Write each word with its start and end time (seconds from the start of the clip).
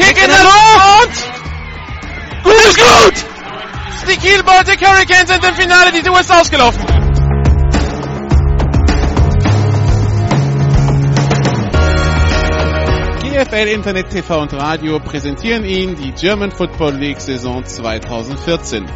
Kick 0.00 0.22
in 0.22 0.30
der 0.30 0.42
Luft! 0.42 1.30
Gut 2.42 2.54
ist 2.54 2.78
gut! 2.78 3.14
Die 4.10 4.16
Kiel 4.16 4.42
Baltic 4.42 4.80
Hurricanes 4.80 5.28
sind 5.28 5.44
im 5.44 5.54
Finale, 5.54 5.92
die 5.92 6.02
Tour 6.02 6.18
ist 6.18 6.32
ausgelaufen. 6.32 6.80
GFL 13.22 13.68
Internet 13.68 14.10
TV 14.10 14.40
und 14.40 14.52
Radio 14.54 14.98
präsentieren 15.00 15.64
Ihnen 15.64 15.96
die 15.96 16.12
German 16.12 16.50
Football 16.50 16.94
League 16.94 17.20
Saison 17.20 17.64
2014. 17.64 18.86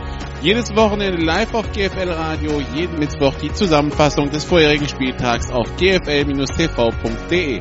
Jedes 0.40 0.74
Wochenende 0.74 1.22
live 1.22 1.54
auf 1.54 1.70
GFL 1.72 2.10
Radio, 2.10 2.60
jeden 2.74 2.98
Mittwoch 2.98 3.34
die 3.42 3.52
Zusammenfassung 3.52 4.30
des 4.30 4.44
vorherigen 4.44 4.88
Spieltags 4.88 5.50
auf 5.50 5.76
gfl-tv.de. 5.76 7.60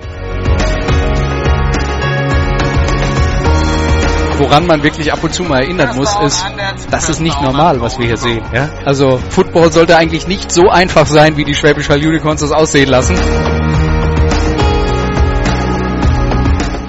Woran 4.38 4.66
man 4.66 4.84
wirklich 4.84 5.14
ab 5.14 5.24
und 5.24 5.34
zu 5.34 5.44
mal 5.44 5.62
erinnern 5.62 5.96
muss, 5.96 6.16
ist, 6.22 6.46
das 6.90 7.10
ist 7.10 7.22
nicht 7.22 7.40
normal, 7.42 7.80
was 7.82 8.00
wir 8.00 8.08
hier 8.08 8.18
sehen. 8.18 8.44
Ja? 8.54 8.70
Also 8.86 9.20
Football 9.30 9.72
sollte 9.72 9.96
eigentlich 9.96 10.28
nicht 10.28 10.52
so 10.52 10.70
einfach 10.70 11.06
sein, 11.06 11.38
wie 11.38 11.44
die 11.44 11.54
Schwäbisch 11.54 11.90
Hall 11.90 12.00
Unicorns 12.00 12.42
das 12.42 12.52
aussehen 12.52 12.90
lassen. 12.90 13.16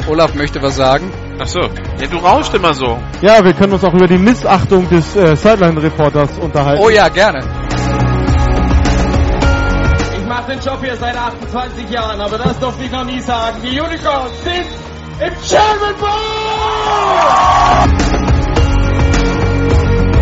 Olaf 0.06 0.34
möchte 0.34 0.62
was 0.62 0.76
sagen. 0.76 1.10
Ach 1.40 1.46
so. 1.46 1.60
Ja, 1.60 2.06
du 2.10 2.18
rauscht 2.18 2.54
immer 2.54 2.74
so. 2.74 2.98
Ja, 3.20 3.44
wir 3.44 3.52
können 3.54 3.72
uns 3.72 3.84
auch 3.84 3.94
über 3.94 4.06
die 4.06 4.18
Missachtung 4.18 4.88
des 4.88 5.16
äh, 5.16 5.34
Sideline-Reporters 5.34 6.38
unterhalten. 6.38 6.82
Oh 6.82 6.88
ja, 6.88 7.08
gerne. 7.08 7.40
Ich 10.18 10.26
mache 10.26 10.52
den 10.52 10.60
Job 10.60 10.78
hier 10.82 10.96
seit 10.96 11.16
28 11.16 11.90
Jahren, 11.90 12.20
aber 12.20 12.38
das 12.38 12.58
darf 12.58 12.74
ich 12.80 12.90
noch 12.90 13.04
nie 13.04 13.20
sagen. 13.20 13.58
Die 13.62 13.80
Unicorns 13.80 14.32
sind 14.44 14.66
im 15.20 15.34
German 15.48 15.94
Bowl! 15.98 17.04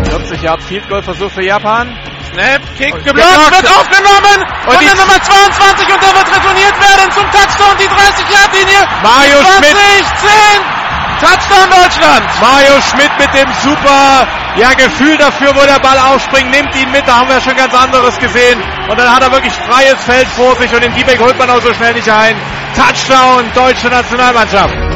40 0.05 0.43
Yard 0.43 0.63
Field 0.63 0.89
Goal 0.89 1.03
Versuch 1.03 1.31
für 1.31 1.45
Japan. 1.45 1.89
Snap, 2.33 2.63
Kick, 2.79 2.95
geblockt, 3.05 3.51
wird 3.51 3.69
aufgenommen 3.69 4.39
und 4.67 4.81
die 4.81 4.87
Nummer 4.87 5.21
22 5.21 5.93
und 5.93 6.03
der 6.03 6.15
wird 6.17 6.29
retourniert 6.33 6.77
werden 6.81 7.13
zum 7.13 7.31
Touchdown, 7.31 7.77
die 7.77 7.89
30 7.89 8.31
Yard 8.31 8.53
Linie. 8.57 8.89
Mario 9.03 9.39
20, 9.41 9.69
Schmidt. 9.69 9.77
10, 10.17 10.82
Touchdown 11.23 11.71
Deutschland. 11.71 12.25
Mario 12.41 12.81
Schmidt 12.83 13.13
mit 13.17 13.33
dem 13.33 13.49
super 13.63 14.27
ja, 14.57 14.75
Gefühl 14.75 15.17
dafür, 15.17 15.55
wo 15.55 15.65
der 15.65 15.79
Ball 15.79 15.99
aufspringt, 15.99 16.51
nimmt 16.51 16.75
ihn 16.75 16.91
mit, 16.91 17.07
da 17.07 17.19
haben 17.19 17.29
wir 17.29 17.41
schon 17.41 17.57
ganz 17.57 17.73
anderes 17.73 18.19
gesehen. 18.19 18.61
Und 18.89 18.99
dann 18.99 19.09
hat 19.09 19.23
er 19.23 19.31
wirklich 19.31 19.55
freies 19.55 20.03
Feld 20.05 20.27
vor 20.29 20.57
sich 20.57 20.75
und 20.75 20.83
den 20.83 20.93
D-Back 20.93 21.21
holt 21.21 21.39
man 21.39 21.49
auch 21.49 21.63
so 21.63 21.73
schnell 21.75 21.95
nicht 21.95 22.11
ein. 22.11 22.37
Touchdown, 22.75 23.53
deutsche 23.55 23.89
Nationalmannschaft. 23.89 24.92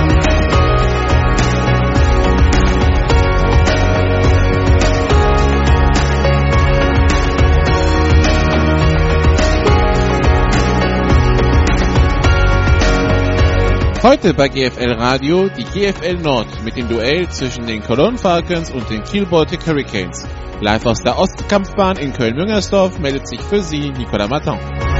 Heute 14.09 14.35
bei 14.35 14.47
GFL 14.47 14.93
Radio 14.93 15.49
die 15.49 15.65
GFL 15.65 16.19
Nord 16.23 16.63
mit 16.63 16.77
dem 16.77 16.87
Duell 16.87 17.29
zwischen 17.29 17.67
den 17.67 17.83
Cologne 17.83 18.17
Falcons 18.17 18.71
und 18.71 18.89
den 18.89 19.03
Kiel 19.03 19.27
Baltic 19.27 19.67
Hurricanes. 19.67 20.25
Live 20.61 20.87
aus 20.87 21.01
der 21.01 21.19
Ostkampfbahn 21.19 21.97
in 21.97 22.13
Köln-Müngersdorf 22.13 23.01
meldet 23.01 23.27
sich 23.27 23.41
für 23.41 23.61
Sie 23.61 23.91
Nicolas 23.91 24.31
Martin. 24.31 24.96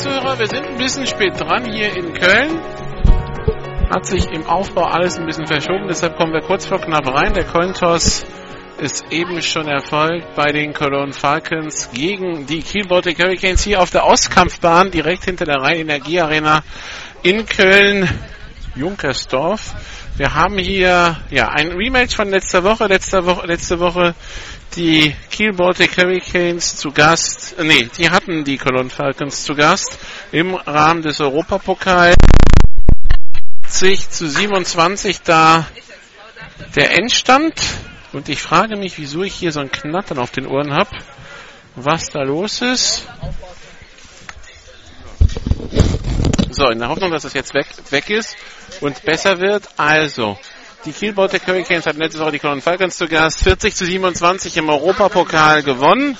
Zuhörer. 0.00 0.38
Wir 0.38 0.46
sind 0.46 0.64
ein 0.64 0.78
bisschen 0.78 1.06
spät 1.06 1.38
dran 1.38 1.70
hier 1.70 1.94
in 1.94 2.14
Köln. 2.14 2.58
Hat 3.90 4.06
sich 4.06 4.24
im 4.30 4.46
Aufbau 4.46 4.84
alles 4.84 5.18
ein 5.18 5.26
bisschen 5.26 5.46
verschoben, 5.46 5.88
deshalb 5.88 6.16
kommen 6.16 6.32
wir 6.32 6.40
kurz 6.40 6.64
vor 6.64 6.80
knapp 6.80 7.06
rein. 7.06 7.34
Der 7.34 7.44
Cointoss 7.44 8.24
ist 8.78 9.04
eben 9.12 9.42
schon 9.42 9.68
erfolgt 9.68 10.34
bei 10.34 10.52
den 10.52 10.72
Cologne 10.72 11.12
Falcons 11.12 11.90
gegen 11.92 12.46
die 12.46 12.60
Kiel 12.60 12.86
Baltic 12.86 13.22
Hurricanes 13.22 13.62
hier 13.62 13.82
auf 13.82 13.90
der 13.90 14.06
Ostkampfbahn, 14.06 14.90
direkt 14.90 15.26
hinter 15.26 15.44
der 15.44 15.56
Rhein-Energie-Arena 15.56 16.62
in 17.22 17.44
Köln, 17.44 18.08
Junkersdorf. 18.74 19.74
Wir 20.16 20.34
haben 20.34 20.58
hier 20.58 21.18
ja 21.30 21.48
ein 21.48 21.72
Rematch 21.72 22.16
von 22.16 22.30
letzter 22.30 22.64
Woche. 22.64 22.86
Letzte 22.86 23.24
Woche, 23.26 23.46
letzte 23.46 23.80
Woche 23.80 24.14
die 24.76 25.14
Kiel 25.30 25.52
Baltic 25.52 25.96
Hurricanes 25.96 26.76
zu 26.76 26.92
Gast, 26.92 27.58
äh, 27.58 27.64
nee, 27.64 27.88
die 27.98 28.10
hatten 28.10 28.44
die 28.44 28.56
Cologne 28.56 28.90
Falcons 28.90 29.42
zu 29.44 29.54
Gast 29.54 29.98
im 30.30 30.54
Rahmen 30.54 31.02
des 31.02 31.20
Europapokals. 31.20 32.16
60 33.66 34.10
zu 34.10 34.28
27 34.28 35.22
da 35.22 35.66
der 36.74 36.96
Endstand. 36.98 37.54
Und 38.12 38.28
ich 38.28 38.42
frage 38.42 38.76
mich, 38.76 38.98
wieso 38.98 39.22
ich 39.22 39.34
hier 39.34 39.52
so 39.52 39.60
ein 39.60 39.70
Knattern 39.70 40.18
auf 40.18 40.30
den 40.30 40.46
Ohren 40.46 40.72
habe. 40.72 40.90
Was 41.76 42.10
da 42.10 42.22
los 42.22 42.62
ist. 42.62 43.06
So, 46.52 46.68
in 46.68 46.80
der 46.80 46.88
Hoffnung, 46.88 47.12
dass 47.12 47.22
das 47.22 47.34
jetzt 47.34 47.54
weg, 47.54 47.66
weg 47.90 48.10
ist 48.10 48.36
und 48.80 49.04
besser 49.04 49.38
wird. 49.38 49.68
Also, 49.76 50.36
die 50.84 50.92
Kiel 50.92 51.12
Baltic 51.12 51.46
Hurricanes 51.46 51.86
hatten 51.86 52.00
letzte 52.00 52.18
Woche 52.18 52.32
die 52.32 52.38
Cologne 52.40 52.60
Falcons 52.60 52.96
zu 52.96 53.06
Gast. 53.06 53.44
40 53.44 53.74
zu 53.74 53.86
27 53.86 54.56
im 54.56 54.68
Europapokal 54.68 55.62
gewonnen. 55.62 56.18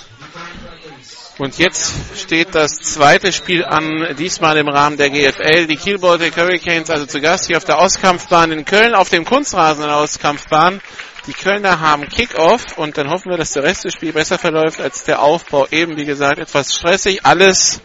Und 1.38 1.58
jetzt 1.58 1.94
steht 2.16 2.54
das 2.54 2.76
zweite 2.76 3.32
Spiel 3.32 3.64
an, 3.64 4.14
diesmal 4.18 4.56
im 4.58 4.68
Rahmen 4.68 4.98
der 4.98 5.10
GFL. 5.10 5.66
Die 5.66 5.76
Kiel 5.76 5.98
Baltic 5.98 6.36
Hurricanes 6.36 6.90
also 6.90 7.06
zu 7.06 7.20
Gast 7.20 7.46
hier 7.48 7.56
auf 7.56 7.64
der 7.64 7.78
Auskampfbahn 7.78 8.52
in 8.52 8.64
Köln, 8.64 8.94
auf 8.94 9.08
dem 9.10 9.24
Kunstrasen 9.24 9.82
in 9.82 9.88
der 9.88 9.96
Auskampfbahn. 9.96 10.80
Die 11.26 11.32
Kölner 11.32 11.80
haben 11.80 12.08
Kickoff 12.08 12.78
und 12.78 12.96
dann 12.96 13.10
hoffen 13.10 13.30
wir, 13.30 13.36
dass 13.36 13.52
der 13.52 13.64
Rest 13.64 13.84
des 13.84 13.94
Spiels 13.94 14.14
besser 14.14 14.38
verläuft 14.38 14.80
als 14.80 15.02
der 15.04 15.22
Aufbau. 15.22 15.66
Eben, 15.70 15.96
wie 15.96 16.04
gesagt, 16.04 16.38
etwas 16.38 16.74
stressig. 16.74 17.24
Alles 17.24 17.80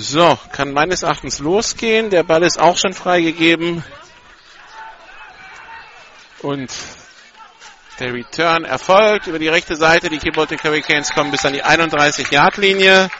so, 0.00 0.38
kann 0.52 0.72
meines 0.72 1.02
Erachtens 1.02 1.38
losgehen. 1.38 2.10
Der 2.10 2.22
Ball 2.22 2.42
ist 2.42 2.58
auch 2.58 2.76
schon 2.76 2.94
freigegeben. 2.94 3.84
Und 6.42 6.70
der 7.98 8.14
Return 8.14 8.64
erfolgt 8.64 9.26
über 9.26 9.38
die 9.38 9.48
rechte 9.48 9.76
Seite. 9.76 10.08
Die 10.08 10.30
Baltic 10.30 10.64
Hurricanes 10.64 11.10
kommen 11.10 11.30
bis 11.30 11.44
an 11.44 11.52
die 11.52 11.62
31-Yard-Linie. 11.62 13.10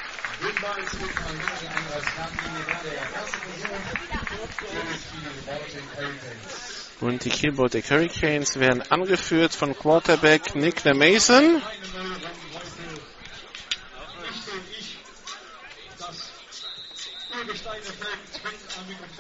Und 7.01 7.25
die 7.25 7.51
Baltic 7.51 7.91
Hurricanes 7.91 8.59
werden 8.59 8.83
angeführt 8.91 9.55
von 9.55 9.77
Quarterback 9.77 10.55
Nick 10.55 10.85
Mason. 10.85 11.63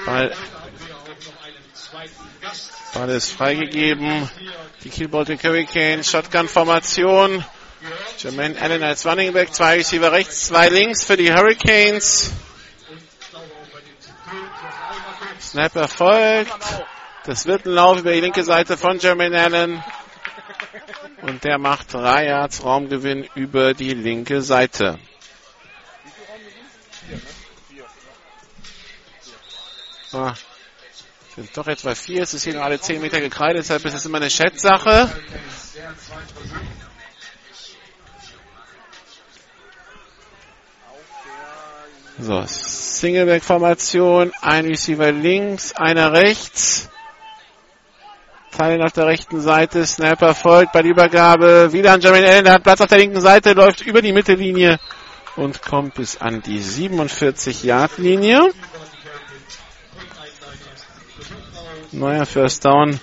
Ball, 0.06 0.32
Ball 2.94 3.10
ist 3.10 3.30
freigegeben. 3.30 4.28
Die 4.84 4.88
Kiel 4.88 5.08
Baltic 5.08 5.44
Hurricanes, 5.44 6.10
Shotgun-Formation. 6.10 7.44
Jermaine 8.18 8.60
Allen 8.60 8.82
als 8.82 9.06
Running 9.06 9.32
Back, 9.32 9.54
zwei 9.54 9.76
Receiver 9.76 10.12
rechts, 10.12 10.46
zwei 10.48 10.68
links 10.68 11.04
für 11.04 11.16
die 11.16 11.32
Hurricanes. 11.32 12.30
Snap 15.40 15.74
erfolgt. 15.76 16.52
Das 17.24 17.46
wird 17.46 17.66
ein 17.66 17.72
Lauf 17.72 18.00
über 18.00 18.12
die 18.12 18.20
linke 18.20 18.44
Seite 18.44 18.76
von 18.76 18.98
Jermaine 18.98 19.40
Allen. 19.40 19.84
Und 21.22 21.44
der 21.44 21.58
macht 21.58 21.92
drei 21.94 22.26
Yards 22.26 22.64
Raumgewinn 22.64 23.28
über 23.34 23.74
die 23.74 23.94
linke 23.94 24.42
Seite. 24.42 24.98
Ah, 30.12 30.34
sind 31.36 31.56
doch 31.56 31.68
etwa 31.68 31.94
vier. 31.94 32.22
Es 32.22 32.34
ist 32.34 32.42
hier 32.42 32.54
nur 32.54 32.64
alle 32.64 32.80
zehn 32.80 33.00
Meter 33.00 33.20
gekreidet, 33.20 33.62
deshalb 33.62 33.84
ist 33.84 33.94
es 33.94 34.04
immer 34.06 34.18
eine 34.18 34.30
Schätzsache. 34.30 35.08
So, 42.18 42.44
Singleback-Formation, 42.44 44.32
ein 44.42 44.66
Receiver 44.66 45.12
links, 45.12 45.72
einer 45.72 46.12
rechts. 46.12 46.90
Teilen 48.50 48.82
auf 48.82 48.92
der 48.92 49.06
rechten 49.06 49.40
Seite, 49.40 49.86
Snapper 49.86 50.34
folgt 50.34 50.72
bei 50.72 50.82
der 50.82 50.90
Übergabe. 50.90 51.72
Wieder 51.72 51.92
an 51.92 52.00
Jermaine 52.00 52.26
Allen, 52.26 52.44
der 52.44 52.54
hat 52.54 52.64
Platz 52.64 52.80
auf 52.80 52.88
der 52.88 52.98
linken 52.98 53.20
Seite, 53.20 53.52
läuft 53.52 53.80
über 53.82 54.02
die 54.02 54.12
Mittellinie 54.12 54.80
und 55.36 55.62
kommt 55.62 55.94
bis 55.94 56.20
an 56.20 56.42
die 56.42 56.60
47-Yard-Linie. 56.60 58.50
Neuer 61.92 62.24
First 62.24 62.64
Down 62.64 63.00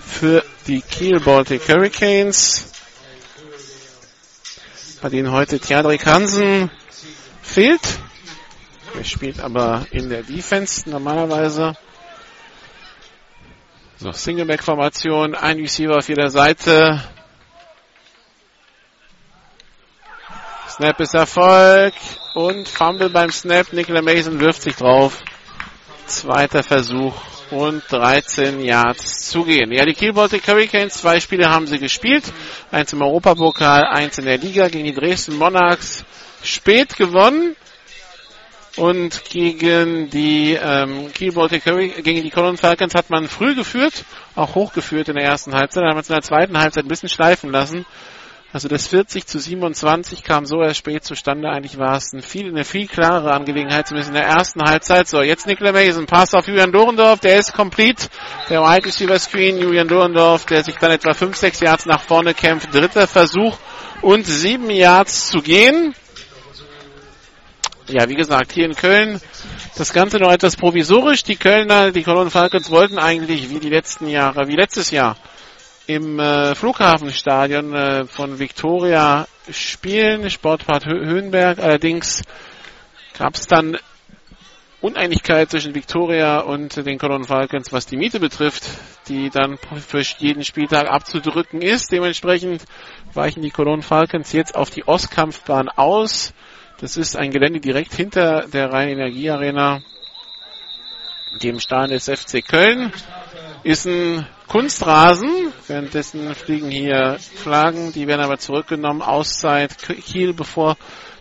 für 0.00 0.44
die 0.66 0.82
Kiel 0.82 1.18
Baltic 1.18 1.66
Hurricanes, 1.66 2.70
bei 5.00 5.08
denen 5.08 5.32
heute 5.32 5.58
Theodrik 5.58 6.04
Hansen 6.04 6.70
fehlt. 7.40 7.80
Er 8.94 9.04
spielt 9.04 9.40
aber 9.40 9.86
in 9.92 10.10
der 10.10 10.22
Defense 10.22 10.90
normalerweise. 10.90 11.74
So, 13.96 14.12
Singleback-Formation, 14.12 15.34
ein 15.34 15.56
Receiver 15.56 15.96
auf 15.96 16.08
jeder 16.08 16.28
Seite. 16.28 17.02
Snap 20.68 21.00
ist 21.00 21.14
Erfolg 21.14 21.94
und 22.34 22.68
Fumble 22.68 23.08
beim 23.08 23.30
Snap. 23.30 23.72
Nicola 23.72 24.02
Mason 24.02 24.38
wirft 24.38 24.62
sich 24.62 24.76
drauf. 24.76 25.22
Zweiter 26.06 26.62
Versuch 26.62 27.37
und 27.50 27.82
13 27.90 28.60
Yards 28.60 29.30
zu 29.30 29.44
gehen. 29.44 29.72
Ja, 29.72 29.84
die 29.84 29.94
Kiel 29.94 30.12
Baltic 30.12 30.46
Hurricanes, 30.46 30.94
zwei 30.94 31.20
Spiele 31.20 31.48
haben 31.50 31.66
sie 31.66 31.78
gespielt. 31.78 32.24
Eins 32.70 32.92
im 32.92 33.02
Europapokal, 33.02 33.84
eins 33.84 34.18
in 34.18 34.24
der 34.24 34.38
Liga 34.38 34.68
gegen 34.68 34.84
die 34.84 34.94
Dresden 34.94 35.36
Monarchs. 35.36 36.04
Spät 36.42 36.96
gewonnen. 36.96 37.56
Und 38.76 39.24
gegen 39.28 40.08
die 40.10 40.52
ähm, 40.54 41.12
Kiel 41.12 41.32
Baltic 41.32 41.66
Hurricanes, 41.66 42.04
gegen 42.04 42.22
die 42.22 42.30
Cologne 42.30 42.58
Falcons 42.58 42.94
hat 42.94 43.10
man 43.10 43.26
früh 43.26 43.56
geführt, 43.56 44.04
auch 44.36 44.54
hochgeführt 44.54 45.08
in 45.08 45.16
der 45.16 45.24
ersten 45.24 45.52
Halbzeit. 45.54 45.82
Dann 45.82 45.88
hat 45.88 45.96
man 45.96 46.02
es 46.02 46.08
in 46.10 46.14
der 46.14 46.22
zweiten 46.22 46.58
Halbzeit 46.58 46.84
ein 46.84 46.88
bisschen 46.88 47.08
schleifen 47.08 47.50
lassen. 47.50 47.84
Also 48.50 48.66
das 48.68 48.86
40 48.86 49.26
zu 49.26 49.38
27 49.38 50.24
kam 50.24 50.46
so 50.46 50.62
erst 50.62 50.78
spät 50.78 51.04
zustande. 51.04 51.50
Eigentlich 51.50 51.76
war 51.76 51.96
es 51.96 52.14
ein 52.14 52.22
viel, 52.22 52.48
eine 52.48 52.64
viel 52.64 52.86
klarere 52.86 53.32
Angelegenheit, 53.32 53.88
zumindest 53.88 54.08
in 54.08 54.14
der 54.14 54.24
ersten 54.24 54.62
Halbzeit. 54.62 55.06
So, 55.06 55.20
jetzt 55.20 55.46
Nicola 55.46 55.72
Mason, 55.72 56.06
Pass 56.06 56.32
auf 56.32 56.48
Julian 56.48 56.72
Dorendorf, 56.72 57.20
der 57.20 57.38
ist 57.38 57.52
complete. 57.52 58.08
Der 58.48 58.62
Wide 58.62 58.86
Receiver 58.86 59.18
Screen, 59.18 59.58
Julian 59.58 59.86
Dorendorf, 59.86 60.46
der 60.46 60.64
sich 60.64 60.76
dann 60.76 60.92
etwa 60.92 61.12
5, 61.12 61.36
6 61.36 61.60
Yards 61.60 61.84
nach 61.84 62.00
vorne 62.00 62.32
kämpft. 62.32 62.72
Dritter 62.72 63.06
Versuch 63.06 63.58
und 64.00 64.26
7 64.26 64.70
Yards 64.70 65.28
zu 65.28 65.42
gehen. 65.42 65.94
Ja, 67.86 68.08
wie 68.08 68.14
gesagt, 68.14 68.52
hier 68.52 68.64
in 68.64 68.74
Köln 68.74 69.20
das 69.76 69.92
Ganze 69.92 70.18
noch 70.18 70.32
etwas 70.32 70.56
provisorisch. 70.56 71.22
Die 71.22 71.36
Kölner, 71.36 71.90
die 71.90 72.02
Cologne 72.02 72.30
Falcons 72.30 72.70
wollten 72.70 72.98
eigentlich 72.98 73.50
wie 73.50 73.60
die 73.60 73.70
letzten 73.70 74.08
Jahre, 74.08 74.48
wie 74.48 74.56
letztes 74.56 74.90
Jahr 74.90 75.16
im 75.88 76.20
äh, 76.20 76.54
Flughafenstadion 76.54 77.74
äh, 77.74 78.04
von 78.04 78.38
Victoria 78.38 79.26
spielen, 79.50 80.28
Sportpark 80.28 80.84
Höhenberg. 80.84 81.58
Allerdings 81.58 82.22
gab 83.16 83.34
es 83.34 83.46
dann 83.46 83.78
Uneinigkeit 84.82 85.50
zwischen 85.50 85.74
Victoria 85.74 86.40
und 86.40 86.76
den 86.76 86.98
Cologne 86.98 87.24
Falcons, 87.24 87.72
was 87.72 87.86
die 87.86 87.96
Miete 87.96 88.20
betrifft, 88.20 88.64
die 89.08 89.30
dann 89.30 89.56
für 89.56 90.02
jeden 90.18 90.44
Spieltag 90.44 90.88
abzudrücken 90.90 91.62
ist. 91.62 91.90
Dementsprechend 91.90 92.64
weichen 93.14 93.42
die 93.42 93.50
Cologne 93.50 93.82
Falcons 93.82 94.32
jetzt 94.32 94.54
auf 94.54 94.68
die 94.68 94.86
Ostkampfbahn 94.86 95.70
aus. 95.70 96.34
Das 96.80 96.98
ist 96.98 97.16
ein 97.16 97.30
Gelände 97.30 97.60
direkt 97.60 97.94
hinter 97.94 98.46
der 98.46 98.70
Rhein-Energie-Arena, 98.70 99.80
dem 101.42 101.58
Stadion 101.60 101.98
des 101.98 102.10
FC 102.10 102.46
Köln. 102.46 102.92
Ist 103.64 103.86
ein 103.86 104.26
Kunstrasen. 104.48 105.52
Währenddessen 105.66 106.34
fliegen 106.34 106.70
hier 106.70 107.18
Flaggen, 107.18 107.92
die 107.92 108.06
werden 108.06 108.22
aber 108.22 108.38
zurückgenommen. 108.38 109.02
Auszeit 109.02 109.76
Kiel, 109.78 110.32
bevor 110.32 110.76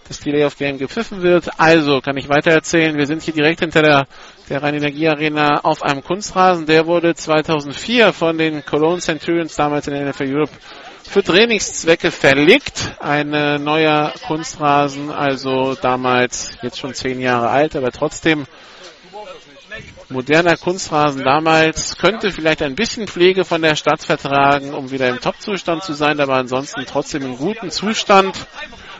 das 0.07 0.21
Delay 0.21 0.45
of 0.45 0.57
Game 0.57 0.77
gepfiffen 0.77 1.21
wird. 1.21 1.59
Also 1.59 1.99
kann 1.99 2.17
ich 2.17 2.29
weiter 2.29 2.51
erzählen. 2.51 2.97
Wir 2.97 3.05
sind 3.05 3.23
hier 3.23 3.33
direkt 3.33 3.59
hinter 3.59 3.81
der, 3.81 4.07
der 4.49 4.63
Rhein-Energie-Arena 4.63 5.59
auf 5.63 5.83
einem 5.83 6.03
Kunstrasen. 6.03 6.65
Der 6.65 6.87
wurde 6.87 7.13
2004 7.13 8.13
von 8.13 8.37
den 8.37 8.65
Cologne 8.65 9.01
Centurions 9.01 9.55
damals 9.55 9.87
in 9.87 9.93
der 9.93 10.09
NFL 10.09 10.33
Europe 10.33 10.53
für 11.03 11.23
Trainingszwecke 11.23 12.11
verlegt. 12.11 12.91
Ein 12.99 13.33
äh, 13.33 13.59
neuer 13.59 14.13
Kunstrasen, 14.25 15.09
also 15.09 15.75
damals 15.75 16.51
jetzt 16.61 16.79
schon 16.79 16.93
zehn 16.93 17.19
Jahre 17.19 17.49
alt, 17.49 17.75
aber 17.75 17.91
trotzdem 17.91 18.45
moderner 20.09 20.57
Kunstrasen 20.57 21.23
damals 21.23 21.97
könnte 21.97 22.31
vielleicht 22.31 22.61
ein 22.61 22.75
bisschen 22.75 23.07
Pflege 23.07 23.45
von 23.45 23.61
der 23.61 23.75
Stadt 23.75 24.01
vertragen, 24.01 24.73
um 24.73 24.91
wieder 24.91 25.09
im 25.09 25.19
Top-Zustand 25.19 25.83
zu 25.83 25.93
sein, 25.93 26.19
aber 26.19 26.35
ansonsten 26.35 26.85
trotzdem 26.85 27.23
im 27.23 27.37
guten 27.37 27.71
Zustand. 27.71 28.47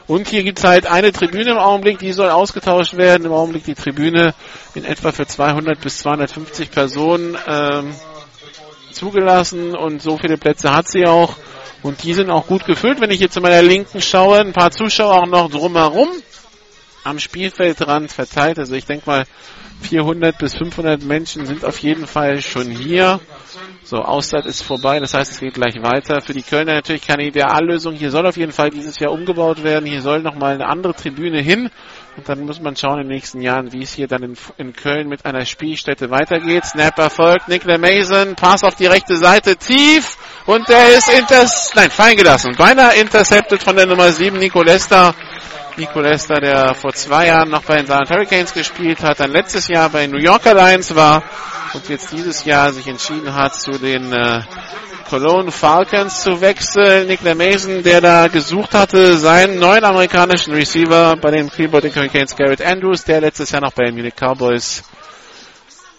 Und 0.08 0.30
hier 0.30 0.44
gibt 0.44 0.60
es 0.60 0.66
halt 0.66 0.86
eine 0.86 1.12
Tribüne 1.12 1.52
im 1.52 1.58
Augenblick, 1.58 2.00
die 2.00 2.14
soll 2.14 2.30
ausgetauscht 2.30 2.96
werden. 2.96 3.26
Im 3.26 3.34
Augenblick 3.34 3.66
die 3.66 3.76
Tribüne 3.76 4.34
in 4.74 4.86
etwa 4.86 5.12
für 5.12 5.28
200 5.28 5.80
bis 5.82 5.98
250 6.00 6.72
Personen 6.72 7.38
ähm, 7.46 7.94
zugelassen 8.92 9.76
und 9.76 10.02
so 10.02 10.18
viele 10.18 10.38
Plätze 10.38 10.74
hat 10.74 10.88
sie 10.88 11.06
auch. 11.06 11.36
Und 11.84 12.04
die 12.04 12.14
sind 12.14 12.30
auch 12.30 12.48
gut 12.48 12.66
gefüllt. 12.66 13.02
Wenn 13.02 13.12
ich 13.12 13.20
jetzt 13.20 13.34
zu 13.34 13.42
meiner 13.42 13.62
Linken 13.62 14.02
schaue, 14.02 14.40
ein 14.40 14.54
paar 14.54 14.72
Zuschauer 14.72 15.24
auch 15.24 15.28
noch 15.28 15.50
drumherum 15.50 16.10
am 17.04 17.20
Spielfeldrand 17.20 18.12
verteilt. 18.12 18.60
Also 18.60 18.76
ich 18.76 18.86
denke 18.86 19.10
mal, 19.10 19.26
400 19.82 20.38
bis 20.38 20.56
500 20.56 21.04
Menschen 21.04 21.46
sind 21.46 21.64
auf 21.64 21.80
jeden 21.80 22.08
Fall 22.08 22.42
schon 22.42 22.70
hier. 22.70 23.20
So, 23.84 23.98
Auszeit 23.98 24.46
ist 24.46 24.64
vorbei, 24.64 25.00
das 25.00 25.14
heißt, 25.14 25.32
es 25.32 25.40
geht 25.40 25.54
gleich 25.54 25.82
weiter. 25.82 26.22
Für 26.22 26.34
die 26.34 26.42
Kölner 26.42 26.74
natürlich 26.74 27.08
keine 27.08 27.26
Ideallösung. 27.26 27.94
Hier 27.94 28.12
soll 28.12 28.26
auf 28.28 28.36
jeden 28.36 28.52
Fall 28.52 28.70
dieses 28.70 29.00
Jahr 29.00 29.14
umgebaut 29.14 29.64
werden. 29.64 29.86
Hier 29.86 30.02
soll 30.02 30.22
nochmal 30.22 30.56
eine 30.56 30.68
andere 30.68 30.94
Tribüne 30.94 31.40
hin. 31.40 31.70
Und 32.18 32.28
dann 32.28 32.42
muss 32.46 32.60
man 32.60 32.76
schauen 32.76 33.00
in 33.00 33.08
den 33.08 33.16
nächsten 33.16 33.42
Jahren, 33.42 33.72
wie 33.72 33.84
es 33.84 33.94
hier 33.94 34.08
dann 34.08 34.24
in, 34.24 34.34
in 34.58 34.74
Köln 34.74 35.08
mit 35.08 35.26
einer 35.26 35.46
Spielstätte 35.46 36.10
weitergeht. 36.10 36.66
Snap 36.66 36.98
erfolgt, 37.00 37.48
Nicola 37.48 37.78
Mason, 37.78 38.36
Pass 38.36 38.64
auf 38.64 38.76
die 38.76 38.88
rechte 38.88 39.16
Seite, 39.16 39.56
tief. 39.56 40.18
Und 40.46 40.68
der 40.68 40.98
ist 40.98 41.10
inters, 41.10 41.72
nein, 41.76 41.90
fallen 41.90 42.18
gelassen. 42.18 42.56
Beinahe 42.58 42.96
intercepted 42.96 43.64
von 43.64 43.76
der 43.76 43.86
Nummer 43.86 44.12
7, 44.12 44.38
Nico 44.38 44.64
Lester. 44.64 45.16
Nico 45.78 46.02
Lester, 46.02 46.40
der 46.40 46.74
vor 46.74 46.94
zwei 46.94 47.28
Jahren 47.28 47.50
noch 47.50 47.64
bei 47.64 47.78
den 47.78 47.86
Saarland 47.86 48.10
Hurricanes 48.10 48.54
gespielt 48.54 49.04
hat, 49.04 49.20
dann 49.20 49.32
letztes 49.32 49.68
Jahr 49.68 49.90
bei 49.90 50.08
New 50.08 50.18
Yorker 50.18 50.56
Lions 50.56 50.96
war 50.96 51.22
und 51.74 51.88
jetzt 51.88 52.12
dieses 52.12 52.46
Jahr 52.46 52.74
sich 52.74 52.88
entschieden 52.88 53.36
hat, 53.36 53.54
zu 53.54 53.72
den 53.72 54.12
äh, 54.12 54.42
Cologne 55.08 55.52
Falcons 55.52 56.24
zu 56.24 56.42
wechseln. 56.42 57.08
Nicola 57.08 57.36
Mason, 57.36 57.84
der 57.84 58.02
da 58.02 58.28
gesucht 58.28 58.74
hatte, 58.74 59.18
seinen 59.18 59.60
neuen 59.60 59.84
amerikanischen 59.84 60.54
Receiver 60.54 61.16
bei 61.16 61.30
den 61.30 61.50
Cleveland 61.50 61.96
Hurricanes, 61.96 62.36
Garrett 62.36 62.62
Andrews, 62.62 63.04
der 63.04 63.22
letztes 63.22 63.52
Jahr 63.52 63.62
noch 63.62 63.74
bei 63.74 63.86
den 63.86 63.96
Munich 63.96 64.16
Cowboys. 64.16 64.84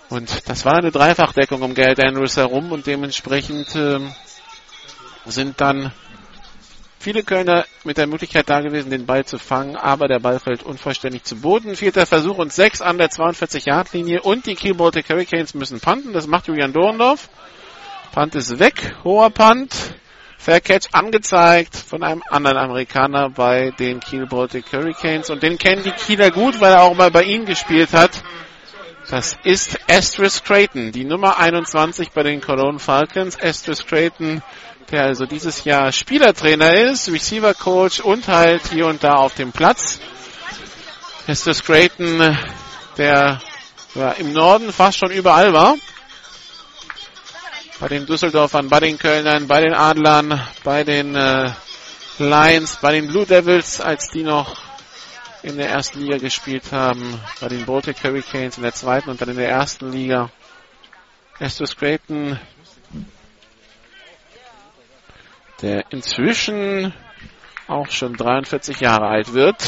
Und 0.09 0.49
das 0.49 0.65
war 0.65 0.79
eine 0.79 0.91
Dreifachdeckung 0.91 1.63
um 1.63 1.75
Garrett 1.75 2.03
Andrews 2.03 2.37
herum 2.37 2.73
und 2.73 2.87
dementsprechend 2.87 3.75
äh, 3.77 4.01
sind 5.27 5.61
dann 5.61 5.93
viele 6.99 7.23
Kölner 7.23 7.65
mit 7.85 7.97
der 7.97 8.07
Möglichkeit 8.07 8.49
da 8.49 8.61
gewesen, 8.61 8.91
den 8.91 9.07
Ball 9.07 9.25
zu 9.25 9.39
fangen, 9.39 9.77
aber 9.77 10.09
der 10.09 10.19
Ball 10.19 10.39
fällt 10.39 10.63
unvollständig 10.63 11.25
zu 11.25 11.37
Boden. 11.37 11.77
Vierter 11.77 12.07
Versuch 12.07 12.39
und 12.39 12.53
sechs 12.53 12.81
an 12.81 12.99
der 12.99 13.11
42-Yard-Linie 13.11 14.23
und 14.23 14.47
die 14.47 14.55
Kiel 14.55 14.75
Baltic 14.75 15.09
Hurricanes 15.09 15.55
müssen 15.55 15.81
panten. 15.81 16.13
Das 16.13 16.27
macht 16.27 16.49
Julian 16.49 16.73
Dorndorf. 16.73 17.29
Punt 18.13 18.35
ist 18.35 18.59
weg, 18.59 18.97
hoher 19.05 19.31
Punt. 19.31 19.75
Fair 20.41 20.61
Catch 20.61 20.89
angezeigt 20.93 21.77
von 21.77 22.05
einem 22.05 22.23
anderen 22.31 22.59
Amerikaner 22.59 23.29
bei 23.29 23.73
den 23.73 23.99
Kiel 23.99 24.27
Baltic 24.27 24.73
Hurricanes. 24.73 25.31
Und 25.31 25.43
den 25.43 25.59
kennen 25.59 25.83
die 25.83 25.91
Kieler 25.91 26.31
gut, 26.31 26.61
weil 26.61 26.73
er 26.73 26.83
auch 26.83 26.95
mal 26.95 27.11
bei 27.11 27.25
ihnen 27.25 27.45
gespielt 27.45 27.93
hat. 27.93 28.23
Das 29.11 29.37
ist 29.43 29.79
Astris 29.91 30.45
Creighton, 30.45 30.93
die 30.93 31.05
Nummer 31.05 31.39
21 31.39 32.11
bei 32.13 32.23
den 32.23 32.41
Cologne 32.41 32.79
Falcons. 32.79 33.39
Astris 33.43 33.85
Creighton, 33.85 34.43
der 34.91 35.05
also 35.05 35.27
dieses 35.27 35.65
Jahr 35.65 35.93
Spielertrainer 35.93 36.75
ist, 36.75 37.11
Receiver 37.11 37.55
Coach 37.55 38.01
und 38.01 38.29
halt 38.29 38.63
hier 38.71 38.87
und 38.87 39.05
da 39.05 39.15
auf 39.15 39.35
dem 39.35 39.53
Platz. 39.53 40.01
Astris 41.27 41.63
Creighton, 41.63 42.37
der 42.97 43.41
im 44.19 44.33
Norden 44.33 44.73
fast 44.73 44.99
schon 44.99 45.11
überall 45.11 45.53
war 45.53 45.77
bei 47.81 47.89
den 47.89 48.07
Düsseldorfern, 48.07 48.69
bei 48.69 48.81
den 48.81 48.99
Kölnern, 48.99 49.47
bei 49.47 49.61
den 49.61 49.73
Adlern, 49.73 50.41
bei 50.65 50.85
den 50.85 51.15
äh, 51.15 51.53
Lions, 52.19 52.79
bei 52.83 52.93
den 52.93 53.09
Blue 53.09 53.25
Devils, 53.25 53.81
als 53.81 54.11
die 54.11 54.25
noch 54.25 54.57
in 55.43 55.57
der 55.57 55.71
ersten 55.71 56.01
Liga 56.01 56.19
gespielt 56.19 56.73
haben, 56.73 57.21
bei 57.41 57.49
den 57.49 57.65
Baltic 57.65 58.03
Hurricanes 58.03 58.57
in 58.57 58.65
der 58.65 58.75
zweiten 58.75 59.11
und 59.11 59.21
dann 59.21 59.29
in 59.29 59.37
der 59.37 59.49
ersten 59.49 59.93
Liga. 59.93 60.31
Estes 61.39 61.77
Creighton, 61.77 62.39
der 65.63 65.85
inzwischen 65.91 66.93
auch 67.67 67.91
schon 67.91 68.15
43 68.15 68.81
Jahre 68.81 69.07
alt 69.07 69.33
wird. 69.35 69.63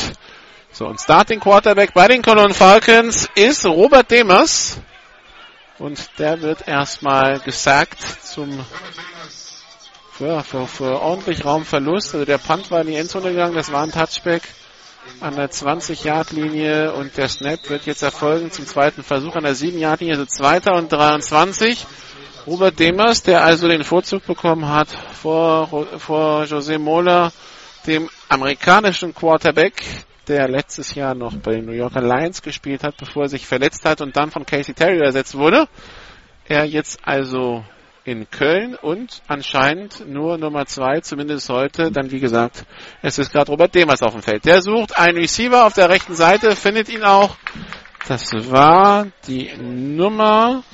So, 0.73 0.87
und 0.87 1.01
Starting 1.01 1.41
Quarterback 1.41 1.93
bei 1.95 2.09
den 2.09 2.23
Cologne 2.23 2.55
Falcons 2.55 3.29
ist 3.35 3.67
Robert 3.67 4.11
Demers. 4.11 4.79
Und 5.79 6.19
der 6.19 6.43
wird 6.43 6.69
erstmal 6.69 7.41
gesackt 7.41 8.01
zum 8.01 8.65
für, 10.13 10.45
für, 10.45 10.67
für 10.67 11.01
ordentlich 11.01 11.47
Raumverlust. 11.47 12.13
Also 12.13 12.27
der 12.27 12.37
Punt 12.37 12.71
war 12.71 12.83
in 12.83 12.89
die 12.89 12.97
Endzone 12.97 13.31
gegangen, 13.31 13.55
das 13.55 13.73
war 13.73 13.83
ein 13.83 13.91
Touchback 13.91 14.43
an 15.21 15.35
der 15.35 15.51
20-Yard-Linie 15.51 16.93
und 16.93 17.17
der 17.17 17.29
Snap 17.29 17.71
wird 17.71 17.87
jetzt 17.87 18.03
erfolgen 18.03 18.51
zum 18.51 18.67
zweiten 18.67 19.03
Versuch 19.03 19.35
an 19.35 19.45
der 19.45 19.57
7-Yard-Linie, 19.57 20.15
also 20.19 20.27
zweiter 20.27 20.75
und 20.75 20.93
23. 20.93 21.87
Robert 22.51 22.81
Demers, 22.81 23.23
der 23.23 23.45
also 23.45 23.69
den 23.69 23.85
Vorzug 23.85 24.27
bekommen 24.27 24.69
hat 24.69 24.89
vor, 24.91 25.87
vor 25.99 26.43
José 26.43 26.81
Mola, 26.81 27.31
dem 27.87 28.11
amerikanischen 28.29 29.15
Quarterback, 29.15 29.81
der 30.27 30.49
letztes 30.49 30.97
Jahr 30.97 31.15
noch 31.15 31.37
bei 31.37 31.53
den 31.53 31.67
New 31.67 31.73
Yorker 31.73 32.03
Lions 32.03 32.43
gespielt 32.43 32.83
hat, 32.83 32.97
bevor 32.97 33.23
er 33.23 33.29
sich 33.29 33.47
verletzt 33.47 33.85
hat 33.85 34.01
und 34.01 34.17
dann 34.17 34.33
von 34.33 34.45
Casey 34.45 34.75
Terry 34.75 34.99
ersetzt 34.99 35.39
wurde. 35.39 35.69
Er 36.45 36.65
jetzt 36.65 36.99
also 37.05 37.65
in 38.05 38.29
Köln 38.29 38.75
und 38.75 39.23
anscheinend 39.29 40.09
nur 40.09 40.37
Nummer 40.37 40.67
zwei, 40.67 40.99
zumindest 41.03 41.49
heute. 41.51 41.93
Dann 41.93 42.11
wie 42.11 42.19
gesagt, 42.19 42.65
es 43.01 43.21
ist 43.21 43.31
gerade 43.31 43.53
Robert 43.53 43.77
Demers 43.77 44.03
auf 44.03 44.13
dem 44.13 44.23
Feld. 44.23 44.45
Der 44.45 44.61
sucht 44.61 44.99
einen 44.99 45.19
Receiver 45.19 45.67
auf 45.67 45.75
der 45.75 45.89
rechten 45.89 46.17
Seite, 46.17 46.57
findet 46.57 46.89
ihn 46.89 47.05
auch. 47.05 47.37
Das 48.09 48.33
war 48.51 49.07
die 49.29 49.53
Nummer 49.57 50.65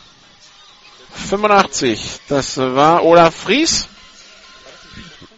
85. 1.16 2.20
Das 2.28 2.56
war 2.56 3.04
Olaf 3.04 3.34
Fries. 3.34 3.88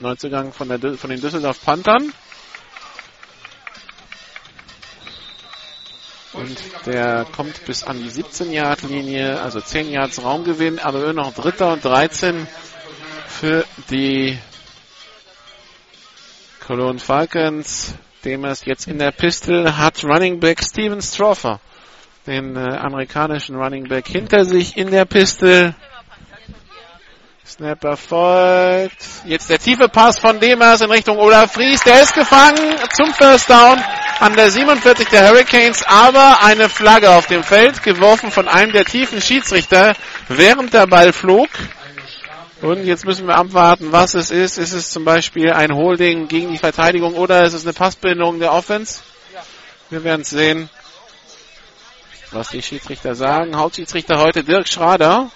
Neuzugang 0.00 0.52
von, 0.52 0.68
der, 0.68 0.94
von 0.94 1.10
den 1.10 1.20
Düsseldorf 1.20 1.64
Panthern. 1.64 2.12
Und 6.34 6.56
der 6.86 7.26
kommt 7.34 7.64
bis 7.64 7.82
an 7.82 7.98
die 7.98 8.10
17-Yard-Linie, 8.10 9.40
also 9.40 9.60
10 9.60 9.90
Yards 9.90 10.22
Raumgewinn, 10.22 10.78
aber 10.78 11.02
immer 11.02 11.12
noch 11.14 11.34
Dritter 11.34 11.72
und 11.72 11.84
13 11.84 12.46
für 13.26 13.64
die 13.90 14.38
Cologne 16.64 17.00
Falcons. 17.00 17.94
Dem 18.24 18.44
es 18.44 18.64
jetzt 18.64 18.86
in 18.88 18.98
der 18.98 19.10
Pistol 19.10 19.76
hat 19.76 20.04
Running 20.04 20.38
Back 20.38 20.60
Steven 20.62 21.00
Stroffer, 21.00 21.60
den 22.28 22.56
äh, 22.56 22.76
amerikanischen 22.76 23.56
Running 23.56 23.88
Back 23.88 24.06
hinter 24.06 24.44
sich 24.44 24.76
in 24.76 24.90
der 24.90 25.06
Pistol. 25.06 25.74
Snap 27.46 27.82
erfolgt. 27.82 29.02
Jetzt 29.24 29.48
der 29.48 29.58
tiefe 29.58 29.88
Pass 29.88 30.18
von 30.18 30.38
Demers 30.38 30.82
in 30.82 30.90
Richtung 30.90 31.18
Olaf 31.18 31.54
Fries. 31.54 31.80
Der 31.80 32.02
ist 32.02 32.14
gefangen 32.14 32.76
zum 32.92 33.14
First 33.14 33.48
Down 33.48 33.82
an 34.20 34.36
der 34.36 34.50
47 34.50 35.08
der 35.08 35.30
Hurricanes, 35.30 35.82
aber 35.84 36.44
eine 36.44 36.68
Flagge 36.68 37.10
auf 37.10 37.26
dem 37.26 37.42
Feld, 37.42 37.82
geworfen 37.82 38.30
von 38.30 38.46
einem 38.46 38.72
der 38.72 38.84
tiefen 38.84 39.22
Schiedsrichter, 39.22 39.94
während 40.28 40.74
der 40.74 40.86
Ball 40.86 41.14
flog. 41.14 41.48
Und 42.60 42.84
jetzt 42.84 43.06
müssen 43.06 43.26
wir 43.26 43.36
abwarten, 43.36 43.92
was 43.92 44.14
es 44.14 44.30
ist. 44.30 44.58
Ist 44.58 44.72
es 44.72 44.90
zum 44.90 45.06
Beispiel 45.06 45.52
ein 45.52 45.72
Holding 45.72 46.28
gegen 46.28 46.50
die 46.52 46.58
Verteidigung 46.58 47.14
oder 47.14 47.44
ist 47.44 47.54
es 47.54 47.64
eine 47.64 47.72
Passbindung 47.72 48.40
der 48.40 48.52
Offense? 48.52 49.00
Wir 49.88 50.04
werden 50.04 50.20
es 50.20 50.30
sehen, 50.30 50.68
was 52.32 52.50
die 52.50 52.62
Schiedsrichter 52.62 53.14
sagen. 53.14 53.56
Hauptschiedsrichter 53.56 54.18
heute 54.18 54.44
Dirk 54.44 54.68
Schrader. 54.68 55.30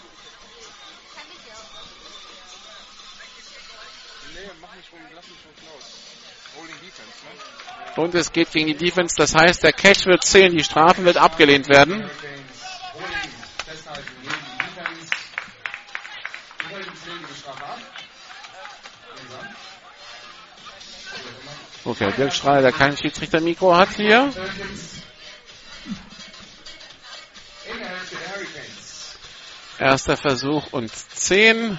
Und 7.96 8.14
es 8.14 8.32
geht 8.32 8.50
gegen 8.50 8.68
die 8.68 8.74
Defense. 8.74 9.14
Das 9.18 9.34
heißt, 9.34 9.62
der 9.62 9.72
Cash 9.72 10.06
wird 10.06 10.24
zählen, 10.24 10.56
die 10.56 10.64
Strafen 10.64 11.04
wird 11.04 11.18
abgelehnt 11.18 11.68
werden. 11.68 12.08
Okay, 21.84 22.12
Dirk 22.16 22.32
Strahler, 22.32 22.62
der 22.62 22.72
kein 22.72 22.96
Schiedsrichter-Mikro 22.96 23.76
hat 23.76 23.90
hier. 23.96 24.32
Erster 29.78 30.16
Versuch 30.16 30.72
und 30.72 30.92
10 30.94 31.78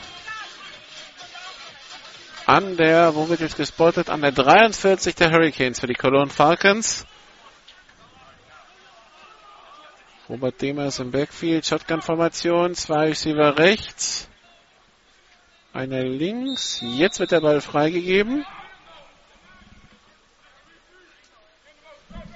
an 2.46 2.76
der, 2.76 3.16
wo 3.16 3.30
wird 3.30 3.40
jetzt 3.40 3.56
gespottet? 3.56 4.10
An 4.10 4.22
der 4.22 4.32
43 4.32 5.16
der 5.16 5.32
Hurricanes 5.32 5.80
für 5.80 5.88
die 5.88 5.94
Cologne 5.94 6.30
Falcons. 6.30 7.06
Robert 10.28 10.62
Demers 10.62 11.00
im 11.00 11.12
Backfield, 11.12 11.66
Shotgun-Formation, 11.66 12.76
zwei 12.76 13.10
Receiver 13.10 13.58
rechts, 13.58 14.28
einer 15.74 16.04
links. 16.04 16.80
Jetzt 16.82 17.20
wird 17.20 17.32
der 17.32 17.42
Ball 17.42 17.62
freigegeben. 17.62 18.46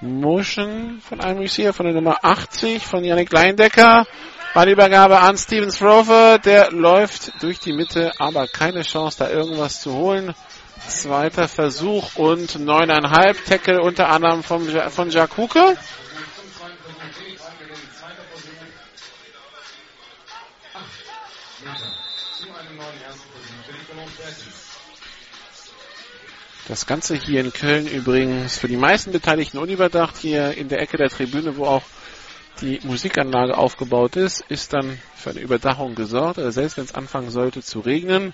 Motion 0.01 1.01
von 1.01 1.22
einem 1.22 1.39
Receiver 1.39 1.74
von 1.74 1.86
der 1.88 1.96
Nummer 1.96 2.20
80 2.24 2.86
von 2.86 3.04
Yannick 3.04 3.32
Leindecker. 3.32 4.06
Ballübergabe 4.54 5.20
an 5.20 5.38
Steven 5.38 5.72
Strover, 5.72 6.39
der 6.39 6.72
läuft 6.72 7.42
durch 7.42 7.60
die 7.60 7.74
Mitte, 7.74 8.12
aber 8.20 8.48
keine 8.48 8.84
Chance, 8.84 9.18
da 9.20 9.30
irgendwas 9.30 9.82
zu 9.82 9.94
holen. 9.94 10.34
Zweiter 10.88 11.48
Versuch 11.48 12.16
und 12.16 12.60
neuneinhalb 12.60 13.44
Tackle 13.46 13.82
unter 13.82 14.10
anderem 14.10 14.44
vom, 14.44 14.68
von 14.68 15.10
Jack 15.10 15.36
Huke. 15.38 15.75
Das 26.67 26.86
Ganze 26.86 27.15
hier 27.15 27.39
in 27.39 27.53
Köln 27.53 27.88
übrigens 27.88 28.57
für 28.57 28.67
die 28.67 28.75
meisten 28.75 29.13
Beteiligten 29.13 29.57
unüberdacht, 29.57 30.17
hier 30.17 30.51
in 30.57 30.67
der 30.67 30.81
Ecke 30.81 30.97
der 30.97 31.09
Tribüne, 31.09 31.55
wo 31.55 31.65
auch 31.65 31.83
die 32.59 32.81
Musikanlage 32.83 33.57
aufgebaut 33.57 34.17
ist, 34.17 34.43
ist 34.50 34.74
dann 34.74 35.00
für 35.15 35.29
eine 35.29 35.39
Überdachung 35.39 35.95
gesorgt. 35.95 36.39
Also 36.39 36.51
selbst 36.51 36.75
wenn 36.75 36.83
es 36.83 36.93
anfangen 36.93 37.29
sollte 37.29 37.62
zu 37.62 37.79
regnen, 37.79 38.33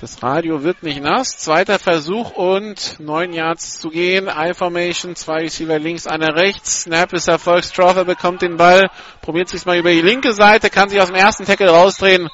das 0.00 0.22
Radio 0.22 0.62
wird 0.62 0.82
nicht 0.82 1.02
nass. 1.02 1.36
Zweiter 1.36 1.78
Versuch 1.78 2.32
und 2.32 2.98
neun 2.98 3.32
Yards 3.32 3.78
zu 3.78 3.90
gehen. 3.90 4.26
I-Formation, 4.26 5.14
zwei 5.14 5.42
Receiver 5.42 5.78
links, 5.78 6.06
einer 6.06 6.34
rechts. 6.34 6.82
Snap 6.82 7.12
ist 7.12 7.28
Erfolg. 7.28 7.64
Strother 7.64 8.04
bekommt 8.04 8.42
den 8.42 8.56
Ball, 8.56 8.90
probiert 9.20 9.48
sich 9.48 9.64
mal 9.66 9.78
über 9.78 9.90
die 9.90 10.00
linke 10.00 10.32
Seite, 10.32 10.70
kann 10.70 10.88
sich 10.88 11.00
aus 11.00 11.08
dem 11.08 11.16
ersten 11.16 11.44
Tackle 11.44 11.68
rausdrehen. 11.68 12.28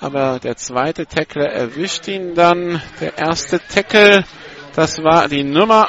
Aber 0.00 0.38
der 0.38 0.56
zweite 0.56 1.06
Tackle 1.06 1.46
erwischt 1.46 2.08
ihn 2.08 2.34
dann. 2.34 2.82
Der 3.00 3.16
erste 3.16 3.60
Tackle, 3.60 4.24
das 4.74 5.02
war 5.02 5.28
die 5.28 5.44
Nummer 5.44 5.88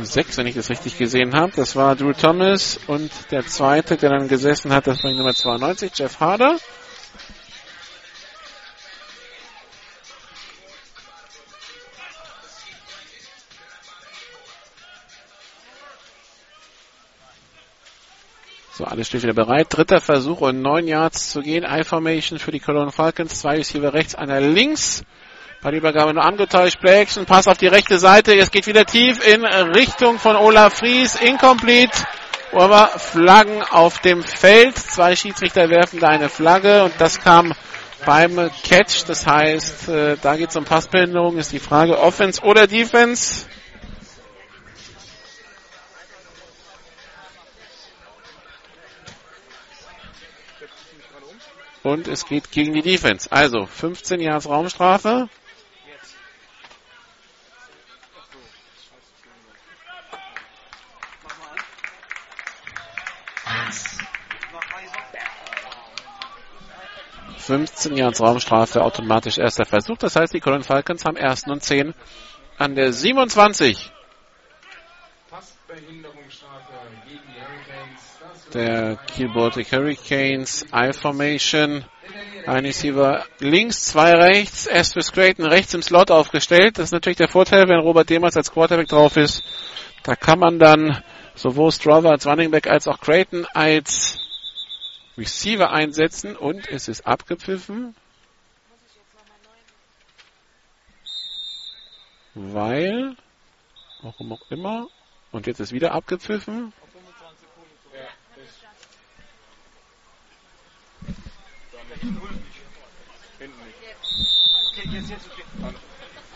6, 0.00 0.38
wenn 0.38 0.46
ich 0.46 0.54
das 0.54 0.70
richtig 0.70 0.98
gesehen 0.98 1.34
habe. 1.34 1.52
Das 1.54 1.76
war 1.76 1.94
Drew 1.96 2.12
Thomas 2.12 2.78
und 2.86 3.10
der 3.30 3.46
zweite, 3.46 3.96
der 3.96 4.10
dann 4.10 4.28
gesessen 4.28 4.72
hat, 4.72 4.86
das 4.86 5.02
war 5.02 5.10
die 5.10 5.16
Nummer 5.16 5.34
92, 5.34 5.92
Jeff 5.94 6.20
Harder. 6.20 6.58
So, 18.74 18.84
alles 18.84 19.08
steht 19.08 19.22
wieder 19.22 19.34
bereit. 19.34 19.66
Dritter 19.68 20.00
Versuch 20.00 20.40
und 20.40 20.62
neun 20.62 20.88
Yards 20.88 21.28
zu 21.28 21.42
gehen. 21.42 21.62
I-Formation 21.62 22.38
für 22.38 22.52
die 22.52 22.58
Cologne 22.58 22.90
Falcons. 22.90 23.38
Zwei 23.38 23.58
ist 23.58 23.70
hier 23.70 23.92
rechts, 23.92 24.14
einer 24.14 24.40
links. 24.40 25.04
Ballübergabe 25.60 26.14
nur 26.14 26.24
angetäuscht. 26.24 26.80
Play 26.80 27.02
Action, 27.02 27.26
Pass 27.26 27.48
auf 27.48 27.58
die 27.58 27.66
rechte 27.66 27.98
Seite. 27.98 28.34
Es 28.34 28.50
geht 28.50 28.66
wieder 28.66 28.86
tief 28.86 29.22
in 29.28 29.44
Richtung 29.44 30.18
von 30.18 30.36
Olaf 30.36 30.78
Fries. 30.78 31.16
Incomplete. 31.16 31.98
Aber 32.52 32.88
Flaggen 32.88 33.62
auf 33.62 33.98
dem 33.98 34.22
Feld. 34.22 34.78
Zwei 34.78 35.16
Schiedsrichter 35.16 35.68
werfen 35.68 36.00
da 36.00 36.08
eine 36.08 36.30
Flagge 36.30 36.84
und 36.84 36.94
das 36.96 37.20
kam 37.20 37.52
beim 38.06 38.50
Catch. 38.62 39.04
Das 39.06 39.26
heißt, 39.26 39.88
äh, 39.90 40.16
da 40.22 40.36
geht 40.36 40.48
es 40.48 40.56
um 40.56 40.64
Passbehinderung. 40.64 41.36
Ist 41.36 41.52
die 41.52 41.58
Frage 41.58 41.98
Offense 41.98 42.40
oder 42.40 42.66
Defense? 42.66 43.44
Und 51.82 52.06
es 52.06 52.26
geht 52.26 52.50
gegen 52.52 52.72
die 52.74 52.82
Defense. 52.82 53.30
Also 53.30 53.66
15 53.66 54.20
Jahre 54.20 54.48
Raumstrafe. 54.48 55.28
...15 67.44 67.96
Jahre 67.96 68.16
Raumstrafe, 68.16 68.82
automatisch 68.82 69.36
erster 69.36 69.64
Versuch. 69.64 69.98
Das 69.98 70.14
heißt, 70.14 70.32
die 70.32 70.38
Cologne 70.38 70.62
Falcons 70.62 71.04
haben 71.04 71.16
ersten 71.16 71.50
und 71.50 71.62
10 71.62 71.92
an 72.56 72.76
der 72.76 72.92
27. 72.92 73.92
Der 78.54 78.98
Baltic 79.32 79.72
Hurricanes 79.72 80.66
I-Formation. 80.74 81.84
Ein 82.46 82.66
Receiver 82.66 83.24
links, 83.38 83.86
zwei 83.86 84.12
rechts, 84.12 84.66
Estes 84.66 85.12
Creighton 85.12 85.46
rechts 85.46 85.72
im 85.72 85.80
Slot 85.80 86.10
aufgestellt. 86.10 86.76
Das 86.76 86.86
ist 86.86 86.92
natürlich 86.92 87.16
der 87.16 87.28
Vorteil, 87.28 87.68
wenn 87.68 87.78
Robert 87.78 88.10
Demers 88.10 88.36
als 88.36 88.52
Quarterback 88.52 88.88
drauf 88.88 89.16
ist. 89.16 89.42
Da 90.02 90.16
kann 90.16 90.38
man 90.38 90.58
dann 90.58 91.02
sowohl 91.34 91.72
Strava 91.72 92.10
als 92.10 92.26
Running 92.26 92.50
Back 92.50 92.66
als 92.66 92.88
auch 92.88 93.00
Creighton 93.00 93.46
als 93.54 94.18
Receiver 95.16 95.70
einsetzen 95.70 96.36
und 96.36 96.68
es 96.68 96.88
ist 96.88 97.06
abgepfiffen. 97.06 97.94
Weil, 102.34 103.16
warum 104.02 104.32
auch 104.32 104.50
immer, 104.50 104.88
und 105.30 105.46
jetzt 105.46 105.60
ist 105.60 105.72
wieder 105.72 105.92
abgepfiffen. 105.92 106.72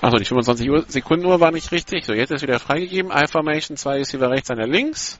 Achso, 0.00 0.18
die 0.18 0.24
25 0.24 0.70
Sekunden 0.88 1.26
Uhr 1.26 1.40
war 1.40 1.50
nicht 1.50 1.72
richtig. 1.72 2.04
So, 2.04 2.12
jetzt 2.12 2.30
ist 2.30 2.42
wieder 2.42 2.60
freigegeben. 2.60 3.10
I-Formation, 3.10 3.76
zwei 3.76 3.96
Receiver 3.96 4.30
rechts, 4.30 4.50
einer 4.50 4.66
links. 4.66 5.18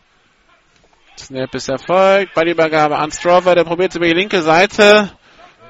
Snap 1.19 1.55
ist 1.55 1.69
erfolgt. 1.69 2.35
Ballübergabe 2.35 2.97
an 2.97 3.11
Strover, 3.11 3.55
der 3.55 3.65
probiert 3.65 3.91
es 3.91 3.97
über 3.97 4.07
die 4.07 4.13
linke 4.13 4.43
Seite. 4.43 5.11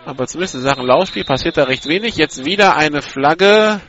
Aber 0.05 0.27
zumindest 0.27 0.57
in 0.57 0.61
Sachen 0.61 0.85
Laufspiel 0.85 1.25
passiert 1.25 1.57
da 1.57 1.65
recht 1.65 1.87
wenig. 1.87 2.17
Jetzt 2.17 2.45
wieder 2.45 2.77
eine 2.77 3.01
Flagge. 3.01 3.81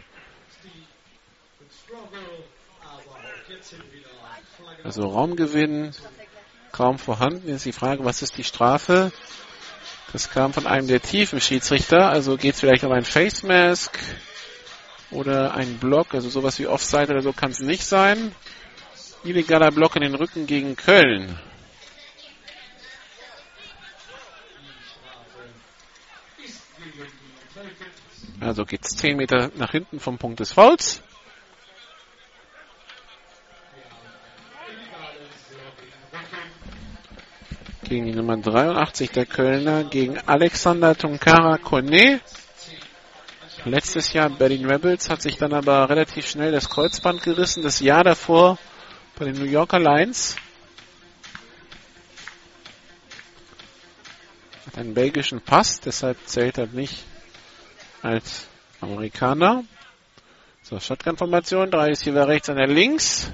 Also 4.84 5.08
Raumgewinn 5.08 5.92
kaum 6.72 6.98
vorhanden. 7.00 7.50
Jetzt 7.50 7.66
die 7.66 7.74
Frage, 7.74 8.06
was 8.06 8.22
ist 8.22 8.38
die 8.38 8.44
Strafe? 8.44 9.12
Das 10.14 10.30
kam 10.30 10.54
von 10.54 10.68
einem 10.68 10.88
der 10.88 11.02
tiefen 11.02 11.42
Schiedsrichter. 11.42 12.10
Also 12.10 12.38
geht 12.38 12.54
es 12.54 12.60
vielleicht 12.60 12.84
um 12.84 12.92
ein 12.92 13.04
Face 13.04 13.44
Mask 13.44 14.00
oder 15.12 15.54
ein 15.54 15.78
Block. 15.78 16.14
Also 16.14 16.30
sowas 16.30 16.60
wie 16.60 16.68
Offside 16.68 17.12
oder 17.12 17.22
so 17.22 17.34
kann 17.34 17.52
es 17.52 17.60
nicht 17.60 17.84
sein. 17.84 18.34
Illegaler 19.24 19.72
Block 19.72 19.96
in 19.96 20.04
den 20.04 20.16
Rücken 20.16 20.48
gegen 20.48 20.76
Köln. 20.76 21.38
Also 28.40 28.66
geht 28.66 28.86
es 28.86 28.96
10 28.96 29.18
Meter 29.18 29.52
nach 29.56 29.72
hinten 29.72 30.00
vom 30.00 30.18
Punkt 30.18 30.40
des 30.40 30.54
Fouls. 30.54 31.02
Gegen 37.88 38.06
die 38.06 38.16
Nummer 38.16 38.36
83 38.36 39.12
der 39.12 39.26
Kölner, 39.26 39.86
gegen 39.86 40.20
Alexander 40.20 40.94
Tunkara 40.94 41.58
Kone. 41.58 42.20
Letztes 43.64 44.12
Jahr 44.12 44.30
Berlin 44.30 44.70
Rebels 44.70 45.10
hat 45.10 45.22
sich 45.22 45.38
dann 45.38 45.54
aber 45.54 45.90
relativ 45.90 46.28
schnell 46.28 46.52
das 46.52 46.70
Kreuzband 46.70 47.24
gerissen. 47.24 47.64
Das 47.64 47.80
Jahr 47.80 48.04
davor 48.04 48.58
bei 49.18 49.24
den 49.24 49.36
New 49.36 49.46
Yorker 49.50 49.80
Lions. 49.80 50.36
Hat 54.66 54.78
einen 54.78 54.94
belgischen 54.94 55.40
Pass, 55.40 55.80
deshalb 55.80 56.18
zählt 56.28 56.58
er 56.58 56.68
nicht 56.68 57.06
als 58.02 58.48
Amerikaner. 58.82 59.64
So, 60.62 60.78
Shotgun-Formation, 60.78 61.72
drei 61.72 61.92
ist 61.92 62.04
hier 62.04 62.16
rechts, 62.16 62.50
einer 62.50 62.68
links. 62.68 63.32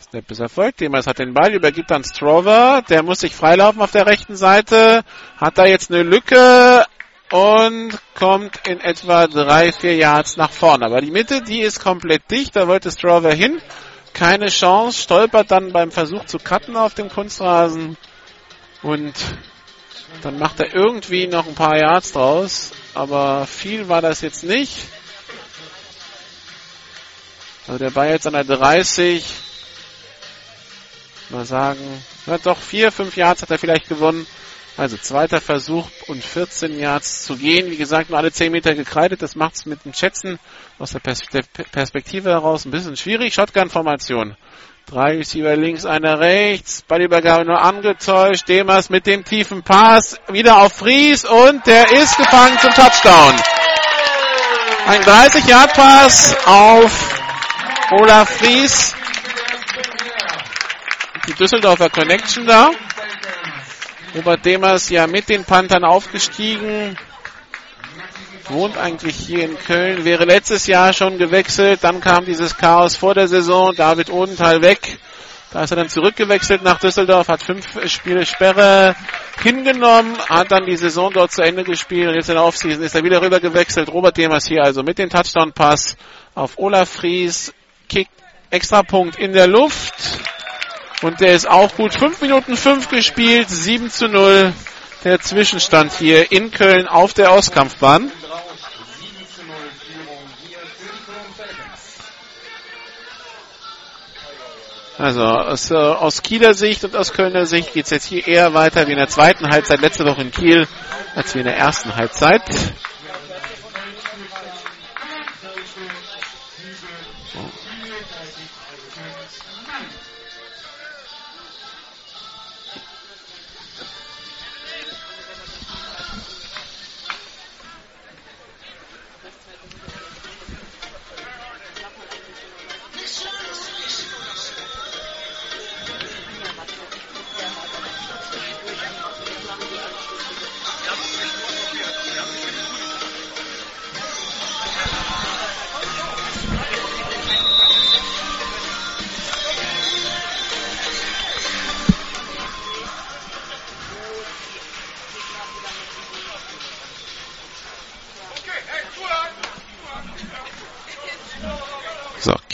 Snap 0.00 0.30
ist 0.30 0.38
erfolgt. 0.38 0.80
Demers 0.80 1.08
hat 1.08 1.18
den 1.18 1.34
Ball, 1.34 1.52
übergibt 1.52 1.90
an 1.90 2.04
Strover. 2.04 2.82
Der 2.88 3.02
muss 3.02 3.20
sich 3.20 3.34
freilaufen 3.34 3.82
auf 3.82 3.90
der 3.90 4.06
rechten 4.06 4.36
Seite. 4.36 5.02
Hat 5.36 5.58
da 5.58 5.66
jetzt 5.66 5.90
eine 5.90 6.04
Lücke 6.04 6.84
und 7.32 7.98
kommt 8.14 8.66
in 8.68 8.80
etwa 8.80 9.26
drei, 9.26 9.72
vier 9.72 9.96
Yards 9.96 10.36
nach 10.36 10.52
vorne. 10.52 10.86
Aber 10.86 11.00
die 11.00 11.10
Mitte, 11.10 11.42
die 11.42 11.60
ist 11.60 11.80
komplett 11.80 12.30
dicht. 12.30 12.54
Da 12.54 12.68
wollte 12.68 12.92
Strover 12.92 13.32
hin. 13.32 13.60
Keine 14.14 14.46
Chance. 14.48 15.02
Stolpert 15.02 15.50
dann 15.50 15.72
beim 15.72 15.90
Versuch 15.90 16.24
zu 16.26 16.38
cutten 16.38 16.76
auf 16.76 16.94
dem 16.94 17.08
Kunstrasen. 17.08 17.96
Und 18.82 19.14
dann 20.22 20.38
macht 20.38 20.60
er 20.60 20.72
irgendwie 20.72 21.26
noch 21.26 21.48
ein 21.48 21.56
paar 21.56 21.76
Yards 21.76 22.12
draus. 22.12 22.70
Aber 22.94 23.46
viel 23.46 23.88
war 23.88 24.00
das 24.00 24.20
jetzt 24.20 24.44
nicht. 24.44 24.76
Also 27.66 27.78
der 27.80 27.90
Ball 27.90 28.10
jetzt 28.10 28.28
an 28.28 28.32
der 28.32 28.44
30 28.44 29.24
mal 31.30 31.44
sagen, 31.44 31.80
na 32.26 32.38
doch, 32.38 32.58
vier, 32.58 32.92
fünf 32.92 33.16
Yards 33.16 33.42
hat 33.42 33.50
er 33.50 33.58
vielleicht 33.58 33.88
gewonnen. 33.88 34.26
Also 34.78 34.96
zweiter 34.96 35.40
Versuch 35.40 35.88
und 36.06 36.22
14 36.22 36.78
Yards 36.78 37.24
zu 37.24 37.36
gehen. 37.36 37.68
Wie 37.68 37.76
gesagt, 37.76 38.10
nur 38.10 38.18
alle 38.18 38.30
10 38.30 38.52
Meter 38.52 38.76
gekreidet. 38.76 39.22
Das 39.22 39.34
macht 39.34 39.56
es 39.56 39.66
mit 39.66 39.84
dem 39.84 39.92
Schätzen 39.92 40.38
aus 40.78 40.92
der 40.92 41.00
Pers 41.00 41.22
Perspektive 41.72 42.30
heraus 42.30 42.64
ein 42.64 42.70
bisschen 42.70 42.96
schwierig. 42.96 43.34
Shotgun-Formation. 43.34 44.36
Drei 44.86 45.16
Receiver 45.16 45.56
links, 45.56 45.84
einer 45.84 46.20
rechts. 46.20 46.82
Ballübergabe 46.82 47.44
nur 47.44 47.60
angetäuscht. 47.60 48.48
Demers 48.48 48.88
mit 48.88 49.06
dem 49.06 49.24
tiefen 49.24 49.64
Pass. 49.64 50.16
Wieder 50.28 50.62
auf 50.62 50.74
Fries 50.74 51.24
und 51.24 51.66
der 51.66 51.90
ist 51.90 52.16
gefangen 52.16 52.56
zum 52.60 52.70
Touchdown. 52.70 53.34
Ein 54.86 55.02
30-Yard-Pass 55.02 56.36
auf 56.46 57.20
Olaf 57.90 58.30
Fries 58.38 58.94
die 61.28 61.34
Düsseldorfer 61.34 61.90
Connection 61.90 62.46
da. 62.46 62.70
Robert 64.14 64.44
Demers 64.44 64.88
ja 64.88 65.06
mit 65.06 65.28
den 65.28 65.44
Panthern 65.44 65.84
aufgestiegen. 65.84 66.96
Wohnt 68.48 68.78
eigentlich 68.78 69.14
hier 69.14 69.44
in 69.44 69.58
Köln, 69.58 70.06
wäre 70.06 70.24
letztes 70.24 70.66
Jahr 70.66 70.94
schon 70.94 71.18
gewechselt. 71.18 71.80
Dann 71.82 72.00
kam 72.00 72.24
dieses 72.24 72.56
Chaos 72.56 72.96
vor 72.96 73.14
der 73.14 73.28
Saison. 73.28 73.74
David 73.76 74.10
Odenthal 74.10 74.62
weg. 74.62 74.98
Da 75.52 75.62
ist 75.62 75.70
er 75.70 75.76
dann 75.76 75.88
zurückgewechselt 75.88 76.62
nach 76.62 76.78
Düsseldorf, 76.78 77.28
hat 77.28 77.42
fünf 77.42 77.66
Spiele 77.90 78.26
Sperre 78.26 78.94
hingenommen, 79.42 80.14
hat 80.28 80.50
dann 80.50 80.66
die 80.66 80.76
Saison 80.76 81.10
dort 81.10 81.32
zu 81.32 81.40
Ende 81.40 81.64
gespielt 81.64 82.08
und 82.08 82.14
jetzt 82.16 82.28
in 82.28 82.34
der 82.34 82.44
Offseason 82.44 82.82
ist 82.82 82.94
er 82.94 83.02
wieder 83.02 83.22
rüber 83.22 83.40
gewechselt. 83.40 83.88
Robert 83.90 84.16
Demers 84.18 84.46
hier 84.46 84.62
also 84.62 84.82
mit 84.82 84.98
dem 84.98 85.08
Touchdown-Pass 85.08 85.96
auf 86.34 86.58
Olaf 86.58 86.90
Fries. 86.90 87.54
Kick, 87.88 88.08
Extrapunkt 88.50 89.16
in 89.16 89.32
der 89.32 89.46
Luft. 89.46 89.94
Und 91.02 91.20
der 91.20 91.34
ist 91.34 91.48
auch 91.48 91.74
gut. 91.76 91.94
5 91.94 92.20
Minuten 92.20 92.56
5 92.56 92.88
gespielt, 92.88 93.48
7 93.48 93.90
zu 93.90 94.08
0. 94.08 94.52
Der 95.04 95.20
Zwischenstand 95.20 95.92
hier 95.92 96.32
in 96.32 96.50
Köln 96.50 96.88
auf 96.88 97.14
der 97.14 97.30
Auskampfbahn. 97.30 98.10
Also 104.98 105.22
aus, 105.22 105.70
äh, 105.70 105.76
aus 105.76 106.22
Kieler 106.22 106.54
Sicht 106.54 106.82
und 106.82 106.96
aus 106.96 107.12
Kölner 107.12 107.46
Sicht 107.46 107.72
geht 107.72 107.84
es 107.84 107.90
jetzt 107.92 108.06
hier 108.06 108.26
eher 108.26 108.52
weiter 108.52 108.88
wie 108.88 108.92
in 108.92 108.98
der 108.98 109.06
zweiten 109.06 109.48
Halbzeit 109.48 109.80
letzte 109.80 110.04
Woche 110.04 110.22
in 110.22 110.32
Kiel 110.32 110.66
als 111.14 111.36
wie 111.36 111.38
in 111.38 111.44
der 111.44 111.56
ersten 111.56 111.94
Halbzeit. 111.94 112.42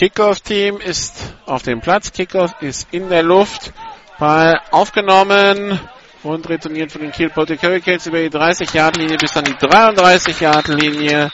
Kickoff-Team 0.05 0.81
ist 0.81 1.15
auf 1.47 1.63
dem 1.63 1.81
Platz. 1.81 2.13
Kickoff 2.13 2.61
ist 2.61 2.89
in 2.91 3.09
der 3.09 3.23
Luft. 3.23 3.73
Ball 4.19 4.61
aufgenommen 4.71 5.81
und 6.23 6.47
retourniert 6.47 6.93
von 6.93 7.01
den 7.01 7.11
Kiel 7.11 7.31
Baltic 7.31 7.63
Hurricanes 7.63 8.07
über 8.07 8.19
die 8.19 8.29
30-Yard-Linie 8.29 9.17
bis 9.17 9.35
an 9.35 9.45
die 9.45 9.55
33-Yard-Linie 9.55 11.31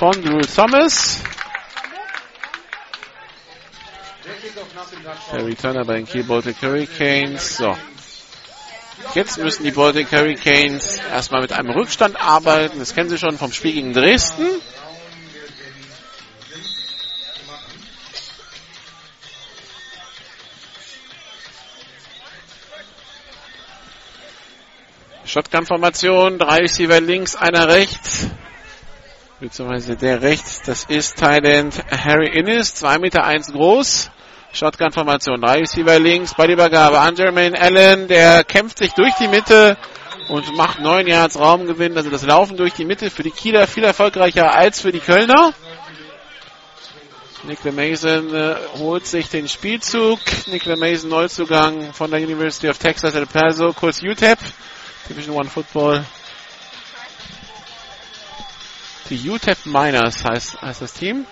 von 0.00 0.10
Drew 0.20 0.40
Thomas. 0.40 1.20
Der 5.32 5.46
Returner 5.46 5.84
bei 5.84 5.94
den 5.98 6.06
Kiel 6.06 6.24
Baltic 6.24 6.56
Hurricanes. 6.60 7.58
So. 7.58 7.76
Jetzt 9.14 9.38
müssen 9.38 9.62
die 9.62 9.70
Baltic 9.70 10.10
Hurricanes 10.10 10.98
erstmal 11.08 11.42
mit 11.42 11.52
einem 11.52 11.70
Rückstand 11.70 12.20
arbeiten. 12.20 12.80
Das 12.80 12.96
kennen 12.96 13.10
sie 13.10 13.18
schon 13.18 13.38
vom 13.38 13.52
Spiel 13.52 13.74
gegen 13.74 13.92
Dresden. 13.92 14.44
Shotgun-Formation, 25.38 26.36
drei 26.36 26.56
Receiver 26.56 27.00
links, 27.00 27.36
einer 27.36 27.68
rechts. 27.68 28.26
Beziehungsweise 29.38 29.94
der 29.94 30.20
rechts, 30.20 30.62
das 30.62 30.82
ist 30.86 31.16
Thailand 31.16 31.80
Harry 31.92 32.26
Innes, 32.26 32.74
zwei 32.74 32.98
Meter 32.98 33.22
eins 33.22 33.52
groß. 33.52 34.10
Shotgun-Formation, 34.52 35.40
drei 35.40 35.60
Receiver 35.60 35.96
links, 36.00 36.34
bei 36.34 36.48
Übergabe 36.48 36.98
an 36.98 37.14
Jermaine 37.14 37.56
Allen, 37.56 38.08
der 38.08 38.42
kämpft 38.42 38.78
sich 38.78 38.94
durch 38.94 39.14
die 39.20 39.28
Mitte 39.28 39.76
und 40.28 40.56
macht 40.56 40.80
neun 40.80 41.06
Yards 41.06 41.38
Raumgewinn. 41.38 41.96
Also 41.96 42.10
das 42.10 42.24
Laufen 42.24 42.56
durch 42.56 42.72
die 42.72 42.84
Mitte 42.84 43.08
für 43.08 43.22
die 43.22 43.30
Kieler 43.30 43.68
viel 43.68 43.84
erfolgreicher 43.84 44.52
als 44.52 44.80
für 44.80 44.90
die 44.90 44.98
Kölner. 44.98 45.54
Nicola 47.44 47.72
Mason 47.72 48.34
äh, 48.34 48.56
holt 48.78 49.06
sich 49.06 49.28
den 49.28 49.46
Spielzug. 49.46 50.18
Nicola 50.48 50.74
Mason 50.74 51.10
Neuzugang 51.10 51.92
von 51.92 52.10
der 52.10 52.18
University 52.18 52.68
of 52.68 52.78
Texas 52.78 53.14
El 53.14 53.26
Paso, 53.26 53.72
kurz 53.72 54.02
UTEP. 54.02 54.40
Division 55.08 55.34
One 55.34 55.48
Football. 55.48 56.04
Die 59.10 59.30
UTEP 59.30 59.64
Miners 59.64 60.22
heißt, 60.24 60.60
heißt 60.60 60.82
das 60.82 60.92
Team. 60.92 61.24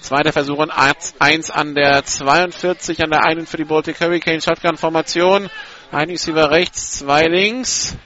Zweiter 0.00 0.32
Versuch 0.32 0.58
und 0.58 0.70
1 0.70 1.50
an 1.50 1.74
der 1.74 2.04
42, 2.04 3.02
an 3.04 3.10
der 3.10 3.24
einen 3.24 3.46
für 3.46 3.56
die 3.58 3.64
Baltic 3.64 4.00
Hurricane 4.00 4.40
Shotgun 4.40 4.76
Formation. 4.76 5.50
Ein 5.90 6.08
Receiver 6.08 6.50
rechts, 6.50 6.98
zwei 6.98 7.26
links. 7.26 7.96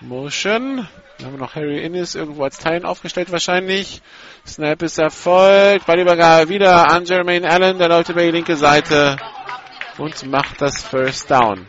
Motion. 0.00 0.88
Dann 1.18 1.26
haben 1.26 1.34
wir 1.34 1.40
noch 1.40 1.54
Harry 1.54 1.84
Innes 1.84 2.14
irgendwo 2.14 2.44
als 2.44 2.58
Teilen 2.58 2.84
aufgestellt 2.84 3.30
wahrscheinlich. 3.30 4.00
Snap 4.46 4.82
ist 4.82 4.98
erfolgt. 4.98 5.86
Ballübergabe 5.86 6.48
wieder 6.48 6.90
an 6.90 7.04
Jermaine 7.04 7.48
Allen. 7.48 7.78
Der 7.78 7.88
läuft 7.88 8.08
über 8.08 8.22
die 8.22 8.30
linke 8.30 8.56
Seite 8.56 9.16
und 10.00 10.26
macht 10.26 10.62
das 10.62 10.82
First 10.82 11.30
Down. 11.30 11.66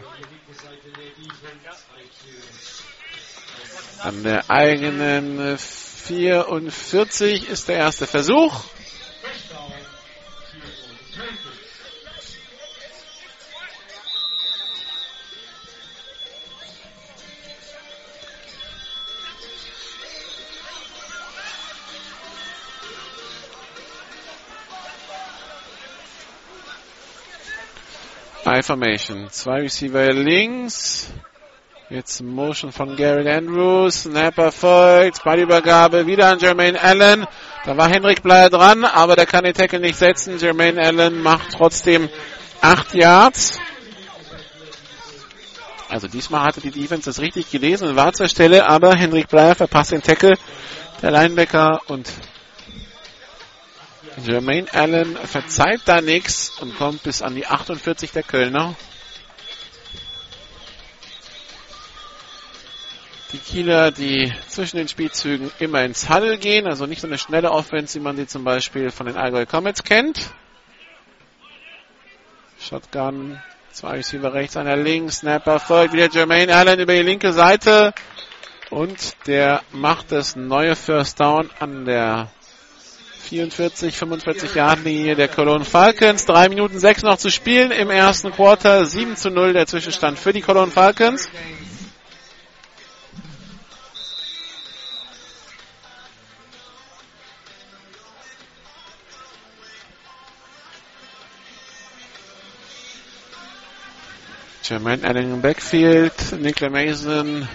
An 3.99 4.23
der 4.23 4.49
eigenen 4.49 5.57
44 5.57 7.49
ist 7.49 7.67
der 7.67 7.75
erste 7.75 8.07
Versuch. 8.07 8.63
I 28.53 28.63
Formation. 28.63 29.29
Zwei 29.29 29.61
Receiver 29.61 30.11
links. 30.11 31.07
Jetzt 31.89 32.21
Motion 32.21 32.73
von 32.73 32.97
Garrett 32.97 33.25
Andrews. 33.25 34.03
Snapper 34.03 34.51
folgt. 34.51 35.23
Ballübergabe 35.23 36.05
wieder 36.05 36.27
an 36.27 36.39
Jermaine 36.39 36.81
Allen. 36.81 37.25
Da 37.63 37.77
war 37.77 37.87
Henrik 37.87 38.21
Bleier 38.23 38.49
dran, 38.49 38.83
aber 38.83 39.15
der 39.15 39.25
kann 39.25 39.45
den 39.45 39.53
Tackle 39.53 39.79
nicht 39.79 39.95
setzen. 39.95 40.37
Jermaine 40.37 40.81
Allen 40.81 41.21
macht 41.21 41.53
trotzdem 41.53 42.09
8 42.59 42.93
Yards. 42.93 43.57
Also 45.87 46.09
diesmal 46.09 46.43
hatte 46.43 46.59
die 46.59 46.71
Defense 46.71 47.09
das 47.09 47.21
richtig 47.21 47.51
gelesen 47.51 47.87
und 47.87 47.95
war 47.95 48.11
zur 48.11 48.27
Stelle, 48.27 48.67
aber 48.67 48.95
Henrik 48.95 49.29
Bleier 49.29 49.55
verpasst 49.55 49.93
den 49.93 50.01
Tackle. 50.01 50.33
Der 51.01 51.11
Linebacker 51.11 51.81
und 51.87 52.09
Jermaine 54.23 54.71
Allen 54.73 55.15
verzeiht 55.17 55.81
da 55.85 56.01
nichts 56.01 56.59
und 56.61 56.75
kommt 56.77 57.03
bis 57.03 57.21
an 57.21 57.35
die 57.35 57.47
48 57.47 58.11
der 58.11 58.23
Kölner. 58.23 58.75
Die 63.33 63.37
Kieler, 63.37 63.91
die 63.91 64.33
zwischen 64.47 64.77
den 64.77 64.89
Spielzügen 64.89 65.51
immer 65.59 65.83
ins 65.83 66.09
Huddle 66.09 66.37
gehen, 66.37 66.67
also 66.67 66.85
nicht 66.85 67.01
so 67.01 67.07
eine 67.07 67.17
schnelle 67.17 67.51
Offense, 67.51 67.97
wie 67.97 68.03
man 68.03 68.17
sie 68.17 68.27
zum 68.27 68.43
Beispiel 68.43 68.91
von 68.91 69.05
den 69.05 69.15
Allgäu 69.15 69.45
Comets 69.45 69.83
kennt. 69.83 70.31
Shotgun, 72.59 73.41
zwei 73.71 73.97
Receiver 73.97 74.33
rechts, 74.33 74.57
einer 74.57 74.75
links, 74.75 75.19
Snapper 75.19 75.59
folgt 75.59 75.93
wieder 75.93 76.09
Jermaine 76.09 76.55
Allen 76.55 76.79
über 76.79 76.93
die 76.93 77.01
linke 77.01 77.31
Seite 77.31 77.93
und 78.69 79.15
der 79.27 79.63
macht 79.71 80.11
das 80.11 80.35
neue 80.35 80.75
First 80.75 81.19
Down 81.19 81.49
an 81.59 81.85
der 81.85 82.29
44, 83.21 83.95
45 83.95 84.55
Yard 84.55 84.83
Linie 84.83 85.15
der 85.15 85.27
Cologne 85.27 85.63
Falcons. 85.65 86.25
Drei 86.25 86.49
Minuten 86.49 86.79
sechs 86.79 87.03
noch 87.03 87.17
zu 87.17 87.29
spielen 87.29 87.71
im 87.71 87.89
ersten 87.89 88.31
Quarter. 88.31 88.85
7 88.85 89.15
zu 89.15 89.29
0 89.29 89.53
der 89.53 89.67
Zwischenstand 89.67 90.19
für 90.19 90.33
die 90.33 90.41
Cologne 90.41 90.71
Falcons. 90.71 91.29
Jermaine 104.63 105.05
Allen 105.05 105.33
im 105.33 105.41
Backfield, 105.41 106.13
Nicola 106.39 106.69
Mason 106.69 107.47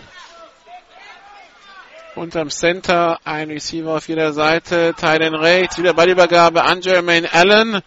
unterm 2.16 2.50
Center, 2.50 3.18
ein 3.24 3.50
Receiver 3.50 3.96
auf 3.96 4.09
jeder 4.09 4.33
Seite, 4.33 4.94
Teilen 4.98 5.35
rechts, 5.35 5.79
wieder 5.79 5.94
Ballübergabe 5.94 6.64
an 6.64 6.81
Jermaine 6.81 7.33
Allen, 7.33 7.83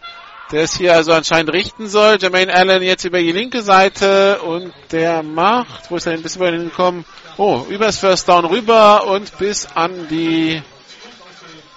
der 0.52 0.62
es 0.62 0.76
hier 0.76 0.94
also 0.94 1.12
anscheinend 1.12 1.52
richten 1.52 1.88
soll. 1.88 2.18
Jermaine 2.20 2.54
Allen 2.54 2.82
jetzt 2.82 3.04
über 3.04 3.18
die 3.18 3.32
linke 3.32 3.62
Seite 3.62 4.40
und 4.42 4.72
der 4.92 5.22
macht, 5.22 5.90
wo 5.90 5.96
ist 5.96 6.06
er 6.06 6.12
denn 6.12 6.22
bis 6.22 6.36
über 6.36 6.50
den 6.50 6.64
gekommen? 6.64 7.04
Oh, 7.36 7.64
übers 7.68 7.98
First 7.98 8.28
Down 8.28 8.44
rüber 8.44 9.06
und 9.06 9.36
bis 9.38 9.66
an 9.74 10.08
die 10.08 10.62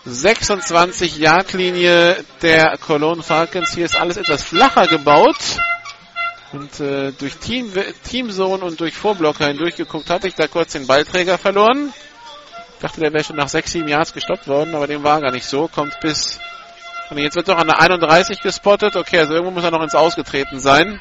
26 0.05 1.17
Yard 1.17 1.53
Linie 1.53 2.17
der 2.41 2.77
Cologne 2.77 3.23
Falcons. 3.23 3.73
Hier 3.73 3.85
ist 3.85 3.99
alles 3.99 4.17
etwas 4.17 4.43
flacher 4.43 4.87
gebaut. 4.87 5.37
Und 6.51 6.79
äh, 6.81 7.11
durch 7.13 7.37
Team, 7.37 7.71
Teamzone 8.07 8.63
und 8.63 8.79
durch 8.79 8.93
Vorblocker 8.93 9.47
hindurchgeguckt 9.47 10.09
hatte 10.09 10.27
ich 10.27 10.35
da 10.35 10.47
kurz 10.47 10.73
den 10.73 10.85
Ballträger 10.85 11.39
verloren. 11.39 11.91
Dachte, 12.83 12.99
der 12.99 13.13
wäre 13.13 13.23
schon 13.23 13.37
nach 13.37 13.47
6, 13.47 13.71
7 13.71 13.87
Yards 13.87 14.11
gestoppt 14.11 14.45
worden, 14.49 14.75
aber 14.75 14.87
dem 14.87 15.03
war 15.03 15.21
gar 15.21 15.31
nicht 15.31 15.45
so. 15.45 15.69
Kommt 15.69 15.97
bis. 16.01 16.37
Und 17.09 17.17
jetzt 17.17 17.37
wird 17.37 17.47
doch 17.47 17.57
an 17.57 17.67
der 17.67 17.79
31 17.79 18.41
gespottet. 18.41 18.97
Okay, 18.97 19.19
also 19.19 19.35
irgendwo 19.35 19.51
muss 19.51 19.63
er 19.63 19.71
noch 19.71 19.81
ins 19.81 19.95
Ausgetreten 19.95 20.59
sein. 20.59 20.99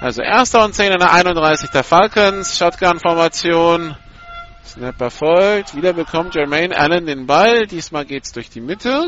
Also 0.00 0.22
erster 0.22 0.64
und 0.64 0.76
10 0.76 0.92
an 0.92 1.00
der 1.00 1.12
31 1.12 1.70
der 1.70 1.82
Falcons. 1.82 2.56
Shotgun-Formation. 2.56 3.96
Snapper 4.64 5.10
folgt. 5.10 5.74
Wieder 5.74 5.92
bekommt 5.92 6.36
Jermaine 6.36 6.76
Allen 6.76 7.04
den 7.04 7.26
Ball. 7.26 7.66
Diesmal 7.66 8.04
geht's 8.04 8.30
durch 8.30 8.48
die 8.48 8.60
Mitte. 8.60 9.02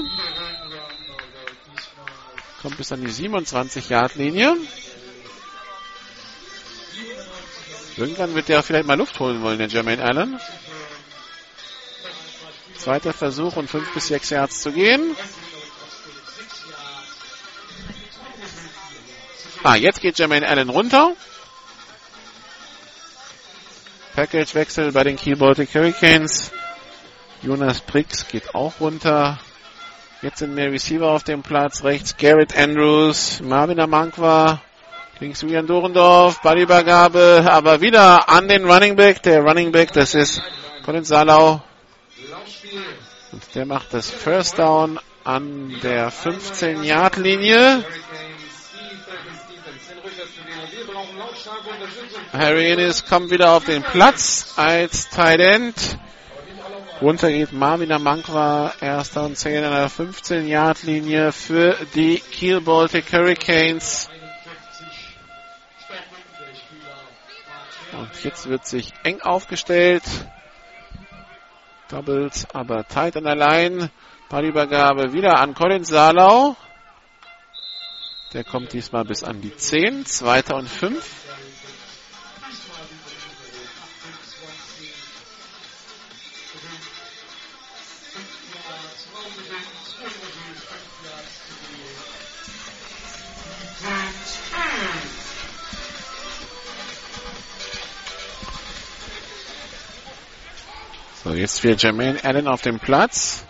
Kommt 2.61 2.77
bis 2.77 2.91
an 2.91 3.03
die 3.03 3.07
27-Yard-Linie. 3.07 4.57
Irgendwann 7.97 8.35
wird 8.35 8.49
der 8.49 8.65
vielleicht 8.65 8.87
mal 8.89 8.99
Luft 8.99 9.21
holen 9.21 9.43
wollen, 9.43 9.59
der 9.59 9.69
Jermaine 9.69 10.03
Allen. 10.03 10.41
Zweiter 12.85 13.15
Versuch 13.15 13.57
und 13.57 13.71
5 13.71 13.95
bis 13.95 14.09
6 14.09 14.29
Yards 14.29 14.61
zu 14.61 14.71
gehen. 14.71 15.17
Ah, 19.63 19.77
jetzt 19.77 20.03
geht 20.03 20.19
Jermaine 20.19 20.47
Allen 20.47 20.69
runter. 20.69 21.13
Package-Wechsel 24.15 24.93
bei 24.93 25.03
den 25.03 25.17
Kiel 25.17 25.37
Baltic 25.37 25.75
Hurricanes. 25.75 26.51
Jonas 27.41 27.81
Briggs 27.81 28.29
geht 28.29 28.55
auch 28.55 28.75
runter. 28.81 29.39
Jetzt 30.21 30.41
sind 30.41 30.55
mehr 30.55 30.71
Receiver 30.71 31.09
auf 31.09 31.25
dem 31.25 31.43
Platz. 31.43 31.85
Rechts 31.85 32.19
Garrett 32.19 32.55
Andrews, 32.55 33.41
Marvin 33.41 33.81
Amankwa. 33.81 34.61
Links 35.21 35.41
Julian 35.41 35.67
Dorendorf, 35.67 36.43
Ballübergabe, 36.43 37.47
aber 37.49 37.81
wieder 37.81 38.29
an 38.29 38.47
den 38.47 38.71
Running 38.71 38.95
Back. 38.95 39.23
Der 39.23 39.41
Running 39.41 39.73
Back, 39.73 39.95
das 39.95 40.15
ist 40.15 40.43
Colin 40.85 41.05
Salau. 41.05 41.63
Und 43.33 43.55
der 43.55 43.67
macht 43.67 43.93
das 43.93 44.11
First 44.11 44.59
Down 44.59 44.99
an 45.25 45.81
der 45.83 46.13
15-Yard-Linie. 46.13 47.85
Harry 52.33 52.73
Innes 52.73 53.07
kommt 53.07 53.31
wieder 53.31 53.53
auf 53.53 53.65
den 53.65 53.83
Platz 53.83 54.55
als 54.57 55.09
Tight 55.09 55.41
End. 55.41 55.99
Runter 57.01 57.31
geht 57.31 57.53
Marvin 57.53 57.93
Amankwa, 57.93 58.73
erster 58.81 59.25
und 59.25 59.37
10 59.37 59.65
an 59.65 59.73
der 59.73 59.91
15-Yard-Linie 59.91 61.33
für 61.33 61.77
die 61.95 62.19
Kiel 62.19 62.61
Baltic 62.61 63.13
Hurricanes. 63.13 64.09
Und 67.93 68.25
jetzt 68.25 68.49
wird 68.49 68.67
sich 68.67 68.93
eng 69.03 69.21
aufgestellt. 69.23 70.03
Doubles, 71.89 72.47
aber 72.55 72.87
tight 72.89 73.17
an 73.17 73.25
der 73.25 73.37
Line. 73.37 73.91
Ballübergabe 74.29 75.13
wieder 75.13 75.39
an 75.39 75.55
Colin 75.55 75.85
Salau. 75.85 76.57
Der 78.33 78.43
kommt 78.43 78.73
diesmal 78.73 79.05
bis 79.05 79.23
an 79.23 79.41
die 79.41 79.55
10. 79.55 80.07
Zweiter 80.07 80.57
und 80.57 80.69
5. 80.69 81.24
So, 101.25 101.33
jetzt 101.33 101.65
wird 101.65 101.83
Jermaine 101.83 102.23
Allen 102.23 102.47
auf 102.47 102.61
dem 102.61 102.79
Platz. 102.79 103.47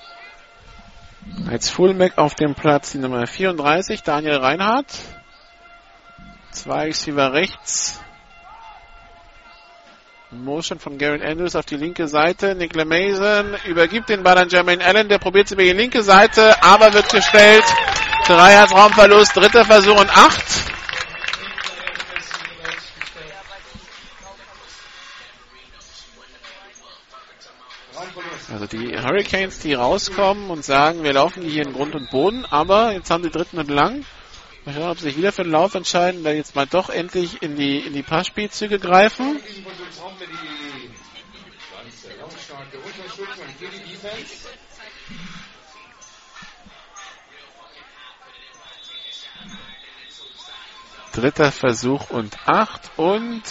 Als 1.50 1.70
Fullback 1.70 2.18
auf 2.18 2.36
dem 2.36 2.54
Platz 2.54 2.92
die 2.92 2.98
Nummer 2.98 3.26
34, 3.26 4.04
Daniel 4.04 4.36
Reinhardt. 4.36 4.86
Zwei 6.52 6.84
Receiver 6.84 7.32
rechts. 7.32 8.00
Motion 10.30 10.78
von 10.78 10.98
Garrett 10.98 11.24
Andrews 11.24 11.56
auf 11.56 11.64
die 11.64 11.76
linke 11.76 12.06
Seite. 12.06 12.54
Nick 12.54 12.76
Mason 12.76 13.56
übergibt 13.64 14.08
den 14.08 14.22
Ball 14.22 14.38
an 14.38 14.48
Jermaine 14.48 14.84
Allen. 14.84 15.08
Der 15.08 15.18
probiert 15.18 15.46
es 15.46 15.52
über 15.52 15.64
die 15.64 15.72
linke 15.72 16.04
Seite, 16.04 16.62
aber 16.62 16.94
wird 16.94 17.10
gestellt. 17.10 17.64
Drei 18.28 18.62
Raumverlust, 18.62 19.36
dritter 19.36 19.64
Versuch 19.64 20.00
und 20.00 20.16
acht. 20.16 20.73
Also 28.54 28.68
die 28.68 28.96
Hurricanes, 28.96 29.58
die 29.58 29.74
rauskommen 29.74 30.48
und 30.48 30.64
sagen, 30.64 31.02
wir 31.02 31.12
laufen 31.12 31.42
hier 31.42 31.66
in 31.66 31.72
Grund 31.72 31.96
und 31.96 32.08
Boden, 32.10 32.44
aber 32.44 32.92
jetzt 32.92 33.10
haben 33.10 33.24
die 33.24 33.30
dritten 33.30 33.58
und 33.58 33.68
lang. 33.68 34.04
Mal 34.64 34.74
schauen, 34.76 34.90
ob 34.90 34.98
sie 34.98 35.06
sich 35.06 35.16
wieder 35.16 35.32
für 35.32 35.42
den 35.42 35.50
Lauf 35.50 35.74
entscheiden, 35.74 36.22
weil 36.22 36.36
jetzt 36.36 36.54
mal 36.54 36.64
doch 36.64 36.88
endlich 36.88 37.42
in 37.42 37.56
die, 37.56 37.80
in 37.80 37.92
die 37.94 38.04
Passspielzüge 38.04 38.78
greifen. 38.78 39.40
Dritter 51.12 51.50
Versuch 51.50 52.10
und 52.10 52.38
acht 52.46 52.92
und 52.96 53.42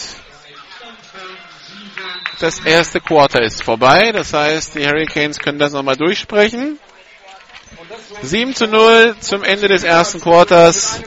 das 2.40 2.60
erste 2.60 3.00
Quarter 3.00 3.42
ist 3.42 3.64
vorbei. 3.64 4.12
Das 4.12 4.34
heißt, 4.34 4.76
die 4.76 4.86
Hurricanes 4.86 5.40
können 5.40 5.60
das 5.60 5.74
nochmal 5.74 5.96
durchsprechen. 5.98 6.80
7 8.22 8.56
zu 8.56 8.68
0 8.68 9.16
zum 9.20 9.44
Ende 9.44 9.68
des 9.68 9.84
ersten 9.84 10.22
Quarters. 10.22 11.02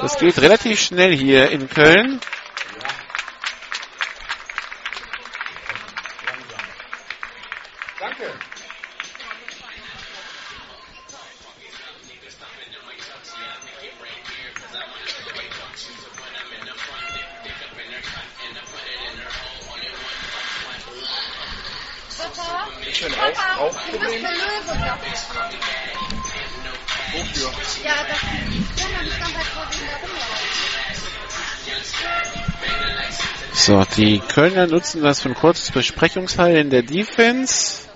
Das 0.00 0.18
geht 0.18 0.40
relativ 0.40 0.80
schnell 0.80 1.14
hier 1.16 1.50
in 1.50 1.68
Köln. 1.68 2.20
Die 33.96 34.20
Kölner 34.20 34.66
nutzen 34.66 35.02
das 35.02 35.20
für 35.20 35.30
ein 35.30 35.34
kurzes 35.34 35.70
Besprechungsteil 35.70 36.56
in 36.56 36.70
der 36.70 36.82
Defense. 36.82 37.88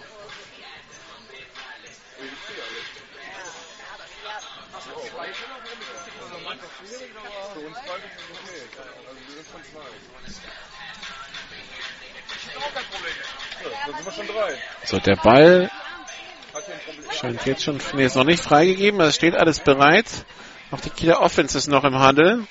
So, 14.84 14.98
der 14.98 15.16
Ball 15.16 15.70
scheint 17.12 17.46
jetzt 17.46 17.64
schon, 17.64 17.80
nee, 17.94 18.04
ist 18.04 18.16
noch 18.16 18.24
nicht 18.24 18.42
freigegeben, 18.42 19.00
es 19.00 19.14
steht 19.14 19.34
alles 19.34 19.60
bereit. 19.60 20.06
Auch 20.70 20.80
die 20.80 20.90
Kieler 20.90 21.20
Offense 21.20 21.56
ist 21.56 21.68
noch 21.68 21.84
im 21.84 21.98
Handel. 21.98 22.46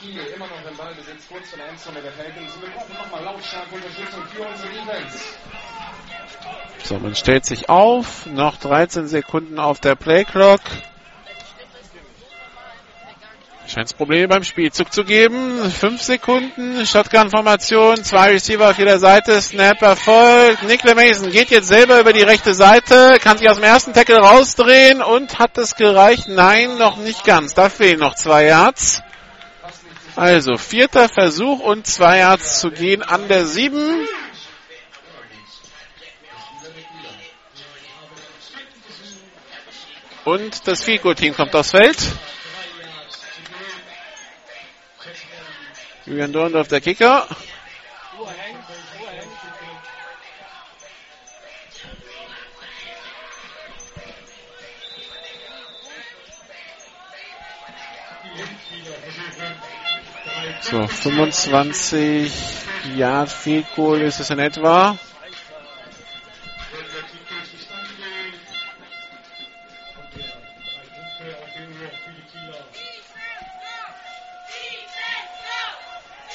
Kiel 0.00 0.20
immer 0.34 0.46
noch 0.46 0.70
im 0.70 0.76
Ballbesitz, 0.76 1.26
kurz 1.28 1.48
vor 1.48 1.58
der 1.58 1.68
Endzone 1.70 2.00
der 2.00 2.12
Falcons. 2.12 2.60
Wir 2.60 2.70
brauchen 2.70 2.94
nochmal 2.94 3.24
lautstarke 3.24 3.74
Unterstützung 3.74 4.22
für 4.32 4.42
unsere 4.42 4.68
Defense. 4.68 5.18
So, 6.84 6.98
man 6.98 7.14
stellt 7.16 7.44
sich 7.44 7.68
auf. 7.68 8.26
Noch 8.26 8.56
13 8.58 9.08
Sekunden 9.08 9.58
auf 9.58 9.80
der 9.80 9.96
Playclock. 9.96 10.60
Scheint 13.66 13.88
es 13.88 13.92
Probleme 13.92 14.28
beim 14.28 14.44
Spielzug 14.44 14.92
zu 14.92 15.04
geben. 15.04 15.70
5 15.70 16.00
Sekunden. 16.00 16.86
Shotgun-Formation. 16.86 18.02
Zwei 18.04 18.30
Receiver 18.30 18.70
auf 18.70 18.78
jeder 18.78 19.00
Seite. 19.00 19.42
Snap 19.42 19.82
erfolgt. 19.82 20.62
Nick 20.62 20.84
Mason 20.84 21.30
geht 21.30 21.50
jetzt 21.50 21.68
selber 21.68 22.00
über 22.00 22.12
die 22.12 22.22
rechte 22.22 22.54
Seite. 22.54 23.18
Kann 23.20 23.36
sich 23.36 23.50
aus 23.50 23.56
dem 23.56 23.64
ersten 23.64 23.92
Tackle 23.92 24.18
rausdrehen. 24.20 25.02
Und 25.02 25.38
hat 25.40 25.58
es 25.58 25.74
gereicht? 25.74 26.28
Nein, 26.28 26.78
noch 26.78 26.96
nicht 26.98 27.24
ganz. 27.24 27.54
Da 27.54 27.68
fehlen 27.68 27.98
noch 27.98 28.14
zwei 28.14 28.46
Yards. 28.46 29.02
Also, 30.18 30.58
vierter 30.58 31.08
Versuch 31.08 31.60
und 31.60 31.86
zwei 31.86 32.18
Yards 32.18 32.58
zu 32.58 32.72
gehen 32.72 33.04
an 33.04 33.28
der 33.28 33.46
7. 33.46 34.04
Und 40.24 40.66
das 40.66 40.82
Fico-Team 40.82 41.36
kommt 41.36 41.54
aufs 41.54 41.70
Feld. 41.70 41.96
Julian 46.04 46.32
Dorndorf, 46.32 46.66
der 46.66 46.80
Kicker. 46.80 47.28
So, 60.60 60.86
25 60.86 62.32
Yard 62.96 63.30
Field 63.30 63.66
Goal 63.74 64.00
ist 64.02 64.20
es 64.20 64.30
in 64.30 64.38
etwa. 64.38 64.98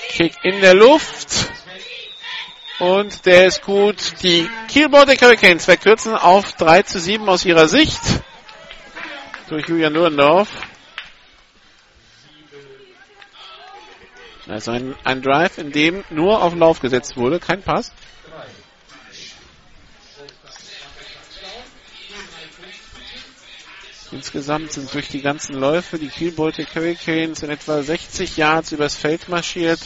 Kick 0.09 0.33
in 0.43 0.61
der 0.61 0.73
Luft. 0.73 1.51
Und 2.79 3.25
der 3.25 3.47
ist 3.47 3.61
gut. 3.63 3.95
Die 4.23 4.49
Kiel 4.67 4.89
Baltic 4.89 5.21
Hurricanes 5.21 5.65
verkürzen 5.65 6.15
auf 6.15 6.53
3 6.53 6.83
zu 6.83 6.99
7 6.99 7.27
aus 7.29 7.45
ihrer 7.45 7.67
Sicht. 7.67 8.01
Durch 9.49 9.67
Julian 9.67 9.93
Nurendorf. 9.93 10.49
Also 14.47 14.71
ein, 14.71 14.95
ein 15.03 15.21
Drive, 15.21 15.57
in 15.57 15.71
dem 15.71 16.03
nur 16.09 16.41
auf 16.41 16.51
den 16.51 16.59
Lauf 16.59 16.79
gesetzt 16.79 17.15
wurde, 17.15 17.39
kein 17.39 17.61
Pass. 17.61 17.91
Insgesamt 24.11 24.71
sind 24.71 24.93
durch 24.93 25.07
die 25.07 25.21
ganzen 25.21 25.55
Läufe 25.55 25.97
die 25.97 26.09
Kiel 26.09 26.31
Baltic 26.31 26.75
Hurricanes 26.75 27.41
in 27.41 27.49
etwa 27.49 27.81
60 27.81 28.37
Yards 28.37 28.71
übers 28.71 28.95
Feld 28.95 29.27
marschiert. 29.27 29.79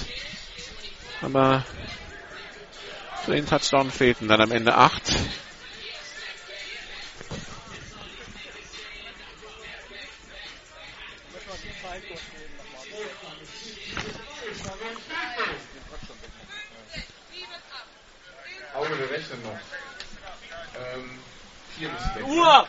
Aber 1.21 1.63
für 3.23 3.31
den 3.33 3.45
Touchdown 3.45 3.89
fehlten 3.89 4.27
dann 4.27 4.41
am 4.41 4.51
Ende 4.51 4.75
8. 4.75 5.15
Uhr! 22.37 22.67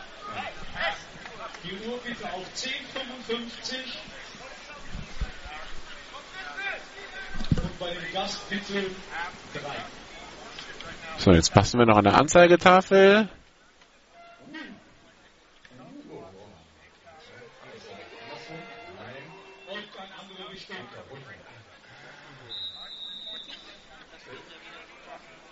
Die 1.63 1.87
Uhr 1.87 1.99
bitte 1.99 2.25
auf 2.33 2.45
10.55. 2.55 3.75
Und 7.61 7.79
bei 7.79 7.93
dem 7.93 8.13
Gast 8.13 8.49
bitte 8.49 8.85
3. 9.53 9.59
So, 11.17 11.31
jetzt 11.31 11.53
passen 11.53 11.79
wir 11.79 11.85
noch 11.85 11.97
an 11.97 12.05
der 12.05 12.15
Anzeigetafel. 12.15 13.29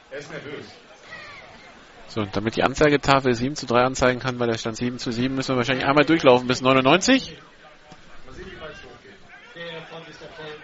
Er 0.09 0.19
ist 0.19 0.31
nervös. 0.31 0.86
So, 2.17 2.25
damit 2.25 2.55
die 2.55 2.63
Anzeigetafel 2.63 3.35
7 3.35 3.55
zu 3.55 3.67
3 3.67 3.83
anzeigen 3.83 4.19
kann, 4.19 4.39
weil 4.39 4.47
der 4.47 4.57
Stand 4.57 4.75
7 4.75 4.97
zu 4.97 5.11
7, 5.11 5.35
müssen 5.35 5.49
wir 5.49 5.57
wahrscheinlich 5.57 5.85
einmal 5.85 6.03
durchlaufen 6.03 6.47
bis 6.47 6.61
99. 6.61 7.37
Der 9.53 9.81
Pfand 9.83 10.09
ist 10.09 10.23
erfolgt. 10.23 10.63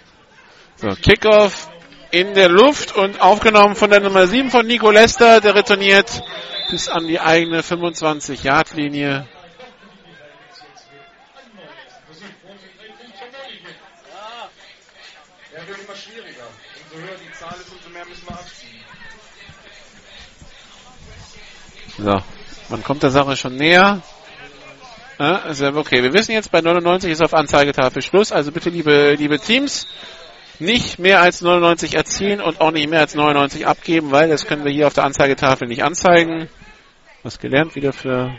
So, 0.78 0.88
Kickoff 1.00 1.70
in 2.10 2.34
der 2.34 2.50
Luft 2.50 2.96
und 2.96 3.22
aufgenommen 3.22 3.76
von 3.76 3.92
der 3.92 4.00
Nummer 4.00 4.26
7 4.26 4.50
von 4.50 4.66
Nico 4.66 4.90
Lester, 4.90 5.42
der 5.42 5.54
retourniert 5.54 6.24
bis 6.72 6.90
an 6.90 7.06
die 7.06 7.20
eigene 7.20 7.62
25-Yard-Linie. 7.62 9.28
Er 15.54 15.68
wird 15.68 15.78
immer 15.84 15.96
schwieriger. 15.96 16.48
Umso 16.92 17.08
höher 17.08 17.18
die 17.24 17.32
Zahl 17.38 17.60
ist, 17.62 17.72
umso 17.72 17.90
mehr 17.90 18.06
müssen 18.08 18.28
wir 18.28 18.40
abziehen. 18.40 18.84
So, 21.98 22.22
man 22.70 22.84
kommt 22.84 23.04
der 23.04 23.12
Sache 23.12 23.36
schon 23.36 23.56
näher. 23.56 24.02
Ja, 25.20 25.42
also 25.44 25.68
okay, 25.76 26.02
wir 26.02 26.14
wissen 26.14 26.32
jetzt, 26.32 26.52
bei 26.52 26.62
99 26.62 27.12
ist 27.12 27.22
auf 27.22 27.34
Anzeigetafel 27.34 28.02
Schluss. 28.02 28.32
Also 28.32 28.52
bitte, 28.52 28.70
liebe, 28.70 29.14
liebe 29.14 29.40
Teams, 29.40 29.88
nicht 30.60 30.98
mehr 30.98 31.22
als 31.22 31.42
99 31.42 31.96
erzielen 31.96 32.42
und 32.42 32.62
auch 32.62 32.72
nicht 32.72 32.90
mehr 32.90 33.00
als 33.00 33.14
99 33.14 33.68
abgeben, 33.68 34.12
weil 34.12 34.30
das 34.30 34.48
können 34.48 34.66
wir 34.66 34.72
hier 34.72 34.88
auf 34.88 34.94
der 34.94 35.04
Anzeigetafel 35.04 35.68
nicht 35.68 35.84
anzeigen. 35.84 36.50
Was 37.22 37.40
gelernt 37.40 37.76
wieder 37.76 37.94
für... 37.94 38.36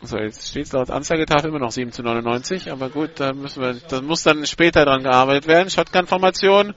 So, 0.00 0.16
jetzt 0.16 0.50
steht 0.50 0.66
es 0.66 0.72
laut 0.72 0.90
Anzeigetafel 0.90 1.50
immer 1.50 1.58
noch 1.58 1.72
7 1.72 1.90
zu 1.90 2.02
99, 2.02 2.70
aber 2.70 2.88
gut, 2.88 3.12
da 3.16 3.32
müssen 3.32 3.60
wir, 3.60 3.74
da 3.88 4.00
muss 4.00 4.22
dann 4.22 4.46
später 4.46 4.84
dran 4.84 5.02
gearbeitet 5.02 5.48
werden. 5.48 5.70
Shotgun-Formation, 5.70 6.74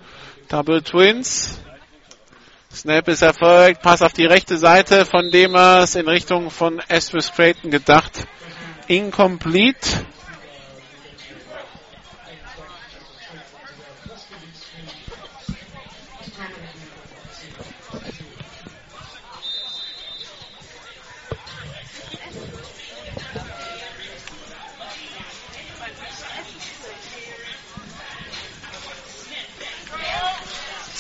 Double 0.50 0.82
Twins. 0.82 1.62
Snap 2.74 3.08
ist 3.10 3.22
erfolgt, 3.22 3.82
Pass 3.82 4.02
auf 4.02 4.14
die 4.14 4.26
rechte 4.26 4.58
Seite 4.58 5.06
von 5.06 5.30
Demers 5.30 5.96
in 5.96 6.08
Richtung 6.08 6.50
von 6.50 6.82
Astros 6.90 7.32
Creighton 7.34 7.70
gedacht. 7.70 8.26
Incomplete. 8.88 10.06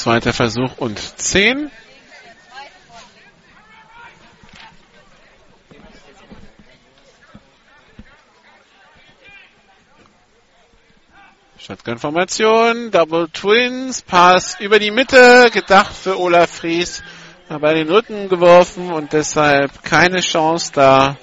Zweiter 0.02 0.34
Versuch 0.34 0.80
und 0.80 0.98
10. 0.98 1.70
Shotgun-Formation, 11.60 12.90
Double 12.90 13.30
Twins, 13.30 14.02
Pass 14.02 14.60
über 14.60 14.80
die 14.80 14.90
Mitte, 14.90 15.52
gedacht 15.54 15.96
für 15.96 16.20
Olaf 16.20 16.50
Fries, 16.50 17.04
aber 17.48 17.76
den 17.76 17.88
Rücken 17.88 18.28
geworfen 18.28 18.92
und 18.92 19.14
deshalb 19.14 19.84
keine 19.84 20.22
Chance 20.22 20.72
da 20.74 21.18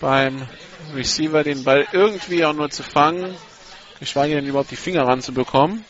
beim 0.00 0.48
Receiver 0.94 1.44
den 1.44 1.64
Ball 1.64 1.86
irgendwie 1.92 2.46
auch 2.46 2.54
nur 2.54 2.70
zu 2.70 2.82
fangen, 2.82 3.36
geschweige 3.98 4.36
denn 4.36 4.46
überhaupt 4.46 4.70
die 4.70 4.76
Finger 4.76 5.02
ranzubekommen. 5.02 5.84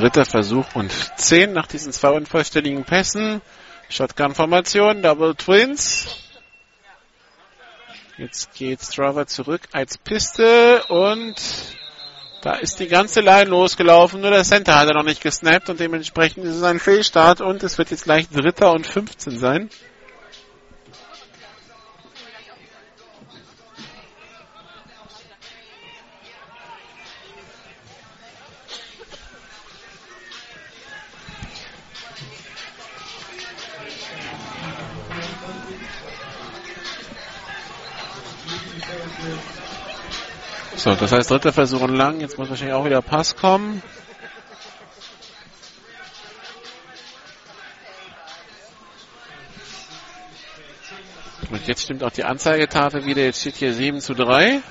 Dritter 0.00 0.24
Versuch 0.24 0.64
und 0.74 0.90
10 1.16 1.52
nach 1.52 1.66
diesen 1.66 1.92
zwei 1.92 2.08
unvollständigen 2.12 2.84
Pässen. 2.84 3.42
Shotgun-Formation, 3.90 5.02
Double 5.02 5.34
Twins. 5.34 6.16
Jetzt 8.16 8.54
geht 8.54 8.80
Strava 8.80 9.26
zurück 9.26 9.60
als 9.72 9.98
Piste 9.98 10.84
und 10.88 11.34
da 12.40 12.54
ist 12.54 12.80
die 12.80 12.88
ganze 12.88 13.20
Line 13.20 13.50
losgelaufen. 13.50 14.22
Nur 14.22 14.30
der 14.30 14.44
Center 14.44 14.78
hat 14.78 14.88
er 14.88 14.94
noch 14.94 15.04
nicht 15.04 15.22
gesnappt 15.22 15.68
und 15.68 15.80
dementsprechend 15.80 16.46
ist 16.46 16.56
es 16.56 16.62
ein 16.62 16.78
Fehlstart 16.80 17.42
und 17.42 17.62
es 17.62 17.76
wird 17.76 17.90
jetzt 17.90 18.04
gleich 18.04 18.26
Dritter 18.30 18.72
und 18.72 18.86
15 18.86 19.38
sein. 19.38 19.68
So, 40.82 40.94
das 40.94 41.12
heißt 41.12 41.30
dritter 41.30 41.52
Versuch 41.52 41.82
und 41.82 41.94
lang. 41.94 42.20
Jetzt 42.20 42.38
muss 42.38 42.48
wahrscheinlich 42.48 42.74
auch 42.74 42.86
wieder 42.86 43.02
Pass 43.02 43.36
kommen. 43.36 43.82
Und 51.50 51.68
jetzt 51.68 51.82
stimmt 51.82 52.02
auch 52.02 52.10
die 52.10 52.24
Anzeigetafel 52.24 53.04
wieder. 53.04 53.20
Jetzt 53.20 53.42
steht 53.42 53.56
hier 53.56 53.74
7 53.74 54.00
zu 54.00 54.14
3. 54.14 54.62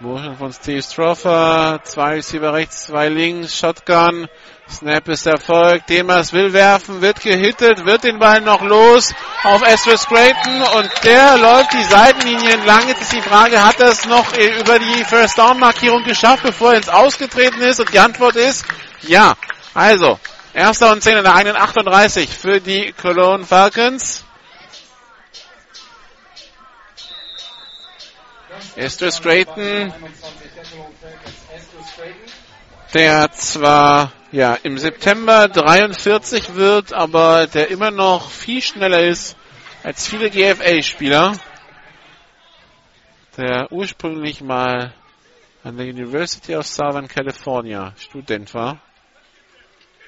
Motion 0.00 0.36
von 0.38 0.52
Steve 0.54 0.82
Stroffer. 0.82 1.80
Zwei 1.84 2.14
Receiver 2.14 2.54
rechts, 2.54 2.86
zwei 2.86 3.10
links. 3.10 3.54
Shotgun. 3.54 4.28
Snap 4.70 5.08
ist 5.08 5.26
erfolgt. 5.26 5.88
Demers 5.88 6.32
will 6.32 6.52
werfen, 6.52 7.00
wird 7.00 7.20
gehittet, 7.20 7.84
wird 7.84 8.04
den 8.04 8.18
Ball 8.18 8.40
noch 8.40 8.62
los 8.62 9.14
auf 9.42 9.62
Esris 9.62 10.06
Creighton 10.06 10.62
und 10.62 10.90
der 11.04 11.36
läuft 11.36 11.72
die 11.74 11.84
Seitenlinie 11.84 12.54
entlang. 12.54 12.88
Jetzt 12.88 13.02
ist 13.02 13.12
die 13.12 13.20
Frage, 13.20 13.62
hat 13.64 13.78
er 13.80 13.88
es 13.88 14.06
noch 14.06 14.32
über 14.36 14.78
die 14.78 15.04
First 15.04 15.38
Down 15.38 15.58
Markierung 15.58 16.02
geschafft, 16.04 16.42
bevor 16.42 16.72
er 16.72 16.78
ins 16.78 16.88
Ausgetreten 16.88 17.60
ist? 17.60 17.80
Und 17.80 17.92
die 17.92 17.98
Antwort 17.98 18.36
ist 18.36 18.64
ja. 19.02 19.34
Also, 19.74 20.18
erster 20.54 20.92
und 20.92 21.02
zehn 21.02 21.16
in 21.16 21.24
der 21.24 21.34
eigenen 21.34 21.56
38 21.56 22.30
für 22.30 22.60
die 22.60 22.92
Cologne 22.92 23.44
Falcons. 23.44 24.24
Estes 28.76 29.20
Creighton, 29.20 29.92
der 32.94 33.32
zwar 33.32 34.12
ja, 34.30 34.54
im 34.62 34.78
September 34.78 35.48
43 35.48 36.54
wird, 36.54 36.92
aber 36.92 37.46
der 37.46 37.68
immer 37.68 37.90
noch 37.90 38.30
viel 38.30 38.62
schneller 38.62 39.02
ist 39.02 39.36
als 39.82 40.08
viele 40.08 40.30
GFA-Spieler. 40.30 41.32
Der 43.36 43.70
ursprünglich 43.70 44.40
mal 44.40 44.94
an 45.64 45.76
der 45.76 45.86
University 45.86 46.54
of 46.56 46.66
Southern 46.66 47.08
California 47.08 47.92
Student 47.98 48.54
war. 48.54 48.80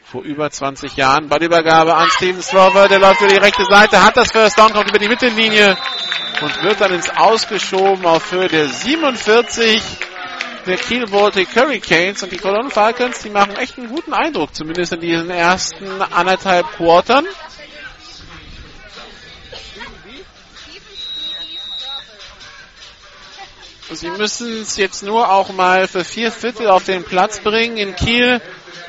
Vor 0.05 0.23
über 0.23 0.49
20 0.49 0.97
Jahren. 0.97 1.29
Ballübergabe 1.29 1.95
an 1.95 2.09
Steven 2.11 2.41
Slover, 2.41 2.87
der 2.87 3.01
läuft 3.01 3.21
über 3.21 3.31
die 3.31 3.39
rechte 3.39 3.65
Seite, 3.65 4.05
hat 4.05 4.17
das 4.17 4.31
First 4.31 4.57
Down, 4.57 4.73
kommt 4.73 4.89
über 4.89 5.01
die 5.01 5.09
Mittellinie 5.09 5.77
und 6.41 6.63
wird 6.63 6.81
dann 6.81 6.93
ins 6.93 7.11
Ausgeschoben 7.11 8.07
auf 8.07 8.31
Höhe 8.31 8.47
der 8.47 8.69
47. 8.69 9.83
der 10.67 10.77
Kiel 10.77 11.07
Baltic 11.07 11.55
Hurricanes 11.55 12.23
und 12.23 12.33
die 12.33 12.39
Cologne 12.39 12.71
Falcons, 12.71 13.23
die 13.23 13.31
machen 13.31 13.57
echt 13.57 13.79
einen 13.79 13.89
guten 13.89 14.13
Eindruck, 14.13 14.55
zumindest 14.55 14.93
in 14.93 15.01
diesen 15.01 15.31
ersten 15.31 16.03
anderthalb 16.03 16.67
Quartern. 16.73 17.27
Sie 23.93 24.11
müssen 24.11 24.63
es 24.63 24.77
jetzt 24.77 25.05
nur 25.05 25.31
auch 25.31 25.51
mal 25.51 25.87
für 25.87 26.05
vier 26.05 26.33
Viertel 26.33 26.69
auf 26.69 26.85
den 26.85 27.05
Platz 27.05 27.39
bringen. 27.39 27.77
In 27.77 27.95
Kiel 27.95 28.41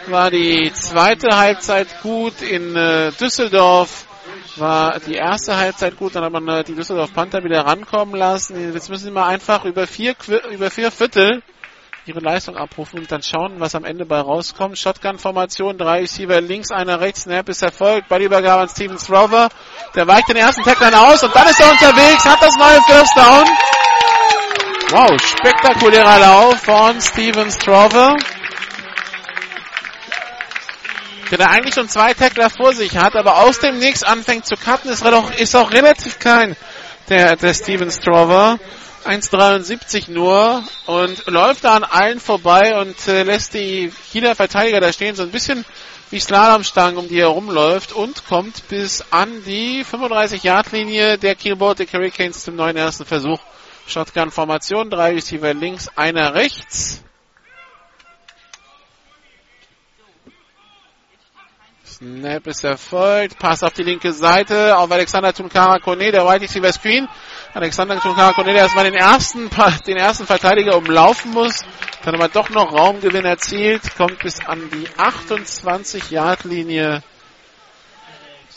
war 0.07 0.31
die 0.31 0.71
zweite 0.73 1.37
Halbzeit 1.37 2.01
gut, 2.01 2.41
in 2.41 2.75
äh, 2.75 3.11
Düsseldorf 3.11 4.05
war 4.55 4.99
die 4.99 5.13
erste 5.13 5.55
Halbzeit 5.55 5.97
gut, 5.97 6.15
dann 6.15 6.23
hat 6.23 6.31
man 6.33 6.47
äh, 6.47 6.63
die 6.63 6.73
Düsseldorf 6.73 7.13
Panther 7.13 7.43
wieder 7.43 7.61
rankommen 7.61 8.15
lassen. 8.15 8.73
Jetzt 8.73 8.89
müssen 8.89 9.05
sie 9.05 9.11
mal 9.11 9.27
einfach 9.27 9.65
über 9.65 9.85
vier, 9.85 10.15
über 10.51 10.71
vier 10.71 10.89
Viertel 10.91 11.43
ihre 12.07 12.19
Leistung 12.19 12.55
abrufen 12.55 12.99
und 12.99 13.11
dann 13.11 13.21
schauen, 13.21 13.59
was 13.59 13.75
am 13.75 13.83
Ende 13.83 14.05
bei 14.05 14.19
rauskommt. 14.19 14.77
Shotgun-Formation, 14.77 15.77
drei 15.77 16.01
Receiver 16.01 16.39
links, 16.41 16.71
einer 16.71 16.99
rechts, 16.99 17.23
Snap 17.23 17.49
ist 17.49 17.61
erfolgt. 17.61 18.07
Ballübergabe 18.09 18.63
an 18.63 18.69
Steven 18.69 18.97
Strover. 18.97 19.49
Der 19.95 20.07
weicht 20.07 20.29
den 20.29 20.37
ersten 20.37 20.63
Tackler 20.63 21.09
aus 21.09 21.23
und 21.23 21.35
dann 21.35 21.47
ist 21.47 21.59
er 21.59 21.71
unterwegs, 21.71 22.25
hat 22.25 22.41
das 22.41 22.55
neue 22.55 22.81
First 22.83 23.17
Down. 23.17 23.45
Wow, 24.89 25.21
spektakulärer 25.21 26.19
Lauf 26.19 26.61
von 26.61 27.01
Steven 27.01 27.51
Strover. 27.51 28.15
Der 31.29 31.37
da 31.37 31.45
eigentlich 31.47 31.73
schon 31.75 31.89
zwei 31.89 32.13
Tackler 32.13 32.49
vor 32.49 32.73
sich 32.73 32.97
hat, 32.97 33.15
aber 33.15 33.39
aus 33.39 33.59
dem 33.59 33.79
Nix 33.79 34.03
anfängt 34.03 34.45
zu 34.45 34.55
cutten, 34.55 34.89
ist, 34.89 35.03
doch, 35.03 35.31
ist 35.35 35.55
auch 35.55 35.71
relativ 35.71 36.19
klein, 36.19 36.55
der, 37.09 37.35
der 37.35 37.53
Steven 37.53 37.91
Strover. 37.91 38.59
1,73 39.07 40.11
nur 40.11 40.63
und 40.85 41.25
läuft 41.27 41.63
da 41.63 41.75
an 41.75 41.83
allen 41.83 42.19
vorbei 42.19 42.79
und 42.79 43.07
äh, 43.07 43.23
lässt 43.23 43.53
die 43.53 43.91
Kieler 44.11 44.35
Verteidiger 44.35 44.81
da 44.81 44.91
stehen, 44.91 45.15
so 45.15 45.23
ein 45.23 45.31
bisschen 45.31 45.65
wie 46.09 46.19
Slalomstangen, 46.19 46.97
um 46.97 47.07
die 47.07 47.19
er 47.19 47.27
rumläuft 47.27 47.93
und 47.93 48.25
kommt 48.25 48.67
bis 48.67 49.03
an 49.11 49.43
die 49.45 49.85
35-Yard-Linie 49.85 51.17
der 51.17 51.35
Kiel 51.35 51.55
Baltic 51.55 51.93
Hurricanes 51.93 52.43
zum 52.43 52.55
neuen 52.55 52.77
ersten 52.77 53.05
Versuch. 53.05 53.39
Shotgun-Formation, 53.87 54.89
drei 54.89 55.13
Receiver 55.13 55.53
links, 55.53 55.89
einer 55.95 56.33
rechts. 56.33 57.03
Snap 61.97 62.45
ist 62.45 62.63
erfolgt. 62.63 63.39
Pass 63.39 63.63
auf 63.63 63.73
die 63.73 63.81
linke 63.81 64.13
Seite 64.13 64.77
auf 64.77 64.91
Alexander 64.91 65.33
Tunkara 65.33 65.79
Kone, 65.79 66.11
der 66.11 66.25
White 66.27 66.43
Receiver 66.43 66.71
Screen. 66.71 67.07
Alexander 67.57 67.95
der 68.53 68.61
erstmal 68.61 68.85
den 68.85 68.93
ersten, 68.93 69.49
den 69.87 69.97
ersten 69.97 70.27
Verteidiger 70.27 70.77
umlaufen 70.77 71.31
muss. 71.31 71.65
Dann 72.03 72.13
aber 72.13 72.27
doch 72.27 72.51
noch 72.51 72.71
Raumgewinn 72.71 73.25
erzielt. 73.25 73.95
Kommt 73.97 74.19
bis 74.19 74.45
an 74.45 74.69
die 74.69 74.87
28 74.95 76.11
Yard 76.11 76.43
Linie 76.43 77.01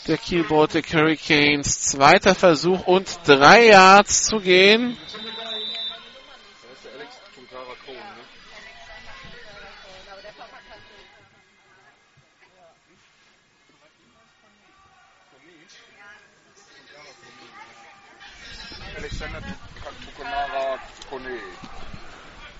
der 0.07 0.19
Kiel 0.19 0.43
Baltic 0.43 0.93
Hurricanes. 0.93 1.81
Zweiter 1.81 2.35
Versuch 2.35 2.85
und 2.85 3.21
drei 3.25 3.69
Yards 3.69 4.25
zu 4.25 4.39
gehen. 4.39 4.95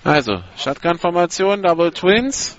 Also, 0.04 0.42
Shotgun-Formation, 0.56 1.62
Double 1.62 1.92
Twins. 1.92 2.58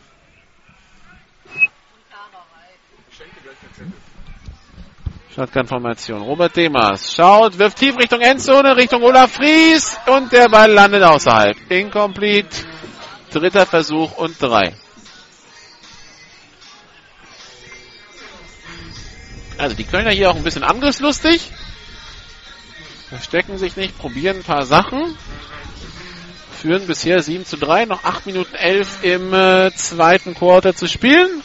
Shotgun-Formation. 5.36 6.22
Robert 6.22 6.56
Demas 6.56 7.14
schaut, 7.14 7.58
wirft 7.58 7.80
tief 7.80 7.98
Richtung 7.98 8.22
Endzone, 8.22 8.78
Richtung 8.78 9.02
Olaf 9.04 9.34
Fries 9.34 9.98
und 10.06 10.32
der 10.32 10.48
Ball 10.48 10.72
landet 10.72 11.04
außerhalb. 11.04 11.58
Incomplete. 11.70 12.66
Dritter 13.32 13.66
Versuch 13.66 14.16
und 14.18 14.40
drei. 14.42 14.76
Also 19.58 19.76
die 19.76 19.84
Kölner 19.84 20.12
hier 20.12 20.30
auch 20.30 20.36
ein 20.36 20.44
bisschen 20.44 20.64
angriffslustig. 20.64 21.52
Verstecken 23.10 23.58
sich 23.58 23.76
nicht, 23.76 23.98
probieren 23.98 24.38
ein 24.38 24.44
paar 24.44 24.66
Sachen 24.66 25.18
führen 26.64 26.88
bisher 26.88 27.22
7 27.22 27.46
zu 27.46 27.58
3, 27.58 27.84
noch 27.84 28.06
8 28.06 28.26
Minuten 28.26 28.56
11 28.56 29.04
im 29.04 29.34
äh, 29.34 29.70
zweiten 29.76 30.34
Quarter 30.34 30.74
zu 30.74 30.88
spielen. 30.88 31.44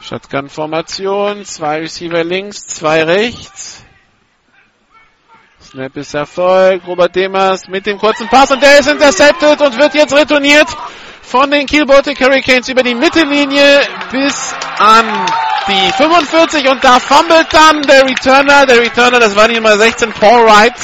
Shotgun-Formation, 0.00 1.44
zwei 1.44 1.80
Receiver 1.80 2.24
links, 2.24 2.66
zwei 2.66 3.04
rechts. 3.04 3.84
Snap 5.62 5.94
ist 5.98 6.14
Erfolg. 6.14 6.86
Robert 6.86 7.14
Demers 7.14 7.68
mit 7.68 7.84
dem 7.84 7.98
kurzen 7.98 8.26
Pass 8.28 8.50
und 8.50 8.62
der 8.62 8.78
ist 8.78 8.88
intercepted 8.88 9.60
und 9.60 9.76
wird 9.76 9.92
jetzt 9.92 10.14
retourniert 10.14 10.66
von 11.30 11.48
den 11.48 11.64
Kiel 11.64 11.86
Baltic 11.86 12.20
Hurricanes 12.20 12.68
über 12.68 12.82
die 12.82 12.96
Mittellinie 12.96 13.82
bis 14.10 14.52
an 14.78 15.06
die 15.68 15.92
45 15.92 16.68
und 16.68 16.82
da 16.82 16.98
fummelt 16.98 17.46
dann 17.52 17.82
der 17.82 18.04
Returner. 18.04 18.66
Der 18.66 18.80
Returner, 18.80 19.20
das 19.20 19.36
war 19.36 19.46
die 19.46 19.54
Nummer 19.54 19.78
16, 19.78 20.12
Paul 20.12 20.44
Wright. 20.44 20.74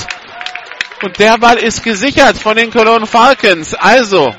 Und 1.03 1.19
der 1.19 1.37
Ball 1.39 1.57
ist 1.57 1.83
gesichert 1.83 2.37
von 2.37 2.57
den 2.57 2.71
Cologne 2.71 3.09
Falcons. 3.09 3.75
Also, 3.75 4.33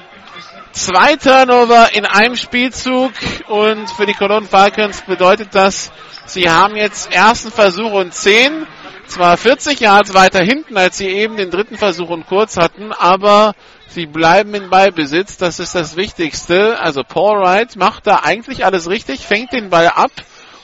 zwei 0.71 1.17
Turnover 1.17 1.89
in 1.93 2.05
einem 2.05 2.37
Spielzug 2.37 3.11
und 3.49 3.89
für 3.91 4.05
die 4.05 4.13
Cologne 4.13 4.47
Falcons 4.47 5.01
bedeutet 5.01 5.49
das, 5.51 5.91
sie 6.25 6.49
haben 6.49 6.77
jetzt 6.77 7.11
ersten 7.11 7.51
Versuch 7.51 7.91
und 7.91 8.13
10. 8.13 8.65
Zwar 9.07 9.37
40 9.37 9.79
Yards 9.79 10.13
weiter 10.13 10.43
hinten, 10.43 10.77
als 10.77 10.97
sie 10.97 11.07
eben 11.07 11.37
den 11.37 11.49
dritten 11.49 11.77
Versuch 11.77 12.09
und 12.09 12.27
kurz 12.27 12.57
hatten, 12.57 12.91
aber 12.91 13.55
Sie 13.89 14.05
bleiben 14.05 14.53
in 14.53 14.69
Ballbesitz, 14.69 15.37
das 15.37 15.59
ist 15.59 15.73
das 15.73 15.95
Wichtigste. 15.95 16.77
Also 16.79 17.03
Paul 17.03 17.39
Wright 17.39 17.75
macht 17.77 18.05
da 18.05 18.17
eigentlich 18.23 18.65
alles 18.65 18.89
richtig, 18.89 19.25
fängt 19.25 19.53
den 19.53 19.69
Ball 19.69 19.87
ab 19.87 20.11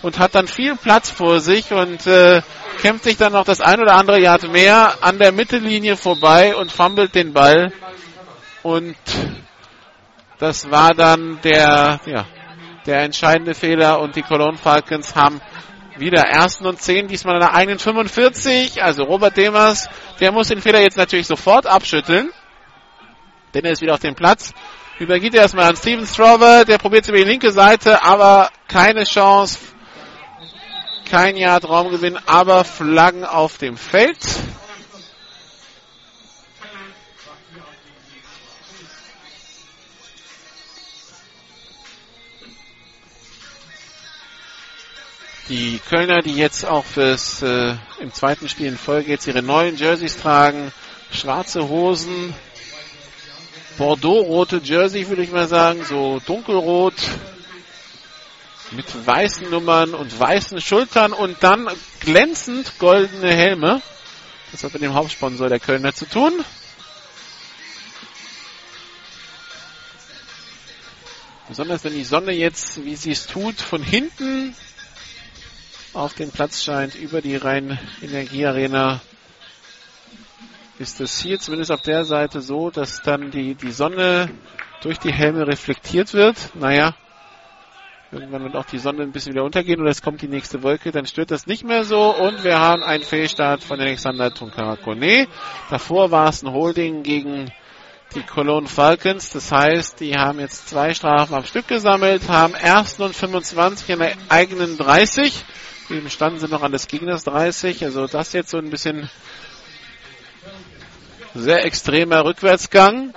und 0.02 0.20
hat 0.20 0.36
dann 0.36 0.48
viel 0.48 0.76
Platz 0.76 1.10
vor 1.10 1.40
sich 1.40 1.72
und 1.72 2.06
äh, 2.06 2.42
kämpft 2.82 3.06
sich 3.06 3.18
dann 3.18 3.34
noch 3.34 3.46
das 3.46 3.62
ein 3.62 3.82
oder 3.82 3.96
andere 3.96 4.20
Yard 4.20 4.52
mehr 4.52 4.98
an 5.02 5.18
der 5.20 5.32
Mittellinie 5.32 5.96
vorbei 5.96 6.56
und 6.56 6.72
fummelt 6.72 7.16
den 7.16 7.34
Ball. 7.34 7.72
Und 8.62 8.98
das 10.38 10.70
war 10.70 10.94
dann 10.94 11.40
der, 11.44 12.02
ja, 12.06 12.26
der 12.86 13.00
entscheidende 13.00 13.56
Fehler 13.56 14.02
und 14.02 14.18
die 14.18 14.22
Cologne 14.22 14.58
Falcons 14.58 15.16
haben 15.16 15.40
wieder 15.98 16.22
ersten 16.22 16.66
und 16.66 16.82
zehn, 16.82 17.08
diesmal 17.08 17.36
an 17.36 17.42
der 17.42 17.54
eigenen 17.54 17.80
45. 17.80 18.84
Also 18.84 19.04
Robert 19.04 19.38
Demers, 19.38 19.90
der 20.20 20.32
muss 20.32 20.48
den 20.48 20.62
Fehler 20.62 20.82
jetzt 20.82 20.98
natürlich 20.98 21.28
sofort 21.28 21.66
abschütteln. 21.66 22.32
Denn 23.54 23.66
er 23.66 23.72
ist 23.72 23.82
wieder 23.82 23.94
auf 23.94 24.00
dem 24.00 24.16
Platz. 24.16 24.54
Übergeht 25.00 25.34
erstmal 25.36 25.70
an 25.70 25.76
Steven 25.76 26.06
Strover. 26.06 26.66
Der 26.66 26.78
probiert 26.78 27.04
es 27.04 27.10
über 27.10 27.18
die 27.18 27.24
linke 27.24 27.52
Seite, 27.52 28.04
aber 28.04 28.50
keine 28.68 29.04
Chance. 29.04 29.60
Kein 31.10 31.36
Yard 31.36 31.68
Raumgewinn, 31.68 32.18
aber 32.26 32.64
Flaggen 32.64 33.26
auf 33.26 33.58
dem 33.58 33.78
Feld. 33.78 34.18
Die 45.50 45.80
Kölner, 45.90 46.22
die 46.22 46.36
jetzt 46.36 46.64
auch 46.64 46.86
fürs 46.86 47.42
äh, 47.42 47.76
im 48.00 48.14
zweiten 48.14 48.48
Spiel 48.48 48.68
in 48.68 48.78
Folge 48.78 49.12
jetzt 49.12 49.28
ihre 49.28 49.44
neuen 49.44 49.76
Jerseys 49.76 50.16
tragen, 50.16 50.72
schwarze 51.12 51.68
Hosen, 51.68 52.34
Bordeaux-rote 53.78 54.62
Jersey, 54.64 55.10
würde 55.10 55.22
ich 55.22 55.32
mal 55.32 55.50
sagen, 55.50 55.84
so 55.84 56.22
dunkelrot 56.26 56.94
mit 58.72 59.06
weißen 59.06 59.50
Nummern 59.50 59.94
und 59.94 60.18
weißen 60.18 60.62
Schultern 60.62 61.12
und 61.12 61.36
dann 61.42 61.68
glänzend 62.00 62.80
goldene 62.80 63.34
Helme. 63.34 63.82
Das 64.54 64.64
hat 64.64 64.72
mit 64.72 64.82
dem 64.82 64.94
Hauptsponsor 64.94 65.50
der 65.50 65.60
Kölner 65.60 65.94
zu 65.94 66.06
tun. 66.06 66.32
Besonders 71.50 71.84
wenn 71.84 71.94
die 71.94 72.06
Sonne 72.06 72.32
jetzt, 72.32 72.86
wie 72.86 72.96
sie 72.96 73.12
es 73.12 73.28
tut, 73.28 73.60
von 73.60 73.84
hinten 73.84 74.56
auf 75.94 76.14
den 76.14 76.32
Platz 76.32 76.64
scheint, 76.64 76.96
über 76.96 77.22
die 77.22 77.36
Rhein-Energie-Arena 77.36 79.02
ist 80.80 81.00
es 81.02 81.20
hier 81.20 81.40
zumindest 81.40 81.72
auf 81.72 81.82
der 81.82 82.04
Seite 82.04 82.42
so, 82.42 82.70
dass 82.72 83.02
dann 83.04 83.32
die, 83.32 83.56
die 83.56 83.72
Sonne 83.72 84.30
durch 84.82 84.98
die 85.00 85.14
Helme 85.14 85.48
reflektiert 85.48 86.14
wird. 86.14 86.56
Naja, 86.56 86.96
Irgendwann 88.14 88.44
wird 88.44 88.56
auch 88.56 88.66
die 88.66 88.78
Sonne 88.78 89.02
ein 89.02 89.12
bisschen 89.12 89.34
wieder 89.34 89.44
untergehen 89.44 89.82
oder 89.82 89.90
es 89.90 90.04
kommt 90.04 90.22
die 90.22 90.28
nächste 90.28 90.62
Wolke, 90.62 90.92
dann 90.92 91.08
stört 91.08 91.32
das 91.32 91.48
nicht 91.48 91.64
mehr 91.64 91.84
so 91.84 92.16
und 92.16 92.44
wir 92.44 92.60
haben 92.60 92.84
einen 92.84 93.04
Fehlstart 93.04 93.64
von 93.64 93.80
Alexander 93.80 94.32
Tunkarakone. 94.32 95.28
Davor 95.72 96.12
war 96.12 96.30
es 96.30 96.44
ein 96.44 96.54
Holding 96.54 97.02
gegen 97.02 97.52
die 98.14 98.22
Cologne 98.22 98.68
Falcons. 98.68 99.32
Das 99.32 99.52
heißt, 99.52 100.00
die 100.00 100.16
haben 100.16 100.40
jetzt 100.40 100.70
zwei 100.70 100.94
Strafen 100.94 101.34
am 101.34 101.44
Stück 101.44 101.68
gesammelt, 101.68 102.30
haben 102.30 102.54
ersten 102.54 103.02
und 103.02 103.16
25 103.16 103.90
in 103.90 103.98
der 104.00 104.14
eigenen 104.30 104.78
30. 104.78 105.44
Im 105.90 106.10
Stand 106.10 106.40
sind 106.40 106.52
noch 106.52 106.64
an 106.64 106.72
des 106.72 106.88
Gegners 106.88 107.24
30. 107.26 107.84
Also 107.84 108.08
das 108.08 108.34
jetzt 108.34 108.50
so 108.50 108.58
ein 108.58 108.70
bisschen 108.70 109.10
sehr 111.36 111.66
extremer 111.66 112.24
Rückwärtsgang. 112.26 113.14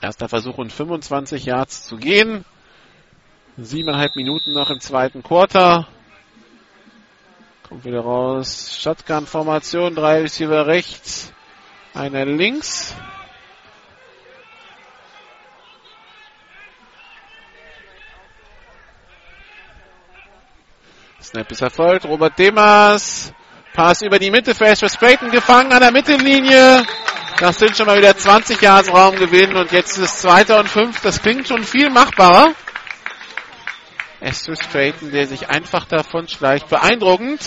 Erster 0.00 0.28
Versuch 0.28 0.58
und 0.58 0.72
25 0.72 1.44
Yards 1.44 1.84
zu 1.84 1.96
gehen. 1.96 2.44
Siebeneinhalb 3.56 4.16
Minuten 4.16 4.52
noch 4.54 4.70
im 4.70 4.80
zweiten 4.80 5.22
Quarter. 5.22 5.86
Kommt 7.68 7.84
wieder 7.84 8.00
raus. 8.00 8.78
Shotgun-Formation. 8.80 9.94
Drei 9.94 10.20
Receiver 10.22 10.66
rechts. 10.66 11.32
Einer 11.94 12.24
links. 12.24 12.94
Snap 21.22 21.50
ist 21.52 21.62
erfolgt. 21.62 22.04
Robert 22.04 22.36
Demas. 22.38 23.32
Pass 23.72 24.02
über 24.02 24.18
die 24.18 24.30
Mitte 24.30 24.54
für 24.54 24.66
Astro 24.66 24.88
Strayton 24.88 25.30
gefangen 25.30 25.72
an 25.72 25.80
der 25.80 25.92
Mittellinie. 25.92 26.84
Das 27.38 27.58
sind 27.58 27.76
schon 27.76 27.86
mal 27.86 27.96
wieder 27.96 28.16
20 28.16 28.60
Yards 28.60 28.92
Raumgewinn 28.92 29.56
und 29.56 29.70
jetzt 29.72 29.96
ist 29.96 30.04
es 30.04 30.18
zweiter 30.18 30.58
und 30.58 30.68
fünf. 30.68 31.00
Das 31.00 31.22
klingt 31.22 31.46
schon 31.46 31.62
viel 31.62 31.90
machbarer. 31.90 32.52
Astro 34.20 34.54
Strayton, 34.54 35.10
der 35.12 35.26
sich 35.26 35.48
einfach 35.48 35.84
davon 35.86 36.28
schleicht. 36.28 36.68
Beeindruckend. 36.68 37.40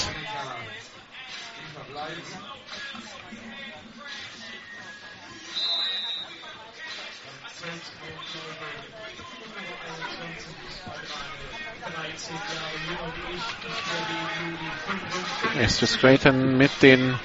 Estes 15.59 15.97
Creighton 15.97 16.57
mit 16.57 16.71
den 16.81 17.17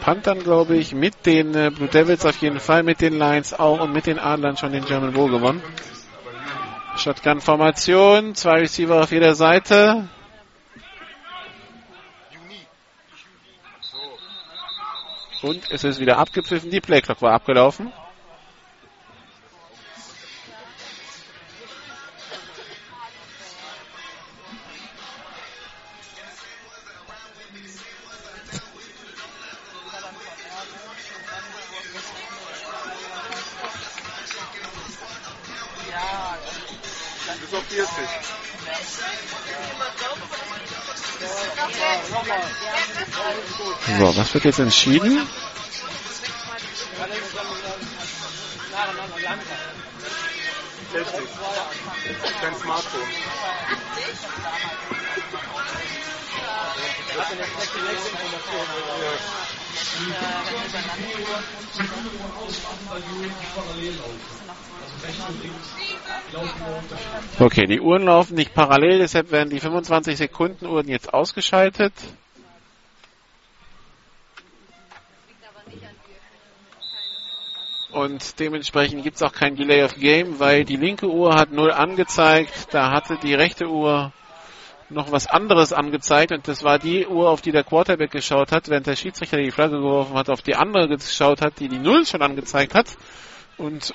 Panthern, 0.00 0.42
glaube 0.42 0.76
ich, 0.76 0.94
mit 0.94 1.26
den 1.26 1.54
äh, 1.54 1.70
Blue 1.70 1.88
Devils 1.88 2.24
auf 2.24 2.36
jeden 2.38 2.60
Fall, 2.60 2.82
mit 2.82 3.00
den 3.00 3.18
Lions 3.18 3.54
auch 3.54 3.80
und 3.80 3.92
mit 3.92 4.06
den 4.06 4.18
Adlern 4.18 4.56
schon 4.56 4.72
den 4.72 4.84
German 4.84 5.12
Bowl 5.12 5.30
gewonnen. 5.30 5.62
Shotgun-Formation, 6.96 8.34
zwei 8.34 8.60
Receiver 8.60 9.02
auf 9.02 9.12
jeder 9.12 9.34
Seite. 9.34 10.08
Und 15.42 15.70
es 15.70 15.84
ist 15.84 16.00
wieder 16.00 16.18
abgepfiffen, 16.18 16.70
die 16.70 16.80
Playclock 16.80 17.22
war 17.22 17.34
abgelaufen. 17.34 17.92
Was 44.28 44.34
wird 44.34 44.44
jetzt 44.44 44.58
entschieden? 44.58 45.26
Technik. 50.92 51.28
Kein 52.38 52.54
Smartphone. 52.56 53.00
Okay, 67.38 67.66
die 67.66 67.80
Uhren 67.80 68.02
laufen 68.02 68.34
nicht 68.34 68.52
parallel, 68.52 68.98
deshalb 68.98 69.30
werden 69.30 69.48
die 69.48 69.60
25 69.60 70.18
Sekunden 70.18 70.66
Uhren 70.66 70.86
jetzt 70.86 71.14
ausgeschaltet. 71.14 71.94
Und 78.18 78.40
dementsprechend 78.40 79.04
gibt 79.04 79.14
es 79.14 79.22
auch 79.22 79.32
kein 79.32 79.54
Delay 79.54 79.84
of 79.84 79.94
Game, 79.94 80.40
weil 80.40 80.64
die 80.64 80.74
linke 80.74 81.06
Uhr 81.06 81.36
hat 81.36 81.52
0 81.52 81.70
angezeigt, 81.70 82.66
da 82.72 82.90
hatte 82.90 83.16
die 83.22 83.32
rechte 83.32 83.68
Uhr 83.68 84.12
noch 84.88 85.12
was 85.12 85.28
anderes 85.28 85.72
angezeigt 85.72 86.32
und 86.32 86.48
das 86.48 86.64
war 86.64 86.80
die 86.80 87.06
Uhr, 87.06 87.30
auf 87.30 87.42
die 87.42 87.52
der 87.52 87.62
Quarterback 87.62 88.10
geschaut 88.10 88.50
hat, 88.50 88.68
während 88.68 88.88
der 88.88 88.96
Schiedsrichter 88.96 89.36
die 89.36 89.52
Flagge 89.52 89.76
geworfen 89.76 90.14
hat, 90.14 90.30
auf 90.30 90.42
die 90.42 90.56
andere 90.56 90.88
geschaut 90.88 91.42
hat, 91.42 91.60
die 91.60 91.68
die 91.68 91.78
Null 91.78 92.06
schon 92.06 92.20
angezeigt 92.20 92.74
hat. 92.74 92.88
Und 93.56 93.94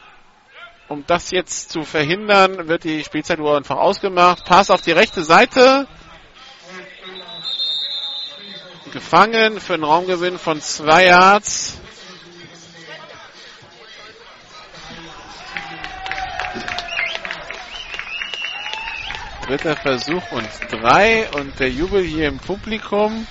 um 0.88 1.04
das 1.06 1.32
jetzt 1.32 1.72
zu 1.72 1.84
verhindern, 1.84 2.70
wird 2.70 2.86
die 2.86 3.04
Spielzeituhr 3.04 3.58
einfach 3.58 3.76
ausgemacht. 3.76 4.46
Pass 4.46 4.72
auf 4.72 4.80
die 4.80 4.94
rechte 4.94 5.26
Seite. 5.26 5.86
Gefangen 8.94 9.60
für 9.60 9.74
einen 9.74 9.84
Raumgewinn 9.84 10.38
von 10.38 10.62
zwei 10.62 11.08
Yards. 11.08 11.82
Dritter 19.48 19.76
Versuch 19.76 20.32
und 20.32 20.48
drei 20.70 21.28
und 21.32 21.60
der 21.60 21.70
Jubel 21.70 22.02
hier 22.02 22.30
im 22.30 22.38
Publikum, 22.38 23.28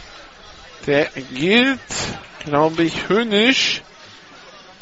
der 0.87 1.07
gilt, 1.35 1.81
glaube 2.45 2.83
ich, 2.83 3.09
höhnisch. 3.09 3.81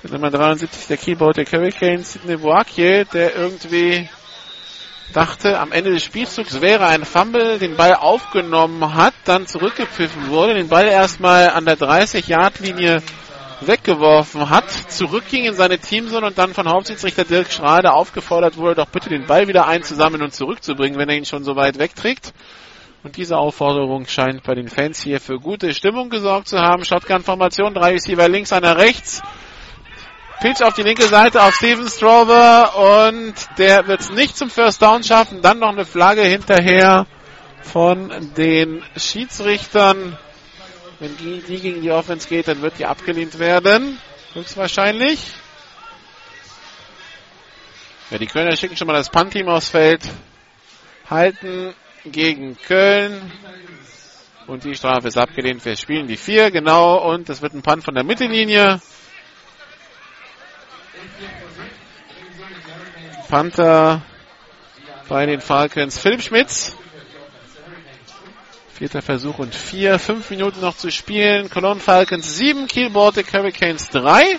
Der 0.03 0.11
Nummer 0.11 0.31
73, 0.31 0.89
der 0.89 0.97
Keyboard 0.97 1.37
der 1.37 1.45
Hurricanes, 1.45 2.15
Sidney 2.15 2.37
Boakye, 2.37 3.05
der 3.05 3.37
irgendwie 3.37 4.09
dachte, 5.13 5.61
am 5.61 5.71
Ende 5.71 5.93
des 5.93 6.03
Spielzugs 6.03 6.61
wäre 6.61 6.87
ein 6.87 7.05
Fumble, 7.05 7.61
den 7.61 7.77
Ball 7.77 7.95
aufgenommen 7.95 8.95
hat, 8.95 9.15
dann 9.25 9.47
zurückgepfiffen 9.47 10.31
wurde, 10.31 10.55
den 10.55 10.69
Ball 10.69 10.89
erstmal 10.89 11.51
an 11.51 11.65
der 11.65 11.79
30-Yard-Linie 11.79 13.03
weggeworfen 13.61 14.51
hat, 14.51 14.71
zurückging 14.71 15.45
in 15.45 15.55
seine 15.55 15.79
Teamzone 15.79 16.27
und 16.27 16.39
dann 16.39 16.55
von 16.55 16.69
Hauptschiedsrichter 16.69 17.25
Dirk 17.25 17.53
Schrade 17.53 17.93
aufgefordert 17.93 18.57
wurde, 18.57 18.77
doch 18.77 18.87
bitte 18.87 19.09
den 19.09 19.27
Ball 19.27 19.49
wieder 19.49 19.67
einzusammeln 19.67 20.23
und 20.23 20.35
zurückzubringen, 20.35 20.99
wenn 20.99 21.09
er 21.09 21.17
ihn 21.17 21.25
schon 21.25 21.45
so 21.45 21.57
weit 21.57 21.79
wegträgt. 21.79 22.33
Und 23.03 23.17
diese 23.17 23.39
Aufforderung 23.39 24.07
scheint 24.07 24.43
bei 24.43 24.55
den 24.55 24.69
Fans 24.69 25.03
hier 25.03 25.21
für 25.21 25.39
gute 25.39 25.73
Stimmung 25.73 26.11
gesorgt 26.11 26.49
zu 26.49 26.59
haben. 26.59 26.85
Shotgun-Formation, 26.85 27.73
drei 27.73 27.93
Receiver 27.93 28.29
links, 28.29 28.53
einer 28.53 28.77
rechts. 28.77 29.23
Pitch 30.41 30.63
auf 30.63 30.75
die 30.75 30.83
linke 30.83 31.05
Seite 31.05 31.43
auf 31.43 31.55
Steven 31.55 31.89
Strover 31.89 33.13
und 33.13 33.35
der 33.59 33.87
wird 33.87 34.01
es 34.01 34.11
nicht 34.11 34.37
zum 34.37 34.51
First 34.51 34.83
Down 34.83 35.03
schaffen. 35.03 35.43
Dann 35.43 35.59
noch 35.59 35.73
eine 35.73 35.85
Flagge 35.85 36.23
hinterher 36.23 37.07
von 37.63 38.11
den 38.37 38.83
Schiedsrichtern. 38.97 40.19
Wenn 41.01 41.17
die, 41.17 41.41
die 41.41 41.61
gegen 41.61 41.81
die 41.81 41.91
Offense 41.91 42.29
geht, 42.29 42.47
dann 42.47 42.61
wird 42.61 42.79
die 42.79 42.85
abgelehnt 42.85 43.39
werden. 43.39 43.99
Höchstwahrscheinlich. 44.35 45.33
Ja, 48.11 48.19
die 48.19 48.27
Kölner 48.27 48.55
schicken 48.55 48.77
schon 48.77 48.87
mal 48.87 48.93
das 48.93 49.09
Punt-Team 49.09 49.49
aufs 49.49 49.71
Feld. 49.71 50.03
Halten 51.09 51.75
gegen 52.05 52.57
Köln. 52.59 53.33
Und 54.47 54.65
die 54.65 54.75
Strafe 54.75 55.09
ist 55.09 55.17
abgelehnt. 55.17 55.65
Wir 55.65 55.77
spielen 55.77 56.07
die 56.07 56.19
vier, 56.19 56.51
genau. 56.51 57.11
Und 57.11 57.31
es 57.31 57.41
wird 57.41 57.55
ein 57.55 57.63
Punt 57.63 57.83
von 57.83 57.95
der 57.95 58.05
Mittellinie. 58.05 58.81
Panther 63.29 64.03
bei 65.09 65.25
den 65.25 65.41
Falcons. 65.41 65.99
Philipp 65.99 66.21
Schmitz. 66.21 66.77
Vierter 68.81 69.03
Versuch 69.03 69.39
und 69.39 69.55
vier. 69.55 69.99
Fünf 69.99 70.31
Minuten 70.31 70.63
noch 70.63 70.75
zu 70.75 70.91
spielen. 70.91 71.51
Cologne 71.51 71.81
Falcons 71.81 72.39
sieben, 72.39 72.67
Kiel 72.67 72.89
Baltic 72.89 73.31
Hurricanes 73.31 73.91
drei. 73.91 74.39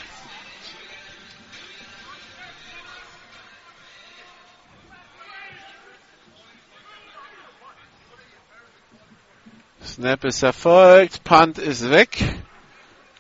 Snap 9.86 10.24
ist 10.24 10.42
erfolgt. 10.42 11.24
Punt 11.24 11.60
ist 11.60 11.92
weg. 11.92 12.18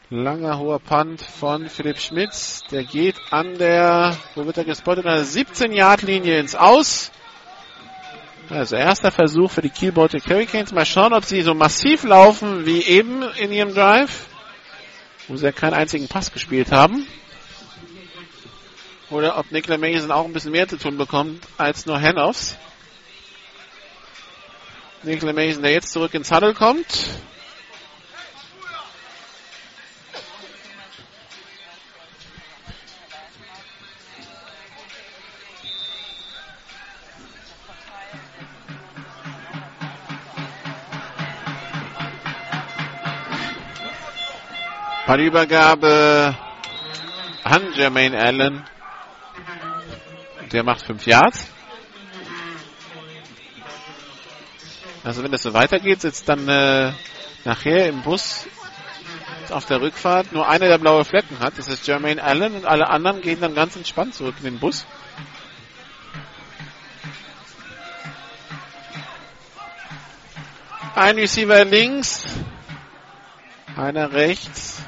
Langer 0.10 0.58
hoher 0.58 0.80
Punt 0.80 1.22
von 1.22 1.70
Philipp 1.70 2.00
Schmitz. 2.00 2.64
Der 2.72 2.84
geht 2.84 3.18
an 3.30 3.60
der, 3.60 4.18
wo 4.34 4.48
wird 4.48 4.58
er 4.58 4.66
gespottet? 4.66 5.06
An 5.06 5.18
der 5.18 5.26
17-Yard-Linie 5.26 6.40
ins 6.40 6.56
Aus. 6.56 7.12
Also 8.52 8.76
erster 8.76 9.12
Versuch 9.12 9.50
für 9.50 9.62
die 9.62 9.70
Kiel 9.70 9.94
Baltic 9.94 10.26
Hurricanes. 10.30 10.74
Mal 10.74 10.86
schauen, 10.86 11.14
ob 11.14 11.24
sie 11.24 11.42
so 11.42 11.54
massiv 11.54 12.04
laufen 12.04 12.66
wie 12.66 12.84
eben 12.84 13.24
in 13.38 13.50
ihrem 13.50 13.74
Drive, 13.74 14.26
wo 15.30 15.38
sie 15.38 15.46
ja 15.46 15.54
keinen 15.54 15.74
einzigen 15.74 16.10
Pass 16.10 16.34
gespielt 16.34 16.70
haben. 16.70 17.08
Oder 19.10 19.38
ob 19.38 19.50
Nicola 19.54 19.78
Mason 19.78 20.12
auch 20.12 20.26
ein 20.26 20.34
bisschen 20.34 20.52
mehr 20.52 20.68
zu 20.68 20.78
tun 20.78 20.98
bekommt 20.98 21.48
als 21.58 21.86
nur 21.86 22.02
Handoffs. 22.02 22.58
Nicola 25.04 25.32
Mason, 25.32 25.64
der 25.64 25.72
jetzt 25.72 25.94
zurück 25.94 26.14
ins 26.14 26.30
Huddle 26.30 26.54
kommt. 26.54 27.08
Ballübergabe 45.12 46.38
an 47.44 47.74
Jermaine 47.74 48.18
Allen. 48.18 48.64
Der 50.54 50.64
macht 50.64 50.86
5 50.86 51.06
Yards. 51.06 51.52
Also 55.04 55.22
wenn 55.22 55.34
das 55.34 55.44
so 55.44 55.54
weitergeht, 55.54 56.00
sitzt 56.00 56.30
dann 56.30 56.48
äh, 56.48 56.94
nachher 57.44 57.90
im 57.90 58.04
Bus 58.04 58.48
auf 59.50 59.66
der 59.66 59.82
Rückfahrt 59.82 60.32
nur 60.32 60.48
einer, 60.48 60.70
der 60.70 60.78
blaue 60.78 61.04
Flecken 61.04 61.40
hat. 61.42 61.58
Das 61.58 61.68
ist 61.68 61.86
Jermaine 61.86 62.24
Allen 62.24 62.56
und 62.56 62.66
alle 62.66 62.90
anderen 62.90 63.20
gehen 63.20 63.42
dann 63.42 63.54
ganz 63.54 63.76
entspannt 63.76 64.16
zurück 64.16 64.36
in 64.38 64.46
den 64.46 64.60
Bus. 64.60 64.86
Ein 70.96 71.18
Receiver 71.18 71.66
links, 71.66 72.24
einer 73.76 74.14
rechts. 74.14 74.86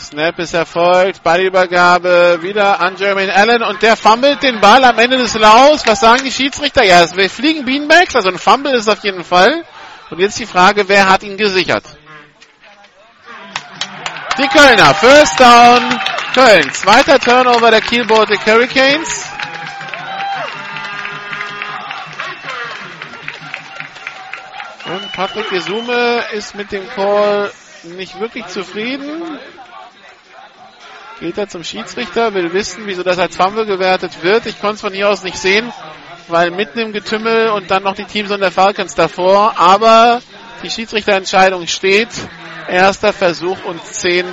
Snap 0.00 0.38
ist 0.38 0.54
erfolgt, 0.54 1.22
Ballübergabe 1.22 2.38
wieder 2.40 2.80
an 2.80 2.96
Jermaine 2.96 3.34
Allen 3.34 3.62
und 3.62 3.82
der 3.82 3.96
fummelt 3.96 4.42
den 4.42 4.60
Ball 4.60 4.84
am 4.84 4.98
Ende 4.98 5.18
des 5.18 5.34
Laus. 5.34 5.86
Was 5.86 6.00
sagen 6.00 6.22
die 6.24 6.30
Schiedsrichter? 6.30 6.84
Ja, 6.84 7.02
es 7.02 7.32
fliegen 7.32 7.64
Beanbags, 7.64 8.14
also 8.14 8.28
ein 8.28 8.38
Fumble 8.38 8.74
ist 8.74 8.88
auf 8.88 9.02
jeden 9.02 9.24
Fall. 9.24 9.64
Und 10.10 10.20
jetzt 10.20 10.38
die 10.38 10.46
Frage, 10.46 10.88
wer 10.88 11.08
hat 11.08 11.22
ihn 11.22 11.36
gesichert? 11.36 11.84
Die 14.38 14.46
Kölner, 14.46 14.94
First 14.94 15.40
Down, 15.40 16.00
Köln. 16.32 16.72
Zweiter 16.72 17.18
Turnover 17.18 17.70
der 17.70 17.80
Kiel 17.80 18.06
Baltic 18.06 18.46
Hurricanes. 18.46 19.24
Und 24.86 25.12
Patrick 25.12 25.50
Gesume 25.50 26.22
ist 26.32 26.54
mit 26.54 26.72
dem 26.72 26.88
Call 26.88 27.50
nicht 27.82 28.18
wirklich 28.20 28.46
zufrieden. 28.46 29.38
Geht 31.20 31.36
er 31.36 31.48
zum 31.48 31.64
Schiedsrichter, 31.64 32.32
will 32.34 32.52
wissen, 32.52 32.84
wieso 32.86 33.02
das 33.02 33.18
als 33.18 33.36
Fumble 33.36 33.66
gewertet 33.66 34.22
wird. 34.22 34.46
Ich 34.46 34.60
konnte 34.60 34.76
es 34.76 34.80
von 34.82 34.92
hier 34.92 35.08
aus 35.08 35.24
nicht 35.24 35.36
sehen, 35.36 35.72
weil 36.28 36.52
mitten 36.52 36.78
im 36.78 36.92
Getümmel 36.92 37.48
und 37.48 37.70
dann 37.72 37.82
noch 37.82 37.94
die 37.94 38.04
Teams 38.04 38.30
und 38.30 38.40
der 38.40 38.52
Falcons 38.52 38.94
davor. 38.94 39.58
Aber 39.58 40.20
die 40.62 40.70
Schiedsrichterentscheidung 40.70 41.66
steht. 41.66 42.08
Erster 42.68 43.12
Versuch 43.12 43.64
und 43.64 43.84
10 43.84 44.26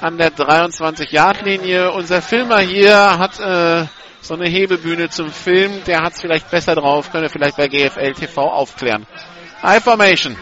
an 0.00 0.18
der 0.18 0.32
23-Yard-Linie. 0.32 1.92
Unser 1.92 2.22
Filmer 2.22 2.58
hier 2.58 3.18
hat 3.18 3.38
äh, 3.38 3.86
so 4.20 4.34
eine 4.34 4.48
Hebebühne 4.48 5.10
zum 5.10 5.30
Film. 5.30 5.84
Der 5.86 6.02
hat 6.02 6.14
es 6.14 6.20
vielleicht 6.20 6.50
besser 6.50 6.74
drauf, 6.74 7.12
könnte 7.12 7.28
vielleicht 7.28 7.56
bei 7.56 7.68
GFL 7.68 8.14
TV 8.14 8.50
aufklären. 8.50 9.06
I-Formation. 9.62 10.36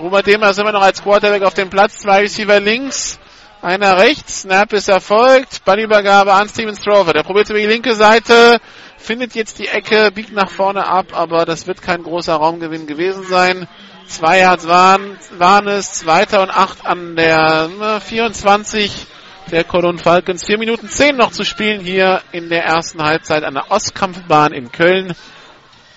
Robert 0.00 0.26
Demer 0.26 0.50
ist 0.50 0.58
immer 0.58 0.72
noch 0.72 0.82
als 0.82 1.02
Quarterback 1.02 1.42
auf 1.42 1.54
dem 1.54 1.70
Platz. 1.70 1.98
Zwei 1.98 2.20
Receiver 2.20 2.58
links. 2.58 3.20
Einer 3.66 3.98
rechts, 3.98 4.42
Snap 4.42 4.72
ist 4.74 4.86
erfolgt, 4.88 5.64
Ballübergabe 5.64 6.32
an 6.32 6.48
Steven 6.48 6.76
Strover. 6.76 7.12
Der 7.12 7.24
probiert 7.24 7.50
über 7.50 7.58
die 7.58 7.66
linke 7.66 7.96
Seite, 7.96 8.60
findet 8.96 9.34
jetzt 9.34 9.58
die 9.58 9.66
Ecke, 9.66 10.12
biegt 10.12 10.30
nach 10.30 10.50
vorne 10.52 10.86
ab, 10.86 11.06
aber 11.10 11.44
das 11.44 11.66
wird 11.66 11.82
kein 11.82 12.04
großer 12.04 12.36
Raumgewinn 12.36 12.86
gewesen 12.86 13.24
sein. 13.24 13.66
Zwei 14.06 14.38
Yards 14.38 14.68
waren, 14.68 15.18
waren 15.36 15.66
es, 15.66 15.94
zweiter 15.94 16.42
und 16.42 16.50
acht 16.50 16.86
an 16.86 17.16
der 17.16 18.00
24 18.06 19.08
der 19.50 19.64
Cologne 19.64 19.98
Falcons. 19.98 20.46
Vier 20.46 20.58
Minuten 20.58 20.88
zehn 20.88 21.16
noch 21.16 21.32
zu 21.32 21.44
spielen 21.44 21.80
hier 21.80 22.22
in 22.30 22.48
der 22.48 22.64
ersten 22.64 23.02
Halbzeit 23.02 23.42
an 23.42 23.54
der 23.54 23.72
Ostkampfbahn 23.72 24.52
in 24.52 24.70
Köln. 24.70 25.12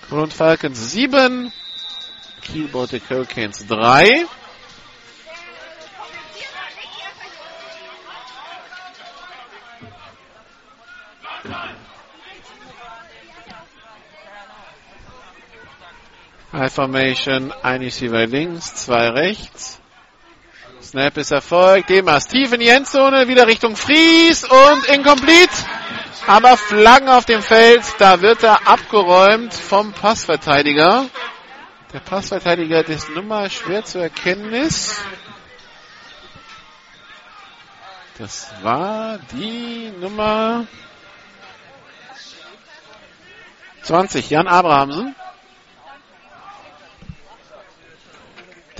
Cologne 0.08 0.32
Falcons 0.32 0.90
sieben, 0.90 1.52
Kiel 2.42 2.66
Baltic 2.66 3.04
Hurricanes 3.08 3.64
drei. 3.68 4.26
High 16.52 16.72
Formation, 16.72 17.52
ein 17.62 17.80
Receiver 17.80 18.26
links, 18.26 18.74
zwei 18.74 19.08
rechts. 19.08 19.80
Snap 20.82 21.16
ist 21.16 21.30
erfolgt. 21.30 21.90
Demas 21.90 22.26
tief 22.26 22.52
in 22.52 22.58
die 22.58 22.68
Endzone, 22.68 23.28
wieder 23.28 23.46
Richtung 23.46 23.76
Fries 23.76 24.42
und 24.44 24.86
incomplete. 24.86 25.52
Aber 26.26 26.56
Flaggen 26.56 27.08
auf 27.08 27.24
dem 27.24 27.42
Feld, 27.42 27.82
da 27.98 28.20
wird 28.20 28.42
er 28.42 28.66
abgeräumt 28.66 29.54
vom 29.54 29.92
Passverteidiger. 29.92 31.06
Der 31.92 32.00
Passverteidiger, 32.00 32.82
dessen 32.82 33.14
Nummer 33.14 33.48
schwer 33.48 33.84
zu 33.84 33.98
erkennen 33.98 34.52
ist. 34.52 34.96
Das 38.18 38.50
war 38.62 39.18
die 39.32 39.92
Nummer 40.00 40.66
20, 43.82 44.28
Jan 44.30 44.48
Abrahamsen. 44.48 45.14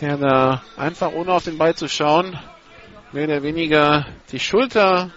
Der 0.00 0.16
da 0.16 0.62
einfach 0.78 1.12
ohne 1.12 1.32
auf 1.32 1.44
den 1.44 1.58
Ball 1.58 1.74
zu 1.74 1.86
schauen, 1.88 2.38
mehr 3.12 3.24
oder 3.24 3.42
weniger 3.42 4.06
die 4.32 4.40
Schulter, 4.40 5.10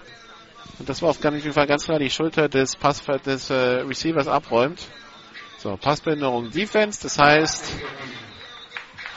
und 0.80 0.90
das 0.90 1.02
war 1.02 1.12
auf 1.12 1.24
jeden 1.24 1.54
Fall 1.54 1.68
ganz 1.68 1.86
klar 1.86 2.00
die 2.00 2.10
Schulter 2.10 2.50
des, 2.50 2.76
Pass 2.76 3.02
des 3.26 3.50
äh, 3.50 3.54
Receivers 3.54 4.28
abräumt. 4.28 4.86
So, 5.58 5.78
Passbehinderung 5.78 6.50
Defense, 6.50 7.02
das 7.04 7.18
heißt 7.18 7.72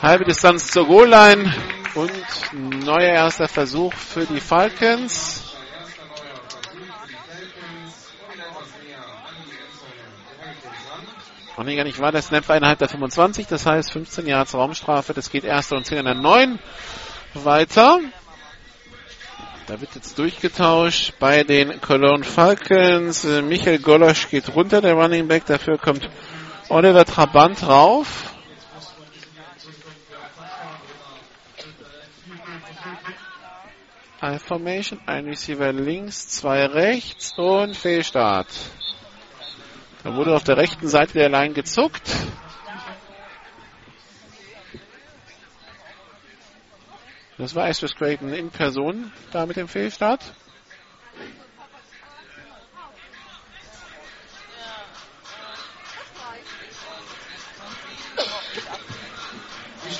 halbe 0.00 0.24
Distanz 0.24 0.68
zur 0.68 0.86
Goal-Line 0.86 1.52
und 1.96 2.84
neuer 2.84 3.14
erster 3.14 3.48
Versuch 3.48 3.92
für 3.92 4.26
die 4.26 4.40
Falcons. 4.40 5.45
Nicht, 11.64 11.76
gar 11.76 11.84
nicht 11.84 12.00
war 12.00 12.12
der 12.12 12.20
Snap 12.20 12.48
innerhalb 12.50 12.78
der 12.78 12.88
25, 12.88 13.46
das 13.46 13.64
heißt 13.64 13.90
15 13.90 14.26
Yards 14.26 14.54
Raumstrafe. 14.54 15.14
Das 15.14 15.30
geht 15.30 15.44
erster 15.44 15.76
und 15.76 15.86
10 15.86 15.98
an 15.98 16.04
der 16.04 16.14
9 16.14 16.58
weiter. 17.34 18.00
Da 19.66 19.80
wird 19.80 19.94
jetzt 19.94 20.18
durchgetauscht 20.18 21.14
bei 21.18 21.42
den 21.42 21.80
Cologne 21.80 22.24
Falcons. 22.24 23.24
Michael 23.24 23.78
Golosch 23.78 24.28
geht 24.28 24.54
runter, 24.54 24.80
der 24.80 24.94
Running 24.94 25.26
Back. 25.26 25.46
Dafür 25.46 25.78
kommt 25.78 26.08
Oliver 26.68 27.04
Trabant 27.04 27.62
drauf. 27.62 28.34
I 34.22 34.38
Formation, 34.38 35.00
ein 35.06 35.26
Receiver 35.26 35.72
links, 35.72 36.28
zwei 36.28 36.64
rechts 36.66 37.36
und 37.36 37.76
Fehlstart. 37.76 38.48
Da 40.06 40.14
wurde 40.14 40.36
auf 40.36 40.44
der 40.44 40.56
rechten 40.56 40.86
Seite 40.86 41.14
der 41.14 41.28
Line 41.28 41.52
gezuckt. 41.52 42.08
Das 47.38 47.56
war 47.56 47.66
Astros 47.66 47.96
Creighton 47.96 48.32
in 48.32 48.50
Person 48.50 49.10
da 49.32 49.46
mit 49.46 49.56
dem 49.56 49.66
Fehlstart. 49.66 50.22
In 59.86 59.92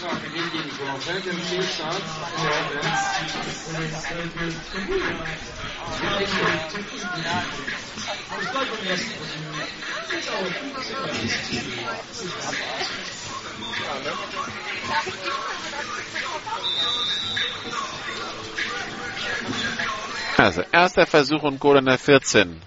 Also, 20.37 20.63
erster 20.73 21.07
Versuch 21.07 21.43
und 21.43 21.61
Goal 21.61 21.79
an 21.79 21.87
der 21.87 21.99
14. 21.99 22.61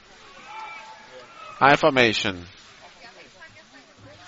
High 1.60 1.80
Formation. 1.80 2.48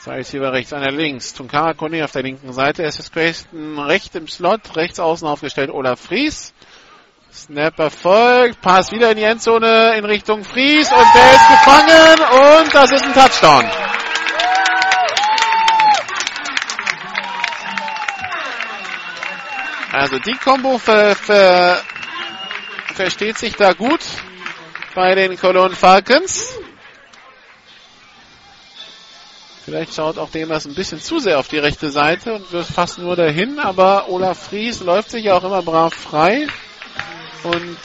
Zwei 0.03 0.15
Receiver 0.15 0.51
rechts, 0.51 0.73
einer 0.73 0.89
links. 0.89 1.31
Tunkara 1.35 1.75
Kone 1.75 2.03
auf 2.03 2.11
der 2.11 2.23
linken 2.23 2.51
Seite. 2.53 2.81
Es 2.81 2.97
ist 2.97 3.13
Crayston 3.13 3.77
rechts 3.77 4.15
im 4.15 4.27
Slot, 4.27 4.75
rechts 4.75 4.99
außen 4.99 5.27
aufgestellt 5.27 5.69
Olaf 5.69 5.99
Fries. 5.99 6.55
Snap 7.31 7.77
erfolgt, 7.77 8.59
Pass 8.61 8.91
wieder 8.91 9.11
in 9.11 9.17
die 9.17 9.23
Endzone 9.23 9.95
in 9.95 10.03
Richtung 10.03 10.43
Fries 10.43 10.91
und 10.91 11.05
der 11.13 11.31
ist 11.33 11.47
gefangen 11.49 12.63
und 12.63 12.73
das 12.73 12.91
ist 12.91 13.03
ein 13.03 13.13
Touchdown. 13.13 13.71
Also 19.91 20.17
die 20.17 20.33
Combo 20.43 20.79
ver, 20.79 21.15
ver, 21.15 21.79
versteht 22.95 23.37
sich 23.37 23.55
da 23.55 23.73
gut 23.73 24.01
bei 24.95 25.13
den 25.13 25.37
Cologne 25.37 25.75
Falcons. 25.75 26.57
Vielleicht 29.63 29.93
schaut 29.93 30.17
auch 30.17 30.31
Demers 30.31 30.65
ein 30.65 30.73
bisschen 30.73 30.99
zu 30.99 31.19
sehr 31.19 31.37
auf 31.37 31.47
die 31.47 31.59
rechte 31.59 31.91
Seite 31.91 32.33
und 32.33 32.51
wird 32.51 32.65
fast 32.65 32.97
nur 32.97 33.15
dahin, 33.15 33.59
aber 33.59 34.09
Olaf 34.09 34.47
Fries 34.47 34.79
läuft 34.81 35.11
sich 35.11 35.25
ja 35.25 35.35
auch 35.35 35.43
immer 35.43 35.61
brav 35.61 35.93
frei 35.93 36.47
und 37.43 37.77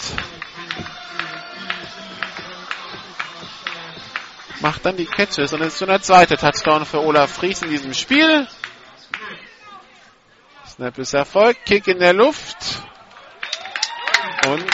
macht 4.60 4.86
dann 4.86 4.96
die 4.96 5.04
Catches 5.04 5.52
und 5.52 5.60
ist 5.60 5.78
schon 5.78 5.88
der 5.88 6.00
zweite 6.00 6.38
Touchdown 6.38 6.86
für 6.86 7.02
Olaf 7.02 7.30
Fries 7.30 7.60
in 7.60 7.68
diesem 7.68 7.92
Spiel. 7.92 8.48
Snap 10.66 10.96
ist 10.98 11.12
Erfolg, 11.12 11.58
Kick 11.66 11.86
in 11.88 11.98
der 11.98 12.14
Luft 12.14 12.56
und 14.48 14.64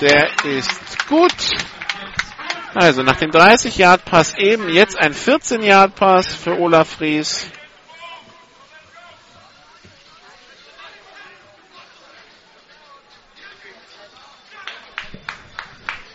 der 0.00 0.30
ist 0.44 1.06
gut. 1.06 1.32
Also 2.76 3.02
nach 3.02 3.16
dem 3.16 3.30
30-Yard-Pass 3.30 4.34
eben 4.36 4.68
jetzt 4.68 4.98
ein 4.98 5.14
14-Yard-Pass 5.14 6.26
für 6.34 6.60
Olaf 6.60 6.90
Fries. 6.90 7.46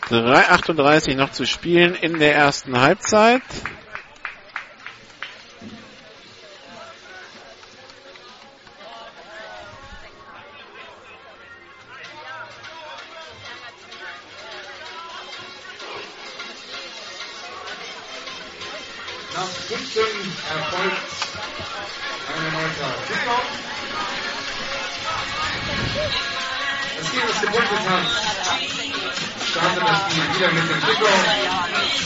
Drei 0.08 0.50
38 0.50 1.16
noch 1.16 1.32
zu 1.32 1.48
spielen 1.48 1.96
in 1.96 2.20
der 2.20 2.36
ersten 2.36 2.80
Halbzeit. 2.80 3.42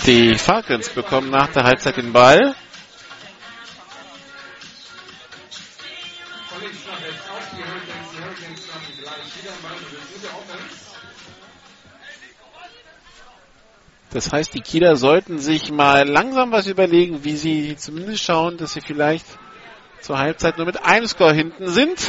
Die 0.05 0.35
Falcons 0.37 0.89
bekommen 0.89 1.31
nach 1.31 1.51
der 1.51 1.63
Halbzeit 1.63 1.97
den 1.97 2.13
Ball. 2.13 2.55
Das 14.11 14.31
heißt, 14.31 14.53
die 14.53 14.61
Kieler 14.61 14.95
sollten 14.95 15.39
sich 15.39 15.71
mal 15.71 16.07
langsam 16.07 16.53
was 16.53 16.67
überlegen, 16.67 17.25
wie 17.25 17.35
sie 17.35 17.75
zumindest 17.75 18.23
schauen, 18.23 18.55
dass 18.55 18.71
sie 18.71 18.79
vielleicht 18.79 19.25
zur 19.99 20.17
Halbzeit 20.17 20.57
nur 20.57 20.65
mit 20.65 20.81
einem 20.83 21.05
Score 21.07 21.33
hinten 21.33 21.67
sind. 21.67 21.99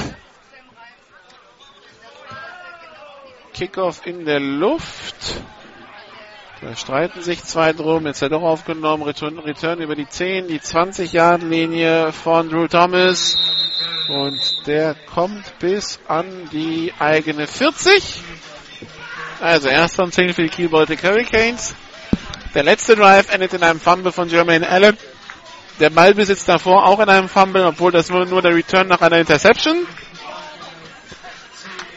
Kickoff 3.55 4.07
in 4.07 4.25
der 4.25 4.39
Luft. 4.39 5.17
Da 6.63 6.75
streiten 6.75 7.21
sich 7.23 7.45
zwei 7.45 7.75
drum. 7.75 8.07
Jetzt 8.07 8.23
hat 8.23 8.33
er 8.33 8.39
doch 8.39 8.43
aufgenommen. 8.43 9.03
Return, 9.03 9.39
Return 9.39 9.81
über 9.83 9.95
die 9.95 10.09
10, 10.09 10.49
die 10.49 10.59
20-Yard-Linie 10.59 12.13
von 12.13 12.49
Drew 12.49 12.67
Thomas. 12.67 13.37
Und 14.09 14.41
der 14.67 14.95
kommt 14.95 15.59
bis 15.59 15.99
an 16.09 16.49
die 16.53 16.95
eigene 16.99 17.47
40. 17.47 18.23
Also 19.41 19.69
erster 19.69 20.05
und 20.05 20.15
10 20.15 20.33
für 20.33 20.45
die 20.45 20.49
Kiel 20.49 20.71
Baltic 20.71 21.03
Hurricanes. 21.03 21.75
Der 22.55 22.63
letzte 22.63 22.97
Drive 22.97 23.31
endet 23.31 23.53
in 23.53 23.63
einem 23.63 23.79
Fumble 23.79 24.11
von 24.11 24.31
Jermaine 24.31 24.67
Allen. 24.67 24.97
Der 25.79 25.91
Ballbesitz 25.91 26.47
davor 26.47 26.87
auch 26.87 27.01
in 27.01 27.09
einem 27.11 27.29
Fumble, 27.29 27.67
obwohl 27.67 27.93
das 27.93 28.09
nur, 28.09 28.25
nur 28.25 28.41
der 28.41 28.55
Return 28.55 28.89
nach 28.89 29.03
einer 29.03 29.19
Interception. 29.19 29.87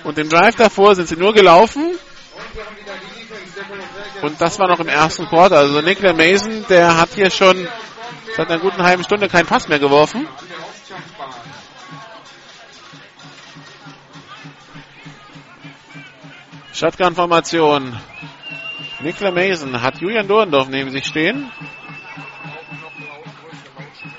Und 0.04 0.18
im 0.18 0.28
Drive 0.28 0.56
davor 0.56 0.96
sind 0.96 1.08
sie 1.08 1.16
nur 1.16 1.34
gelaufen. 1.34 1.98
Und 4.22 4.42
das 4.42 4.60
war 4.60 4.68
noch 4.68 4.80
im 4.80 4.90
ersten 4.90 5.28
Quarter. 5.28 5.58
Also 5.58 5.82
Nicola 5.82 6.14
Mason, 6.14 6.66
der 6.70 6.98
hat 6.98 7.10
hier 7.16 7.32
schon 7.32 7.68
seit 8.36 8.50
einer 8.50 8.60
guten 8.60 8.84
halben 8.84 9.04
Stunde 9.04 9.28
keinen 9.28 9.46
Pass 9.46 9.68
mehr 9.68 9.80
geworfen. 9.80 10.28
Shotgun-Formation. 16.74 17.98
Nicola 19.02 19.32
Mason 19.32 19.82
hat 19.82 20.00
Julian 20.00 20.28
Dorndorf 20.28 20.68
neben 20.70 20.92
sich 20.92 21.06
stehen. 21.06 21.52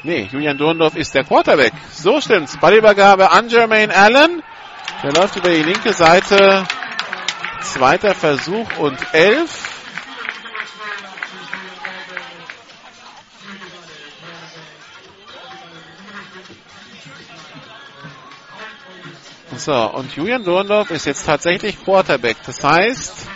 Nee, 0.02 0.28
Julian 0.32 0.56
Dorndorf 0.56 0.96
ist 0.96 1.14
der 1.14 1.24
Quarterback. 1.24 1.72
So 1.92 2.20
stimmt's. 2.20 2.56
Ballübergabe 2.56 3.30
an 3.30 3.48
Jermaine 3.48 3.94
Allen. 3.94 4.42
Der 5.02 5.12
läuft 5.12 5.36
über 5.36 5.50
die 5.50 5.62
linke 5.62 5.92
Seite. 5.92 6.64
Zweiter 7.60 8.14
Versuch 8.14 8.78
und 8.78 8.98
elf. 9.12 9.79
So, 19.60 19.74
und 19.74 20.16
Julian 20.16 20.42
Dorndorf 20.42 20.90
ist 20.90 21.04
jetzt 21.04 21.26
tatsächlich 21.26 21.84
Quarterback. 21.84 22.38
Das 22.46 22.64
heißt, 22.64 23.26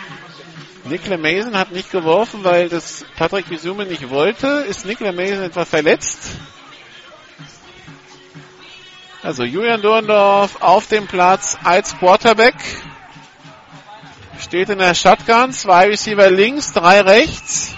Nicola 0.85 1.17
Mason 1.17 1.55
hat 1.55 1.71
nicht 1.71 1.91
geworfen, 1.91 2.43
weil 2.43 2.67
das 2.67 3.05
Patrick 3.15 3.47
Visume 3.51 3.85
nicht 3.85 4.09
wollte. 4.09 4.47
Ist 4.67 4.87
Nicola 4.87 5.11
Mason 5.11 5.43
etwa 5.43 5.65
verletzt? 5.65 6.31
Also 9.21 9.43
Julian 9.43 9.83
Dorndorf 9.83 10.63
auf 10.63 10.87
dem 10.87 11.05
Platz 11.05 11.59
als 11.63 11.95
Quarterback. 11.95 12.55
Steht 14.39 14.69
in 14.69 14.79
der 14.79 14.95
Shotgun. 14.95 15.51
Zwei 15.51 15.89
Receiver 15.89 16.31
links, 16.31 16.73
drei 16.73 17.01
rechts. 17.01 17.75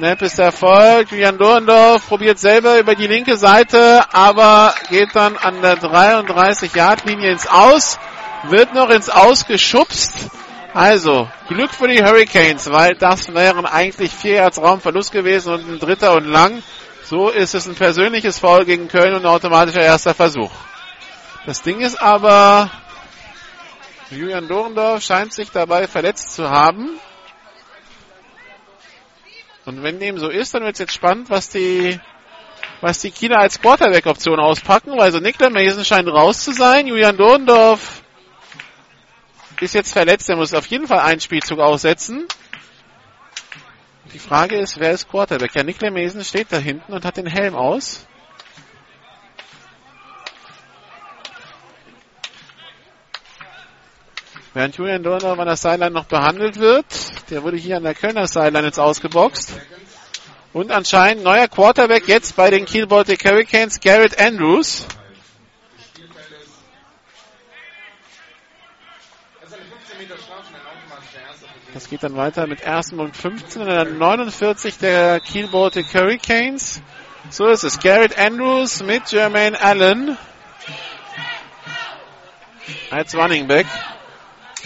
Snap 0.00 0.22
ist 0.22 0.38
erfolgt. 0.38 1.10
Julian 1.10 1.36
Dorndorf 1.36 2.08
probiert 2.08 2.38
selber 2.38 2.78
über 2.78 2.94
die 2.94 3.06
linke 3.06 3.36
Seite, 3.36 4.02
aber 4.14 4.74
geht 4.88 5.14
dann 5.14 5.36
an 5.36 5.60
der 5.60 5.76
33-Yard-Linie 5.76 7.32
ins 7.32 7.46
Aus. 7.46 7.98
Wird 8.44 8.72
noch 8.72 8.88
ins 8.88 9.10
Aus 9.10 9.46
geschubst. 9.46 10.30
Also, 10.72 11.28
Glück 11.48 11.74
für 11.74 11.86
die 11.86 12.02
Hurricanes, 12.02 12.72
weil 12.72 12.94
das 12.94 13.34
wären 13.34 13.66
eigentlich 13.66 14.10
vier 14.12 14.36
Yards 14.36 14.56
Raumverlust 14.56 15.12
gewesen 15.12 15.52
und 15.52 15.68
ein 15.68 15.78
dritter 15.78 16.14
und 16.14 16.24
lang. 16.24 16.62
So 17.04 17.28
ist 17.28 17.54
es 17.54 17.66
ein 17.66 17.74
persönliches 17.74 18.38
Foul 18.38 18.64
gegen 18.64 18.88
Köln 18.88 19.12
und 19.12 19.26
ein 19.26 19.30
automatischer 19.30 19.82
erster 19.82 20.14
Versuch. 20.14 20.52
Das 21.44 21.60
Ding 21.60 21.80
ist 21.80 22.00
aber, 22.00 22.70
Julian 24.10 24.48
Dorndorf 24.48 25.02
scheint 25.02 25.34
sich 25.34 25.50
dabei 25.50 25.86
verletzt 25.86 26.36
zu 26.36 26.48
haben. 26.48 26.98
Und 29.70 29.84
wenn 29.84 30.00
dem 30.00 30.18
so 30.18 30.28
ist, 30.28 30.52
dann 30.52 30.64
wird 30.64 30.72
es 30.72 30.80
jetzt 30.80 30.94
spannend, 30.94 31.30
was 31.30 31.48
die, 31.48 32.00
was 32.80 32.98
die 32.98 33.12
Kieler 33.12 33.38
als 33.38 33.60
Quarterback-Option 33.60 34.40
auspacken, 34.40 34.98
weil 34.98 35.12
so 35.12 35.20
Niklas 35.20 35.52
Mason 35.52 35.84
scheint 35.84 36.08
raus 36.08 36.42
zu 36.42 36.50
sein. 36.50 36.88
Julian 36.88 37.16
Dorndorf 37.16 38.02
ist 39.60 39.74
jetzt 39.74 39.92
verletzt, 39.92 40.28
er 40.28 40.34
muss 40.34 40.54
auf 40.54 40.66
jeden 40.66 40.88
Fall 40.88 40.98
einen 40.98 41.20
Spielzug 41.20 41.60
aussetzen. 41.60 42.26
Die 44.12 44.18
Frage 44.18 44.56
ist, 44.56 44.80
wer 44.80 44.90
ist 44.90 45.08
Quarterback? 45.08 45.54
Ja, 45.54 45.62
Niklas 45.62 45.92
Mason 45.92 46.24
steht 46.24 46.48
da 46.50 46.56
hinten 46.56 46.92
und 46.92 47.04
hat 47.04 47.16
den 47.16 47.28
Helm 47.28 47.54
aus. 47.54 48.08
Während 54.52 54.76
Julian 54.76 55.04
Dorndorf 55.04 55.38
an 55.38 55.46
der 55.46 55.56
Sideline 55.56 55.92
noch 55.92 56.06
behandelt 56.06 56.58
wird, 56.58 56.84
der 57.30 57.44
wurde 57.44 57.56
hier 57.56 57.76
an 57.76 57.84
der 57.84 57.94
Kölner 57.94 58.26
Sideline 58.26 58.66
jetzt 58.66 58.80
ausgeboxt. 58.80 59.52
Und 60.52 60.72
anscheinend 60.72 61.22
neuer 61.22 61.46
Quarterback 61.46 62.08
jetzt 62.08 62.34
bei 62.34 62.50
den 62.50 62.64
Kiel 62.64 62.88
Baltic 62.88 63.24
Hurricanes, 63.24 63.78
Garrett 63.78 64.18
Andrews. 64.18 64.88
Das 71.72 71.88
geht 71.88 72.02
dann 72.02 72.16
weiter 72.16 72.48
mit 72.48 72.62
ersten 72.62 72.98
und 72.98 73.16
15 73.16 73.62
und 73.62 73.68
dann 73.68 73.98
49 73.98 74.78
der 74.78 75.20
Kiel 75.20 75.46
Baltic 75.46 75.94
Hurricanes. 75.94 76.82
So 77.30 77.46
ist 77.46 77.62
es. 77.62 77.78
Garrett 77.78 78.18
Andrews 78.18 78.82
mit 78.82 79.12
Jermaine 79.12 79.60
Allen 79.60 80.18
als 82.90 83.14
Running 83.14 83.46
Back. 83.46 83.66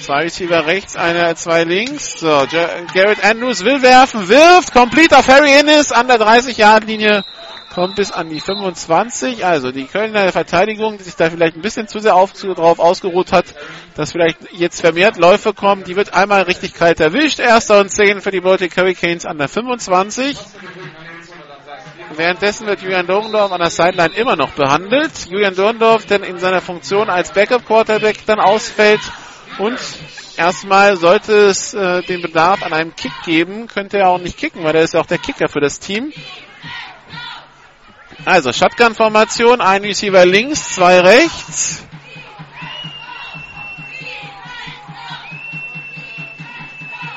Zwei 0.01 0.23
Receiver 0.23 0.67
rechts, 0.67 0.97
einer, 0.97 1.35
zwei 1.37 1.65
links. 1.65 2.19
So, 2.19 2.47
Garrett 2.95 3.25
Andrews 3.25 3.65
will 3.65 3.81
werfen, 3.81 4.29
wirft, 4.29 4.73
complete 4.73 5.17
auf 5.17 5.29
Harry 5.29 5.59
Innes 5.59 5.93
an 5.93 6.09
der 6.09 6.17
30-Yard-Linie, 6.17 7.25
kommt 7.73 7.95
bis 7.95 8.11
an 8.11 8.29
die 8.29 8.41
25. 8.41 9.47
Also 9.47 9.71
die 9.71 9.85
Kölner 9.85 10.33
Verteidigung, 10.33 10.99
die 10.99 11.05
sich 11.05 11.15
da 11.15 11.31
vielleicht 11.31 11.57
ein 11.57 11.63
bisschen 11.63 11.87
zu 11.87 12.01
sehr 12.01 12.17
auf, 12.17 12.33
drauf 12.33 12.81
ausgeruht 12.81 13.33
hat, 13.33 13.47
dass 13.95 14.13
vielleicht 14.13 14.39
jetzt 14.53 14.81
vermehrt 14.81 15.17
Läufe 15.17 15.55
kommen, 15.55 15.85
die 15.85 15.97
wird 15.97 16.13
einmal 16.13 16.43
richtig 16.43 16.75
kalt 16.75 16.99
erwischt. 16.99 17.39
Erster 17.39 17.81
und 17.81 17.89
10 17.89 18.21
für 18.21 18.33
die 18.33 18.41
Baltic 18.41 18.77
Hurricanes 18.77 19.25
an 19.25 19.39
der 19.39 19.49
25. 19.49 20.37
Währenddessen 22.17 22.67
wird 22.67 22.83
Julian 22.83 23.07
Dorndorf 23.07 23.53
an 23.53 23.61
der 23.61 23.71
Sideline 23.71 24.15
immer 24.15 24.37
noch 24.37 24.51
behandelt. 24.51 25.13
Julian 25.31 25.55
Dorndorf 25.55 26.05
denn 26.07 26.23
in 26.23 26.39
seiner 26.39 26.61
Funktion 26.61 27.09
als 27.09 27.33
Backup 27.33 27.65
Quarterback 27.65 28.27
dann 28.27 28.41
ausfällt 28.41 29.01
und 29.59 29.79
erstmal 30.37 30.97
sollte 30.97 31.33
es 31.33 31.75
äh, 31.75 32.03
den 32.03 32.23
Bedarf 32.23 32.63
an 32.63 32.73
einem 32.73 32.95
Kick 32.95 33.13
geben, 33.25 33.67
könnte 33.67 33.99
er 33.99 34.09
auch 34.09 34.19
nicht 34.19 34.37
kicken, 34.37 34.65
weil 34.65 34.75
er 34.75 34.83
ist 34.83 34.95
ja 34.95 35.01
auch 35.01 35.07
der 35.07 35.19
Kicker 35.19 35.49
für 35.49 35.61
das 35.61 35.79
Team. 35.81 36.13
Also 38.25 38.53
Shotgun-Formation, 38.53 39.61
ein 39.61 39.83
Receiver 39.83 40.25
links, 40.25 40.75
zwei 40.75 41.01
rechts. 41.01 41.85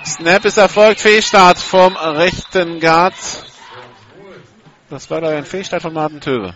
Snap 0.05 0.45
ist 0.45 0.57
erfolgt, 0.57 0.99
Fehlstart 0.99 1.59
vom 1.59 1.95
rechten 1.95 2.79
Guard. 2.79 3.13
Das 4.89 5.09
war 5.09 5.21
da 5.21 5.29
ein 5.29 5.45
Fehlstart 5.45 5.81
von 5.81 5.93
Martin 5.93 6.21
Töwe. 6.21 6.55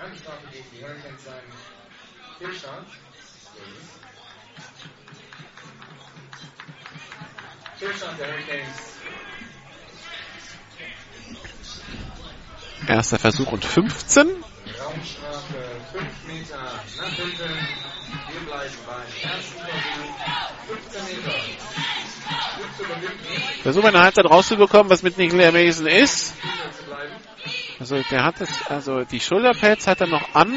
Erster 12.88 13.18
Versuch 13.18 13.52
und 13.52 13.66
15. 13.66 14.28
Raumstrafe 14.28 14.44
5 15.92 16.04
Meter 16.28 16.58
nach 16.98 17.10
hinten. 17.10 17.50
Wir 18.30 18.40
bleiben 18.46 18.76
beim 18.86 19.32
ersten 19.32 19.60
Versuch. 19.60 20.14
15 20.68 21.06
Meter. 21.06 21.34
Versuchen 23.64 23.88
eine 23.88 24.02
Halbzeit 24.02 24.26
rauszubekommen, 24.26 24.92
was 24.92 25.02
mit 25.02 25.18
Nicolas 25.18 25.52
Mason 25.52 25.88
ist. 25.88 26.36
Also 27.80 28.00
der 28.12 28.24
hat 28.24 28.42
es, 28.42 28.50
also 28.68 29.06
die 29.06 29.20
Schulterpads 29.20 29.88
hat 29.88 30.02
er 30.02 30.08
noch 30.08 30.36
an. 30.36 30.54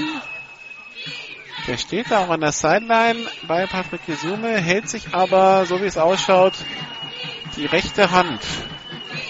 Der 1.66 1.78
steht 1.78 2.10
da 2.10 2.18
auch 2.24 2.28
an 2.28 2.40
der 2.40 2.52
Sideline 2.52 3.26
bei 3.48 3.66
Patrick 3.66 4.04
Gesume, 4.04 4.60
hält 4.60 4.90
sich 4.90 5.14
aber, 5.14 5.64
so 5.64 5.80
wie 5.80 5.86
es 5.86 5.96
ausschaut, 5.96 6.52
die 7.56 7.66
rechte 7.66 8.10
Hand. 8.10 8.40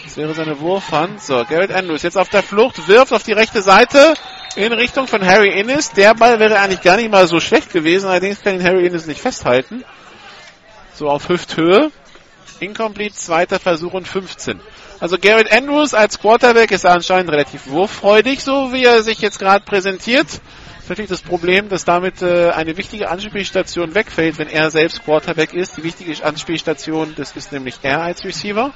Das 0.04 0.16
wäre 0.16 0.34
seine 0.34 0.60
Wurfhand. 0.60 1.22
So, 1.22 1.44
Garrett 1.48 1.72
Andrews 1.72 2.02
jetzt 2.02 2.16
auf 2.16 2.28
der 2.28 2.42
Flucht, 2.42 2.88
wirft 2.88 3.12
auf 3.12 3.22
die 3.22 3.32
rechte 3.32 3.62
Seite 3.62 4.14
in 4.56 4.72
Richtung 4.72 5.06
von 5.06 5.24
Harry 5.24 5.58
Innes. 5.58 5.90
Der 5.90 6.14
Ball 6.14 6.38
wäre 6.38 6.60
eigentlich 6.60 6.82
gar 6.82 6.96
nicht 6.96 7.10
mal 7.10 7.26
so 7.26 7.40
schlecht 7.40 7.72
gewesen, 7.72 8.08
allerdings 8.08 8.42
kann 8.42 8.54
ihn 8.54 8.62
Harry 8.62 8.86
Innes 8.86 9.06
nicht 9.06 9.20
festhalten. 9.20 9.84
So 10.94 11.08
auf 11.08 11.28
Hüfthöhe. 11.28 11.90
Incomplete, 12.60 13.14
zweiter 13.14 13.58
Versuch 13.58 13.94
und 13.94 14.06
15. 14.06 14.60
Also 15.00 15.18
Garrett 15.18 15.52
Andrews 15.52 15.92
als 15.92 16.20
Quarterback 16.20 16.70
ist 16.70 16.86
anscheinend 16.86 17.30
relativ 17.30 17.66
wurffreudig, 17.66 18.42
so 18.42 18.72
wie 18.72 18.84
er 18.84 19.02
sich 19.02 19.18
jetzt 19.18 19.38
gerade 19.38 19.64
präsentiert. 19.64 20.28
Natürlich 20.86 21.08
das 21.08 21.22
Problem, 21.22 21.70
dass 21.70 21.86
damit 21.86 22.20
äh, 22.20 22.50
eine 22.50 22.76
wichtige 22.76 23.08
Anspielstation 23.08 23.94
wegfällt, 23.94 24.36
wenn 24.38 24.48
er 24.48 24.70
selbst 24.70 25.02
Quarterback 25.02 25.54
ist. 25.54 25.78
Die 25.78 25.82
wichtige 25.82 26.22
Anspielstation, 26.22 27.14
das 27.16 27.34
ist 27.34 27.52
nämlich 27.52 27.78
er 27.82 28.02
als 28.02 28.22
Receiver. 28.22 28.72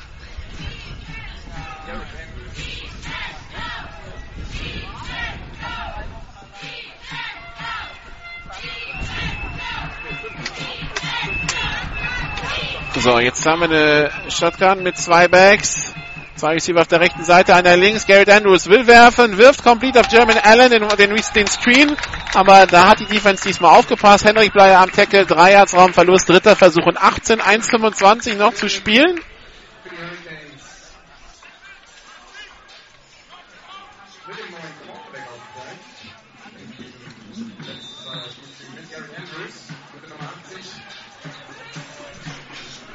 So, 13.00 13.18
jetzt 13.20 13.46
haben 13.46 13.60
wir 13.60 13.68
eine 13.68 14.10
Shotgun 14.30 14.82
mit 14.82 14.96
zwei 14.96 15.28
Bags. 15.28 15.94
Zwei 16.38 16.52
Receiver 16.52 16.80
auf 16.80 16.86
der 16.86 17.00
rechten 17.00 17.24
Seite, 17.24 17.52
einer 17.56 17.76
links. 17.76 18.06
Garrett 18.06 18.30
Andrews 18.30 18.68
will 18.68 18.86
werfen, 18.86 19.38
wirft 19.38 19.64
komplett 19.64 19.98
auf 19.98 20.06
German 20.06 20.38
Allen 20.38 20.70
den, 20.70 20.88
den, 20.96 21.20
den 21.34 21.46
Screen. 21.48 21.96
Aber 22.32 22.64
da 22.68 22.90
hat 22.90 23.00
die 23.00 23.06
Defense 23.06 23.42
diesmal 23.42 23.76
aufgepasst. 23.76 24.24
Henrik 24.24 24.52
Bleier 24.52 24.78
am 24.78 24.92
Tackle, 24.92 25.26
drei 25.26 25.54
Yards 25.54 25.74
Raumverlust, 25.74 26.28
dritter 26.28 26.54
Versuch 26.54 26.86
und 26.86 26.96
18, 26.96 27.40
1,25 27.40 28.36
noch 28.36 28.54
zu 28.54 28.68
spielen. 28.68 29.20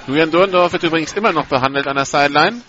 Julian 0.08 0.32
Dorndorf 0.32 0.72
wird 0.72 0.84
übrigens 0.84 1.12
immer 1.12 1.34
noch 1.34 1.48
behandelt 1.48 1.88
an 1.88 1.98
der 1.98 2.06
Sideline. 2.06 2.62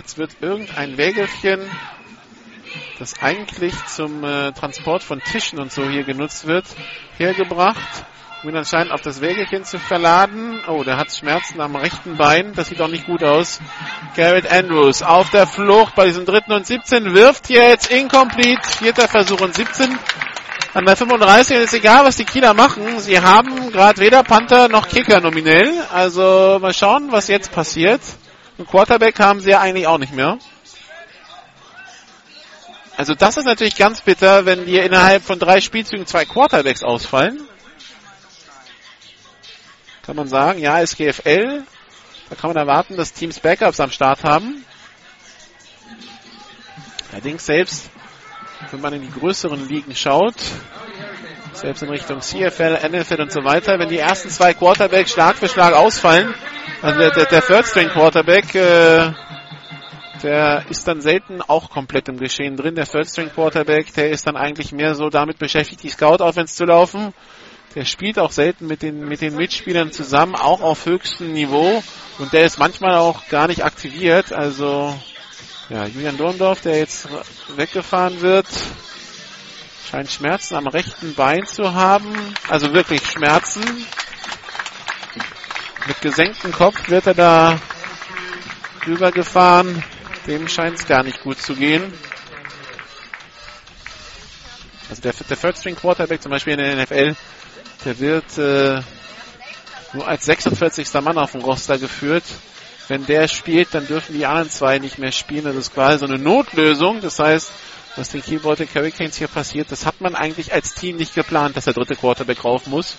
Jetzt 0.00 0.16
wird 0.16 0.30
irgendein 0.40 0.96
Wägelchen, 0.96 1.60
das 2.98 3.20
eigentlich 3.20 3.74
zum 3.84 4.24
äh, 4.24 4.50
Transport 4.52 5.02
von 5.02 5.20
Tischen 5.20 5.58
und 5.58 5.70
so 5.70 5.86
hier 5.86 6.04
genutzt 6.04 6.46
wird, 6.46 6.64
hergebracht, 7.18 8.06
um 8.42 8.48
ihn 8.48 8.56
anscheinend 8.56 8.92
auf 8.92 9.02
das 9.02 9.20
Wägelchen 9.20 9.64
zu 9.64 9.78
verladen. 9.78 10.58
Oh, 10.68 10.82
der 10.84 10.96
hat 10.96 11.12
Schmerzen 11.12 11.60
am 11.60 11.76
rechten 11.76 12.16
Bein. 12.16 12.54
Das 12.54 12.68
sieht 12.68 12.80
auch 12.80 12.88
nicht 12.88 13.04
gut 13.04 13.22
aus. 13.22 13.60
Garrett 14.16 14.50
Andrews 14.50 15.02
auf 15.02 15.28
der 15.28 15.46
Flucht 15.46 15.94
bei 15.94 16.06
diesem 16.06 16.24
dritten 16.24 16.52
und 16.52 16.66
17 16.66 17.12
wirft 17.12 17.50
jetzt 17.50 17.90
incomplete. 17.90 18.66
Vierter 18.78 19.06
Versuch 19.06 19.42
und 19.42 19.54
17. 19.54 19.98
An 20.72 20.86
der 20.86 20.96
35 20.96 21.58
ist 21.58 21.74
egal, 21.74 22.06
was 22.06 22.16
die 22.16 22.24
Kieler 22.24 22.54
machen. 22.54 23.00
Sie 23.00 23.20
haben 23.20 23.70
gerade 23.70 24.00
weder 24.00 24.22
Panther 24.22 24.68
noch 24.68 24.88
Kicker 24.88 25.20
nominell. 25.20 25.70
Also 25.92 26.58
mal 26.58 26.72
schauen, 26.72 27.12
was 27.12 27.28
jetzt 27.28 27.52
passiert. 27.52 28.00
Ein 28.60 28.66
Quarterback 28.66 29.18
haben 29.18 29.40
sie 29.40 29.48
ja 29.48 29.60
eigentlich 29.60 29.86
auch 29.86 29.96
nicht 29.96 30.12
mehr. 30.12 30.38
Also 32.94 33.14
das 33.14 33.38
ist 33.38 33.46
natürlich 33.46 33.74
ganz 33.74 34.02
bitter, 34.02 34.44
wenn 34.44 34.66
dir 34.66 34.84
innerhalb 34.84 35.22
von 35.22 35.38
drei 35.38 35.62
Spielzügen 35.62 36.06
zwei 36.06 36.26
Quarterbacks 36.26 36.82
ausfallen. 36.82 37.48
Kann 40.02 40.14
man 40.14 40.28
sagen, 40.28 40.60
ja, 40.60 40.78
SGFL. 40.78 41.62
Da 42.28 42.36
kann 42.36 42.50
man 42.50 42.58
erwarten, 42.58 42.98
dass 42.98 43.14
Teams 43.14 43.40
Backups 43.40 43.80
am 43.80 43.90
Start 43.90 44.24
haben. 44.24 44.62
Allerdings 47.12 47.46
selbst 47.46 47.88
wenn 48.72 48.82
man 48.82 48.92
in 48.92 49.00
die 49.00 49.10
größeren 49.10 49.68
Ligen 49.68 49.96
schaut, 49.96 50.36
selbst 51.52 51.82
in 51.82 51.90
Richtung 51.90 52.20
CFL, 52.20 52.78
NFL 52.88 53.22
und 53.22 53.32
so 53.32 53.44
weiter, 53.44 53.78
wenn 53.78 53.88
die 53.88 53.98
ersten 53.98 54.30
zwei 54.30 54.54
Quarterbacks 54.54 55.12
Schlag 55.12 55.36
für 55.36 55.48
Schlag 55.48 55.74
ausfallen, 55.74 56.34
also 56.82 56.98
der, 56.98 57.10
der, 57.10 57.26
der 57.26 57.42
Third 57.42 57.66
String 57.66 57.88
Quarterback, 57.88 58.54
äh, 58.54 59.12
der 60.22 60.64
ist 60.68 60.86
dann 60.86 61.00
selten 61.00 61.40
auch 61.42 61.70
komplett 61.70 62.08
im 62.08 62.18
Geschehen 62.18 62.56
drin. 62.56 62.74
Der 62.74 62.86
Third 62.86 63.08
String 63.08 63.30
Quarterback, 63.30 63.92
der 63.94 64.10
ist 64.10 64.26
dann 64.26 64.36
eigentlich 64.36 64.72
mehr 64.72 64.94
so 64.94 65.08
damit 65.08 65.38
beschäftigt, 65.38 65.82
die 65.82 65.88
Scout 65.88 66.22
Offense 66.22 66.54
zu 66.54 66.64
laufen. 66.64 67.14
Der 67.74 67.84
spielt 67.84 68.18
auch 68.18 68.32
selten 68.32 68.66
mit 68.66 68.82
den, 68.82 69.08
mit 69.08 69.20
den 69.20 69.36
Mitspielern 69.36 69.92
zusammen, 69.92 70.34
auch 70.34 70.60
auf 70.60 70.86
höchstem 70.86 71.32
Niveau. 71.32 71.82
Und 72.18 72.32
der 72.32 72.44
ist 72.44 72.58
manchmal 72.58 72.96
auch 72.96 73.28
gar 73.28 73.46
nicht 73.46 73.64
aktiviert. 73.64 74.32
Also 74.32 74.94
ja, 75.68 75.86
Julian 75.86 76.16
Dorndorf, 76.16 76.62
der 76.62 76.78
jetzt 76.78 77.08
weggefahren 77.56 78.20
wird, 78.22 78.48
scheint 79.90 80.10
Schmerzen 80.10 80.54
am 80.54 80.68
rechten 80.68 81.14
Bein 81.14 81.44
zu 81.46 81.74
haben. 81.74 82.14
Also 82.48 82.72
wirklich 82.72 83.04
Schmerzen. 83.04 83.62
Mit 85.86 86.00
gesenktem 86.00 86.52
Kopf 86.52 86.88
wird 86.88 87.06
er 87.06 87.14
da 87.14 87.58
rübergefahren. 88.86 89.82
Dem 90.26 90.46
scheint 90.48 90.78
es 90.78 90.86
gar 90.86 91.02
nicht 91.02 91.22
gut 91.22 91.40
zu 91.40 91.54
gehen. 91.54 91.92
Also 94.88 95.02
der, 95.02 95.12
der 95.12 95.40
Third 95.40 95.58
String 95.58 95.76
Quarterback 95.76 96.22
zum 96.22 96.30
Beispiel 96.30 96.52
in 96.54 96.58
der 96.60 96.76
NFL, 96.76 97.16
der 97.84 97.98
wird 97.98 98.38
äh, 98.38 98.80
nur 99.92 100.06
als 100.06 100.24
46. 100.26 100.92
Mann 101.02 101.18
auf 101.18 101.32
dem 101.32 101.40
Roster 101.40 101.78
geführt 101.78 102.24
wenn 102.90 103.06
der 103.06 103.28
spielt, 103.28 103.72
dann 103.72 103.86
dürfen 103.86 104.16
die 104.16 104.26
anderen 104.26 104.50
zwei 104.50 104.80
nicht 104.80 104.98
mehr 104.98 105.12
spielen. 105.12 105.44
Das 105.44 105.54
ist 105.54 105.72
quasi 105.72 106.00
so 106.00 106.06
eine 106.06 106.18
Notlösung. 106.18 107.00
Das 107.00 107.20
heißt, 107.20 107.52
was 107.96 108.10
den 108.10 108.22
Keyboard 108.22 108.60
Hurricanes 108.74 109.16
hier 109.16 109.28
passiert, 109.28 109.70
das 109.70 109.86
hat 109.86 110.00
man 110.00 110.14
eigentlich 110.14 110.52
als 110.52 110.74
Team 110.74 110.96
nicht 110.96 111.14
geplant, 111.14 111.56
dass 111.56 111.64
der 111.64 111.74
dritte 111.74 111.96
Quarterback 111.96 112.44
rauf 112.44 112.66
muss. 112.66 112.96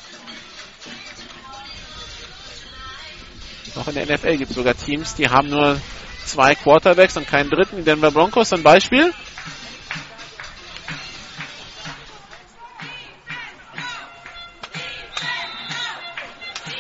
Auch 3.76 3.88
in 3.88 3.96
der 3.96 4.06
NFL 4.06 4.38
gibt 4.38 4.52
es 4.52 4.56
sogar 4.56 4.76
Teams, 4.76 5.16
die 5.16 5.30
haben 5.30 5.50
nur 5.50 5.80
zwei 6.26 6.56
Quarterbacks 6.56 7.16
und 7.18 7.28
keinen 7.28 7.50
dritten. 7.50 7.78
Die 7.78 7.84
Denver 7.84 8.12
Broncos 8.12 8.52
ein 8.54 8.64
Beispiel. 8.64 9.14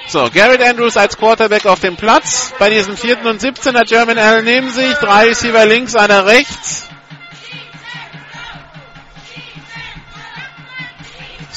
So, 0.08 0.30
Garrett 0.34 0.62
Andrews 0.62 0.98
als 0.98 1.18
Quarterback 1.18 1.66
auf 1.66 1.80
dem 1.80 1.96
Platz. 1.96 2.54
Bei 2.60 2.70
diesem 2.70 2.98
vierten 2.98 3.28
und 3.28 3.40
17 3.40 3.78
hat 3.78 3.88
German 3.88 4.18
Allen 4.18 4.44
neben 4.44 4.70
sich. 4.70 4.94
Drei 4.96 5.30
Receiver 5.30 5.66
links, 5.66 5.96
einer 5.96 6.26
rechts. 6.26 6.90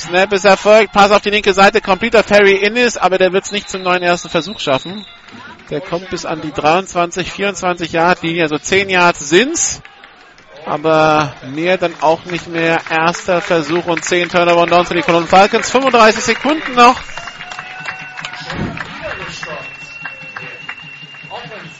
Snap 0.04 0.32
ist 0.34 0.44
erfolgt. 0.44 0.92
Pass 0.92 1.10
auf 1.10 1.22
die 1.22 1.30
linke 1.30 1.54
Seite. 1.54 1.80
Completer 1.80 2.22
Ferry 2.22 2.56
Innis, 2.56 2.96
aber 2.98 3.16
der 3.16 3.32
wird 3.32 3.44
es 3.44 3.52
nicht 3.52 3.70
zum 3.70 3.82
neuen 3.82 4.02
ersten 4.02 4.28
Versuch 4.28 4.60
schaffen. 4.60 5.04
Der 5.70 5.80
kommt 5.80 6.10
bis 6.10 6.26
an 6.26 6.42
die 6.42 6.52
23, 6.52 7.32
24 7.32 7.92
Yard 7.92 8.22
Linie. 8.22 8.42
Also 8.42 8.58
10 8.58 8.90
Yards 8.90 9.28
sind's. 9.28 9.80
Aber 10.66 11.34
mehr 11.54 11.78
dann 11.78 11.94
auch 12.00 12.26
nicht 12.26 12.48
mehr. 12.48 12.80
Erster 12.90 13.40
Versuch 13.40 13.86
und 13.86 14.04
10 14.04 14.28
Turnover 14.28 14.62
und 14.62 14.72
Downs 14.72 14.88
für 14.88 14.94
die 14.94 15.02
Cologne 15.02 15.26
Falcons. 15.26 15.70
35 15.70 16.22
Sekunden 16.22 16.74
noch. 16.74 17.00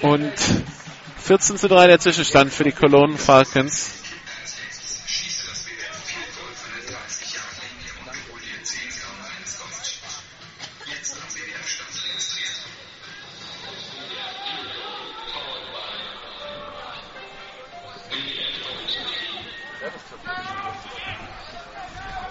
Und 0.01 0.33
14 1.19 1.57
zu 1.57 1.69
3 1.69 1.87
der 1.87 1.99
Zwischenstand 1.99 2.53
für 2.53 2.65
die 2.65 2.73
Cologne 2.73 3.19
Falcons. 3.19 4.04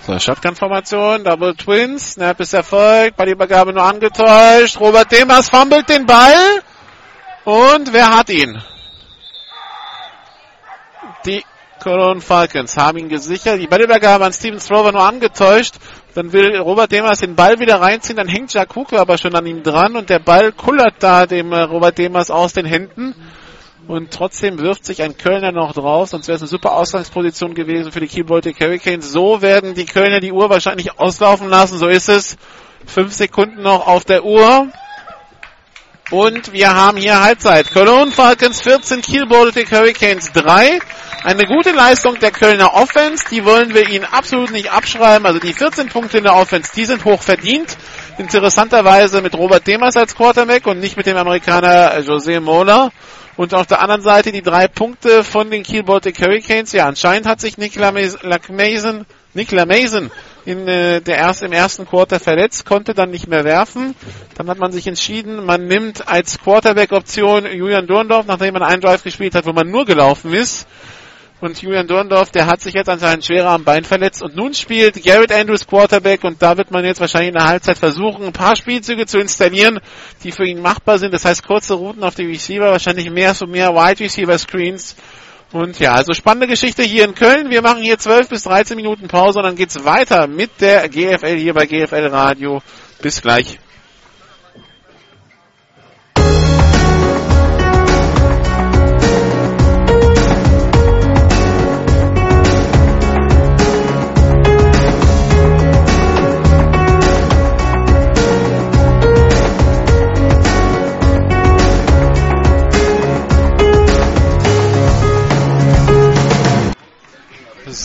So, 0.05 0.19
Shotgun-Formation, 0.19 1.23
Double 1.23 1.55
Twins, 1.55 2.15
Snap 2.15 2.37
ist 2.41 2.53
erfolgt, 2.53 3.15
bei 3.15 3.23
der 3.23 3.35
Übergabe 3.35 3.71
nur 3.71 3.83
angetäuscht. 3.83 4.77
Robert 4.77 5.09
Demers 5.09 5.47
fummelt 5.47 5.87
den 5.87 6.05
Ball. 6.05 6.61
Und 7.45 7.93
wer 7.93 8.09
hat 8.09 8.29
ihn? 8.29 8.61
Die 11.25 11.41
Cologne 11.81 12.19
Falcons 12.19 12.75
haben 12.75 12.97
ihn 12.97 13.07
gesichert. 13.07 13.61
Die 13.61 13.67
Ballübergabe 13.67 14.25
an 14.25 14.33
Steven 14.33 14.59
Thrower 14.59 14.91
nur 14.91 15.07
angetäuscht. 15.07 15.75
Dann 16.15 16.33
will 16.33 16.57
Robert 16.57 16.91
Demers 16.91 17.19
den 17.19 17.35
Ball 17.37 17.61
wieder 17.61 17.79
reinziehen. 17.79 18.17
Dann 18.17 18.27
hängt 18.27 18.53
Jack 18.53 18.75
Hooker 18.75 18.99
aber 18.99 19.17
schon 19.17 19.35
an 19.35 19.45
ihm 19.45 19.63
dran 19.63 19.95
und 19.95 20.09
der 20.09 20.19
Ball 20.19 20.51
kullert 20.51 20.95
da 20.99 21.25
dem 21.25 21.53
Robert 21.53 21.97
Demers 21.97 22.29
aus 22.29 22.51
den 22.51 22.65
Händen. 22.65 23.15
Und 23.87 24.11
trotzdem 24.11 24.59
wirft 24.59 24.85
sich 24.85 25.01
ein 25.01 25.17
Kölner 25.17 25.51
noch 25.51 25.73
drauf, 25.73 26.09
sonst 26.09 26.27
wäre 26.27 26.37
es 26.37 26.41
eine 26.41 26.47
super 26.47 26.73
Ausgangsposition 26.73 27.53
gewesen 27.53 27.91
für 27.91 27.99
die 27.99 28.23
Baltic 28.23 28.59
Hurricanes. 28.61 29.11
So 29.11 29.41
werden 29.41 29.73
die 29.73 29.85
Kölner 29.85 30.21
die 30.21 30.31
Uhr 30.31 30.49
wahrscheinlich 30.49 30.97
auslaufen 30.99 31.49
lassen, 31.49 31.77
so 31.77 31.87
ist 31.87 32.07
es. 32.07 32.37
Fünf 32.85 33.13
Sekunden 33.13 33.61
noch 33.61 33.85
auf 33.85 34.05
der 34.05 34.23
Uhr. 34.23 34.67
Und 36.11 36.53
wir 36.53 36.73
haben 36.73 36.97
hier 36.97 37.21
Halbzeit. 37.21 37.71
Cologne 37.73 38.11
Falcons 38.11 38.61
14, 38.61 39.01
Kiel 39.01 39.25
Baltic 39.25 39.71
Hurricanes 39.71 40.31
3. 40.31 40.79
Eine 41.23 41.45
gute 41.45 41.71
Leistung 41.71 42.19
der 42.19 42.31
Kölner 42.31 42.73
Offense, 42.73 43.25
die 43.31 43.45
wollen 43.45 43.73
wir 43.73 43.89
ihnen 43.89 44.05
absolut 44.05 44.51
nicht 44.51 44.71
abschreiben. 44.71 45.25
Also 45.25 45.39
die 45.39 45.53
14 45.53 45.89
Punkte 45.89 46.17
in 46.19 46.23
der 46.23 46.35
Offense, 46.35 46.71
die 46.75 46.85
sind 46.85 47.03
hoch 47.05 47.21
verdient. 47.21 47.77
Interessanterweise 48.17 49.21
mit 49.21 49.33
Robert 49.33 49.65
Demers 49.65 49.97
als 49.97 50.15
Quarterback 50.15 50.67
und 50.67 50.79
nicht 50.79 50.97
mit 50.97 51.05
dem 51.05 51.17
Amerikaner 51.17 51.97
José 51.99 52.39
Mola. 52.39 52.91
Und 53.35 53.53
auf 53.55 53.65
der 53.65 53.81
anderen 53.81 54.03
Seite 54.03 54.31
die 54.31 54.43
drei 54.43 54.67
Punkte 54.67 55.23
von 55.23 55.49
den 55.49 55.63
Kiel 55.63 55.83
Baltic 55.83 56.19
Hurricanes. 56.21 56.71
Ja, 56.71 56.87
anscheinend 56.87 57.25
hat 57.25 57.41
sich 57.41 57.57
Nicola 57.57 57.91
Mason, 57.91 59.05
Mason 59.65 60.11
in, 60.45 60.67
äh, 60.67 61.01
der 61.01 61.17
erst, 61.17 61.41
im 61.41 61.51
ersten 61.51 61.87
Quarter 61.87 62.19
verletzt, 62.19 62.65
konnte 62.65 62.93
dann 62.93 63.09
nicht 63.09 63.27
mehr 63.27 63.43
werfen. 63.43 63.95
Dann 64.35 64.49
hat 64.49 64.59
man 64.59 64.71
sich 64.71 64.85
entschieden, 64.85 65.45
man 65.45 65.65
nimmt 65.65 66.07
als 66.07 66.39
Quarterback-Option 66.39 67.45
Julian 67.51 67.87
Dorndorf, 67.87 68.27
nachdem 68.27 68.53
man 68.53 68.63
einen 68.63 68.81
Drive 68.81 69.03
gespielt 69.03 69.33
hat, 69.33 69.45
wo 69.47 69.53
man 69.53 69.69
nur 69.69 69.85
gelaufen 69.85 70.33
ist. 70.33 70.67
Und 71.43 71.61
Julian 71.61 71.87
Dorndorf, 71.87 72.31
der 72.31 72.45
hat 72.45 72.61
sich 72.61 72.73
jetzt 72.73 72.87
anscheinend 72.87 73.25
schwerer 73.25 73.49
am 73.49 73.65
Bein 73.65 73.83
verletzt. 73.83 74.23
Und 74.23 74.33
nun 74.33 74.53
spielt 74.53 75.03
Garrett 75.03 75.33
Andrews 75.33 75.67
Quarterback 75.67 76.23
und 76.23 76.41
da 76.41 76.55
wird 76.55 76.71
man 76.71 76.85
jetzt 76.85 77.01
wahrscheinlich 77.01 77.31
in 77.31 77.33
der 77.33 77.43
Halbzeit 77.43 77.77
versuchen, 77.77 78.27
ein 78.27 78.31
paar 78.31 78.55
Spielzüge 78.55 79.05
zu 79.05 79.19
installieren, 79.19 79.81
die 80.23 80.31
für 80.31 80.45
ihn 80.45 80.61
machbar 80.61 80.99
sind. 80.99 81.13
Das 81.13 81.25
heißt 81.25 81.45
kurze 81.45 81.73
Routen 81.73 82.01
auf 82.05 82.15
die 82.15 82.27
Receiver, 82.27 82.71
wahrscheinlich 82.71 83.11
mehr 83.11 83.33
so 83.33 83.45
mehr 83.45 83.75
Wide 83.75 83.99
Receiver 83.99 84.37
Screens. 84.37 84.95
Und 85.51 85.79
ja, 85.79 85.91
also 85.91 86.13
spannende 86.13 86.47
Geschichte 86.47 86.81
hier 86.81 87.03
in 87.03 87.13
Köln. 87.13 87.49
Wir 87.49 87.61
machen 87.61 87.83
hier 87.83 87.97
12 87.97 88.29
bis 88.29 88.43
13 88.43 88.77
Minuten 88.77 89.09
Pause 89.09 89.39
und 89.39 89.43
dann 89.43 89.57
geht's 89.57 89.83
weiter 89.83 90.27
mit 90.27 90.61
der 90.61 90.87
GFL 90.87 91.35
hier 91.35 91.53
bei 91.53 91.65
GFL 91.65 92.07
Radio. 92.07 92.61
Bis 93.01 93.21
gleich. 93.21 93.59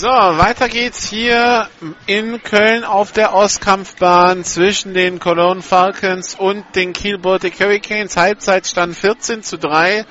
So, 0.01 0.07
weiter 0.07 0.68
geht's 0.68 1.11
hier 1.11 1.68
in 2.07 2.40
Köln 2.44 2.84
auf 2.84 3.11
der 3.11 3.34
Ostkampfbahn 3.34 4.44
zwischen 4.44 4.94
den 4.94 5.18
Cologne 5.18 5.61
Falcons 5.61 6.36
und 6.36 6.64
den 6.76 6.92
Kiel 6.92 7.18
Baltic 7.18 7.59
Hurricanes. 7.59 8.16
Halbzeitstand 8.16 8.94
14 8.94 9.42
zu 9.42 9.59
3 9.59 10.05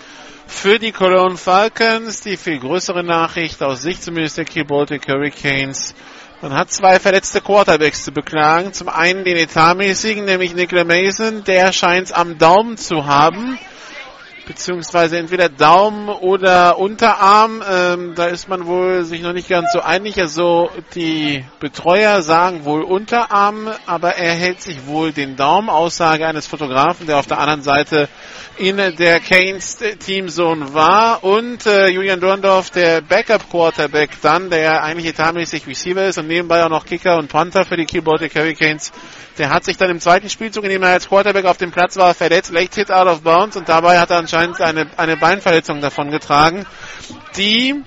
für 0.45 0.77
die 0.77 0.91
Cologne 0.91 1.37
Falcons. 1.37 2.19
Die 2.19 2.35
viel 2.35 2.59
größere 2.59 3.01
Nachricht 3.01 3.63
aus 3.63 3.81
Sicht 3.81 4.03
zumindest 4.03 4.37
der 4.37 4.43
Kiel 4.43 4.65
Baltic 4.65 5.07
Hurricanes. 5.07 5.95
Man 6.41 6.53
hat 6.53 6.69
zwei 6.69 6.99
verletzte 6.99 7.39
Quarterbacks 7.39 8.03
zu 8.03 8.11
beklagen. 8.11 8.73
Zum 8.73 8.89
einen 8.89 9.23
den 9.23 9.37
etatmäßigen, 9.37 10.25
nämlich 10.25 10.53
Nicola 10.53 10.83
Mason. 10.83 11.45
Der 11.45 11.71
scheint 11.71 12.13
am 12.13 12.37
Daumen 12.37 12.75
zu 12.75 13.05
haben 13.05 13.57
beziehungsweise 14.47 15.17
entweder 15.17 15.49
Daumen 15.49 16.09
oder 16.09 16.79
Unterarm. 16.79 17.61
Ähm, 17.69 18.13
da 18.15 18.27
ist 18.27 18.47
man 18.47 18.65
wohl 18.65 19.03
sich 19.03 19.21
noch 19.21 19.33
nicht 19.33 19.49
ganz 19.49 19.71
so 19.73 19.81
einig. 19.81 20.19
Also 20.19 20.71
die 20.95 21.45
Betreuer 21.59 22.21
sagen 22.21 22.65
wohl 22.65 22.81
Unterarm, 22.81 23.69
aber 23.85 24.15
er 24.15 24.33
hält 24.33 24.61
sich 24.61 24.87
wohl 24.87 25.11
den 25.11 25.35
Daumen. 25.35 25.69
Aussage 25.69 26.25
eines 26.25 26.47
Fotografen, 26.47 27.07
der 27.07 27.17
auf 27.17 27.27
der 27.27 27.39
anderen 27.39 27.61
Seite 27.61 28.07
in 28.57 28.77
der 28.77 29.19
Canes 29.19 29.77
Teamzone 29.77 30.73
war. 30.73 31.23
Und 31.23 31.65
äh, 31.65 31.89
Julian 31.89 32.19
Dorndorf, 32.19 32.69
der 32.71 33.01
Backup 33.01 33.49
Quarterback 33.49 34.11
dann, 34.21 34.49
der 34.49 34.83
eigentlich 34.83 35.07
etatmäßig 35.07 35.67
Receiver 35.67 36.05
ist 36.05 36.17
und 36.17 36.27
nebenbei 36.27 36.63
auch 36.63 36.69
noch 36.69 36.85
Kicker 36.85 37.17
und 37.17 37.27
Panther 37.27 37.65
für 37.65 37.75
die 37.75 38.01
Baltic 38.01 38.35
Hurricanes, 38.35 38.91
der 39.37 39.49
hat 39.49 39.63
sich 39.63 39.77
dann 39.77 39.89
im 39.89 39.99
zweiten 39.99 40.29
Spielzug, 40.29 40.63
in 40.63 40.69
dem 40.69 40.83
er 40.83 40.89
als 40.89 41.07
Quarterback 41.07 41.45
auf 41.45 41.57
dem 41.57 41.71
Platz 41.71 41.95
war, 41.97 42.13
verletzt, 42.13 42.51
Late 42.51 42.75
Hit 42.75 42.91
out 42.91 43.07
of 43.07 43.21
bounds 43.21 43.55
und 43.55 43.69
dabei 43.69 43.99
hat 43.99 44.09
er 44.09 44.17
anscheinend 44.17 44.59
eine, 44.61 44.87
eine 44.97 45.17
Beinverletzung 45.17 45.81
davon 45.81 46.11
getragen, 46.11 46.65
die 47.35 47.83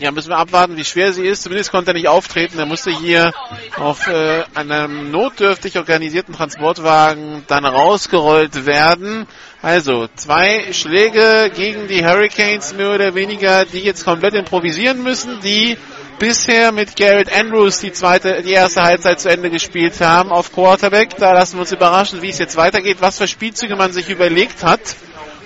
ja, 0.00 0.10
müssen 0.10 0.30
wir 0.30 0.38
abwarten, 0.38 0.78
wie 0.78 0.84
schwer 0.84 1.12
sie 1.12 1.26
ist. 1.26 1.42
Zumindest 1.42 1.70
konnte 1.70 1.90
er 1.90 1.94
nicht 1.94 2.08
auftreten. 2.08 2.58
Er 2.58 2.64
musste 2.64 2.90
hier 2.90 3.32
auf 3.76 4.06
äh, 4.06 4.44
einem 4.54 5.10
notdürftig 5.10 5.76
organisierten 5.76 6.34
Transportwagen 6.34 7.44
dann 7.48 7.66
rausgerollt 7.66 8.64
werden. 8.64 9.26
Also 9.60 10.08
zwei 10.14 10.72
Schläge 10.72 11.52
gegen 11.54 11.86
die 11.86 12.04
Hurricanes 12.04 12.74
mehr 12.74 12.94
oder 12.94 13.14
weniger, 13.14 13.66
die 13.66 13.80
jetzt 13.80 14.04
komplett 14.04 14.32
improvisieren 14.34 15.02
müssen, 15.02 15.40
die 15.42 15.76
bisher 16.20 16.70
mit 16.70 16.96
Garrett 16.96 17.32
Andrews 17.32 17.80
die 17.80 17.92
zweite, 17.92 18.42
die 18.42 18.52
erste 18.52 18.82
Halbzeit 18.82 19.18
zu 19.18 19.30
Ende 19.30 19.48
gespielt 19.50 20.00
haben 20.00 20.30
auf 20.30 20.52
Quarterback. 20.52 21.16
Da 21.16 21.32
lassen 21.32 21.56
wir 21.56 21.62
uns 21.62 21.72
überraschen, 21.72 22.20
wie 22.22 22.28
es 22.28 22.38
jetzt 22.38 22.56
weitergeht, 22.56 22.98
was 23.00 23.18
für 23.18 23.26
Spielzüge 23.26 23.74
man 23.74 23.92
sich 23.92 24.10
überlegt 24.10 24.62
hat. 24.62 24.80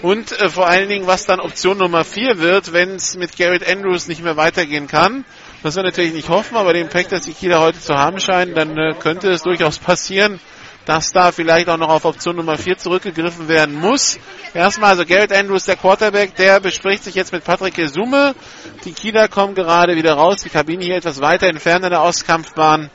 Und 0.03 0.33
äh, 0.33 0.51
vor 0.51 0.67
allen 0.67 0.89
Dingen, 0.89 1.07
was 1.07 1.27
dann 1.27 1.39
Option 1.41 1.79
Nummer 1.79 2.05
4 2.05 2.39
wird, 2.41 2.73
wenn 2.73 2.97
es 2.97 3.17
mit 3.17 3.39
Garrett 3.39 3.67
Andrews 3.67 4.09
nicht 4.09 4.23
mehr 4.23 4.37
weitergehen 4.37 4.89
kann. 4.89 5.25
Das 5.63 5.77
wir 5.77 5.85
natürlich 5.85 6.13
nicht 6.13 6.29
hoffen, 6.29 6.57
aber 6.57 6.73
den 6.75 6.89
Pack, 6.89 7.09
dass 7.09 7.23
die 7.23 7.33
Kieler 7.33 7.61
heute 7.61 7.81
zu 7.81 7.95
haben 7.95 8.19
scheinen, 8.19 8.55
dann 8.55 8.77
äh, 8.77 8.95
könnte 8.99 9.31
es 9.31 9.43
durchaus 9.43 9.79
passieren, 9.79 10.41
dass 10.87 11.13
da 11.13 11.33
vielleicht 11.33 11.69
auch 11.69 11.77
noch 11.77 11.89
auf 11.89 12.05
Option 12.05 12.37
Nummer 12.37 12.59
4 12.59 12.79
zurückgegriffen 12.79 13.49
werden 13.49 13.75
muss. 13.75 14.19
Erstmal 14.53 14.91
also 14.91 15.07
Garrett 15.07 15.33
Andrews, 15.33 15.65
der 15.65 15.77
Quarterback, 15.77 16.35
der 16.37 16.61
bespricht 16.61 17.05
sich 17.05 17.15
jetzt 17.15 17.33
mit 17.33 17.45
Patrick 17.45 17.75
Gesume. 17.75 18.35
Die 18.85 18.93
Kieler 18.93 19.29
kommen 19.29 19.55
gerade 19.55 19.97
wieder 19.97 20.15
raus, 20.15 20.43
die 20.43 20.51
Kabine 20.51 20.85
hier 20.85 20.97
etwas 20.97 21.21
weiter 21.21 21.47
entfernt 21.47 21.85
in 21.85 21.91
der 21.91 22.03
Ostkampfbahn. 22.03 22.91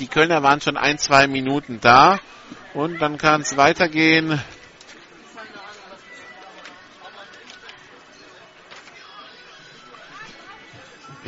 Die 0.00 0.08
Kölner 0.08 0.42
waren 0.42 0.60
schon 0.60 0.76
ein, 0.76 0.98
zwei 0.98 1.26
Minuten 1.28 1.78
da. 1.80 2.18
Und 2.74 3.00
dann 3.00 3.16
kann 3.18 3.40
es 3.40 3.56
weitergehen 3.56 4.40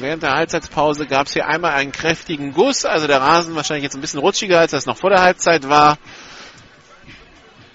Während 0.01 0.22
der 0.22 0.36
Halbzeitpause 0.36 1.07
gab 1.07 1.26
es 1.26 1.32
hier 1.32 1.49
einmal 1.49 1.72
einen 1.72 1.90
kräftigen 1.90 2.53
Guss, 2.53 2.84
also 2.84 3.09
der 3.09 3.20
Rasen 3.20 3.57
wahrscheinlich 3.57 3.82
jetzt 3.82 3.96
ein 3.96 4.01
bisschen 4.01 4.20
rutschiger, 4.20 4.61
als 4.61 4.70
das 4.70 4.86
noch 4.86 4.96
vor 4.96 5.11
der 5.11 5.22
Halbzeit 5.22 5.68
war. 5.68 5.99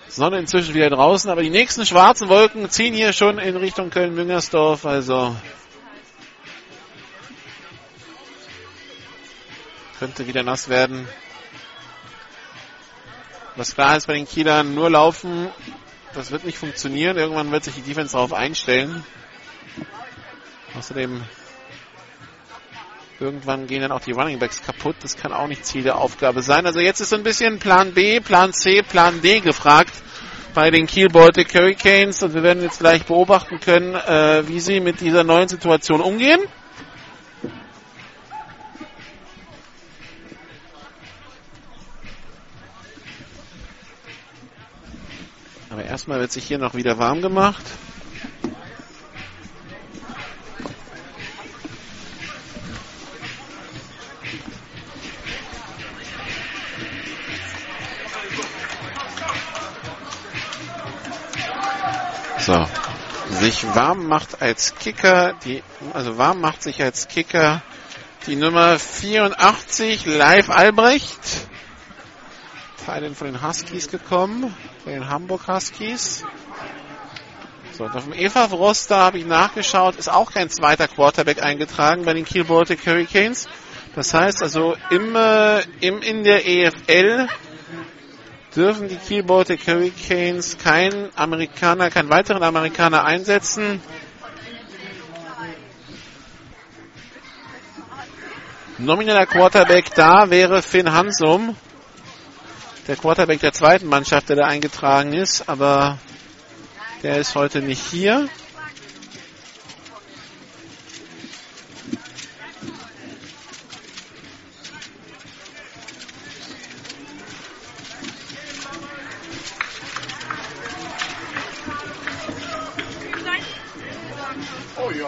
Sonne 0.07 0.39
inzwischen 0.39 0.73
wieder 0.73 0.89
draußen, 0.89 1.29
aber 1.29 1.41
die 1.41 1.49
nächsten 1.49 1.85
schwarzen 1.85 2.29
Wolken 2.29 2.69
ziehen 2.69 2.93
hier 2.93 3.11
schon 3.11 3.39
in 3.39 3.57
Richtung 3.57 3.89
Köln-Müngersdorf, 3.89 4.85
also 4.85 5.35
könnte 9.99 10.25
wieder 10.25 10.43
nass 10.43 10.69
werden. 10.69 11.05
Was 13.57 13.75
klar 13.75 13.97
ist 13.97 14.07
bei 14.07 14.13
den 14.13 14.27
Kielern, 14.27 14.73
nur 14.73 14.89
laufen, 14.89 15.49
das 16.13 16.31
wird 16.31 16.45
nicht 16.45 16.57
funktionieren. 16.57 17.17
Irgendwann 17.17 17.51
wird 17.51 17.65
sich 17.65 17.75
die 17.75 17.81
Defense 17.81 18.13
darauf 18.13 18.31
einstellen. 18.31 19.03
Außerdem 20.77 21.21
irgendwann 23.23 23.67
gehen 23.67 23.81
dann 23.81 23.91
auch 23.91 24.01
die 24.01 24.11
Running 24.11 24.37
Backs 24.37 24.61
kaputt. 24.61 24.97
Das 25.01 25.15
kann 25.15 25.31
auch 25.31 25.47
nicht 25.47 25.65
Ziel 25.65 25.83
der 25.83 25.97
Aufgabe 25.97 26.41
sein. 26.41 26.65
Also 26.65 26.79
jetzt 26.79 26.99
ist 26.99 27.09
so 27.09 27.15
ein 27.15 27.23
bisschen 27.23 27.57
Plan 27.57 27.93
B, 27.93 28.19
Plan 28.19 28.53
C, 28.53 28.83
Plan 28.83 29.21
D 29.21 29.39
gefragt 29.39 29.93
bei 30.53 30.69
den 30.69 30.85
Kiel 30.85 31.07
Baltic 31.07 31.55
Hurricanes 31.55 32.21
und 32.21 32.33
wir 32.33 32.43
werden 32.43 32.61
jetzt 32.61 32.79
gleich 32.79 33.05
beobachten 33.05 33.59
können, 33.59 33.95
äh, 33.95 34.47
wie 34.47 34.59
sie 34.59 34.79
mit 34.81 35.01
dieser 35.01 35.23
neuen 35.23 35.47
Situation 35.47 36.01
umgehen. 36.01 36.41
Aber 45.69 45.83
erstmal 45.83 46.19
wird 46.19 46.31
sich 46.31 46.43
hier 46.43 46.59
noch 46.59 46.75
wieder 46.75 46.99
warm 46.99 47.21
gemacht. 47.21 47.63
So. 62.45 62.67
Sich 63.29 63.63
warm 63.73 64.07
macht 64.07 64.41
als 64.41 64.75
Kicker, 64.75 65.33
die, 65.45 65.63
also 65.93 66.17
warm 66.17 66.41
macht 66.41 66.61
sich 66.61 66.83
als 66.83 67.07
Kicker 67.07 67.61
die 68.27 68.35
Nummer 68.35 68.77
84, 68.79 70.05
Live 70.05 70.49
Albrecht. 70.49 71.47
Teilen 72.85 73.15
von 73.15 73.27
den 73.27 73.41
Huskies 73.41 73.87
gekommen, 73.87 74.53
von 74.83 74.91
den 74.91 75.07
Hamburg 75.07 75.47
Huskies. 75.47 76.25
So, 77.77 77.85
und 77.85 77.95
auf 77.95 78.03
dem 78.03 78.13
Eva 78.13 78.43
Roster 78.43 78.97
habe 78.97 79.19
ich 79.19 79.25
nachgeschaut, 79.25 79.95
ist 79.95 80.11
auch 80.11 80.33
kein 80.33 80.49
zweiter 80.49 80.89
Quarterback 80.89 81.41
eingetragen 81.41 82.03
bei 82.03 82.13
den 82.13 82.25
Kiel 82.25 82.43
Baltic 82.43 82.85
Hurricanes. 82.85 83.47
Das 83.95 84.13
heißt 84.13 84.43
also 84.43 84.75
im, 84.89 85.15
äh, 85.15 85.61
im 85.79 86.01
in 86.01 86.25
der 86.25 86.45
EFL 86.45 87.29
dürfen 88.55 88.87
die 88.87 88.95
Kiel 88.97 89.23
Baltic 89.23 89.67
Hurricanes 89.67 90.57
keinen 90.57 91.09
Amerikaner, 91.15 91.89
keinen 91.89 92.09
weiteren 92.09 92.43
Amerikaner 92.43 93.03
einsetzen. 93.05 93.81
Nomineller 98.77 99.25
Quarterback 99.25 99.93
da 99.95 100.29
wäre 100.29 100.61
Finn 100.61 100.91
Hansum, 100.91 101.55
der 102.87 102.95
Quarterback 102.95 103.39
der 103.39 103.53
zweiten 103.53 103.87
Mannschaft, 103.87 104.29
der 104.29 104.35
da 104.35 104.45
eingetragen 104.45 105.13
ist, 105.13 105.47
aber 105.47 105.99
der 107.01 107.17
ist 107.17 107.35
heute 107.35 107.61
nicht 107.61 107.81
hier. 107.91 108.27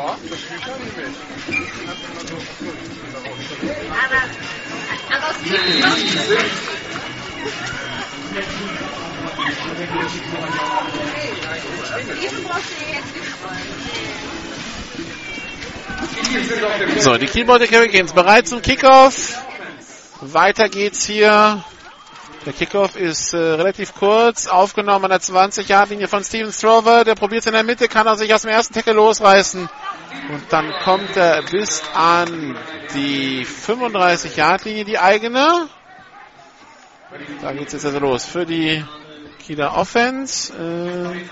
Ja, 0.06 0.18
das 0.30 0.40
er 0.52 0.78
nicht 0.78 0.98
mit. 0.98 1.08
Aber, 3.90 4.22
So, 17.00 17.18
die 17.18 17.44
Baltic 17.44 17.72
Hurricanes 17.72 18.14
bereit 18.14 18.48
zum 18.48 18.62
Kickoff. 18.62 19.42
Weiter 20.22 20.70
geht's 20.70 21.06
hier. 21.06 21.64
Der 22.46 22.54
Kickoff 22.54 22.96
ist 22.96 23.34
äh, 23.34 23.38
relativ 23.38 23.96
kurz, 23.96 24.46
aufgenommen 24.46 25.06
an 25.06 25.10
der 25.10 25.20
20-Yard-Linie 25.20 26.08
von 26.08 26.24
Steven 26.24 26.52
Strover. 26.52 27.04
Der 27.04 27.16
probiert 27.16 27.42
es 27.42 27.48
in 27.48 27.54
der 27.54 27.64
Mitte, 27.64 27.88
kann 27.88 28.06
er 28.06 28.18
sich 28.18 28.32
aus 28.36 28.44
dem 28.44 28.52
ersten 28.52 28.76
Tackle 28.76 28.94
losreißen. 28.94 29.68
Und 30.30 30.52
dann 30.52 30.74
kommt 30.84 31.16
er 31.16 31.44
bis 31.44 31.84
an 31.94 32.58
die 32.94 33.46
35-Yard-Linie, 33.46 34.86
die 34.86 34.98
eigene. 34.98 35.70
Da 37.42 37.54
geht's 37.54 37.74
jetzt 37.74 37.86
also 37.86 38.00
los 38.00 38.26
für 38.26 38.46
die 38.46 38.84
Kieler 39.40 39.78
Offense. 39.78 40.52
Äh, 40.54 41.30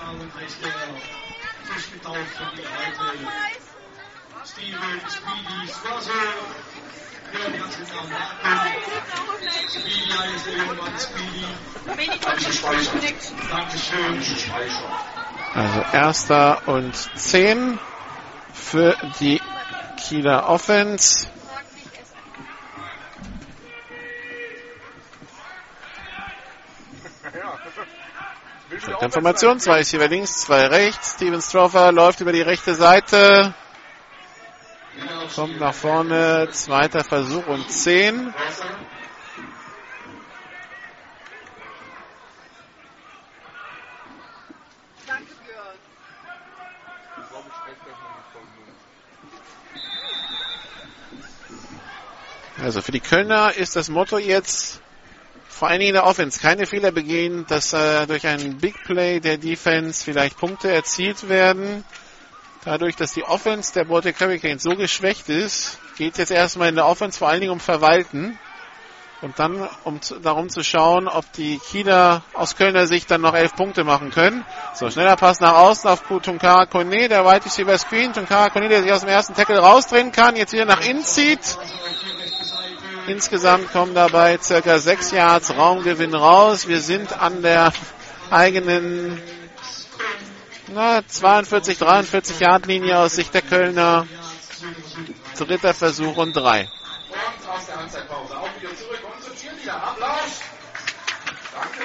also 15.54 15.84
erster 15.92 16.68
und 16.68 16.94
10 17.16 17.78
für 18.54 18.96
die 19.20 19.40
Kieler 19.96 20.48
Offense. 20.48 21.28
Information, 29.00 29.60
zwei 29.60 29.80
ist 29.80 29.90
hier 29.90 30.00
bei 30.00 30.06
links, 30.06 30.42
zwei 30.42 30.66
rechts. 30.66 31.14
Steven 31.14 31.40
Stroffer 31.40 31.92
läuft 31.92 32.20
über 32.20 32.32
die 32.32 32.42
rechte 32.42 32.74
Seite. 32.74 33.54
Kommt 35.34 35.58
nach 35.58 35.74
vorne, 35.74 36.48
zweiter 36.52 37.02
Versuch 37.02 37.46
und 37.46 37.70
10. 37.70 38.32
Also 52.64 52.80
für 52.80 52.92
die 52.92 53.00
Kölner 53.00 53.54
ist 53.54 53.76
das 53.76 53.90
Motto 53.90 54.16
jetzt 54.16 54.80
vor 55.50 55.68
allen 55.68 55.80
Dingen 55.80 55.90
in 55.90 55.94
der 55.96 56.06
Offense 56.06 56.40
keine 56.40 56.64
Fehler 56.64 56.92
begehen, 56.92 57.44
dass 57.46 57.74
äh, 57.74 58.06
durch 58.06 58.26
einen 58.26 58.56
Big 58.56 58.82
Play 58.84 59.20
der 59.20 59.36
Defense 59.36 60.02
vielleicht 60.02 60.38
Punkte 60.38 60.72
erzielt 60.72 61.28
werden. 61.28 61.84
Dadurch, 62.64 62.96
dass 62.96 63.12
die 63.12 63.22
Offense 63.22 63.74
der 63.74 63.84
Baltic 63.84 64.18
Hurricanes 64.18 64.62
so 64.62 64.70
geschwächt 64.76 65.28
ist, 65.28 65.78
geht 65.98 66.12
es 66.14 66.18
jetzt 66.18 66.30
erstmal 66.30 66.70
in 66.70 66.76
der 66.76 66.86
Offense 66.86 67.18
vor 67.18 67.28
allen 67.28 67.42
Dingen 67.42 67.52
um 67.52 67.60
Verwalten. 67.60 68.38
Und 69.20 69.38
dann 69.38 69.68
um 69.84 70.00
darum 70.22 70.48
zu 70.48 70.62
schauen, 70.64 71.06
ob 71.06 71.30
die 71.32 71.58
Kieler 71.58 72.22
aus 72.32 72.56
Kölner 72.56 72.86
Sicht 72.86 73.10
dann 73.10 73.20
noch 73.20 73.34
elf 73.34 73.54
Punkte 73.54 73.84
machen 73.84 74.10
können. 74.10 74.44
So, 74.74 74.90
schneller 74.90 75.16
Pass 75.16 75.40
nach 75.40 75.54
außen 75.54 75.88
auf 75.88 76.02
Tunkara 76.02 76.64
Kone, 76.64 77.08
der 77.08 77.26
Wide 77.26 77.44
Receiver 77.44 77.76
Screen. 77.76 78.14
Tunkara 78.14 78.48
Kone, 78.48 78.68
der 78.70 78.82
sich 78.82 78.92
aus 78.92 79.00
dem 79.00 79.10
ersten 79.10 79.34
Tackle 79.34 79.58
rausdrehen 79.58 80.12
kann, 80.12 80.36
jetzt 80.36 80.54
wieder 80.54 80.64
nach 80.64 80.84
innen 80.84 81.04
zieht. 81.04 81.58
Insgesamt 83.06 83.70
kommen 83.72 83.94
dabei 83.94 84.38
circa 84.38 84.78
sechs 84.78 85.10
Yards 85.10 85.54
Raumgewinn 85.56 86.14
raus. 86.14 86.68
Wir 86.68 86.80
sind 86.80 87.12
an 87.12 87.42
der 87.42 87.72
eigenen 88.30 89.20
na, 90.68 91.06
42, 91.06 91.78
43 91.78 92.40
Yard 92.40 92.66
Linie 92.66 92.98
aus 92.98 93.14
Sicht 93.14 93.34
der 93.34 93.42
Kölner. 93.42 94.06
Dritter 95.36 95.74
Versuch 95.74 96.16
und 96.16 96.32
drei. 96.32 96.62
Und 96.62 97.48
aus 97.48 97.66
der 97.66 97.76
Halbzeitpause 97.76 98.38
auch 98.38 98.48
wieder 98.60 98.74
zurück 98.74 99.00
und 99.14 99.22
zum 99.22 99.36
Cheerleader. 99.36 99.82
Applaus. 99.82 100.40
Danke. 101.52 101.84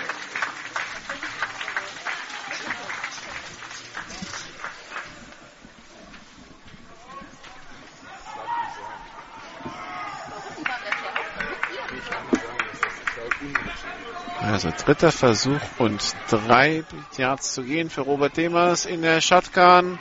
Also 14.41 14.71
dritter 14.85 15.11
Versuch 15.11 15.59
und 15.79 16.15
drei 16.29 16.83
Yards 17.17 17.53
zu 17.53 17.63
gehen 17.63 17.89
für 17.89 18.01
Robert 18.01 18.37
Demers 18.37 18.85
in 18.85 19.01
der 19.01 19.19
Shotgun. 19.19 19.99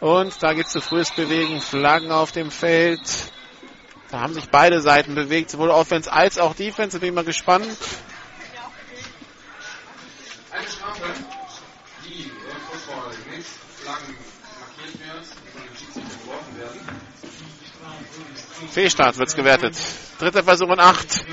Und 0.00 0.42
da 0.42 0.54
geht's 0.54 0.72
zu 0.72 0.80
frühes 0.80 1.10
Bewegen, 1.10 1.60
Flaggen 1.60 2.10
auf 2.10 2.32
dem 2.32 2.50
Feld. 2.50 3.00
Da 4.10 4.20
haben 4.20 4.32
sich 4.32 4.48
beide 4.48 4.80
Seiten 4.80 5.14
bewegt, 5.14 5.50
sowohl 5.50 5.70
Offense 5.70 6.10
als 6.10 6.38
auch 6.38 6.54
Defense. 6.54 6.98
Bin 6.98 7.10
ich 7.10 7.14
mal 7.14 7.24
gespannt. 7.24 7.66
Fehlstart 18.74 19.18
wird's 19.18 19.36
gewertet. 19.36 19.76
Dritter 20.18 20.42
Versuch 20.42 20.66
und 20.66 20.80
acht. 20.80 21.24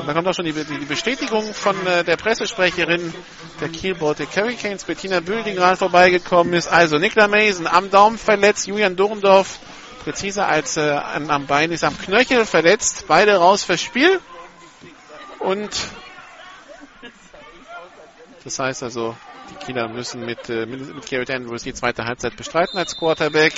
Und 0.00 0.06
da 0.06 0.12
kommt 0.12 0.28
auch 0.28 0.34
schon 0.34 0.44
die, 0.44 0.52
die 0.52 0.84
Bestätigung 0.84 1.54
von 1.54 1.74
äh, 1.86 2.04
der 2.04 2.18
Pressesprecherin 2.18 3.14
der 3.58 3.70
Kiel 3.70 3.94
Baltic 3.94 4.36
Hurricanes, 4.36 4.84
Bettina 4.84 5.20
Bühl, 5.20 5.42
die 5.42 5.54
gerade 5.54 5.78
vorbeigekommen 5.78 6.52
ist. 6.52 6.68
Also 6.68 6.98
Nikla 6.98 7.26
Mason 7.26 7.66
am 7.66 7.90
Daumen 7.90 8.18
verletzt, 8.18 8.66
Julian 8.66 8.96
Dorndorf 8.96 9.60
präziser 10.04 10.46
als 10.46 10.76
äh, 10.76 10.90
an, 10.90 11.30
am 11.30 11.46
Bein 11.46 11.72
ist 11.72 11.84
am 11.84 11.96
Knöchel 11.96 12.44
verletzt. 12.44 13.06
Beide 13.08 13.36
raus 13.36 13.64
fürs 13.64 13.80
Spiel. 13.80 14.20
Und 15.38 15.70
das 18.44 18.58
heißt 18.58 18.82
also, 18.82 19.16
die 19.50 19.64
Kieler 19.66 19.88
müssen 19.88 20.24
mit, 20.24 20.48
äh, 20.48 20.66
mit, 20.66 21.10
Garrett 21.10 21.30
Andrews 21.30 21.62
die 21.62 21.74
zweite 21.74 22.04
Halbzeit 22.04 22.36
bestreiten 22.36 22.78
als 22.78 22.96
Quarterback. 22.96 23.52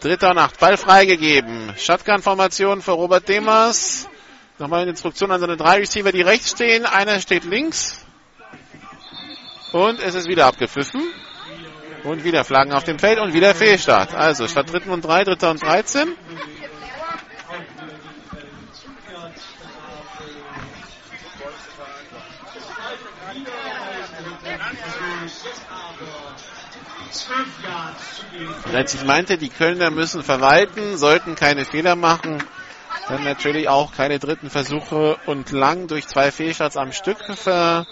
Dritter 0.00 0.30
und 0.30 0.38
acht, 0.38 0.58
Ball 0.58 0.76
freigegeben. 0.76 1.74
Shotgun-Formation 1.76 2.82
für 2.82 2.92
Robert 2.92 3.28
Demers. 3.28 4.08
Nochmal 4.58 4.82
eine 4.82 4.90
Instruktion 4.90 5.30
an 5.30 5.40
seine 5.40 5.56
drei 5.56 5.78
Receiver, 5.78 6.12
die 6.12 6.22
rechts 6.22 6.50
stehen. 6.50 6.86
Einer 6.86 7.20
steht 7.20 7.44
links. 7.44 8.04
Und 9.72 10.00
es 10.00 10.14
ist 10.14 10.28
wieder 10.28 10.46
abgepfiffen. 10.46 11.02
Und 12.04 12.22
wieder 12.22 12.44
Flaggen 12.44 12.72
auf 12.72 12.84
dem 12.84 12.98
Feld 12.98 13.18
und 13.18 13.32
wieder 13.32 13.54
Fehlstart. 13.54 14.14
Also 14.14 14.46
statt 14.46 14.70
dritten 14.72 14.90
und 14.90 15.04
drei, 15.04 15.24
dritter 15.24 15.50
und 15.50 15.62
13. 15.62 16.14
Als 28.72 28.94
ich 28.94 29.04
meinte, 29.04 29.38
die 29.38 29.48
Kölner 29.48 29.90
müssen 29.90 30.22
verwalten, 30.22 30.96
sollten 30.96 31.34
keine 31.34 31.64
Fehler 31.64 31.96
machen, 31.96 32.42
dann 33.08 33.22
natürlich 33.22 33.68
auch 33.68 33.92
keine 33.92 34.18
dritten 34.18 34.50
Versuche 34.50 35.16
und 35.26 35.50
lang 35.50 35.86
durch 35.86 36.06
zwei 36.06 36.30
Fehlstarts 36.30 36.76
am 36.76 36.92
Stück 36.92 37.18
ver 37.36 37.86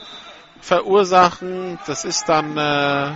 verursachen. 0.61 1.79
Das 1.87 2.05
ist 2.05 2.29
dann 2.29 2.57
äh, 2.57 3.13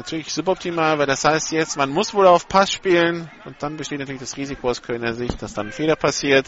natürlich 0.00 0.32
suboptimal, 0.32 0.98
weil 0.98 1.06
das 1.06 1.24
heißt 1.24 1.52
jetzt, 1.52 1.76
man 1.76 1.90
muss 1.90 2.14
wohl 2.14 2.26
auf 2.26 2.48
Pass 2.48 2.72
spielen 2.72 3.30
und 3.44 3.56
dann 3.62 3.76
besteht 3.76 3.98
natürlich 3.98 4.20
das 4.20 4.36
Risiko 4.36 4.70
aus 4.70 4.82
Kölner 4.82 5.14
Sicht, 5.14 5.40
dass 5.42 5.52
dann 5.54 5.68
ein 5.68 5.72
Fehler 5.72 5.96
passiert. 5.96 6.46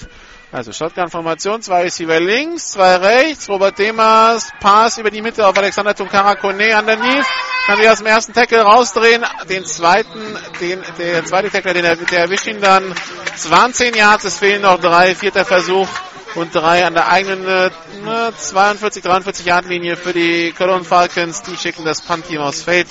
Also 0.50 0.72
Shotgun-Formation, 0.72 1.62
zwei 1.62 1.82
Receiver 1.82 2.18
links, 2.18 2.72
zwei 2.72 2.96
rechts, 2.96 3.48
Robert 3.48 3.78
Demas, 3.78 4.50
Pass 4.60 4.98
über 4.98 5.10
die 5.10 5.20
Mitte 5.20 5.46
auf 5.46 5.56
Alexander 5.56 5.94
Tunkara 5.94 6.34
Kone 6.36 6.78
underneath, 6.78 7.26
kann 7.66 7.76
sich 7.76 7.88
aus 7.88 7.98
dem 7.98 8.06
ersten 8.06 8.32
Tackle 8.32 8.62
rausdrehen, 8.62 9.24
den 9.48 9.64
zweiten, 9.66 10.20
den, 10.60 10.80
der 10.98 11.24
zweite 11.24 11.50
Tackle, 11.50 11.74
den 11.74 11.84
er, 11.84 11.96
der 11.96 12.20
erwischt 12.20 12.46
ihn 12.46 12.60
dann 12.60 12.94
20 13.36 13.94
Yards, 13.94 14.24
es 14.24 14.38
fehlen 14.38 14.62
noch 14.62 14.80
drei, 14.80 15.14
vierter 15.14 15.44
Versuch 15.44 15.88
und 16.36 16.54
drei 16.54 16.86
an 16.86 16.94
der 16.94 17.08
eigenen 17.08 17.46
äh, 17.46 17.70
42, 18.34 19.02
43 19.02 19.44
Yard 19.44 19.66
Linie 19.66 19.96
für 19.96 20.14
die 20.14 20.52
Cologne 20.56 20.84
Falcons, 20.84 21.42
die 21.42 21.56
schicken 21.56 21.84
das 21.84 22.00
Punt-Team 22.00 22.40
aus 22.40 22.62
Feld. 22.62 22.88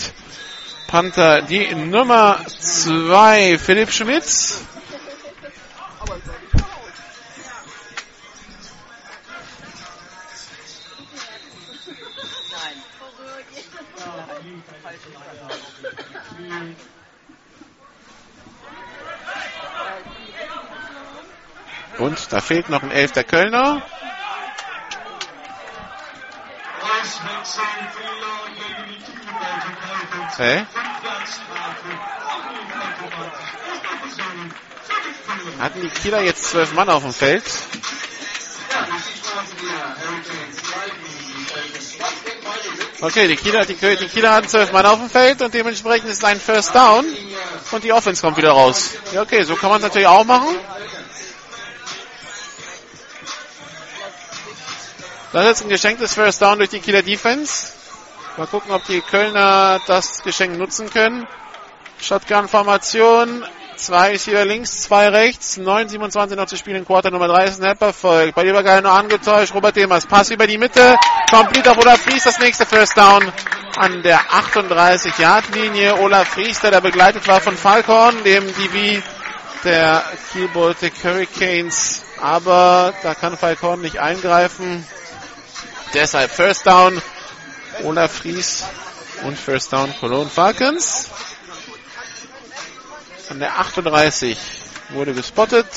Panther 0.91 1.41
die 1.43 1.73
Nummer 1.73 2.45
2, 2.45 3.57
Philipp 3.57 3.93
Schmitz. 3.93 4.61
Und 21.99 22.33
da 22.33 22.41
fehlt 22.41 22.67
noch 22.67 22.83
ein 22.83 22.91
elfter 22.91 23.23
Kölner. 23.23 23.81
Okay. 30.29 30.65
Hatten 35.59 35.81
die 35.81 35.89
Kieler 35.89 36.21
jetzt 36.21 36.43
zwölf 36.45 36.73
Mann 36.73 36.89
auf 36.89 37.03
dem 37.03 37.13
Feld? 37.13 37.43
Okay, 43.01 43.27
die 43.27 43.35
Kieler, 43.35 43.65
die, 43.65 43.75
die 43.75 44.07
Kieler 44.07 44.33
hatten 44.33 44.47
zwölf 44.47 44.71
Mann 44.71 44.85
auf 44.85 44.99
dem 44.99 45.09
Feld 45.09 45.41
und 45.41 45.53
dementsprechend 45.53 46.09
ist 46.09 46.23
ein 46.23 46.39
First 46.39 46.75
Down 46.75 47.05
und 47.71 47.83
die 47.83 47.91
Offense 47.91 48.21
kommt 48.21 48.37
wieder 48.37 48.51
raus. 48.51 48.91
Ja, 49.11 49.23
okay, 49.23 49.43
so 49.43 49.55
kann 49.55 49.69
man 49.69 49.77
es 49.77 49.83
natürlich 49.83 50.07
auch 50.07 50.23
machen. 50.23 50.55
Das 55.33 55.43
ist 55.43 55.49
jetzt 55.49 55.61
ein 55.63 55.69
geschenktes 55.69 56.13
First 56.13 56.41
Down 56.41 56.57
durch 56.57 56.69
die 56.69 56.79
Kieler 56.79 57.01
Defense. 57.01 57.80
Mal 58.37 58.47
gucken, 58.47 58.71
ob 58.71 58.85
die 58.85 59.01
Kölner 59.01 59.79
das 59.87 60.23
Geschenk 60.23 60.57
nutzen 60.57 60.89
können. 60.89 61.27
Shotgun-Formation. 61.99 63.45
Zwei 63.75 64.13
ist 64.13 64.25
hier 64.25 64.45
links, 64.45 64.81
zwei 64.81 65.09
rechts. 65.09 65.57
9,27 65.57 66.35
noch 66.35 66.45
zu 66.45 66.55
spielen. 66.55 66.85
Quarter 66.85 67.11
Nummer 67.11 67.27
3 67.27 67.51
Snap 67.51 67.81
erfolgt. 67.81 68.35
Bei 68.35 68.45
Übergeil 68.45 68.81
nur 68.81 68.91
angetäuscht. 68.91 69.53
Robert 69.53 69.75
Demers. 69.75 70.05
Pass 70.05 70.29
über 70.29 70.47
die 70.47 70.57
Mitte. 70.57 70.95
Complete 71.29 71.71
auf 71.71 71.77
Olaf 71.77 72.01
Fries. 72.01 72.23
Das 72.23 72.39
nächste 72.39 72.65
First 72.65 72.97
Down 72.97 73.31
an 73.77 74.01
der 74.03 74.19
38-Yard-Linie. 74.19 75.99
Olaf 75.99 76.29
Fries, 76.29 76.61
der 76.61 76.71
da 76.71 76.79
begleitet 76.79 77.27
war 77.27 77.41
von 77.41 77.57
Falcon, 77.57 78.23
dem 78.23 78.47
DV 78.47 79.03
der 79.63 80.03
Kiel 80.31 80.47
Baltic 80.49 80.93
Hurricanes. 81.03 82.03
Aber 82.21 82.93
da 83.03 83.13
kann 83.15 83.37
Falcon 83.37 83.81
nicht 83.81 83.99
eingreifen. 83.99 84.85
Deshalb 85.93 86.31
First 86.31 86.65
Down 86.65 87.01
Olaf 87.83 88.11
Fries 88.11 88.63
und 89.23 89.37
First 89.37 89.73
Down 89.73 89.93
Cologne 89.99 90.29
Falcons. 90.29 91.09
An 93.29 93.39
der 93.39 93.57
38 93.59 94.37
wurde 94.89 95.13
gespottet. 95.13 95.67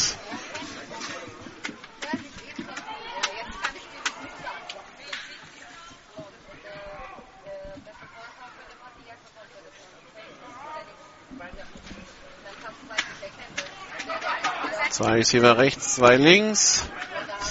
Zwei 14.90 15.14
Receiver 15.14 15.58
rechts, 15.58 15.96
zwei 15.96 16.16
links. 16.16 16.84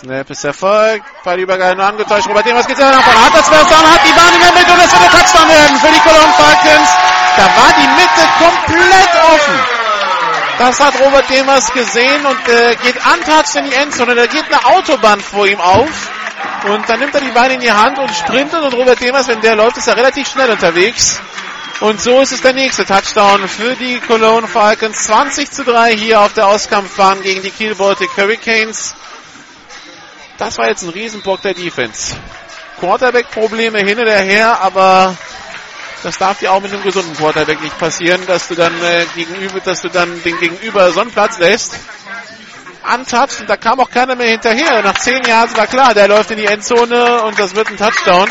Snap 0.03 0.29
ist 0.29 0.43
erfolgt. 0.43 1.05
Ballübergabe 1.23 1.77
nur 1.77 1.85
angetäuscht. 1.85 2.27
Robert 2.27 2.45
Demers 2.45 2.67
geht 2.67 2.75
selber 2.75 2.91
nach 2.91 3.03
vorne. 3.03 3.25
Hat 3.25 3.33
das 3.33 3.49
Down, 3.49 3.87
hat 3.89 4.01
die 4.05 4.11
Bahn 4.11 4.33
in 4.33 4.41
der 4.41 4.51
Mitte 4.51 4.73
und 4.73 4.79
es 4.83 4.91
wird 4.91 5.01
ein 5.01 5.11
Touchdown 5.11 5.47
werden 5.47 5.77
für 5.79 5.93
die 5.93 5.99
Cologne 6.01 6.33
Falcons. 6.33 6.89
Da 7.37 7.43
war 7.43 7.71
die 7.79 7.87
Mitte 7.87 8.23
komplett 8.37 9.13
offen. 9.31 9.59
Das 10.59 10.79
hat 10.81 10.99
Robert 10.99 11.29
Demers 11.29 11.71
gesehen 11.71 12.25
und 12.25 12.49
äh, 12.49 12.75
geht 12.83 12.97
untouched 12.97 13.55
in 13.55 13.65
die 13.65 13.73
Endzone. 13.75 14.15
Da 14.15 14.25
geht 14.25 14.43
eine 14.51 14.65
Autobahn 14.75 15.21
vor 15.21 15.47
ihm 15.47 15.61
auf. 15.61 16.11
Und 16.65 16.89
dann 16.89 16.99
nimmt 16.99 17.15
er 17.15 17.21
die 17.21 17.31
Beine 17.31 17.53
in 17.53 17.61
die 17.61 17.71
Hand 17.71 17.97
und 17.97 18.13
sprintet. 18.13 18.61
Und 18.61 18.73
Robert 18.73 18.99
Demers, 18.99 19.29
wenn 19.29 19.39
der 19.39 19.55
läuft, 19.55 19.77
ist 19.77 19.87
er 19.87 19.95
relativ 19.95 20.27
schnell 20.27 20.49
unterwegs. 20.49 21.21
Und 21.79 22.01
so 22.01 22.19
ist 22.19 22.33
es 22.33 22.41
der 22.41 22.53
nächste 22.53 22.85
Touchdown 22.85 23.47
für 23.47 23.75
die 23.75 24.01
Cologne 24.01 24.49
Falcons. 24.49 25.03
20 25.03 25.49
zu 25.49 25.63
3 25.63 25.95
hier 25.95 26.19
auf 26.19 26.33
der 26.33 26.47
Auskampfbahn 26.47 27.21
gegen 27.21 27.41
die 27.41 27.51
Kiel 27.51 27.75
Baltic 27.75 28.09
Hurricanes. 28.17 28.95
Das 30.45 30.57
war 30.57 30.67
jetzt 30.67 30.83
ein 30.83 30.89
Riesenbock 30.89 31.41
der 31.41 31.53
Defense. 31.53 32.17
Quarterback-Probleme 32.81 33.79
hin 33.79 33.97
oder 33.97 34.17
her, 34.17 34.59
aber 34.59 35.15
das 36.03 36.17
darf 36.17 36.39
dir 36.39 36.51
auch 36.51 36.59
mit 36.59 36.73
einem 36.73 36.83
gesunden 36.83 37.15
Quarterback 37.15 37.61
nicht 37.61 37.79
passieren, 37.79 38.21
dass 38.27 38.49
du 38.49 38.55
dann 38.55 38.73
äh, 38.83 39.05
gegenüber, 39.15 39.61
dass 39.61 39.81
du 39.83 39.87
dann 39.87 40.21
den 40.23 40.37
Gegenüber 40.39 40.91
so 40.91 40.99
einen 40.99 41.11
Platz 41.11 41.39
lässt. 41.39 41.79
Untouched 42.93 43.39
und 43.39 43.49
da 43.49 43.55
kam 43.55 43.79
auch 43.79 43.89
keiner 43.89 44.15
mehr 44.15 44.31
hinterher. 44.31 44.81
Nach 44.81 44.97
zehn 44.97 45.23
Jahren 45.23 45.55
war 45.55 45.67
klar, 45.67 45.93
der 45.93 46.09
läuft 46.09 46.31
in 46.31 46.37
die 46.37 46.45
Endzone 46.45 47.23
und 47.23 47.39
das 47.39 47.55
wird 47.55 47.69
ein 47.69 47.77
Touchdown. 47.77 48.29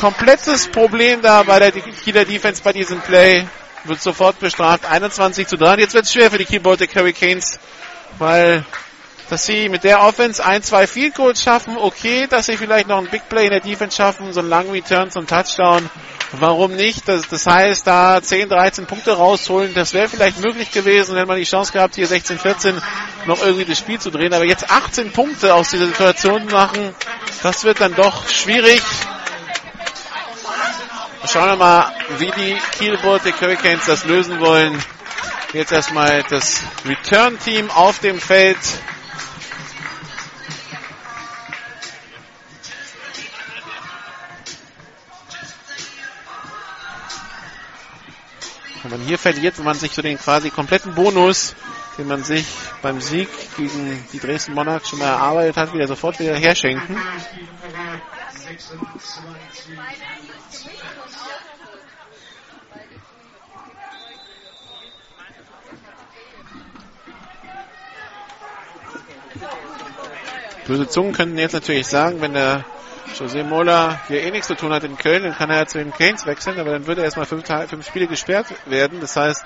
Komplettes 0.00 0.68
Problem 0.68 1.20
da 1.20 1.42
bei 1.42 1.58
der 1.58 1.72
Kieler 1.72 2.24
Defense 2.24 2.62
bei 2.62 2.72
diesem 2.72 2.98
Play. 3.02 3.46
Wird 3.84 4.00
sofort 4.00 4.38
bestraft. 4.40 4.86
21 4.86 5.46
zu 5.46 5.58
3. 5.58 5.74
Und 5.74 5.78
jetzt 5.80 5.92
wird 5.92 6.06
es 6.06 6.12
schwer 6.14 6.30
für 6.30 6.38
die 6.38 6.46
Key 6.46 6.60
Baltic 6.60 6.96
Hurricanes, 6.96 7.58
weil 8.18 8.64
dass 9.32 9.46
sie 9.46 9.70
mit 9.70 9.82
der 9.82 10.02
Offense 10.02 10.44
ein, 10.44 10.62
zwei 10.62 10.86
Field 10.86 11.14
Goals 11.14 11.42
schaffen. 11.42 11.78
Okay, 11.78 12.26
dass 12.26 12.44
sie 12.44 12.58
vielleicht 12.58 12.86
noch 12.86 12.98
ein 12.98 13.06
Big 13.06 13.30
Play 13.30 13.44
in 13.44 13.50
der 13.50 13.60
Defense 13.60 13.96
schaffen, 13.96 14.30
so 14.30 14.40
einen 14.40 14.50
langen 14.50 14.72
Return 14.72 15.10
zum 15.10 15.26
Touchdown. 15.26 15.88
Warum 16.32 16.72
nicht? 16.72 17.08
Das, 17.08 17.26
das 17.28 17.46
heißt, 17.46 17.86
da 17.86 18.20
10, 18.20 18.50
13 18.50 18.84
Punkte 18.84 19.12
rausholen, 19.12 19.72
das 19.72 19.94
wäre 19.94 20.10
vielleicht 20.10 20.38
möglich 20.40 20.70
gewesen, 20.70 21.16
wenn 21.16 21.26
man 21.26 21.38
die 21.38 21.44
Chance 21.44 21.72
gehabt, 21.72 21.94
hier 21.94 22.06
16, 22.06 22.40
14 22.40 22.82
noch 23.24 23.40
irgendwie 23.40 23.64
das 23.64 23.78
Spiel 23.78 23.98
zu 23.98 24.10
drehen. 24.10 24.34
Aber 24.34 24.44
jetzt 24.44 24.70
18 24.70 25.12
Punkte 25.12 25.54
aus 25.54 25.70
dieser 25.70 25.86
Situation 25.86 26.44
machen, 26.48 26.94
das 27.42 27.64
wird 27.64 27.80
dann 27.80 27.94
doch 27.94 28.28
schwierig. 28.28 28.82
Schauen 31.26 31.48
wir 31.48 31.56
mal, 31.56 31.90
wie 32.18 32.30
die 32.32 32.58
Kiel 32.76 32.98
Baltic 32.98 33.40
Hurricanes 33.40 33.86
das 33.86 34.04
lösen 34.04 34.40
wollen. 34.40 34.78
Jetzt 35.54 35.72
erstmal 35.72 36.22
das 36.24 36.60
Return-Team 36.84 37.70
auf 37.70 37.98
dem 38.00 38.20
Feld. 38.20 38.58
Wenn 48.82 48.90
man 48.90 49.00
hier 49.00 49.18
verliert, 49.18 49.58
wenn 49.58 49.64
man 49.64 49.76
sich 49.76 49.92
so 49.92 50.02
den 50.02 50.18
quasi 50.18 50.50
kompletten 50.50 50.94
Bonus, 50.94 51.54
den 51.98 52.08
man 52.08 52.24
sich 52.24 52.44
beim 52.82 53.00
Sieg 53.00 53.28
gegen 53.56 54.04
die 54.12 54.18
Dresden 54.18 54.54
Monarchs 54.54 54.88
schon 54.88 54.98
mal 54.98 55.06
erarbeitet 55.06 55.56
hat, 55.56 55.72
wieder 55.72 55.86
sofort 55.86 56.18
wieder 56.18 56.34
herschenken. 56.34 56.96
Böse 70.66 70.88
Zungen 70.88 71.12
könnten 71.12 71.38
jetzt 71.38 71.52
natürlich 71.52 71.86
sagen, 71.86 72.20
wenn 72.20 72.34
der 72.34 72.64
José 73.18 73.44
Mola 73.44 74.00
hier 74.08 74.22
eh 74.22 74.30
nichts 74.30 74.46
zu 74.46 74.54
tun 74.54 74.72
hat 74.72 74.84
in 74.84 74.96
Köln, 74.96 75.22
dann 75.22 75.34
kann 75.34 75.50
er 75.50 75.58
ja 75.58 75.66
zu 75.66 75.78
den 75.78 75.92
Canes 75.92 76.26
wechseln, 76.26 76.58
aber 76.58 76.70
dann 76.70 76.86
würde 76.86 77.02
er 77.02 77.04
erstmal 77.04 77.26
fünf, 77.26 77.46
fünf 77.68 77.86
Spiele 77.86 78.06
gesperrt 78.06 78.46
werden. 78.66 79.00
Das 79.00 79.16
heißt, 79.16 79.44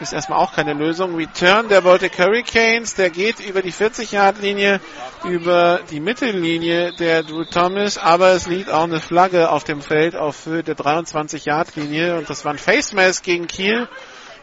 ist 0.00 0.12
erstmal 0.12 0.38
auch 0.38 0.52
keine 0.52 0.74
Lösung. 0.74 1.14
Return 1.14 1.68
der 1.68 1.80
Baltic 1.80 2.18
Hurricanes, 2.18 2.94
der 2.94 3.10
geht 3.10 3.40
über 3.40 3.62
die 3.62 3.72
40-Yard-Linie, 3.72 4.80
über 5.24 5.80
die 5.90 6.00
Mittellinie 6.00 6.92
der 6.92 7.22
Drew 7.22 7.44
Thomas, 7.44 7.96
aber 7.96 8.32
es 8.32 8.46
liegt 8.46 8.70
auch 8.70 8.84
eine 8.84 9.00
Flagge 9.00 9.50
auf 9.50 9.64
dem 9.64 9.80
Feld 9.80 10.14
auf 10.14 10.44
Höhe 10.44 10.62
der 10.62 10.76
23-Yard-Linie 10.76 12.18
und 12.18 12.28
das 12.28 12.44
war 12.44 12.52
ein 12.52 12.58
Face 12.58 12.92
Mask 12.92 13.24
gegen 13.24 13.46
Kiel. 13.46 13.88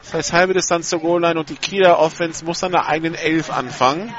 Das 0.02 0.14
heißt, 0.14 0.34
halbe 0.34 0.54
Distanz 0.54 0.90
zur 0.90 1.00
Goal-Line 1.00 1.40
und 1.40 1.50
die 1.50 1.56
Kieler 1.56 2.00
Offense 2.00 2.44
muss 2.44 2.64
an 2.64 2.72
der 2.72 2.88
eigenen 2.88 3.16
Elf 3.16 3.52
anfangen. 3.52 4.14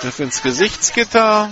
Griff 0.00 0.18
ins 0.20 0.42
Gesichtsgitter. 0.42 1.50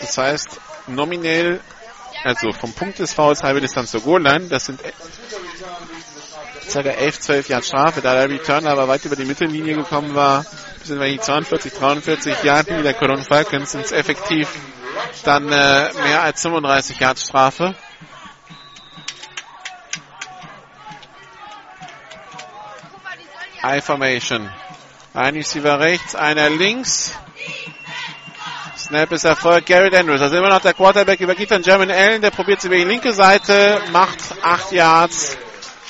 Das 0.00 0.18
heißt, 0.18 0.60
nominell, 0.86 1.60
also 2.24 2.52
vom 2.52 2.72
Punkt 2.72 2.98
des 2.98 3.14
Fouls 3.14 3.42
halbe 3.42 3.60
Distanz 3.60 3.90
zur 3.90 4.02
Goal-Line, 4.02 4.48
das 4.48 4.66
sind 4.66 4.80
ca. 6.72 6.80
11, 6.80 7.20
12 7.20 7.48
Jahre 7.48 7.62
Strafe, 7.62 8.00
da 8.00 8.14
der 8.14 8.28
Return 8.30 8.66
aber 8.66 8.88
weit 8.88 9.04
über 9.04 9.16
die 9.16 9.24
Mittellinie 9.24 9.74
gekommen 9.74 10.14
war, 10.14 10.44
bis 10.80 10.90
in 10.90 11.00
die 11.00 11.18
42, 11.18 11.72
43 11.72 12.42
Jahre 12.44 12.82
der 12.82 12.94
Cologne 12.94 13.24
Falcons 13.24 13.72
sind 13.72 13.84
es 13.84 13.92
effektiv 13.92 14.48
dann 15.24 15.44
äh, 15.50 15.92
mehr 16.02 16.22
als 16.22 16.42
35 16.42 16.98
Yard 17.00 17.18
Strafe. 17.18 17.74
I-Formation. 23.64 24.50
Ein 25.14 25.34
Receiver 25.34 25.78
rechts, 25.78 26.14
einer 26.14 26.50
links. 26.50 27.12
Snap 28.76 29.12
ist 29.12 29.24
Erfolg. 29.24 29.66
Garrett 29.66 29.94
Andrews. 29.94 30.20
Also 30.20 30.36
immer 30.36 30.48
noch 30.48 30.60
der 30.60 30.74
Quarterback 30.74 31.20
übergibt 31.20 31.52
an 31.52 31.62
German 31.62 31.90
Allen. 31.90 32.20
Der 32.20 32.30
probiert 32.30 32.60
sie 32.60 32.66
über 32.66 32.76
die 32.76 32.84
linke 32.84 33.12
Seite. 33.12 33.80
Macht 33.92 34.18
8 34.42 34.72
Yards. 34.72 35.36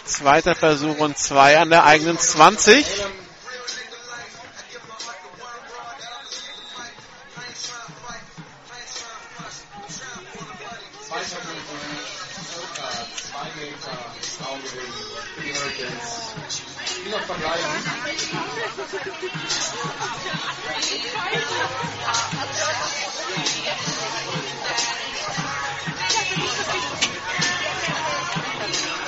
Zweiter 0.04 0.54
Versuch 0.54 0.98
und 0.98 1.16
zwei 1.16 1.58
an 1.58 1.70
der 1.70 1.84
eigenen 1.84 2.18
20. 2.18 2.84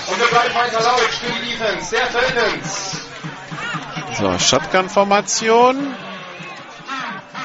Und 0.07 0.21
wir 0.21 0.27
bleiben 0.29 0.55
weiter 0.55 0.81
laut 0.83 1.09
die 1.23 1.51
Defense 1.51 1.91
der 1.91 2.07
Falcons. 2.07 2.95
So, 4.19 4.39
Shotgun-Formation. 4.39 5.95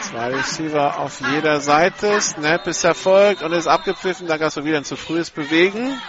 Zwei 0.02 0.28
Receiver 0.30 1.00
auf 1.00 1.20
jeder 1.20 1.60
Seite. 1.60 2.22
Snap 2.22 2.68
ist 2.68 2.84
erfolgt 2.84 3.42
und 3.42 3.52
ist 3.54 3.68
abgepfiffen. 3.68 4.28
Da 4.28 4.38
gab 4.38 4.48
es 4.48 4.64
wieder 4.64 4.78
ein 4.78 4.86
zu 4.86 4.96
frühes 4.96 5.30
Bewegen. 5.30 6.00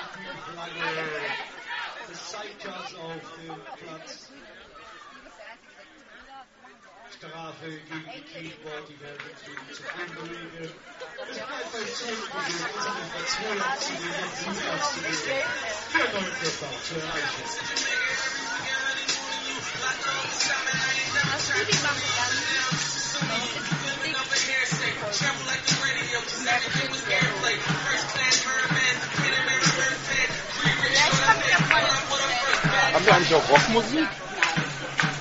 Haben 32.93 33.07
wir 33.07 33.15
eigentlich 33.15 33.35
auch 33.35 33.51
Rockmusik? 33.51 34.09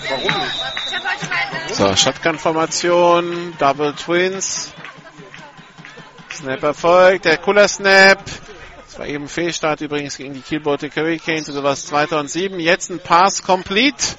Warum 0.10 0.42
nicht? 0.42 1.76
So, 1.76 1.96
Shotgun-Formation, 1.96 3.56
Double 3.60 3.94
Twins. 3.94 4.74
Snap 6.40 6.64
erfolgt, 6.64 7.26
der 7.26 7.38
cooler 7.38 7.68
Snap. 7.68 8.24
Das 8.86 8.98
war 8.98 9.06
eben 9.06 9.28
Fehlstart 9.28 9.82
übrigens 9.82 10.16
gegen 10.16 10.34
die 10.34 10.40
Kiel 10.40 10.62
Baltic 10.62 10.96
Hurricanes, 10.96 11.50
oder 11.50 11.64
was 11.64 11.88
2007. 11.88 12.62
Jetzt 12.62 12.90
ein 12.90 13.00
Pass 13.00 13.44
complete 13.44 14.16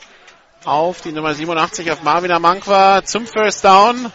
auf 0.67 1.01
die 1.01 1.13
Nummer 1.13 1.33
87 1.33 1.91
auf 1.91 2.03
Marvin 2.03 2.31
Amankwa 2.31 3.03
zum 3.03 3.27
First 3.27 3.65
Down 3.65 4.13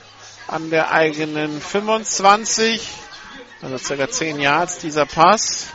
an 0.48 0.70
der 0.70 0.92
eigenen 0.92 1.60
25. 1.60 2.88
Also 3.64 3.80
circa 3.80 4.08
10 4.08 4.40
Yards 4.40 4.78
dieser 4.78 5.08
Pass. 5.08 5.70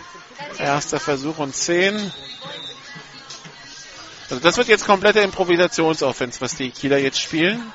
Erster 0.56 1.00
Versuch 1.00 1.38
und 1.38 1.52
10. 1.56 2.12
Also 4.30 4.40
das 4.40 4.56
wird 4.56 4.68
jetzt 4.68 4.86
komplette 4.86 5.18
Improvisationsoffense, 5.18 6.40
was 6.40 6.54
die 6.54 6.70
Kieler 6.70 6.98
jetzt 6.98 7.20
spielen. 7.20 7.72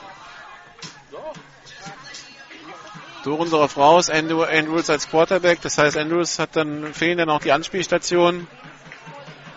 Dorendorf 3.26 3.76
raus, 3.76 4.12
Andrew, 4.12 4.44
Andrews 4.44 4.88
als 4.92 5.10
Quarterback. 5.10 5.60
Das 5.62 5.80
heißt, 5.80 5.98
Andrews 5.98 6.38
hat 6.38 6.56
dann, 6.56 6.94
fehlen 6.94 7.18
dann 7.18 7.30
auch 7.30 7.42
die 7.42 7.52
Anspielstationen. 7.52 8.48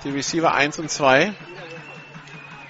Die 0.05 0.11
Receiver 0.11 0.55
1 0.55 0.79
und 0.79 0.91
2. 0.91 1.35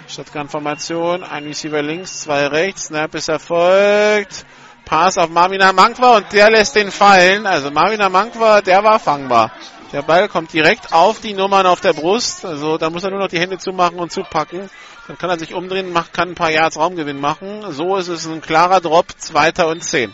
Shotgun-Formation, 0.09 1.23
ein 1.23 1.45
Receiver 1.45 1.83
links, 1.83 2.23
zwei 2.23 2.49
rechts. 2.49 2.87
Snap 2.87 3.15
ist 3.15 3.29
erfolgt. 3.29 4.45
Pass 4.85 5.19
auf 5.19 5.29
Marvin 5.29 5.61
Mankwa 5.75 6.17
und 6.17 6.33
der 6.33 6.51
lässt 6.51 6.75
den 6.75 6.91
fallen. 6.91 7.47
Also 7.47 7.71
Marvin 7.71 8.01
Mankwa, 8.11 8.61
der 8.61 8.83
war 8.83 8.99
fangbar. 8.99 9.53
Der 9.93 10.03
Ball 10.03 10.29
kommt 10.29 10.53
direkt 10.53 10.93
auf 10.93 11.21
die 11.21 11.33
Nummern 11.33 11.67
auf 11.67 11.81
der 11.81 11.93
Brust. 11.93 12.45
Also 12.45 12.77
da 12.77 12.91
muss 12.91 13.05
er 13.05 13.11
nur 13.11 13.21
noch 13.21 13.29
die 13.29 13.39
Hände 13.39 13.59
zumachen 13.59 14.01
und 14.01 14.11
zupacken. 14.11 14.69
Dann 15.07 15.17
kann 15.17 15.31
er 15.31 15.39
sich 15.39 15.55
umdrehen, 15.55 15.93
macht, 15.93 16.13
kann 16.13 16.31
ein 16.31 16.35
paar 16.35 16.51
Yards 16.51 16.77
Raumgewinn 16.77 17.21
machen. 17.21 17.71
So 17.71 17.97
ist 17.97 18.09
es 18.09 18.27
ein 18.27 18.41
klarer 18.41 18.81
Drop, 18.81 19.07
zweiter 19.17 19.69
und 19.69 19.85
zehn. 19.85 20.13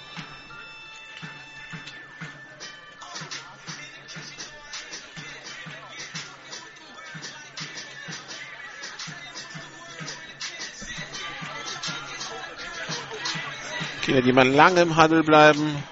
Kinder, 14.04 14.20
die 14.20 14.34
mal 14.34 14.46
lange 14.46 14.82
im 14.82 14.98
Huddle 14.98 15.22
bleiben. 15.22 15.82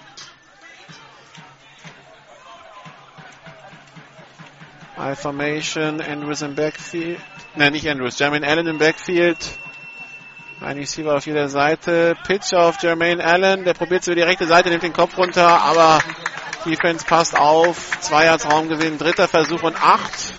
I 4.99 5.15
Formation, 5.17 6.03
Andrews 6.03 6.43
im 6.43 6.55
Backfield. 6.55 7.19
Nein, 7.57 7.73
nicht 7.73 7.89
Andrews, 7.89 8.19
Jermaine 8.19 8.47
Allen 8.47 8.67
im 8.67 8.77
Backfield. 8.77 9.39
Ein 10.61 10.77
Receiver 10.77 11.17
auf 11.17 11.25
jeder 11.25 11.49
Seite. 11.49 12.15
Pitch 12.27 12.53
auf 12.53 12.83
Jermaine 12.83 13.25
Allen. 13.25 13.65
Der 13.65 13.73
probiert 13.73 14.07
über 14.07 14.17
die 14.17 14.23
rechte 14.23 14.47
Seite, 14.47 14.69
nimmt 14.69 14.83
den 14.83 14.93
Kopf 14.93 15.17
runter, 15.17 15.63
aber 15.63 16.01
Defense 16.67 17.07
passt 17.07 17.35
auf. 17.35 17.99
Zwei 18.01 18.27
Yards 18.27 18.45
Raumgewinn, 18.45 18.99
dritter 18.99 19.27
Versuch 19.27 19.63
und 19.63 19.83
acht. 19.83 20.35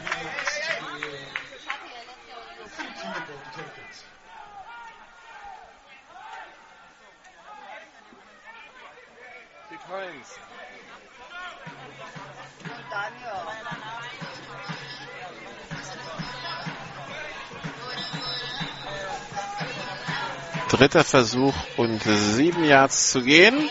Dritter 20.74 21.04
Versuch 21.04 21.54
und 21.78 22.02
sieben 22.02 22.64
Yards 22.64 23.12
zu 23.12 23.22
gehen. 23.22 23.70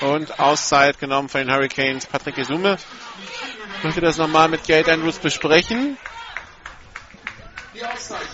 Und 0.00 0.38
Auszeit 0.38 1.00
genommen 1.00 1.28
von 1.28 1.40
den 1.40 1.52
Hurricanes. 1.52 2.06
Patrick 2.06 2.38
Isume 2.38 2.78
möchte 3.82 4.00
das 4.00 4.18
nochmal 4.18 4.48
mit 4.48 4.62
Gate 4.62 4.88
Andrews 4.88 5.18
besprechen. 5.18 5.98
Die 7.74 7.84
Auszeit 7.84 8.32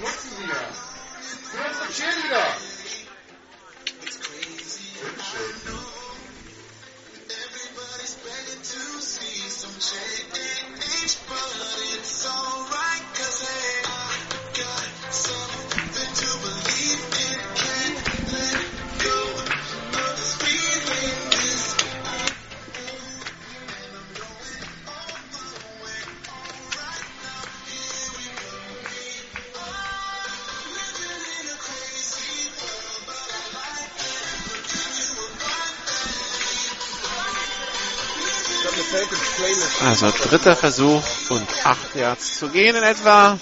Also 39.84 40.10
dritter 40.10 40.56
Versuch 40.56 41.02
und 41.28 41.46
acht 41.64 41.94
Yards 41.94 42.38
zu 42.38 42.48
gehen 42.48 42.74
in 42.74 42.82
etwa, 42.82 43.38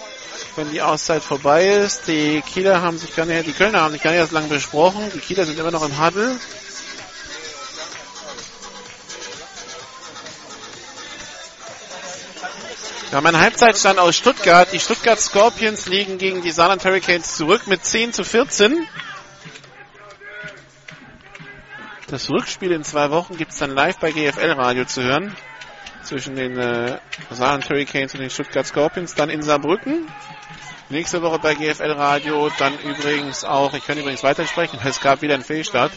wenn 0.57 0.71
die 0.71 0.83
Auszeit 0.83 1.23
vorbei 1.23 1.69
ist. 1.69 2.09
Die 2.09 2.43
Kieler 2.43 2.83
haben 2.83 2.99
sich 2.99 3.15
gar 3.15 3.25
nicht, 3.25 3.47
die 3.47 3.53
Kölner 3.53 3.83
haben 3.83 3.93
sich 3.93 4.03
gar 4.03 4.11
nicht 4.11 4.21
erst 4.21 4.33
lang 4.33 4.49
besprochen. 4.49 5.11
Die 5.15 5.21
Kieler 5.21 5.45
sind 5.45 5.59
immer 5.59 5.71
noch 5.71 5.85
im 5.85 6.05
Huddle. 6.05 6.37
Wir 13.11 13.19
haben 13.19 13.27
einen 13.27 13.41
Halbzeitstand 13.41 14.01
aus 14.01 14.17
Stuttgart. 14.17 14.73
Die 14.73 14.81
Stuttgart 14.81 15.21
Scorpions 15.21 15.87
liegen 15.87 16.19
gegen 16.19 16.43
die 16.43 16.51
Saarland 16.51 16.85
Hurricanes 16.85 17.37
zurück 17.37 17.69
mit 17.69 17.85
10 17.85 18.13
zu 18.13 18.25
14. 18.25 18.89
Das 22.09 22.29
Rückspiel 22.29 22.73
in 22.73 22.83
zwei 22.83 23.13
Wochen 23.13 23.37
gibt 23.37 23.53
es 23.53 23.59
dann 23.59 23.71
live 23.71 23.99
bei 23.99 24.11
GFL 24.11 24.51
Radio 24.53 24.85
zu 24.85 25.05
hören. 25.05 25.37
Zwischen 26.05 26.37
den 26.37 26.57
äh, 26.59 26.99
Saarland 27.31 27.69
Hurricanes 27.69 28.15
und 28.15 28.21
den 28.21 28.31
Stuttgart 28.31 28.67
Scorpions. 28.67 29.15
Dann 29.15 29.31
in 29.31 29.43
Saarbrücken. 29.43 30.07
Nächste 30.91 31.23
Woche 31.23 31.39
bei 31.39 31.55
GFL 31.55 31.93
Radio. 31.93 32.51
Dann 32.59 32.79
übrigens 32.79 33.45
auch, 33.45 33.73
ich 33.75 33.87
kann 33.87 33.99
übrigens 33.99 34.23
weitersprechen, 34.23 34.79
es 34.85 35.01
gab 35.01 35.23
wieder 35.23 35.35
einen 35.35 35.45
Fehlstart. 35.45 35.93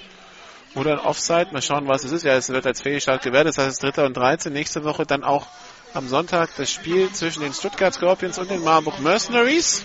Oder 0.75 0.93
ein 0.93 0.99
Offside. 0.99 1.49
Mal 1.51 1.61
schauen, 1.61 1.87
was 1.87 2.03
es 2.03 2.11
ist. 2.11 2.23
Ja, 2.23 2.35
es 2.35 2.49
wird 2.49 2.65
als 2.65 2.81
Fehlstart 2.81 3.21
gewertet. 3.21 3.49
Das 3.49 3.57
heißt, 3.57 3.67
es 3.67 3.73
ist 3.75 3.83
Dritter 3.83 4.05
und 4.05 4.15
13. 4.15 4.53
Nächste 4.53 4.83
Woche 4.83 5.05
dann 5.05 5.23
auch 5.23 5.47
am 5.93 6.07
Sonntag 6.07 6.49
das 6.57 6.71
Spiel 6.71 7.11
zwischen 7.11 7.41
den 7.41 7.53
Stuttgart 7.53 7.93
Scorpions 7.93 8.37
und 8.37 8.49
den 8.49 8.63
Marburg 8.63 8.99
Mercenaries. 8.99 9.83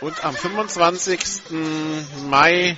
Und 0.00 0.24
am 0.24 0.34
25. 0.34 1.20
Mai 2.28 2.76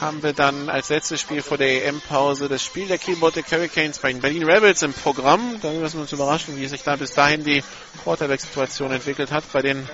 haben 0.00 0.22
wir 0.22 0.32
dann 0.32 0.68
als 0.68 0.90
letztes 0.90 1.20
Spiel 1.20 1.42
vor 1.42 1.58
der 1.58 1.86
EM-Pause 1.86 2.48
das 2.48 2.62
Spiel 2.64 2.86
der 2.86 2.98
Kiel 2.98 3.16
Baltic 3.16 3.50
Hurricanes 3.50 3.98
bei 3.98 4.12
den 4.12 4.20
Berlin 4.20 4.44
Rebels 4.44 4.82
im 4.82 4.92
Programm. 4.92 5.58
Da 5.60 5.70
müssen 5.72 5.96
wir 5.96 6.02
uns 6.02 6.12
überraschen, 6.12 6.56
wie 6.56 6.66
sich 6.66 6.82
da 6.82 6.96
bis 6.96 7.10
dahin 7.10 7.42
die 7.42 7.64
Quarterback-Situation 8.04 8.92
entwickelt 8.92 9.32
hat 9.32 9.44
bei 9.52 9.62
den 9.62 9.88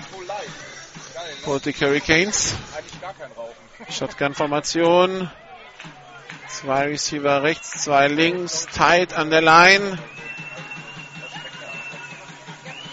Baltic 1.47 1.81
Hurricanes. 1.81 2.55
Shotgun-Formation. 3.89 5.31
Zwei 6.48 6.85
Receiver 6.85 7.43
rechts, 7.43 7.82
zwei 7.82 8.09
links, 8.09 8.66
tight 8.72 9.14
an 9.14 9.31
der 9.31 9.40
Line. 9.40 9.98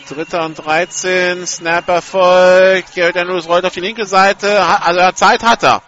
Dritter 0.09 0.43
und 0.43 0.55
13, 0.55 1.45
Snap 1.47 1.87
erfolgt. 1.87 2.95
Garrett 2.95 3.15
Andrews 3.15 3.47
rollt 3.47 3.63
auf 3.65 3.73
die 3.73 3.79
linke 3.79 4.05
Seite. 4.05 4.61
Also 4.61 5.11
Zeit 5.13 5.43
hat 5.43 5.63
er. 5.63 5.81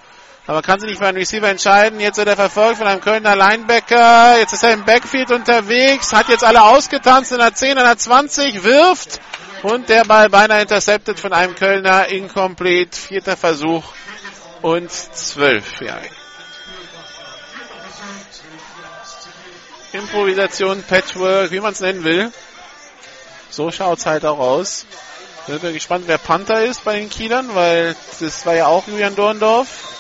Aber 0.46 0.62
kann 0.62 0.80
sich 0.80 0.90
nicht 0.90 1.00
für 1.00 1.08
einen 1.08 1.18
Receiver 1.18 1.48
entscheiden. 1.48 2.02
Jetzt 2.02 2.18
wird 2.18 2.28
er 2.28 2.36
verfolgt 2.36 2.80
von 2.80 2.88
einem 2.88 3.00
Kölner 3.00 3.36
Linebacker. 3.36 4.38
Jetzt 4.40 4.52
ist 4.52 4.64
er 4.64 4.74
im 4.74 4.84
Backfield 4.84 5.32
unterwegs. 5.32 6.12
Hat 6.12 6.28
jetzt 6.28 6.44
alle 6.44 6.64
ausgetanzt 6.64 7.32
in 7.32 7.38
der 7.38 7.54
10, 7.54 7.78
in 7.78 7.78
der 7.78 7.98
20, 7.98 8.64
wirft. 8.64 9.22
Und 9.62 9.88
der 9.88 10.04
Ball 10.04 10.30
beinahe 10.30 10.64
intercepted 10.64 11.18
von 11.18 11.32
einem 11.32 11.56
Kölner. 11.56 12.08
Incomplete. 12.08 12.98
Vierter 12.98 13.38
Versuch. 13.38 13.86
Und 14.62 14.92
12. 14.92 15.82
Ja. 15.82 15.98
Improvisation, 19.94 20.84
Patchwork, 20.84 21.52
wie 21.52 21.60
man 21.62 21.72
es 21.72 21.80
nennen 21.80 22.04
will. 22.04 22.34
So 23.50 23.72
schaut's 23.72 24.06
halt 24.06 24.26
auch 24.26 24.40
aus. 24.40 24.86
Sind 25.48 25.62
wir 25.62 25.72
gespannt, 25.72 26.06
wer 26.08 26.18
Panther 26.18 26.64
ist 26.64 26.84
bei 26.84 27.00
den 27.00 27.10
Kielern, 27.10 27.54
weil 27.54 27.96
das 28.20 28.46
war 28.46 28.56
ja 28.56 28.68
auch 28.68 28.88
Julian 28.88 29.16
Dorndorf. 29.16 29.93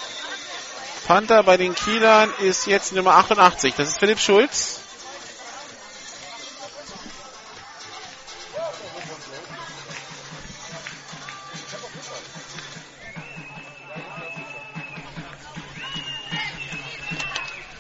Panther 1.05 1.43
bei 1.43 1.57
den 1.57 1.75
Kielern 1.75 2.31
ist 2.39 2.65
jetzt 2.65 2.93
Nummer 2.93 3.15
88. 3.15 3.73
Das 3.75 3.89
ist 3.89 3.99
Philipp 3.99 4.19
Schulz. 4.19 4.80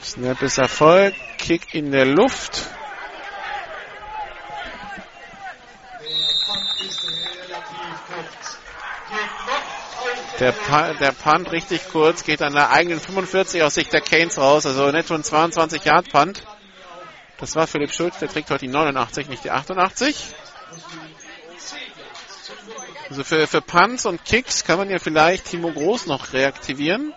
Snap 0.03 0.41
ist 0.41 0.57
Erfolg. 0.57 1.15
Kick 1.37 1.73
in 1.73 1.91
der 1.91 2.05
Luft. 2.05 2.69
Der, 10.39 10.51
pa 10.51 10.93
der 10.93 11.11
Punt 11.11 11.51
richtig 11.51 11.89
kurz, 11.89 12.23
geht 12.23 12.41
an 12.41 12.53
der 12.53 12.71
eigenen 12.71 12.99
45 12.99 13.61
aus 13.61 13.75
Sicht 13.75 13.93
der 13.93 14.01
Canes 14.01 14.37
raus, 14.37 14.65
also 14.65 14.89
netto 14.91 15.13
ein 15.13 15.23
22 15.23 15.83
Yard 15.85 16.11
Punt. 16.11 16.43
Das 17.37 17.55
war 17.55 17.67
Philipp 17.67 17.93
Schulz, 17.93 18.17
der 18.19 18.29
trägt 18.29 18.49
heute 18.49 18.65
die 18.65 18.71
89, 18.71 19.29
nicht 19.29 19.43
die 19.43 19.51
88. 19.51 20.15
Also 23.09 23.23
für, 23.23 23.45
für 23.47 23.61
Punts 23.61 24.05
und 24.07 24.25
Kicks 24.25 24.63
kann 24.63 24.79
man 24.79 24.89
ja 24.89 24.97
vielleicht 24.97 25.45
Timo 25.45 25.71
Groß 25.71 26.07
noch 26.07 26.33
reaktivieren. 26.33 27.13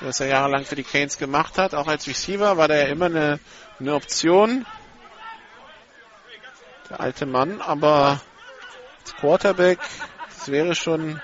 Was 0.00 0.20
er 0.20 0.26
jahrelang 0.28 0.64
für 0.64 0.74
die 0.74 0.84
Canes 0.84 1.18
gemacht 1.18 1.58
hat. 1.58 1.74
Auch 1.74 1.86
als 1.86 2.06
Receiver 2.06 2.56
war 2.56 2.66
der 2.66 2.86
ja 2.86 2.86
immer 2.86 3.06
eine, 3.06 3.40
eine 3.78 3.94
Option. 3.94 4.66
Der 6.90 7.00
alte 7.00 7.26
Mann, 7.26 7.60
aber 7.60 8.20
als 9.08 9.16
Quarterback, 9.16 9.78
das 10.34 10.48
wäre 10.48 10.74
schon 10.74 11.20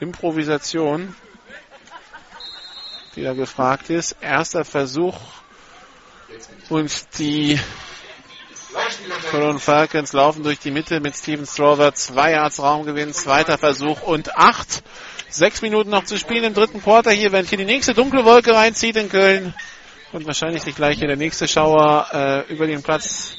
Improvisation, 0.00 1.14
die 3.14 3.22
da 3.22 3.32
gefragt 3.34 3.90
ist. 3.90 4.16
Erster 4.20 4.64
Versuch 4.64 5.16
und 6.68 7.18
die 7.18 7.60
Cologne 9.30 9.60
Falcons 9.60 10.12
laufen 10.12 10.42
durch 10.42 10.58
die 10.58 10.70
Mitte 10.70 11.00
mit 11.00 11.14
Steven 11.14 11.46
Strover. 11.46 11.94
Zwei 11.94 12.32
Yards 12.32 12.60
Raumgewinn, 12.60 13.12
zweiter 13.12 13.58
Versuch 13.58 14.02
und 14.02 14.36
acht. 14.36 14.82
Sechs 15.28 15.62
Minuten 15.62 15.90
noch 15.90 16.04
zu 16.04 16.18
spielen 16.18 16.44
im 16.44 16.54
dritten 16.54 16.82
Quarter 16.82 17.10
hier, 17.10 17.32
wenn 17.32 17.46
hier 17.46 17.58
die 17.58 17.64
nächste 17.64 17.94
dunkle 17.94 18.24
Wolke 18.24 18.54
reinzieht 18.54 18.96
in 18.96 19.08
Köln. 19.08 19.54
Und 20.12 20.26
wahrscheinlich 20.26 20.62
sich 20.62 20.74
gleich 20.74 20.98
hier 20.98 21.08
der 21.08 21.16
nächste 21.16 21.48
Schauer 21.48 22.08
äh, 22.12 22.52
über 22.52 22.66
den 22.66 22.82
Platz 22.82 23.36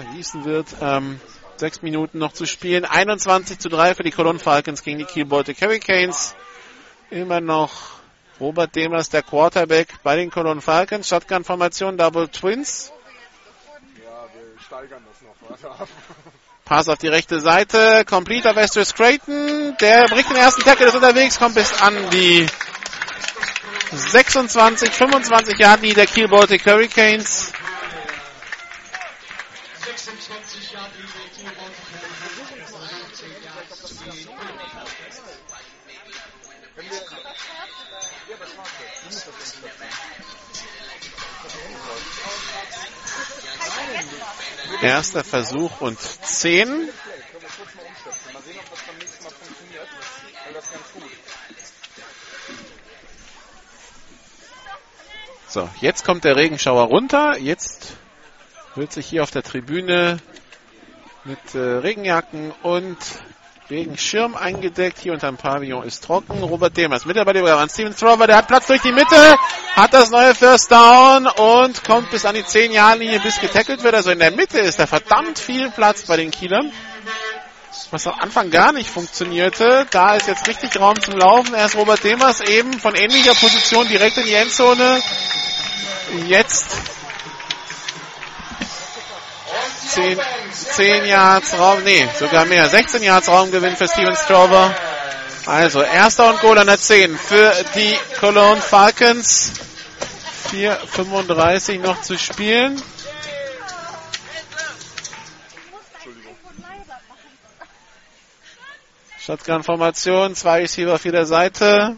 vergießen 0.00 0.44
wird. 0.44 0.66
Ähm, 0.80 1.20
sechs 1.56 1.82
Minuten 1.82 2.18
noch 2.18 2.32
zu 2.32 2.46
spielen. 2.46 2.84
21 2.84 3.58
zu 3.58 3.68
3 3.68 3.94
für 3.94 4.02
die 4.02 4.10
Cologne 4.10 4.38
Falcons 4.38 4.82
gegen 4.82 4.98
die 4.98 5.04
Kiel 5.04 5.26
Baltic 5.26 5.60
Hurricanes. 5.60 6.34
Immer 7.10 7.40
noch 7.40 7.72
Robert 8.40 8.74
Demers, 8.74 9.10
der 9.10 9.22
Quarterback 9.22 9.88
bei 10.02 10.16
den 10.16 10.30
Cologne 10.30 10.62
Falcons. 10.62 11.08
Shotgun-Formation, 11.08 11.98
Double 11.98 12.28
Twins. 12.28 12.92
Ja, 14.02 14.10
wir 14.32 14.60
steigern 14.60 15.02
das 15.06 15.20
noch 15.22 15.50
weiter 15.50 15.80
ab. 15.82 15.88
Pass 16.64 16.88
auf 16.88 16.98
die 16.98 17.08
rechte 17.08 17.40
Seite. 17.40 18.04
Complete 18.08 18.50
auf 18.50 18.56
Esther 18.56 18.84
Creighton. 18.84 19.76
Der 19.80 20.06
bricht 20.06 20.30
den 20.30 20.36
ersten 20.36 20.62
Tackle, 20.62 20.86
ist 20.86 20.94
unterwegs, 20.94 21.38
kommt 21.38 21.56
bis 21.56 21.82
an 21.82 21.94
die 22.10 22.46
26, 23.92 24.88
25 24.90 25.58
Yard 25.58 25.80
Linie 25.82 25.96
der 25.96 26.06
Kiel 26.06 26.28
Baltic 26.28 26.64
Hurricanes. 26.64 27.52
Erster 44.82 45.24
Versuch 45.24 45.80
und 45.80 46.00
10. 46.00 46.68
Können 46.68 46.86
wir 46.86 46.92
kurz 47.48 47.74
mal 47.74 47.84
umstöpseln. 47.84 48.32
Mal 48.32 48.42
sehen, 48.42 48.58
ob 48.58 48.70
das 48.70 48.80
beim 48.86 48.96
nächsten 48.98 49.24
Mal 49.24 49.30
funktioniert. 49.30 49.88
Weil 50.44 50.54
das 50.54 50.64
ist 50.64 50.72
ganz 50.72 50.92
gut. 50.94 51.10
So, 55.48 55.68
jetzt 55.80 56.04
kommt 56.04 56.24
der 56.24 56.36
Regenschauer 56.36 56.84
runter. 56.84 57.36
Jetzt 57.36 57.96
wird 58.74 58.92
sich 58.92 59.06
hier 59.06 59.22
auf 59.22 59.30
der 59.30 59.42
Tribüne 59.42 60.18
mit 61.24 61.54
äh, 61.54 61.58
Regenjacken 61.58 62.52
und 62.62 62.98
Regenschirm 63.70 64.34
eingedeckt. 64.34 64.98
Hier 64.98 65.12
unterm 65.12 65.36
Pavillon 65.36 65.84
ist 65.84 66.04
trocken. 66.04 66.42
Robert 66.42 66.76
Demers, 66.76 67.04
Mitarbeiter 67.04 67.56
an 67.56 67.68
Steven 67.68 67.94
Thrower, 67.94 68.26
der 68.26 68.36
hat 68.36 68.48
Platz 68.48 68.66
durch 68.66 68.82
die 68.82 68.92
Mitte, 68.92 69.36
hat 69.74 69.94
das 69.94 70.10
neue 70.10 70.34
First 70.34 70.70
Down 70.72 71.26
und 71.26 71.84
kommt 71.84 72.10
bis 72.10 72.24
an 72.24 72.34
die 72.34 72.44
10 72.44 72.72
Jahre 72.72 72.98
linie 72.98 73.20
bis 73.20 73.40
getackelt 73.40 73.82
wird. 73.82 73.94
Also 73.94 74.10
in 74.10 74.18
der 74.18 74.32
Mitte 74.32 74.58
ist 74.58 74.78
da 74.78 74.86
verdammt 74.86 75.38
viel 75.38 75.70
Platz 75.70 76.02
bei 76.02 76.16
den 76.16 76.30
Kielern. 76.30 76.72
Was 77.92 78.06
am 78.06 78.14
Anfang 78.20 78.50
gar 78.50 78.72
nicht 78.72 78.88
funktionierte. 78.88 79.86
Da 79.90 80.14
ist 80.14 80.28
jetzt 80.28 80.46
richtig 80.46 80.78
Raum 80.78 81.00
zum 81.00 81.16
Laufen. 81.16 81.54
Erst 81.54 81.76
Robert 81.76 82.02
Demers 82.04 82.40
eben 82.40 82.72
von 82.74 82.94
ähnlicher 82.94 83.34
Position 83.34 83.88
direkt 83.88 84.16
in 84.16 84.26
die 84.26 84.34
Endzone. 84.34 85.00
Jetzt 86.26 86.76
10, 89.90 90.18
10 90.52 91.04
Yards 91.06 91.58
Raum, 91.58 91.82
nee, 91.82 92.06
sogar 92.18 92.44
mehr. 92.44 92.68
16 92.68 93.02
Yards 93.02 93.28
Raumgewinn 93.28 93.76
für 93.76 93.88
Steven 93.88 94.16
Strover. 94.16 94.74
Also, 95.46 95.82
erster 95.82 96.30
und 96.30 96.40
Goal 96.40 96.58
an 96.58 96.66
der 96.66 96.78
10 96.78 97.16
für 97.16 97.52
die 97.74 97.98
Cologne 98.20 98.60
Falcons. 98.60 99.52
4,35 100.52 101.80
noch 101.80 102.00
zu 102.02 102.18
spielen. 102.18 102.80
Shotgun-Formation, 109.18 110.34
zwei 110.34 110.60
Receiver 110.60 110.94
auf 110.94 111.04
jeder 111.04 111.26
Seite. 111.26 111.96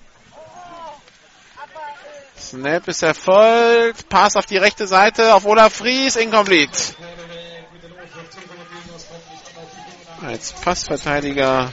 Snap 2.38 2.88
ist 2.88 3.02
erfolgt. 3.02 4.08
Pass 4.08 4.36
auf 4.36 4.46
die 4.46 4.58
rechte 4.58 4.86
Seite 4.86 5.34
auf 5.34 5.46
Olaf 5.46 5.74
Fries, 5.74 6.16
incomplete. 6.16 6.94
Als 10.24 10.52
Passverteidiger 10.52 11.72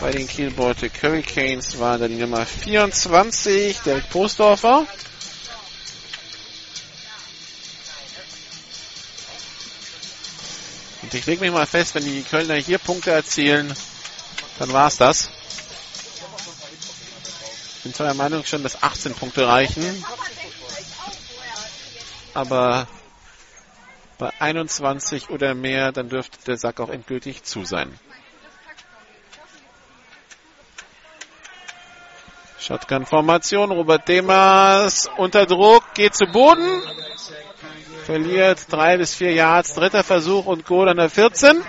bei 0.00 0.10
den 0.10 0.26
Kiel 0.26 0.50
Baltic 0.50 1.00
Hurricanes 1.04 1.78
war 1.78 1.98
da 1.98 2.08
die 2.08 2.16
Nummer 2.16 2.44
24, 2.44 3.78
Derek 3.78 4.10
Postdorfer. 4.10 4.84
Und 11.02 11.14
ich 11.14 11.26
lege 11.26 11.42
mich 11.42 11.52
mal 11.52 11.66
fest, 11.66 11.94
wenn 11.94 12.04
die 12.04 12.22
Kölner 12.22 12.56
hier 12.56 12.78
Punkte 12.78 13.12
erzielen, 13.12 13.72
dann 14.58 14.72
war's 14.72 14.96
das. 14.96 15.30
Ich 17.76 17.82
bin 17.84 17.94
zwar 17.94 18.06
der 18.06 18.16
Meinung 18.16 18.44
schon, 18.44 18.64
dass 18.64 18.82
18 18.82 19.14
Punkte 19.14 19.46
reichen. 19.46 20.04
Aber 22.34 22.88
bei 24.18 24.30
21 24.38 25.30
oder 25.30 25.54
mehr, 25.54 25.92
dann 25.92 26.08
dürfte 26.08 26.38
der 26.46 26.56
Sack 26.56 26.80
auch 26.80 26.88
endgültig 26.88 27.42
zu 27.42 27.64
sein. 27.64 27.92
Shotgun-Formation, 32.58 33.70
Robert 33.70 34.08
Demers 34.08 35.08
unter 35.18 35.46
Druck, 35.46 35.84
geht 35.94 36.16
zu 36.16 36.26
Boden, 36.26 36.82
verliert 38.04 38.66
drei 38.70 38.96
bis 38.96 39.14
vier 39.14 39.32
Yards, 39.32 39.74
dritter 39.74 40.02
Versuch 40.02 40.46
und 40.46 40.66
Goal 40.66 40.88
an 40.88 40.96
der 40.96 41.10
14. 41.10 41.62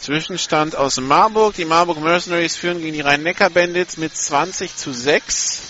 Zwischenstand 0.00 0.76
aus 0.76 0.98
Marburg. 0.98 1.54
Die 1.54 1.66
Marburg 1.66 2.00
Mercenaries 2.00 2.56
führen 2.56 2.80
gegen 2.80 2.94
die 2.94 3.02
Rhein-Neckar-Bandits 3.02 3.98
mit 3.98 4.16
20 4.16 4.74
zu 4.74 4.92
6. 4.92 5.60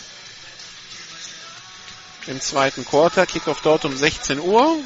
Im 2.28 2.40
zweiten 2.40 2.84
Quarter. 2.84 3.26
Kickoff 3.26 3.60
dort 3.60 3.84
um 3.84 3.96
16 3.96 4.38
Uhr. 4.38 4.78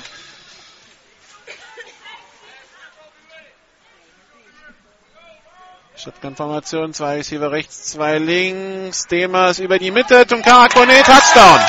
Shotgun-Formation. 5.97 6.95
Zwei 6.95 7.17
Receiver 7.17 7.53
rechts, 7.53 7.85
zwei 7.85 8.19
links. 8.19 9.07
Demers 9.07 9.59
über 9.59 9.79
die 9.79 9.91
Mitte. 9.91 10.27
Tunkara 10.27 10.69
Kone. 10.69 11.03
Touchdown. 11.03 11.61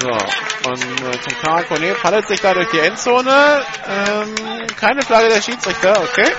So, 0.00 0.47
und 0.66 0.82
äh, 0.82 1.16
Tunkara 1.18 1.62
Kone 1.62 1.94
fallet 1.94 2.26
sich 2.28 2.40
da 2.40 2.54
durch 2.54 2.68
die 2.70 2.78
Endzone. 2.78 3.62
Ähm, 3.88 4.34
keine 4.76 5.02
Flagge 5.02 5.28
der 5.28 5.40
Schiedsrichter, 5.42 6.00
okay. 6.02 6.30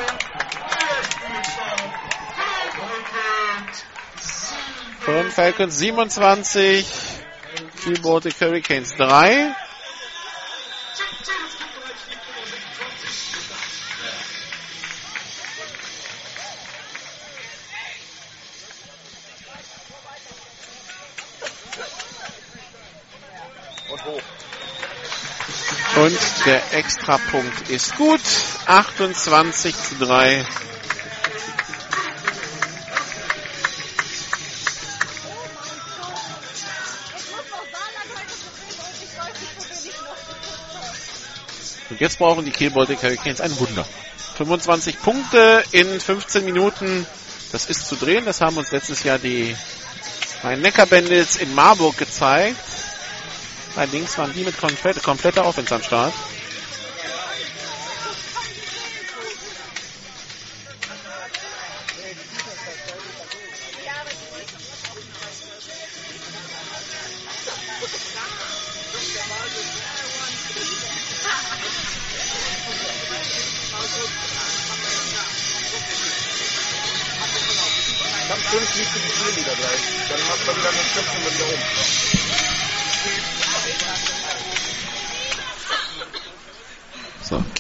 Von 5.00 5.32
Falcons 5.32 5.78
27, 5.80 6.86
Kiel 7.84 8.00
Baltic 8.02 8.40
Hurricanes 8.42 8.96
3. 8.96 9.56
Und 26.00 26.18
der 26.46 26.62
Extrapunkt 26.74 27.70
ist 27.70 27.98
gut. 27.98 28.22
28 28.68 29.76
zu 29.76 29.96
3. 29.96 30.46
Und 41.90 42.00
jetzt 42.00 42.18
brauchen 42.18 42.46
die 42.46 42.52
Kiel 42.52 42.72
Baltic 42.72 43.04
Hurricanes 43.04 43.42
ein 43.42 43.60
Wunder. 43.60 43.86
25 44.38 45.02
Punkte 45.02 45.66
in 45.72 46.00
15 46.00 46.46
Minuten. 46.46 47.06
Das 47.52 47.66
ist 47.66 47.88
zu 47.88 47.98
drehen. 47.98 48.24
Das 48.24 48.40
haben 48.40 48.56
uns 48.56 48.72
letztes 48.72 49.04
Jahr 49.04 49.20
die 49.20 49.54
Rhein-Neckar 50.44 50.86
Bandits 50.86 51.36
in 51.36 51.54
Marburg 51.54 51.98
gezeigt. 51.98 52.56
Allerdings 53.76 54.18
waren 54.18 54.34
die 54.34 54.44
mit 54.44 54.58
komplett, 54.58 55.04
kompletter 55.04 55.46
Offense 55.46 55.76
am 55.76 55.82
Start. 55.82 56.14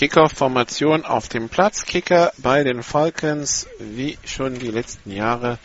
Kickoff-Formation 0.09 1.05
auf 1.05 1.27
dem 1.27 1.49
Platz. 1.49 1.85
Kicker 1.85 2.31
bei 2.39 2.63
den 2.63 2.81
Falcons, 2.81 3.67
wie 3.77 4.17
schon 4.25 4.57
die 4.57 4.71
letzten 4.71 5.11
Jahre. 5.11 5.59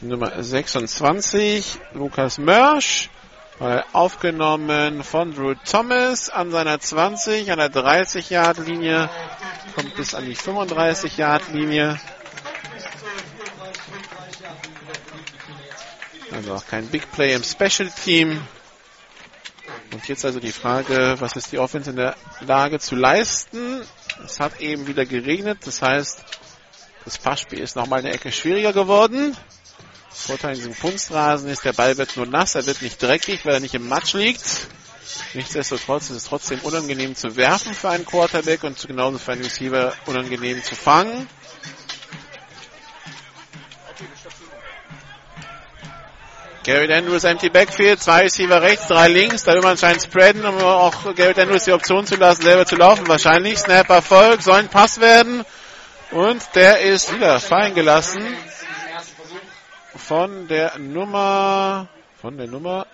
Die 0.00 0.06
Nummer 0.06 0.40
26, 0.40 1.78
Lukas 1.94 2.38
Mörsch. 2.38 3.10
Ball 3.58 3.84
aufgenommen 3.92 5.02
von 5.02 5.34
Drew 5.34 5.54
Thomas 5.68 6.30
an 6.30 6.52
seiner 6.52 6.78
20, 6.78 7.50
an 7.50 7.58
der 7.58 7.72
30-Yard-Linie. 7.72 9.10
Kommt 9.74 9.96
bis 9.96 10.14
an 10.14 10.26
die 10.26 10.36
35-Yard-Linie. 10.36 11.98
Also 16.30 16.54
auch 16.54 16.66
kein 16.68 16.86
Big 16.86 17.10
Play 17.10 17.34
im 17.34 17.42
Special 17.42 17.90
Team. 18.04 18.46
Und 19.92 20.06
jetzt 20.06 20.24
also 20.24 20.38
die 20.38 20.52
Frage, 20.52 21.16
was 21.18 21.34
ist 21.36 21.52
die 21.52 21.58
Offense 21.58 21.90
in 21.90 21.96
der 21.96 22.14
Lage 22.40 22.78
zu 22.78 22.94
leisten? 22.94 23.82
Es 24.24 24.38
hat 24.38 24.60
eben 24.60 24.86
wieder 24.86 25.06
geregnet, 25.06 25.58
das 25.64 25.80
heißt, 25.80 26.24
das 27.04 27.18
Passspiel 27.18 27.60
ist 27.60 27.76
nochmal 27.76 28.00
eine 28.00 28.12
Ecke 28.12 28.30
schwieriger 28.30 28.72
geworden. 28.72 29.36
Vorteil 30.10 30.50
in 30.50 30.56
diesem 30.56 30.78
Kunstrasen 30.78 31.48
ist, 31.48 31.64
der 31.64 31.72
Ball 31.72 31.96
wird 31.96 32.16
nur 32.16 32.26
nass, 32.26 32.54
er 32.54 32.66
wird 32.66 32.82
nicht 32.82 33.02
dreckig, 33.02 33.44
weil 33.46 33.54
er 33.54 33.60
nicht 33.60 33.74
im 33.74 33.88
Matsch 33.88 34.14
liegt. 34.14 34.68
Nichtsdestotrotz 35.34 36.10
ist 36.10 36.16
es 36.16 36.24
trotzdem 36.24 36.60
unangenehm 36.60 37.14
zu 37.14 37.36
werfen 37.36 37.72
für 37.72 37.88
einen 37.90 38.04
Quarterback 38.04 38.64
und 38.64 38.86
genauso 38.86 39.18
für 39.18 39.32
einen 39.32 39.42
Receiver 39.42 39.94
unangenehm 40.06 40.62
zu 40.62 40.74
fangen. 40.74 41.28
Garrett 46.68 46.90
Andrews 46.90 47.24
empty 47.24 47.48
backfield, 47.48 47.98
zwei 47.98 48.24
Receiver 48.24 48.60
rechts, 48.60 48.88
drei 48.88 49.08
links, 49.08 49.42
da 49.44 49.54
will 49.54 49.62
man 49.62 49.70
anscheinend 49.70 50.02
spreaden, 50.02 50.44
um 50.44 50.58
auch 50.58 51.14
Garrett 51.14 51.38
Andrews 51.38 51.64
die 51.64 51.72
Option 51.72 52.04
zu 52.04 52.16
lassen, 52.16 52.42
selber 52.42 52.66
zu 52.66 52.76
laufen 52.76 53.08
wahrscheinlich. 53.08 53.58
Snap 53.58 53.88
Erfolg, 53.88 54.42
soll 54.42 54.56
ein 54.56 54.68
Pass 54.68 55.00
werden 55.00 55.46
und 56.10 56.42
der 56.54 56.80
ist 56.82 57.14
wieder 57.14 57.40
fallen 57.40 57.74
gelassen 57.74 58.22
von 59.96 60.46
der 60.46 60.76
Nummer, 60.78 61.88
von 62.20 62.36
der 62.36 62.48
Nummer 62.48 62.86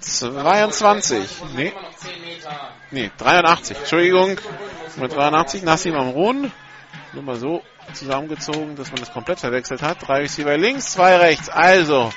22. 0.00 1.26
Nee. 1.56 1.72
Nee, 2.90 3.10
83. 3.16 3.78
Entschuldigung. 3.78 4.38
Nummer 4.96 5.08
83, 5.08 5.62
Nassim. 5.62 5.94
Nur 5.94 6.52
mal 7.22 7.36
so 7.36 7.62
zusammengezogen, 7.94 8.76
dass 8.76 8.90
man 8.90 9.00
das 9.00 9.12
komplett 9.12 9.40
verwechselt 9.40 9.82
hat. 9.82 10.06
Drei 10.06 10.20
Receiver 10.20 10.56
links, 10.56 10.92
zwei 10.92 11.16
rechts. 11.16 11.48
Also, 11.48 12.10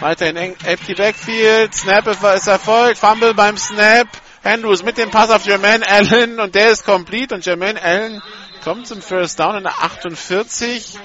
weiterhin 0.00 0.36
empty 0.36 0.94
Backfield. 0.94 1.74
Snap 1.74 2.06
ist 2.06 2.46
erfolgt. 2.46 2.98
Fumble 2.98 3.34
beim 3.34 3.56
Snap. 3.56 4.08
Andrews 4.44 4.82
mit 4.82 4.98
dem 4.98 5.10
Pass 5.10 5.30
auf 5.30 5.46
Jermaine 5.46 5.88
Allen 5.88 6.38
und 6.38 6.54
der 6.54 6.70
ist 6.70 6.84
complete 6.84 7.34
und 7.34 7.46
Jermaine 7.46 7.80
Allen 7.82 8.22
kommt 8.62 8.86
zum 8.86 9.00
First 9.00 9.40
Down 9.40 9.56
in 9.56 9.62
der 9.62 9.72
48. 9.72 10.98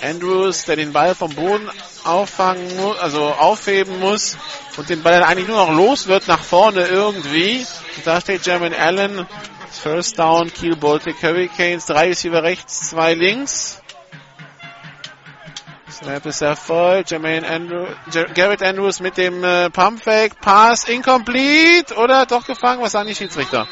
Andrews, 0.00 0.64
der 0.64 0.76
den 0.76 0.92
Ball 0.92 1.16
vom 1.16 1.34
Boden 1.34 1.68
auffangen 2.04 2.76
muss, 2.76 2.98
also 2.98 3.24
aufheben 3.24 3.98
muss 3.98 4.36
und 4.76 4.88
den 4.88 5.02
Ball 5.02 5.14
dann 5.18 5.24
eigentlich 5.24 5.48
nur 5.48 5.56
noch 5.56 5.72
los 5.72 6.06
wird 6.06 6.28
nach 6.28 6.42
vorne 6.42 6.86
irgendwie. 6.86 7.66
Und 7.96 8.06
da 8.06 8.20
steht 8.20 8.46
Jermaine 8.46 8.78
Allen. 8.78 9.26
First 9.70 10.18
Down, 10.18 10.52
Kiel 10.52 10.76
Baltic 10.76 11.22
Hurricanes. 11.22 11.86
Drei 11.86 12.08
Receiver 12.08 12.42
rechts, 12.42 12.90
zwei 12.90 13.14
links. 13.14 13.80
Snap 15.90 16.26
ist 16.26 16.42
erfolgt. 16.42 17.10
Jermaine 17.10 17.48
Andrews, 17.48 17.88
Garrett 18.34 18.62
Andrews 18.62 19.00
mit 19.00 19.16
dem 19.16 19.42
äh, 19.42 19.68
Pumpfake. 19.70 20.36
Pass 20.40 20.84
incomplete 20.88 21.94
oder 21.96 22.26
doch 22.26 22.46
gefangen? 22.46 22.82
Was 22.82 22.92
sagen 22.92 23.08
die 23.08 23.14
Schiedsrichter? 23.14 23.66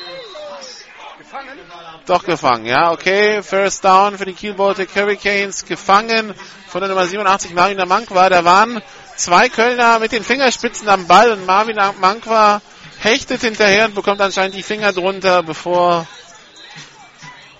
Gefangen? 1.18 1.58
Doch 2.06 2.24
gefangen, 2.24 2.66
ja, 2.66 2.92
okay. 2.92 3.42
First 3.42 3.84
down 3.84 4.18
für 4.18 4.24
die 4.24 4.32
Kiel 4.32 4.54
Baltic 4.54 4.94
Hurricanes. 4.94 5.64
Gefangen 5.64 6.34
von 6.68 6.80
der 6.80 6.88
Nummer 6.88 7.06
87 7.06 7.54
Marvin 7.54 7.78
Mankwa. 7.86 8.28
Da 8.28 8.44
waren 8.44 8.82
zwei 9.16 9.48
Kölner 9.48 9.98
mit 9.98 10.12
den 10.12 10.24
Fingerspitzen 10.24 10.88
am 10.88 11.06
Ball 11.06 11.30
und 11.32 11.46
Marvin 11.46 11.78
Mankwa 12.00 12.60
hechtet 13.06 13.40
hinterher 13.40 13.86
und 13.86 13.94
bekommt 13.94 14.20
anscheinend 14.20 14.56
die 14.56 14.62
Finger 14.62 14.92
drunter, 14.92 15.42
bevor 15.44 16.06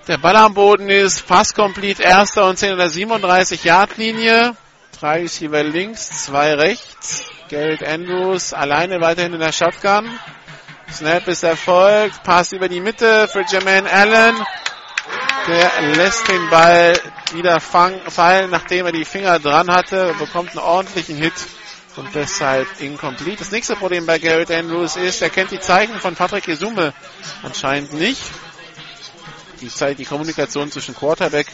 der 0.08 0.18
Ball 0.18 0.36
am 0.36 0.54
Boden 0.54 0.90
ist. 0.90 1.26
Pass 1.26 1.54
complete, 1.54 2.02
erster 2.02 2.46
und 2.48 2.58
10 2.58 2.72
an 2.72 2.78
der 2.78 2.90
37 2.90 3.64
Yard 3.64 3.96
Linie. 3.96 4.56
Drei 4.98 5.22
Receiver 5.22 5.62
links, 5.62 6.24
zwei 6.24 6.54
rechts. 6.54 7.24
Garrett 7.48 7.84
Andrews 7.84 8.52
alleine 8.52 9.00
weiterhin 9.00 9.34
in 9.34 9.40
der 9.40 9.52
Shotgun. 9.52 10.10
Snap 10.90 11.28
ist 11.28 11.44
erfolgt. 11.44 12.22
Pass 12.24 12.52
über 12.52 12.68
die 12.68 12.80
Mitte 12.80 13.28
für 13.28 13.44
Jermaine 13.48 13.88
Allen. 13.90 14.34
Der 15.46 15.70
lässt 15.94 16.26
den 16.26 16.50
Ball 16.50 16.98
wieder 17.32 17.60
fang, 17.60 18.00
fallen, 18.08 18.50
nachdem 18.50 18.86
er 18.86 18.92
die 18.92 19.04
Finger 19.04 19.38
dran 19.38 19.70
hatte. 19.70 20.12
Bekommt 20.18 20.50
einen 20.50 20.58
ordentlichen 20.58 21.16
Hit 21.16 21.34
und 21.96 22.14
deshalb 22.14 22.66
incomplete. 22.80 23.38
Das 23.38 23.50
nächste 23.50 23.76
Problem 23.76 24.06
bei 24.06 24.18
Garrett 24.18 24.50
Andrews 24.50 24.96
ist, 24.96 25.22
er 25.22 25.30
kennt 25.30 25.50
die 25.50 25.60
Zeichen 25.60 25.98
von 25.98 26.14
Patrick 26.14 26.44
Gesume 26.44 26.92
anscheinend 27.42 27.92
nicht. 27.92 28.22
Die, 29.60 29.68
Zeit, 29.68 29.98
die 29.98 30.04
Kommunikation 30.04 30.70
zwischen 30.70 30.94
Quarterback 30.94 31.46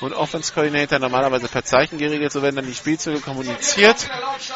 und 0.00 0.12
Offense 0.12 0.52
Coordinator 0.52 0.98
normalerweise 0.98 1.46
per 1.48 1.64
Zeichen 1.64 1.98
geregelt, 1.98 2.32
so 2.32 2.42
werden 2.42 2.56
dann 2.56 2.66
die 2.66 2.74
Spielzüge 2.74 3.20
kommuniziert. 3.20 4.08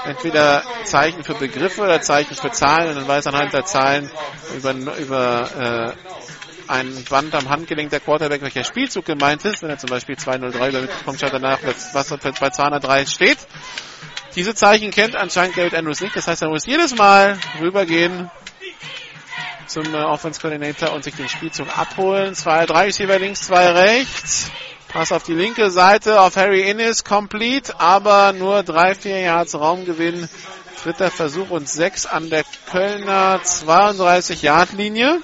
Entweder 0.05 0.65
Zeichen 0.85 1.23
für 1.23 1.35
Begriffe 1.35 1.83
oder 1.83 2.01
Zeichen 2.01 2.35
für 2.35 2.51
Zahlen 2.51 2.91
und 2.91 2.97
dann 2.97 3.09
weiß 3.09 3.29
anhand 3.29 3.53
der 3.53 3.65
Zahlen 3.65 4.11
über, 4.57 4.73
über 4.97 5.95
äh, 5.97 6.71
ein 6.71 7.05
Band 7.09 7.35
am 7.35 7.49
Handgelenk 7.49 7.91
der 7.91 8.01
Quarterback, 8.01 8.43
welcher 8.43 8.65
Spielzug 8.65 9.05
gemeint 9.05 9.45
ist. 9.45 9.63
Wenn 9.63 9.71
er 9.71 9.79
zum 9.79 9.91
Beispiel 9.91 10.17
203 10.17 10.69
übermittelt, 10.71 11.21
schaut 11.21 11.33
danach, 11.33 11.59
was 11.93 12.09
bei 12.09 12.51
203 12.51 13.07
steht. 13.07 13.39
Diese 14.35 14.55
Zeichen 14.55 14.91
kennt 14.91 15.17
anscheinend 15.17 15.57
David 15.57 15.75
Andrews 15.75 16.01
nicht. 16.01 16.15
Das 16.15 16.29
heißt, 16.29 16.43
er 16.43 16.49
muss 16.49 16.67
jedes 16.67 16.95
Mal 16.95 17.39
rübergehen 17.61 18.31
zum 19.67 19.95
äh, 19.95 19.99
Offense 19.99 20.41
Coordinator 20.41 20.93
und 20.93 21.05
sich 21.05 21.15
den 21.15 21.29
Spielzug 21.29 21.77
abholen. 21.77 22.35
Zwei, 22.35 22.67
drei 22.67 22.87
Receiver 22.87 23.19
links, 23.19 23.43
zwei 23.47 23.71
rechts. 23.71 24.51
Pass 24.89 25.13
auf 25.13 25.23
die 25.23 25.35
linke 25.35 25.71
Seite 25.71 26.21
auf 26.21 26.37
Harry 26.37 26.63
Innes, 26.69 27.05
complete, 27.05 27.79
aber 27.79 28.33
nur 28.33 28.63
drei, 28.63 28.95
vier 28.95 29.21
Yards 29.21 29.55
Raumgewinn. 29.55 30.29
Dritter 30.83 31.11
Versuch 31.11 31.51
und 31.51 31.69
sechs 31.69 32.07
an 32.07 32.31
der 32.31 32.45
Kölner 32.71 33.41
32 33.43 34.43
Yard 34.43 34.73
Linie. 34.73 35.21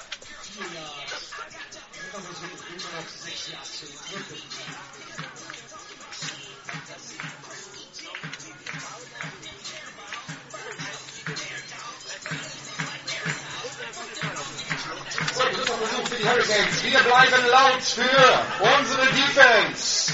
Hurricanes. 16.25 16.83
Wir 16.83 16.99
bleiben 16.99 17.45
laut 17.51 17.81
für 17.81 18.79
unsere 18.79 19.05
Defense. 19.07 20.13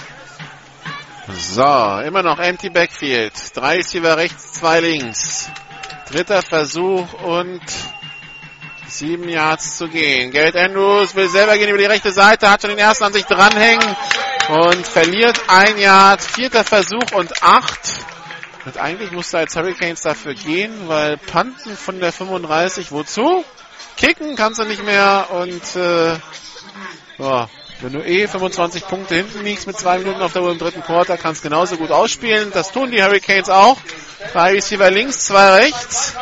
So, 1.34 2.02
immer 2.06 2.24
noch 2.24 2.40
empty 2.40 2.70
Backfield. 2.70 3.34
Drei 3.56 3.78
Receiver 3.78 4.18
rechts, 4.18 4.54
zwei 4.54 4.80
links. 4.82 5.50
Dritter 6.10 6.42
Versuch 6.42 7.14
und 7.24 7.62
sieben 8.88 9.30
Yards 9.30 9.78
zu 9.78 9.88
gehen. 9.88 10.32
Garrett 10.32 10.58
Andrews 10.58 11.16
will 11.16 11.30
selber 11.30 11.58
gehen 11.58 11.70
über 11.70 11.78
die 11.78 11.86
rechte 11.86 12.12
Seite, 12.12 12.50
hat 12.50 12.62
schon 12.62 12.72
den 12.72 12.80
ersten 12.80 13.06
an 13.06 13.14
sich 13.14 13.26
dranhängen 13.26 13.96
und 14.50 14.86
verliert 14.86 15.40
ein 15.48 15.78
Yard. 15.78 16.22
Vierter 16.22 16.64
Versuch 16.64 17.12
und 17.14 17.42
acht. 17.42 17.80
Und 18.66 18.78
eigentlich 18.78 19.12
musste 19.12 19.38
als 19.38 19.56
Hurricanes 19.56 20.02
dafür 20.02 20.36
gehen, 20.36 20.88
weil 20.88 21.18
Panten 21.18 21.76
von 21.76 22.00
der 22.00 22.12
35, 22.12 22.92
wozu? 22.92 23.44
Kicken 23.98 24.36
kannst 24.36 24.60
du 24.60 24.66
nicht 24.66 24.84
mehr 24.84 25.28
und 25.32 25.76
äh, 25.76 26.14
ja, 27.18 27.50
wenn 27.82 27.94
du 27.94 28.06
eh 28.06 28.28
25 28.28 28.88
Punkte 28.88 29.16
hinten 29.16 29.44
liegst 29.44 29.66
mit 29.66 29.78
zwei 29.78 29.98
Minuten 29.98 30.22
auf 30.22 30.34
der 30.34 30.44
Uhr 30.44 30.52
im 30.52 30.60
dritten 30.60 30.84
Quarter, 30.84 31.18
kannst 31.18 31.42
genauso 31.42 31.78
gut 31.78 31.92
ausspielen. 31.92 32.52
Das 32.52 32.72
tun 32.72 32.92
die 32.92 33.02
Hurricanes 33.02 33.50
auch. 33.50 33.78
Drei 34.34 34.52
Receiver 34.52 34.92
links, 34.92 35.26
zwei 35.26 35.62
rechts. 35.62 36.16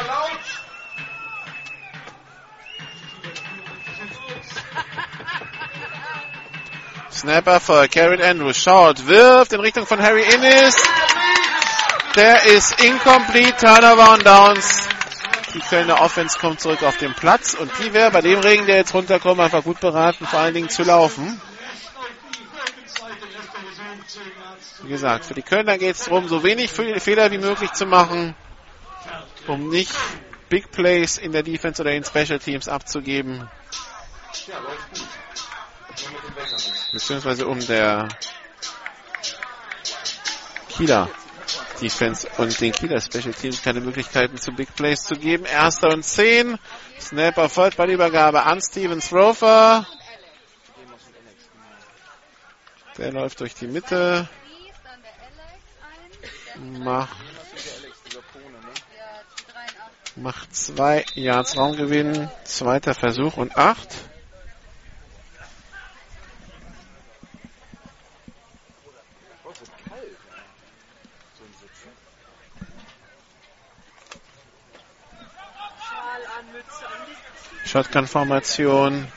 Snapper 7.12 7.60
für 7.60 7.90
Garrett 7.90 8.22
Andrews. 8.22 8.58
Schaut, 8.58 9.06
wirft 9.08 9.52
in 9.52 9.60
Richtung 9.60 9.86
von 9.86 10.02
Harry 10.02 10.24
Innis. 10.24 10.76
Der 12.16 12.46
ist 12.46 12.82
incomplete. 12.82 13.58
Turnover 13.58 14.14
und 14.14 14.26
Downs. 14.26 14.88
Die 15.54 15.60
Kölner 15.60 16.02
Offense 16.02 16.38
kommt 16.38 16.60
zurück 16.60 16.84
auf 16.84 16.98
den 16.98 17.14
Platz 17.14 17.56
und 17.56 17.72
die 17.80 17.94
wäre 17.94 18.12
bei 18.12 18.22
dem 18.22 18.40
Regen, 18.40 18.68
der 18.68 18.78
jetzt 18.78 18.94
runterkommt, 18.94 19.40
einfach 19.40 19.64
gut 19.64 19.80
beraten, 19.80 20.28
vor 20.28 20.40
allen 20.40 20.54
Dingen 20.54 20.70
zu 20.70 20.84
laufen. 20.84 21.42
Wie 24.84 24.90
gesagt, 24.90 25.26
für 25.26 25.34
die 25.34 25.42
Kölner 25.42 25.78
geht 25.78 25.96
es 25.96 26.06
darum, 26.06 26.28
so 26.28 26.44
wenig 26.44 26.72
Fehler 26.72 27.32
wie 27.32 27.38
möglich 27.38 27.72
zu 27.74 27.86
machen, 27.86 28.36
um 29.48 29.70
nicht 29.70 29.94
Big 30.50 30.72
Plays 30.72 31.18
in 31.18 31.32
der 31.32 31.44
Defense 31.44 31.82
oder 31.82 31.94
in 31.94 32.04
Special 32.04 32.40
Teams 32.40 32.68
abzugeben. 32.68 33.50
Beziehungsweise 36.92 37.48
um 37.48 37.60
der 37.60 38.08
Kieler 40.70 41.10
Defense 41.82 42.28
und 42.38 42.60
den 42.60 42.72
Kieler 42.72 43.02
Special 43.02 43.34
Teams 43.34 43.62
keine 43.62 43.80
Möglichkeiten 43.82 44.38
zu 44.38 44.52
Big 44.52 44.76
Plays 44.76 45.04
zu 45.04 45.16
geben. 45.16 45.46
Erster 45.46 45.90
und 45.90 46.04
zehn. 46.04 46.58
Snap 47.00 47.38
erfolgt, 47.38 47.78
Ballübergabe 47.78 48.44
an 48.44 48.62
Steven 48.62 49.00
Throfer. 49.00 49.88
Der 52.98 53.14
läuft 53.14 53.40
durch 53.40 53.56
die 53.56 53.68
Mitte. 53.68 54.28
Macht, 56.58 57.16
macht 60.18 60.56
zwei 60.56 61.06
Yards 61.16 61.56
Raumgewinn. 61.56 62.30
Zweiter 62.44 62.94
Versuch 62.94 63.38
und 63.38 63.56
acht. 63.56 64.09
Shotgun-Formation. 77.70 79.08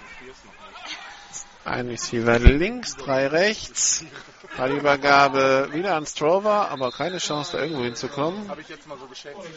Ein 1.64 1.88
Receiver 1.88 2.38
links, 2.38 2.96
drei 2.96 3.26
rechts. 3.28 4.04
Ballübergabe 4.58 5.70
wieder 5.72 5.94
an 5.94 6.04
Strover, 6.04 6.68
aber 6.68 6.92
keine 6.92 7.16
Chance, 7.16 7.52
da 7.52 7.62
irgendwo 7.62 7.84
hinzukommen. 7.84 8.50
Habe 8.50 8.60
ich 8.60 8.68
jetzt 8.68 8.86
mal 8.86 8.98
so 8.98 9.06
geschätzt. 9.06 9.36
Habe 9.36 9.48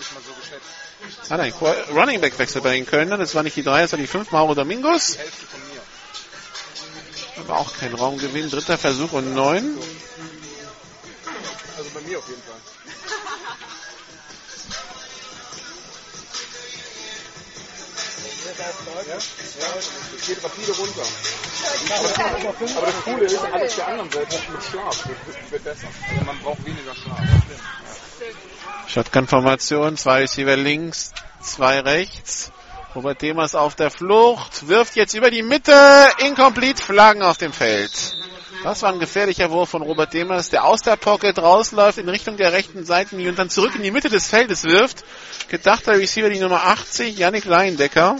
ich 0.00 0.12
mal 0.12 0.20
so 0.24 0.32
geschätzt. 0.40 1.30
Ah 1.30 1.36
nein, 1.38 1.52
Running 1.92 2.20
Back 2.20 2.38
Wechsel 2.38 2.62
bei 2.62 2.76
den 2.76 2.86
Kölnern. 2.86 3.18
Das 3.18 3.34
war 3.34 3.42
nicht 3.42 3.56
die 3.56 3.64
drei, 3.64 3.82
das 3.82 3.90
war 3.90 3.98
die 3.98 4.06
fünf 4.06 4.30
Mauro 4.30 4.54
Domingos. 4.54 5.18
Aber 7.38 7.58
auch 7.58 7.76
kein 7.76 7.94
Raumgewinn. 7.94 8.48
Dritter 8.48 8.78
Versuch 8.78 9.12
und 9.12 9.34
neun. 9.34 9.76
Also 11.76 11.90
bei 11.92 12.00
mir 12.02 12.18
auf 12.18 12.28
jeden 12.28 12.42
Fall. 12.42 12.60
Ja? 18.58 19.68
Geht 20.26 20.44
rapide 20.44 20.72
runter. 20.72 21.02
Aber 22.76 22.86
das 22.86 23.04
Coole 23.04 23.24
ist, 23.24 23.38
alles 23.38 23.76
der 23.76 23.88
anderen 23.88 24.10
Seite 24.10 24.36
mit 24.52 24.62
Schlaf 24.64 25.08
wird, 25.08 25.50
wird 25.50 25.64
besser. 25.64 25.88
Also 26.08 26.24
man 26.24 26.38
braucht 26.40 26.64
weniger 26.64 26.94
Schlaf. 26.94 27.18
Shotgun-Formation, 28.88 29.96
zwei 29.96 30.20
Receiver 30.20 30.56
links, 30.56 31.12
zwei 31.42 31.80
rechts. 31.80 32.50
Robert 32.94 33.20
Demers 33.20 33.54
auf 33.54 33.74
der 33.74 33.90
Flucht, 33.90 34.68
wirft 34.68 34.96
jetzt 34.96 35.12
über 35.12 35.30
die 35.30 35.42
Mitte, 35.42 35.74
incomplete 36.24 36.82
Flaggen 36.82 37.22
auf 37.22 37.36
dem 37.36 37.52
Feld. 37.52 38.16
Das 38.62 38.82
war 38.82 38.90
ein 38.90 38.98
gefährlicher 38.98 39.50
Wurf 39.50 39.68
von 39.68 39.82
Robert 39.82 40.14
Demers, 40.14 40.48
der 40.48 40.64
aus 40.64 40.80
der 40.80 40.96
Pocket 40.96 41.38
rausläuft 41.38 41.98
in 41.98 42.08
Richtung 42.08 42.38
der 42.38 42.52
rechten 42.52 42.86
Seitenlinie 42.86 43.32
und 43.32 43.38
dann 43.38 43.50
zurück 43.50 43.74
in 43.76 43.82
die 43.82 43.90
Mitte 43.90 44.08
des 44.08 44.28
Feldes 44.28 44.64
wirft. 44.64 45.04
Gedachter 45.48 45.92
Receiver 45.98 46.30
die 46.30 46.40
Nummer 46.40 46.64
80, 46.64 47.18
Yannick 47.18 47.44
Leindecker. 47.44 48.16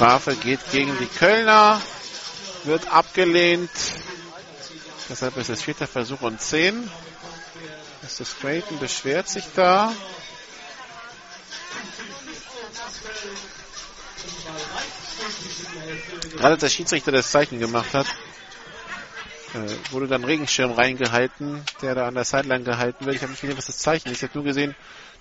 Strafe 0.00 0.34
geht 0.34 0.60
gegen 0.72 0.96
die 0.96 1.04
Kölner, 1.04 1.78
wird 2.64 2.90
abgelehnt. 2.90 3.68
Deshalb 5.10 5.36
ist 5.36 5.50
es 5.50 5.60
vierter 5.60 5.86
Versuch 5.86 6.22
und 6.22 6.40
zehn. 6.40 6.90
Mr. 8.00 8.24
Creighton 8.40 8.78
beschwert 8.78 9.28
sich 9.28 9.44
da. 9.54 9.92
Gerade 16.30 16.52
als 16.54 16.60
der 16.60 16.70
Schiedsrichter 16.70 17.12
das 17.12 17.30
Zeichen 17.30 17.60
gemacht 17.60 17.92
hat, 17.92 18.06
äh, 19.52 19.92
wurde 19.92 20.08
dann 20.08 20.24
Regenschirm 20.24 20.72
reingehalten, 20.72 21.62
der 21.82 21.94
da 21.94 22.08
an 22.08 22.14
der 22.14 22.24
Sideline 22.24 22.64
gehalten 22.64 23.04
wird. 23.04 23.16
Ich 23.16 23.20
habe 23.20 23.32
nicht 23.32 23.42
gesehen, 23.42 23.58
was 23.58 23.66
das 23.66 23.76
Zeichen 23.76 24.08
ist. 24.08 24.16
Ich 24.16 24.22
habe 24.22 24.32
nur 24.38 24.44
gesehen, 24.44 24.74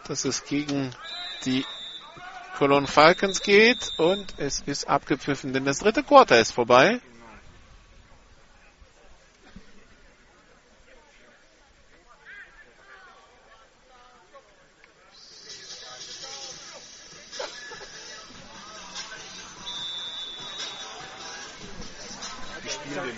dass 0.07 0.23
es 0.23 0.45
gegen 0.45 0.95
die 1.43 1.65
Cologne 2.60 2.88
Falcons 2.88 3.41
geht 3.41 3.94
und 3.95 4.34
es 4.38 4.60
ist 4.65 4.90
abgepfiffen, 4.90 5.53
denn 5.53 5.64
das 5.64 5.80
dritte 5.80 6.03
Quarter 6.03 6.41
ist 6.41 6.52
vorbei. 6.52 6.99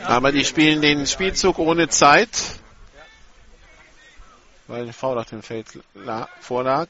Aber 0.05 0.31
die 0.31 0.45
spielen 0.45 0.83
den 0.83 1.07
Spielzug 1.07 1.57
ohne 1.57 1.89
Zeit, 1.89 2.29
weil 4.67 4.83
ein 4.85 4.93
Foul 4.93 5.17
auf 5.17 5.25
dem 5.25 5.41
Feld 5.41 5.79
la- 5.95 6.29
vorlag. 6.39 6.89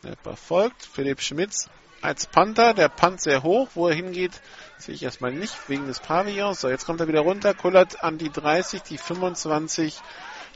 Snap 0.00 0.26
erfolgt. 0.26 0.88
Philipp 0.90 1.20
Schmitz 1.20 1.68
als 2.00 2.26
Panther. 2.26 2.72
Der 2.72 2.88
Punt 2.88 3.20
sehr 3.20 3.42
hoch. 3.42 3.68
Wo 3.74 3.88
er 3.88 3.94
hingeht, 3.94 4.32
sehe 4.78 4.94
ich 4.94 5.02
erstmal 5.02 5.32
nicht 5.32 5.54
wegen 5.68 5.86
des 5.86 6.00
Pavillons. 6.00 6.60
So, 6.60 6.70
jetzt 6.70 6.86
kommt 6.86 7.00
er 7.00 7.08
wieder 7.08 7.20
runter. 7.20 7.52
Kullert 7.52 8.02
an 8.02 8.16
die 8.16 8.30
30, 8.30 8.82
die 8.82 8.96
25. 8.96 10.00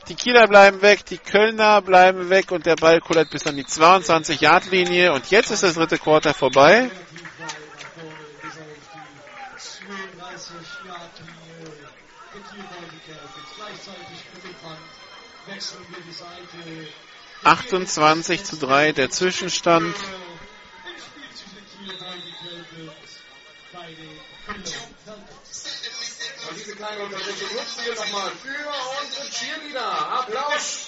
Die 0.07 0.15
Kieler 0.15 0.47
bleiben 0.47 0.81
weg, 0.81 1.05
die 1.05 1.17
Kölner 1.17 1.81
bleiben 1.81 2.29
weg 2.29 2.51
und 2.51 2.65
der 2.65 2.75
Ball 2.75 2.99
kullert 3.01 3.31
bis 3.31 3.47
an 3.47 3.55
die 3.55 3.65
22-Yard-Linie. 3.65 5.13
Und 5.13 5.29
jetzt 5.31 5.51
ist 5.51 5.63
das 5.63 5.75
dritte 5.75 5.97
Quarter 5.97 6.33
vorbei. 6.33 6.89
Wechseln 15.47 15.85
28 17.45 18.43
zu 18.43 18.57
3 18.57 18.91
der 18.91 19.09
Zwischenstand. 19.11 19.95
Diese 26.55 26.75
kleine 26.75 27.03
Unterbrechung 27.03 27.55
nutzen 27.55 27.85
wir 27.85 27.95
nochmal 27.95 28.31
für 28.41 28.49
unsere 29.03 29.29
Cheerleader. 29.29 30.11
Applaus! 30.19 30.87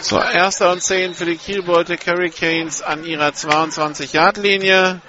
So, 0.00 0.20
erster 0.20 0.72
und 0.72 0.82
zehn 0.82 1.14
für 1.14 1.24
die 1.24 1.36
Kielbeute 1.36 1.96
Hurricanes 1.96 2.82
an 2.82 3.04
ihrer 3.04 3.28
22-Yard-Linie. 3.28 5.00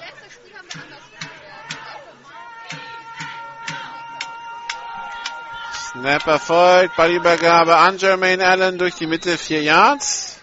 Letztes 0.00 0.32
Spiel 0.32 0.54
haben 0.54 0.68
wir 0.70 0.78
anders 6.00 6.20
Snap 6.22 6.26
erfolgt, 6.26 6.96
Ballübergabe 6.96 7.76
an 7.76 7.98
Jermaine 7.98 8.46
Allen 8.46 8.78
durch 8.78 8.94
die 8.94 9.06
Mitte, 9.06 9.36
4 9.36 9.62
Yards. 9.62 10.33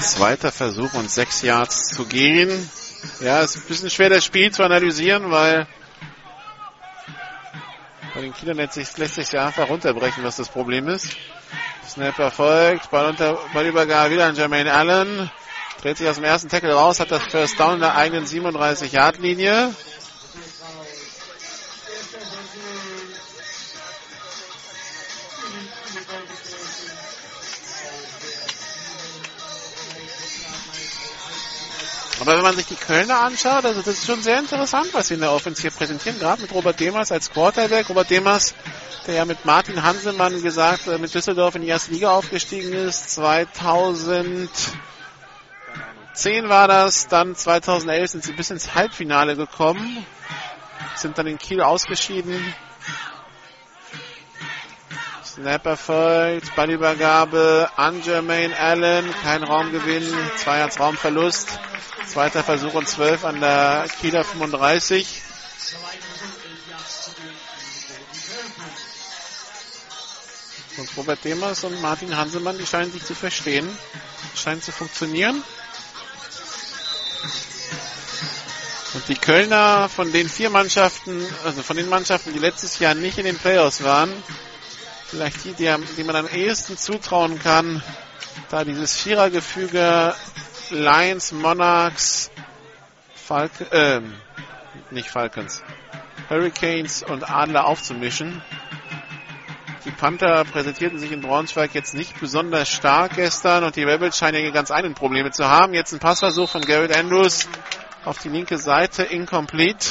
Zweiter 0.00 0.52
Versuch 0.52 0.94
und 0.94 1.10
sechs 1.10 1.42
Yards 1.42 1.88
zu 1.88 2.06
gehen. 2.06 2.70
Ja, 3.20 3.40
ist 3.40 3.56
ein 3.56 3.62
bisschen 3.68 3.90
schwer, 3.90 4.10
das 4.10 4.24
Spiel 4.24 4.50
zu 4.50 4.62
analysieren, 4.62 5.30
weil 5.30 5.66
bei 8.14 8.20
den 8.20 8.34
Kindern 8.34 8.56
lässt 8.56 8.74
sich, 9.14 9.32
ja 9.32 9.46
einfach 9.46 9.68
runterbrechen, 9.68 10.24
was 10.24 10.36
das 10.36 10.48
Problem 10.48 10.88
ist. 10.88 11.16
Snap 11.88 12.18
erfolgt, 12.18 12.90
Ball 12.90 13.10
unter, 13.10 13.38
Ballübergabe 13.54 14.12
wieder 14.12 14.26
an 14.26 14.34
Jermaine 14.34 14.72
Allen. 14.72 15.30
Dreht 15.80 15.98
sich 15.98 16.08
aus 16.08 16.16
dem 16.16 16.24
ersten 16.24 16.48
Tackle 16.48 16.74
raus, 16.74 16.98
hat 16.98 17.10
das 17.10 17.22
First 17.24 17.58
Down 17.60 17.74
in 17.74 17.80
der 17.80 17.94
eigenen 17.94 18.24
37-Yard-Linie. 18.24 19.72
Aber 32.28 32.36
wenn 32.36 32.44
man 32.44 32.56
sich 32.56 32.66
die 32.66 32.74
Kölner 32.74 33.20
anschaut, 33.20 33.64
also 33.64 33.80
das 33.80 33.94
ist 34.00 34.06
schon 34.06 34.20
sehr 34.20 34.38
interessant, 34.38 34.92
was 34.92 35.08
sie 35.08 35.14
in 35.14 35.20
der 35.20 35.32
Offense 35.32 35.62
hier 35.62 35.70
präsentieren, 35.70 36.18
gerade 36.18 36.42
mit 36.42 36.52
Robert 36.52 36.78
Demers 36.78 37.10
als 37.10 37.30
Quarterback. 37.30 37.88
Robert 37.88 38.10
Demers, 38.10 38.54
der 39.06 39.14
ja 39.14 39.24
mit 39.24 39.46
Martin 39.46 39.82
Hansemann 39.82 40.42
gesagt, 40.42 40.88
äh, 40.88 40.98
mit 40.98 41.14
Düsseldorf 41.14 41.54
in 41.54 41.62
die 41.62 41.68
erste 41.68 41.90
Liga 41.90 42.10
aufgestiegen 42.10 42.74
ist. 42.74 43.12
2010 43.12 44.50
war 46.50 46.68
das, 46.68 47.08
dann 47.08 47.34
2011 47.34 48.10
sind 48.10 48.24
sie 48.24 48.32
bis 48.32 48.50
ins 48.50 48.74
Halbfinale 48.74 49.34
gekommen, 49.34 50.04
sind 50.96 51.16
dann 51.16 51.28
in 51.28 51.38
Kiel 51.38 51.62
ausgeschieden. 51.62 52.54
Snap 55.38 55.66
erfolgt, 55.66 56.56
Ballübergabe 56.56 57.70
an 57.76 58.02
Jermaine 58.02 58.58
Allen, 58.58 59.08
kein 59.22 59.44
Raumgewinn, 59.44 60.04
zwei 60.36 60.64
als 60.64 60.80
Raumverlust. 60.80 61.60
Zweiter 62.08 62.42
Versuch 62.42 62.74
und 62.74 62.88
12 62.88 63.24
an 63.24 63.40
der 63.40 63.86
Kieler 64.00 64.24
35. 64.24 65.22
Und 70.78 70.96
Robert 70.96 71.24
Demers 71.24 71.62
und 71.62 71.80
Martin 71.82 72.16
Hansemann, 72.16 72.58
die 72.58 72.66
scheinen 72.66 72.90
sich 72.90 73.04
zu 73.04 73.14
verstehen. 73.14 73.68
Scheint 74.34 74.64
zu 74.64 74.72
funktionieren. 74.72 75.44
Und 78.94 79.08
die 79.08 79.14
Kölner 79.14 79.88
von 79.88 80.10
den 80.10 80.28
vier 80.28 80.50
Mannschaften, 80.50 81.24
also 81.44 81.62
von 81.62 81.76
den 81.76 81.88
Mannschaften, 81.88 82.32
die 82.32 82.40
letztes 82.40 82.80
Jahr 82.80 82.96
nicht 82.96 83.18
in 83.18 83.24
den 83.24 83.38
Playoffs 83.38 83.84
waren, 83.84 84.12
vielleicht 85.08 85.44
die, 85.44 85.52
die, 85.54 85.74
die 85.96 86.04
man 86.04 86.16
am 86.16 86.28
ehesten 86.28 86.76
zutrauen 86.76 87.38
kann, 87.38 87.82
da 88.50 88.64
dieses 88.64 88.96
Vierergefüge 88.96 90.14
Lions, 90.70 91.32
Monarchs, 91.32 92.30
Falcons, 93.14 93.70
äh, 93.72 94.00
nicht 94.90 95.08
Falcons, 95.08 95.62
Hurricanes 96.28 97.02
und 97.02 97.28
Adler 97.28 97.66
aufzumischen. 97.66 98.42
Die 99.84 99.90
Panther 99.90 100.44
präsentierten 100.44 100.98
sich 100.98 101.12
in 101.12 101.22
Braunschweig 101.22 101.74
jetzt 101.74 101.94
nicht 101.94 102.20
besonders 102.20 102.68
stark 102.68 103.14
gestern 103.16 103.64
und 103.64 103.76
die 103.76 103.84
Rebels 103.84 104.18
scheinen 104.18 104.42
hier 104.42 104.52
ganz 104.52 104.70
eigene 104.70 104.94
Probleme 104.94 105.30
zu 105.30 105.48
haben. 105.48 105.72
Jetzt 105.72 105.92
ein 105.92 105.98
Passversuch 105.98 106.50
von 106.50 106.60
Garrett 106.62 106.94
Andrews 106.94 107.48
auf 108.04 108.18
die 108.18 108.28
linke 108.28 108.58
Seite, 108.58 109.04
incomplete. 109.04 109.88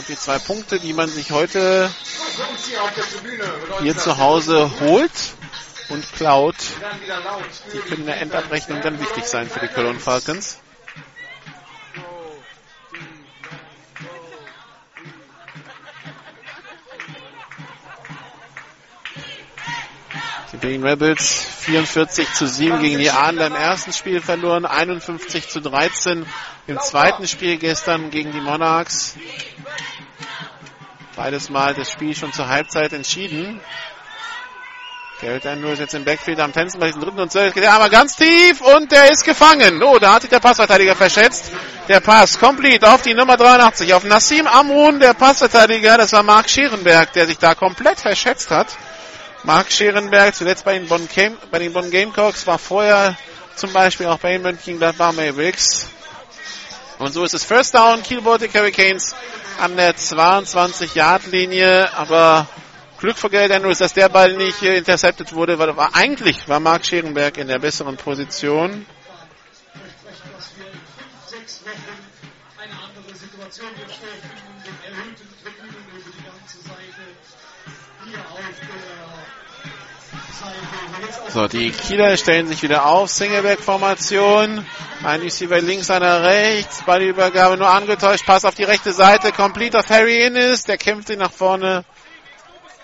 Und 0.00 0.08
die 0.08 0.16
zwei 0.16 0.38
Punkte, 0.38 0.80
die 0.80 0.94
man 0.94 1.10
sich 1.10 1.30
heute 1.30 1.90
hier 3.82 3.94
zu 3.98 4.16
Hause 4.16 4.70
holt 4.80 5.12
und 5.90 6.10
klaut, 6.14 6.54
die 7.74 7.78
können 7.80 8.00
in 8.00 8.06
der 8.06 8.22
Endabrechnung 8.22 8.80
dann 8.80 8.98
wichtig 8.98 9.24
sein 9.26 9.50
für 9.50 9.60
die 9.60 9.68
Cologne 9.68 10.00
Falcons. 10.00 10.56
Die 20.52 20.56
Berlin 20.56 20.82
Rebels 20.82 21.44
44 21.60 22.32
zu 22.32 22.48
7 22.48 22.80
gegen 22.80 22.98
die 22.98 23.10
Adler 23.10 23.48
im 23.48 23.54
ersten 23.54 23.92
Spiel 23.92 24.22
verloren, 24.22 24.64
51 24.64 25.50
zu 25.50 25.60
13 25.60 26.24
im 26.66 26.80
zweiten 26.80 27.28
Spiel 27.28 27.58
gestern 27.58 28.10
gegen 28.10 28.32
die 28.32 28.40
Monarchs. 28.40 29.14
Beides 31.16 31.50
Mal 31.50 31.74
das 31.74 31.90
Spiel 31.90 32.14
schon 32.14 32.32
zur 32.32 32.48
Halbzeit 32.48 32.92
entschieden. 32.92 33.60
Geld 35.20 35.46
Andrews 35.46 35.78
jetzt 35.78 35.92
im 35.92 36.04
Backfield 36.04 36.40
am 36.40 36.52
Tänzen 36.52 36.80
bei 36.80 36.86
diesem 36.86 37.02
dritten 37.02 37.20
und 37.20 37.30
zwölf. 37.30 37.52
Geht 37.52 37.62
der 37.62 37.74
aber 37.74 37.90
ganz 37.90 38.16
tief 38.16 38.62
und 38.62 38.90
der 38.90 39.10
ist 39.10 39.24
gefangen. 39.24 39.82
Oh, 39.82 39.98
da 39.98 40.14
hat 40.14 40.22
sich 40.22 40.30
der 40.30 40.40
Passverteidiger 40.40 40.96
verschätzt. 40.96 41.52
Der 41.88 42.00
Pass 42.00 42.38
komplett 42.38 42.84
auf 42.84 43.02
die 43.02 43.12
Nummer 43.12 43.36
83, 43.36 43.92
auf 43.92 44.04
Nassim 44.04 44.46
Amrun, 44.46 44.98
der 44.98 45.12
Passverteidiger. 45.12 45.98
Das 45.98 46.12
war 46.14 46.22
Mark 46.22 46.48
Scherenberg, 46.48 47.12
der 47.12 47.26
sich 47.26 47.36
da 47.36 47.54
komplett 47.54 48.00
verschätzt 48.00 48.50
hat. 48.50 48.68
Mark 49.44 49.70
Scherenberg, 49.70 50.34
zuletzt 50.34 50.64
bei 50.64 50.78
den 50.78 50.88
Bonn, 50.88 51.06
Game, 51.14 51.36
bei 51.50 51.58
den 51.58 51.72
Bonn 51.72 51.90
Gamecocks, 51.90 52.46
war 52.46 52.58
vorher 52.58 53.16
zum 53.56 53.72
Beispiel 53.74 54.06
auch 54.06 54.18
bei 54.18 54.32
den 54.32 54.42
Mönchengladbach 54.42 55.12
Mavericks. 55.12 55.86
Und 57.00 57.14
so 57.14 57.24
ist 57.24 57.32
es. 57.32 57.44
First 57.44 57.74
Down, 57.74 58.02
Kiel 58.02 58.20
Baltic 58.20 58.52
Hurricanes 58.52 59.14
an 59.58 59.74
der 59.74 59.96
22-Yard-Linie, 59.96 61.94
aber 61.94 62.46
Glück 62.98 63.16
für 63.16 63.30
Geld 63.30 63.50
Andrews, 63.50 63.78
dass 63.78 63.94
der 63.94 64.10
Ball 64.10 64.36
nicht 64.36 64.60
intercepted 64.62 65.32
wurde, 65.32 65.58
weil 65.58 65.74
war, 65.78 65.96
eigentlich 65.96 66.46
war 66.46 66.60
Mark 66.60 66.84
Scherenberg 66.84 67.38
in 67.38 67.48
der 67.48 67.58
besseren 67.58 67.96
Position. 67.96 68.84
So, 81.32 81.46
die 81.46 81.70
Kieler 81.70 82.16
stellen 82.16 82.48
sich 82.48 82.62
wieder 82.62 82.86
auf, 82.86 83.10
Singleback-Formation. 83.10 84.66
Ein 85.04 85.20
Receiver 85.20 85.60
links, 85.60 85.90
einer 85.90 86.22
rechts. 86.24 86.82
Ballübergabe 86.84 87.56
nur 87.56 87.68
angetäuscht. 87.68 88.26
Pass 88.26 88.44
auf 88.44 88.54
die 88.54 88.64
rechte 88.64 88.92
Seite. 88.92 89.30
Complete 89.30 89.78
auf 89.78 89.88
Harry 89.88 90.24
Innes. 90.24 90.64
Der 90.64 90.76
kämpft 90.76 91.08
sich 91.08 91.16
nach 91.16 91.30
vorne 91.30 91.84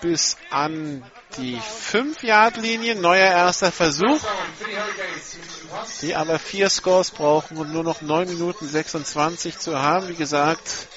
bis 0.01 0.37
an 0.49 1.03
die 1.37 1.59
5-Yard-Linie. 1.91 2.95
Neuer 2.95 3.31
erster 3.31 3.71
Versuch. 3.71 4.19
Die 6.01 6.15
aber 6.15 6.39
vier 6.39 6.69
Scores 6.69 7.11
brauchen 7.11 7.57
und 7.57 7.73
nur 7.73 7.83
noch 7.83 8.01
9 8.01 8.29
Minuten 8.29 8.67
26 8.67 9.59
zu 9.59 9.77
haben. 9.77 10.07
Wie 10.07 10.15
gesagt, 10.15 10.87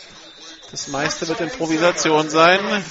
das 0.70 0.87
meiste 0.89 1.27
wird 1.27 1.41
Improvisation 1.41 2.31
sein. 2.31 2.85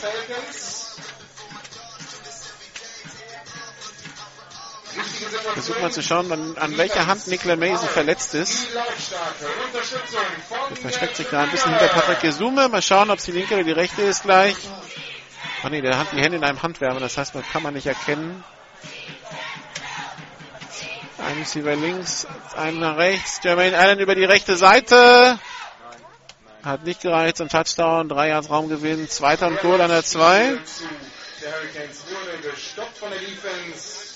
Versuchen 5.54 5.82
wir 5.82 5.92
zu 5.92 6.02
schauen, 6.02 6.32
an, 6.32 6.58
an 6.58 6.78
welcher 6.78 7.08
Hand 7.08 7.28
Nicola 7.28 7.56
Mason 7.56 7.88
verletzt 7.88 8.34
ist. 8.34 8.68
Er 10.70 10.76
versteckt 10.76 11.16
sich 11.16 11.28
da 11.28 11.44
ein 11.44 11.52
bisschen 11.52 11.72
hinter 11.72 11.88
Patrick 11.88 12.22
Gesume. 12.22 12.70
Mal 12.70 12.82
schauen, 12.82 13.10
ob 13.10 13.20
es 13.20 13.26
die 13.26 13.32
linke 13.32 13.56
oder 13.56 13.64
die 13.64 13.72
rechte 13.72 14.02
ist 14.02 14.24
gleich. 14.24 14.56
Ach 15.64 15.70
nee, 15.70 15.82
der 15.82 15.98
hat 15.98 16.12
die 16.14 16.22
Hände 16.22 16.38
in 16.38 16.44
einem 16.44 16.62
Handwärmer, 16.62 17.00
das 17.00 17.18
heißt, 17.18 17.36
man 17.36 17.44
kann 17.44 17.64
man 17.64 17.74
nicht 17.74 17.88
erkennen. 17.88 18.44
Ein 21.18 21.38
Receiver 21.40 21.76
links, 21.76 22.26
einen 22.56 22.80
nach 22.80 22.98
rechts. 22.98 23.42
Jermaine 23.44 23.78
Allen 23.78 24.00
über 24.00 24.16
die 24.16 24.24
rechte 24.24 24.56
Seite. 24.56 25.38
Hat 26.64 26.84
nicht 26.84 27.02
gereicht 27.02 27.38
zum 27.38 27.50
Touchdown. 27.50 28.10
Drei 28.10 28.30
Yards 28.30 28.50
Raumgewinn. 28.50 29.08
Zweiter 29.10 29.48
und 29.48 29.60
Goal 29.62 29.82
an 29.82 29.90
der 29.90 30.04
2. 30.04 30.58
Der 31.42 31.54
Hurricanes 31.54 32.06
wurde 32.08 32.50
gestoppt 32.50 32.98
von 32.98 33.10
der 33.12 33.20
Defense. 33.20 34.09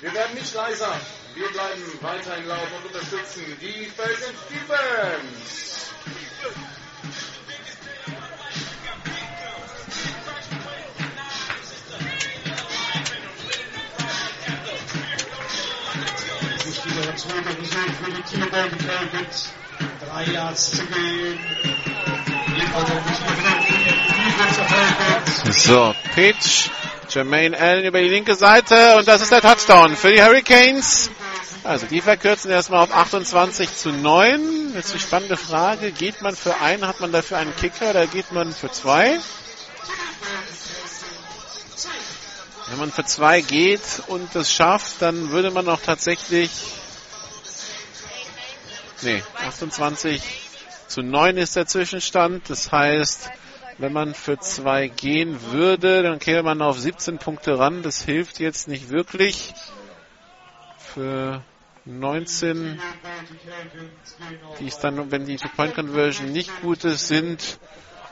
Wir 0.00 0.14
werden 0.14 0.34
nicht 0.34 0.54
leiser. 0.54 1.00
Wir 1.34 1.48
bleiben 1.48 1.82
weiterhin 2.00 2.46
laut 2.46 2.68
und 2.76 2.86
unterstützen 2.86 3.44
die 3.60 3.86
Falcons 3.86 4.46
Defense. 4.48 5.78
Wichtiger 16.64 17.16
zweiter 17.16 17.50
Versuch 17.50 17.94
für 18.04 18.10
die 18.12 18.22
Kieler 18.22 18.46
Falcons. 18.46 19.52
Drei 20.04 20.24
Yards 20.32 20.70
zu 20.70 20.86
gehen. 20.86 21.38
So, 25.50 25.94
Pitch 26.14 26.70
Jermaine 27.08 27.58
Allen 27.58 27.84
über 27.84 28.00
die 28.00 28.08
linke 28.08 28.34
Seite 28.34 28.96
und 28.96 29.08
das 29.08 29.22
ist 29.22 29.32
der 29.32 29.40
Touchdown 29.40 29.96
für 29.96 30.10
die 30.10 30.22
Hurricanes. 30.22 31.10
Also 31.64 31.86
die 31.86 32.00
verkürzen 32.00 32.50
erstmal 32.50 32.82
auf 32.82 32.94
28 32.94 33.74
zu 33.74 33.90
9. 33.90 34.74
Jetzt 34.74 34.94
die 34.94 34.98
spannende 34.98 35.36
Frage, 35.36 35.92
geht 35.92 36.22
man 36.22 36.36
für 36.36 36.56
einen, 36.60 36.86
hat 36.86 37.00
man 37.00 37.12
dafür 37.12 37.38
einen 37.38 37.54
Kicker 37.56 37.90
oder 37.90 38.06
geht 38.06 38.32
man 38.32 38.52
für 38.52 38.70
zwei? 38.70 39.18
Wenn 42.68 42.78
man 42.78 42.92
für 42.92 43.04
zwei 43.04 43.40
geht 43.40 43.80
und 44.08 44.34
das 44.34 44.52
schafft, 44.52 45.00
dann 45.00 45.30
würde 45.30 45.50
man 45.50 45.68
auch 45.68 45.80
tatsächlich 45.80 46.50
Nee, 49.00 49.22
28 49.46 50.20
zu 50.88 51.02
9 51.02 51.36
ist 51.36 51.54
der 51.54 51.66
Zwischenstand. 51.66 52.50
Das 52.50 52.72
heißt, 52.72 53.30
wenn 53.78 53.92
man 53.92 54.14
für 54.14 54.38
zwei 54.40 54.88
gehen 54.88 55.38
würde, 55.52 56.02
dann 56.02 56.18
käme 56.18 56.42
man 56.42 56.60
auf 56.62 56.78
17 56.78 57.18
Punkte 57.18 57.58
ran. 57.58 57.82
Das 57.82 58.02
hilft 58.02 58.40
jetzt 58.40 58.68
nicht 58.68 58.90
wirklich. 58.90 59.54
Für 60.78 61.42
19, 61.84 62.80
die 64.58 64.66
ist 64.66 64.80
dann, 64.80 65.10
wenn 65.10 65.24
die 65.24 65.36
Two-Point-Conversion 65.36 66.30
nicht 66.32 66.60
gut 66.60 66.84
ist, 66.84 67.08
sind, 67.08 67.58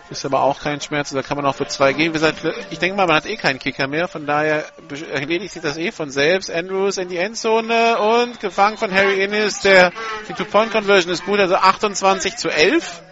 ist 0.09 0.25
aber 0.25 0.43
auch 0.43 0.61
kein 0.61 0.81
Schmerz, 0.81 1.11
da 1.11 1.23
kann 1.23 1.37
man 1.37 1.47
auch 1.47 1.57
für 1.57 1.67
zwei 1.67 1.93
gehen. 1.93 2.13
Gesagt, 2.13 2.39
ich 2.71 2.79
denke 2.79 2.97
mal, 2.97 3.07
man 3.07 3.17
hat 3.17 3.27
eh 3.27 3.37
keinen 3.37 3.59
Kicker 3.59 3.89
mehr, 3.89 4.07
von 4.07 4.25
daher 4.25 4.65
erledigt 5.13 5.53
sich 5.53 5.63
das 5.63 5.77
eh 5.77 5.91
von 5.91 6.11
selbst. 6.11 6.51
Andrews 6.51 6.97
in 6.97 7.09
die 7.09 7.17
Endzone 7.17 7.99
und 7.99 8.39
gefangen 8.41 8.79
von 8.79 8.93
Harry 8.93 9.23
Innes, 9.23 9.61
der 9.61 9.93
die 10.29 10.35
Two-Point-Conversion 10.35 11.13
ist 11.13 11.25
gut, 11.25 11.41
also 11.41 11.57
28 11.57 12.37
zu 12.37 12.49
11. 12.49 13.03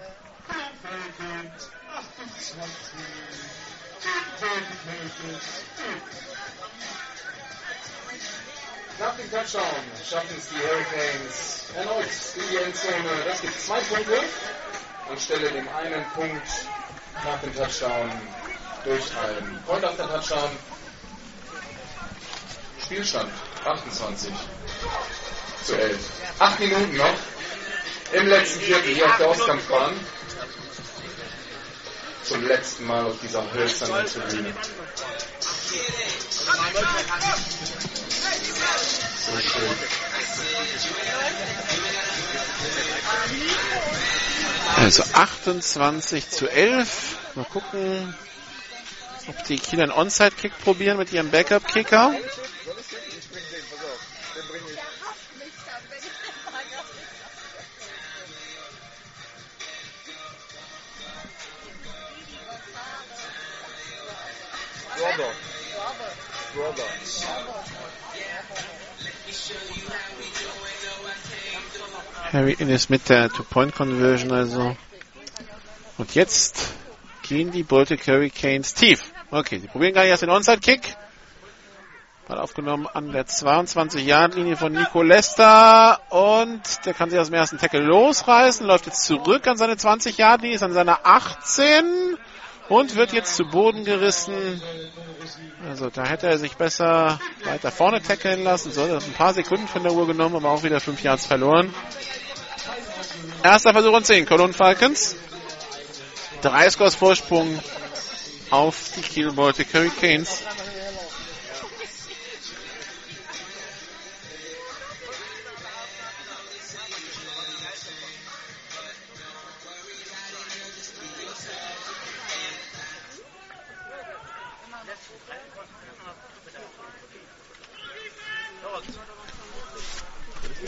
Touchdown 9.35 9.65
schaffen 10.09 10.36
es 10.39 10.47
die 10.47 10.62
Hurricanes 10.62 11.65
erneut 11.77 12.06
in 12.36 12.48
die 12.52 12.56
Endzone. 12.56 13.24
Das 13.24 13.40
gibt 13.40 13.61
zwei 13.61 13.81
Punkte 13.81 14.20
anstelle 15.11 15.51
dem 15.51 15.69
einen 15.70 16.05
Punkt 16.15 16.47
nach 17.24 17.40
dem 17.40 17.52
Touchdown 17.56 18.12
durchtreiben. 18.85 19.61
Point 19.66 19.85
auf 19.85 19.97
der 19.97 20.06
Touchdown. 20.06 20.51
Spielstand 22.85 23.32
28 23.65 24.32
zu 25.65 25.77
11. 25.81 25.98
Acht 26.39 26.61
Minuten 26.61 26.97
noch 26.97 27.16
im 28.12 28.28
letzten 28.28 28.61
Viertel 28.61 28.94
hier 28.94 29.06
auf 29.06 29.16
der 29.16 29.28
Auskampfbahn. 29.31 29.94
Zum 32.24 32.46
letzten 32.46 32.86
Mal 32.86 33.05
auf 33.05 33.20
dieser 33.20 33.52
hölzernen 33.52 34.06
Tribüne. 34.06 34.55
So 39.20 39.40
schön. 39.40 39.76
Also 44.76 45.02
28 45.12 46.30
zu 46.30 46.48
11. 46.48 47.16
Mal 47.34 47.44
gucken, 47.44 48.14
ob 49.28 49.44
die 49.44 49.59
Kieler 49.59 49.84
einen 49.84 49.92
Onside-Kick 49.92 50.59
probieren 50.62 50.98
mit 50.98 51.12
ihrem 51.12 51.30
Backup-Kicker. 51.30 52.14
Harry 72.32 72.56
Innes 72.59 72.89
mit 72.89 73.09
der 73.09 73.28
Two-Point-Conversion 73.31 74.32
also. 74.32 74.76
Und 75.98 76.14
jetzt 76.14 76.74
gehen 77.22 77.51
die 77.52 77.62
Baltic 77.62 78.06
Hurricanes 78.06 78.74
tief. 78.74 79.12
Okay, 79.31 79.59
sie 79.59 79.68
probieren 79.68 79.94
gar 79.94 80.02
nicht 80.02 80.10
erst 80.10 80.22
den 80.22 80.31
Onside-Kick. 80.31 80.97
Ball 82.26 82.39
aufgenommen 82.39 82.86
an 82.86 83.12
der 83.12 83.26
22-Yard-Linie 83.26 84.56
von 84.56 84.72
Nico 84.72 85.02
Lester 85.02 86.01
und 86.10 86.62
der 86.86 86.94
kann 86.94 87.10
sich 87.10 87.18
aus 87.18 87.28
dem 87.28 87.35
ersten 87.35 87.59
Tackle 87.59 87.81
losreißen, 87.81 88.66
läuft 88.66 88.86
jetzt 88.86 89.05
zurück 89.05 89.47
an 89.47 89.59
seine 89.59 89.74
20-Yard-Linie, 89.74 90.56
ist 90.56 90.62
an 90.62 90.72
seiner 90.72 91.01
18 91.05 92.16
und 92.69 92.97
wird 92.97 93.12
jetzt 93.12 93.36
zu 93.36 93.45
Boden 93.45 93.85
gerissen. 93.85 94.62
Also 95.69 95.91
da 95.91 96.05
hätte 96.05 96.27
er 96.27 96.39
sich 96.39 96.57
besser 96.57 97.19
weiter 97.45 97.70
vorne 97.70 98.03
tackeln 98.03 98.43
lassen 98.45 98.73
sollen. 98.73 98.93
Das 98.93 99.07
ein 99.07 99.12
paar 99.12 99.35
Sekunden 99.35 99.66
von 99.69 99.82
der 99.82 99.93
Uhr 99.93 100.07
genommen, 100.07 100.36
aber 100.36 100.51
auch 100.51 100.62
wieder 100.62 100.81
5 100.81 101.03
Yards 101.03 101.27
verloren. 101.27 101.74
Erster 103.43 103.73
Versuch 103.73 103.93
und 103.93 104.07
10. 104.07 104.27
Cologne 104.27 104.55
Falcons. 104.55 105.16
Drei 106.43 106.69
Scores 106.69 106.95
Vorsprung 106.95 107.59
auf 108.51 108.91
die 108.97 109.01
Kiel 109.01 109.32
Baltic 109.32 109.73
Hurricanes. 109.73 110.43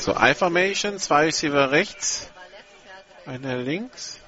So, 0.06 0.14
I-Formation, 0.14 1.00
zwei 1.00 1.24
Receiver 1.24 1.72
rechts, 1.72 2.28
einer 3.26 3.56
links. 3.56 4.20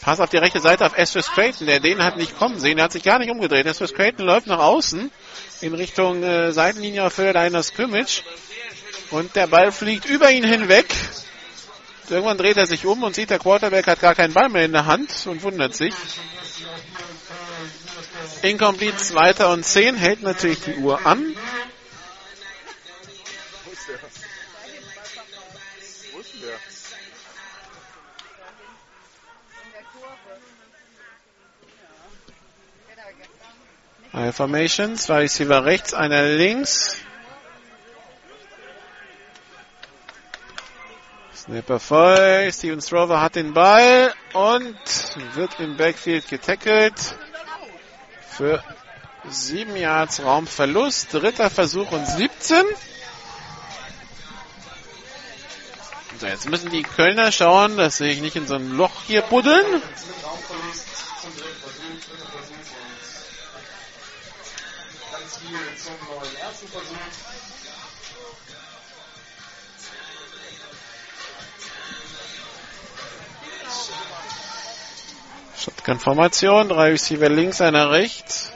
Pass 0.00 0.18
auf 0.18 0.30
die 0.30 0.38
rechte 0.38 0.58
Seite 0.58 0.84
auf 0.84 0.98
Estes 0.98 1.30
Creighton, 1.30 1.68
der 1.68 1.78
den 1.78 2.02
hat 2.02 2.16
nicht 2.16 2.36
kommen 2.36 2.58
sehen, 2.58 2.78
der 2.78 2.86
hat 2.86 2.92
sich 2.92 3.04
gar 3.04 3.20
nicht 3.20 3.30
umgedreht. 3.30 3.66
Estes 3.66 3.94
Creighton 3.94 4.26
läuft 4.26 4.48
nach 4.48 4.58
außen 4.58 5.12
in 5.60 5.74
Richtung 5.74 6.24
äh, 6.24 6.50
Seitenlinie 6.50 7.04
auf 7.04 7.18
Höhe 7.18 7.36
einer 7.36 7.62
Scrimmage 7.62 8.24
und 9.12 9.36
der 9.36 9.46
Ball 9.46 9.70
fliegt 9.70 10.06
über 10.06 10.28
ihn 10.32 10.42
hinweg. 10.42 10.92
Irgendwann 12.08 12.36
dreht 12.36 12.56
er 12.56 12.66
sich 12.66 12.86
um 12.86 13.04
und 13.04 13.14
sieht, 13.14 13.30
der 13.30 13.38
Quarterback 13.38 13.86
hat 13.86 14.00
gar 14.00 14.16
keinen 14.16 14.34
Ball 14.34 14.48
mehr 14.48 14.64
in 14.64 14.72
der 14.72 14.86
Hand 14.86 15.24
und 15.26 15.44
wundert 15.44 15.76
sich. 15.76 15.94
Incomplete, 18.42 18.96
zweiter 18.96 19.50
und 19.50 19.64
zehn, 19.64 19.94
hält 19.94 20.22
natürlich 20.22 20.62
die 20.64 20.78
Uhr 20.78 21.06
an. 21.06 21.29
Eine 34.12 34.32
Formation, 34.32 34.96
zwei 34.96 35.20
Receiver 35.20 35.64
rechts, 35.64 35.94
einer 35.94 36.24
links. 36.24 36.96
Snapper 41.36 41.78
voll, 41.78 42.50
Steven 42.52 42.80
Strover 42.80 43.20
hat 43.20 43.36
den 43.36 43.54
Ball 43.54 44.12
und 44.32 44.76
wird 45.34 45.60
im 45.60 45.76
Backfield 45.76 46.28
getackelt. 46.28 46.94
Für 48.28 48.64
sieben 49.28 49.76
Yards 49.76 50.20
Raumverlust, 50.24 51.14
dritter 51.14 51.48
Versuch 51.48 51.92
und 51.92 52.04
17. 52.04 52.64
So, 56.18 56.26
jetzt 56.26 56.50
müssen 56.50 56.70
die 56.70 56.82
Kölner 56.82 57.30
schauen, 57.30 57.76
dass 57.76 57.98
sie 57.98 58.20
nicht 58.20 58.34
in 58.34 58.48
so 58.48 58.56
ein 58.56 58.72
Loch 58.72 59.04
hier 59.06 59.22
buddeln. 59.22 59.82
Zum 65.76 65.94
neuen 66.08 66.36
ersten 66.36 66.68
Versuch. 66.68 66.96
Shotgun-Formation, 75.56 76.68
drei 76.68 76.90
Receiver 76.90 77.28
links, 77.28 77.60
einer 77.60 77.90
rechts. 77.90 78.52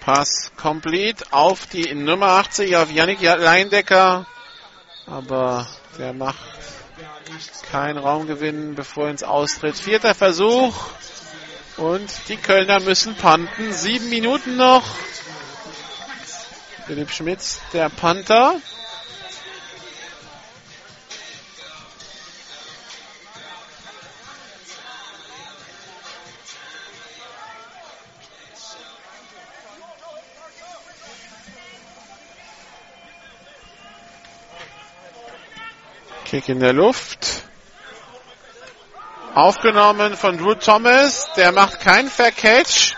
Pass 0.00 0.52
complete 0.56 1.24
auf 1.30 1.66
die 1.66 1.94
Nummer 1.94 2.28
80, 2.28 2.76
auf 2.76 2.90
Yannick 2.90 3.20
Leindecker. 3.20 4.26
Aber 5.06 5.66
der 5.98 6.12
macht 6.12 6.38
keinen 7.70 7.98
Raumgewinn, 7.98 8.74
bevor 8.74 9.04
er 9.04 9.10
ins 9.10 9.22
Austritt. 9.22 9.76
Vierter 9.76 10.14
Versuch. 10.14 10.74
Und 11.76 12.10
die 12.28 12.36
Kölner 12.36 12.80
müssen 12.80 13.14
panten. 13.14 13.72
Sieben 13.72 14.08
Minuten 14.08 14.56
noch. 14.56 14.84
Philipp 16.86 17.10
Schmitz, 17.10 17.60
der 17.72 17.88
Panther. 17.88 18.56
Kick 36.28 36.50
in 36.50 36.60
der 36.60 36.74
Luft. 36.74 37.26
Aufgenommen 39.34 40.14
von 40.14 40.36
Drew 40.36 40.56
Thomas. 40.56 41.26
Der 41.38 41.52
macht 41.52 41.80
keinen 41.80 42.10
Fair-Catch. 42.10 42.96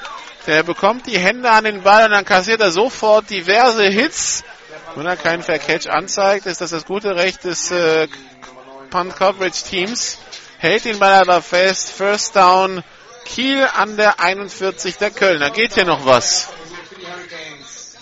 Der 0.48 0.64
bekommt 0.64 1.06
die 1.06 1.16
Hände 1.16 1.48
an 1.48 1.62
den 1.62 1.82
Ball 1.84 2.06
und 2.06 2.10
dann 2.10 2.24
kassiert 2.24 2.60
er 2.60 2.72
sofort 2.72 3.30
diverse 3.30 3.84
Hits. 3.84 4.42
Wenn 4.96 5.06
er 5.06 5.16
keinen 5.16 5.44
Fair-Catch 5.44 5.86
anzeigt, 5.86 6.46
ist 6.46 6.60
das 6.60 6.70
das 6.70 6.86
gute 6.86 7.14
Recht 7.14 7.44
des 7.44 7.70
äh, 7.70 8.08
Punt-Coverage-Teams. 8.90 10.18
Hält 10.58 10.84
den 10.84 10.98
Ball 10.98 11.20
aber 11.20 11.40
fest. 11.40 11.92
First 11.92 12.34
Down. 12.34 12.82
Kiel 13.26 13.64
an 13.76 13.96
der 13.96 14.18
41 14.18 14.96
der 14.96 15.12
Kölner. 15.12 15.50
Geht 15.50 15.74
hier 15.74 15.84
noch 15.84 16.04
was? 16.04 16.48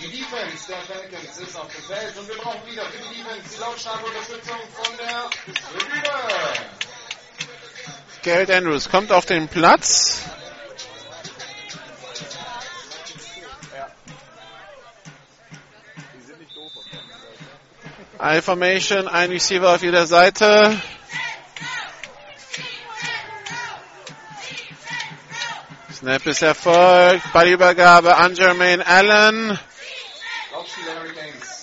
Die 0.01 0.09
Defense 0.09 0.69
der 0.69 0.79
Falcons 0.79 1.39
ist 1.39 1.55
auf 1.55 1.67
dem 1.69 1.83
Feld 1.83 2.17
und 2.17 2.29
wir 2.29 2.37
brauchen 2.37 2.67
wieder 2.71 2.85
Lautstarke 3.61 4.07
Unterstützung 4.07 4.57
von 4.73 4.97
der 4.97 5.31
Tribüne. 5.55 6.13
Garrett 8.23 8.51
Andrews 8.51 8.89
kommt 8.89 9.11
auf 9.11 9.27
den 9.27 9.49
Platz. 9.49 10.23
I 18.21 18.41
Formation, 18.43 19.07
ein 19.09 19.31
Receiver 19.31 19.75
auf 19.75 19.83
jeder 19.83 20.07
Seite. 20.07 20.81
Snap 25.93 26.27
ist 26.27 26.43
erfolgt. 26.43 27.33
Ballübergabe 27.33 28.17
an 28.17 28.35
Jermaine 28.35 28.87
Allen. 28.87 29.59
Laufspieler 30.53 30.95
Hurricanes. 31.01 31.58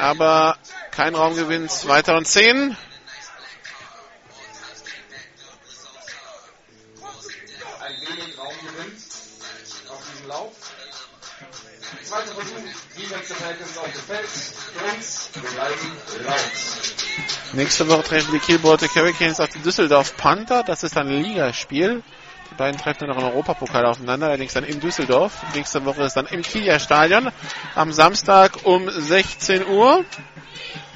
Aber 0.00 0.56
kein 0.92 1.14
Raumgewinn. 1.14 1.68
Zweiter 1.68 2.16
und 2.16 2.26
zehn. 2.26 2.74
Nächste 17.52 17.88
Woche 17.88 18.02
treffen 18.02 18.32
die 18.32 18.38
Kiel 18.38 18.58
Baltic 18.58 18.94
Hurricanes 18.94 19.38
auf 19.38 19.50
die 19.50 19.58
Düsseldorf 19.58 20.16
Panther. 20.16 20.62
Das 20.62 20.82
ist 20.82 20.96
ein 20.96 21.08
Ligaspiel. 21.08 22.02
Die 22.50 22.54
beiden 22.56 22.80
treffen 22.80 23.06
dann 23.06 23.10
noch 23.10 23.18
im 23.18 23.24
Europapokal 23.24 23.86
aufeinander, 23.86 24.26
allerdings 24.26 24.52
dann 24.54 24.64
in 24.64 24.80
Düsseldorf. 24.80 25.32
Nächste 25.54 25.84
Woche 25.84 26.02
ist 26.02 26.14
dann 26.16 26.26
im 26.26 26.42
Kieler 26.42 26.78
Stadion 26.80 27.30
am 27.74 27.92
Samstag 27.92 28.64
um 28.64 28.90
16 28.90 29.66
Uhr. 29.66 30.04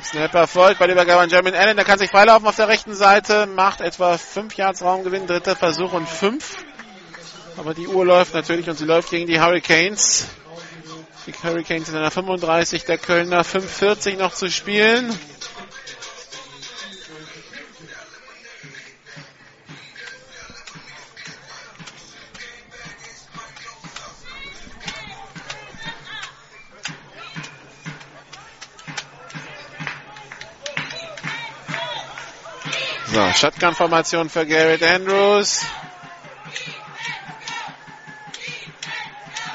Snap 0.03 0.35
erfolgt 0.35 0.79
bei 0.81 0.87
der 0.87 0.97
Übergabe 0.97 1.23
an 1.23 1.31
Jermaine 1.31 1.57
Allen. 1.59 1.77
Der 1.77 1.85
kann 1.85 1.99
sich 1.99 2.11
freilaufen 2.11 2.47
auf 2.47 2.57
der 2.57 2.69
rechten 2.69 2.95
Seite, 2.95 3.47
macht 3.47 3.81
etwa 3.81 4.19
5 4.19 4.55
Yards 4.57 4.83
Raumgewinn, 4.83 5.27
dritter 5.27 5.57
Versuch 5.57 5.93
und 5.93 6.09
5. 6.09 6.57
Aber 7.57 7.73
die 7.73 7.87
Uhr 7.87 8.05
läuft 8.05 8.35
natürlich 8.35 8.69
und 8.69 8.77
sie 8.77 8.85
läuft 8.85 9.11
gegen 9.11 9.27
die 9.27 9.41
Hurricanes. 9.41 10.27
Die 11.27 11.33
Hurricanes 11.33 11.89
in 11.89 11.95
der 11.95 12.11
35 12.11 12.85
der 12.85 12.99
Kölner, 12.99 13.43
5,40 13.43 14.19
noch 14.19 14.35
zu 14.35 14.51
spielen. 14.51 15.17
So, 33.15 33.31
Shotgun-Formation 33.33 34.29
für 34.29 34.45
Garrett 34.45 34.83
Andrews. 34.83 35.65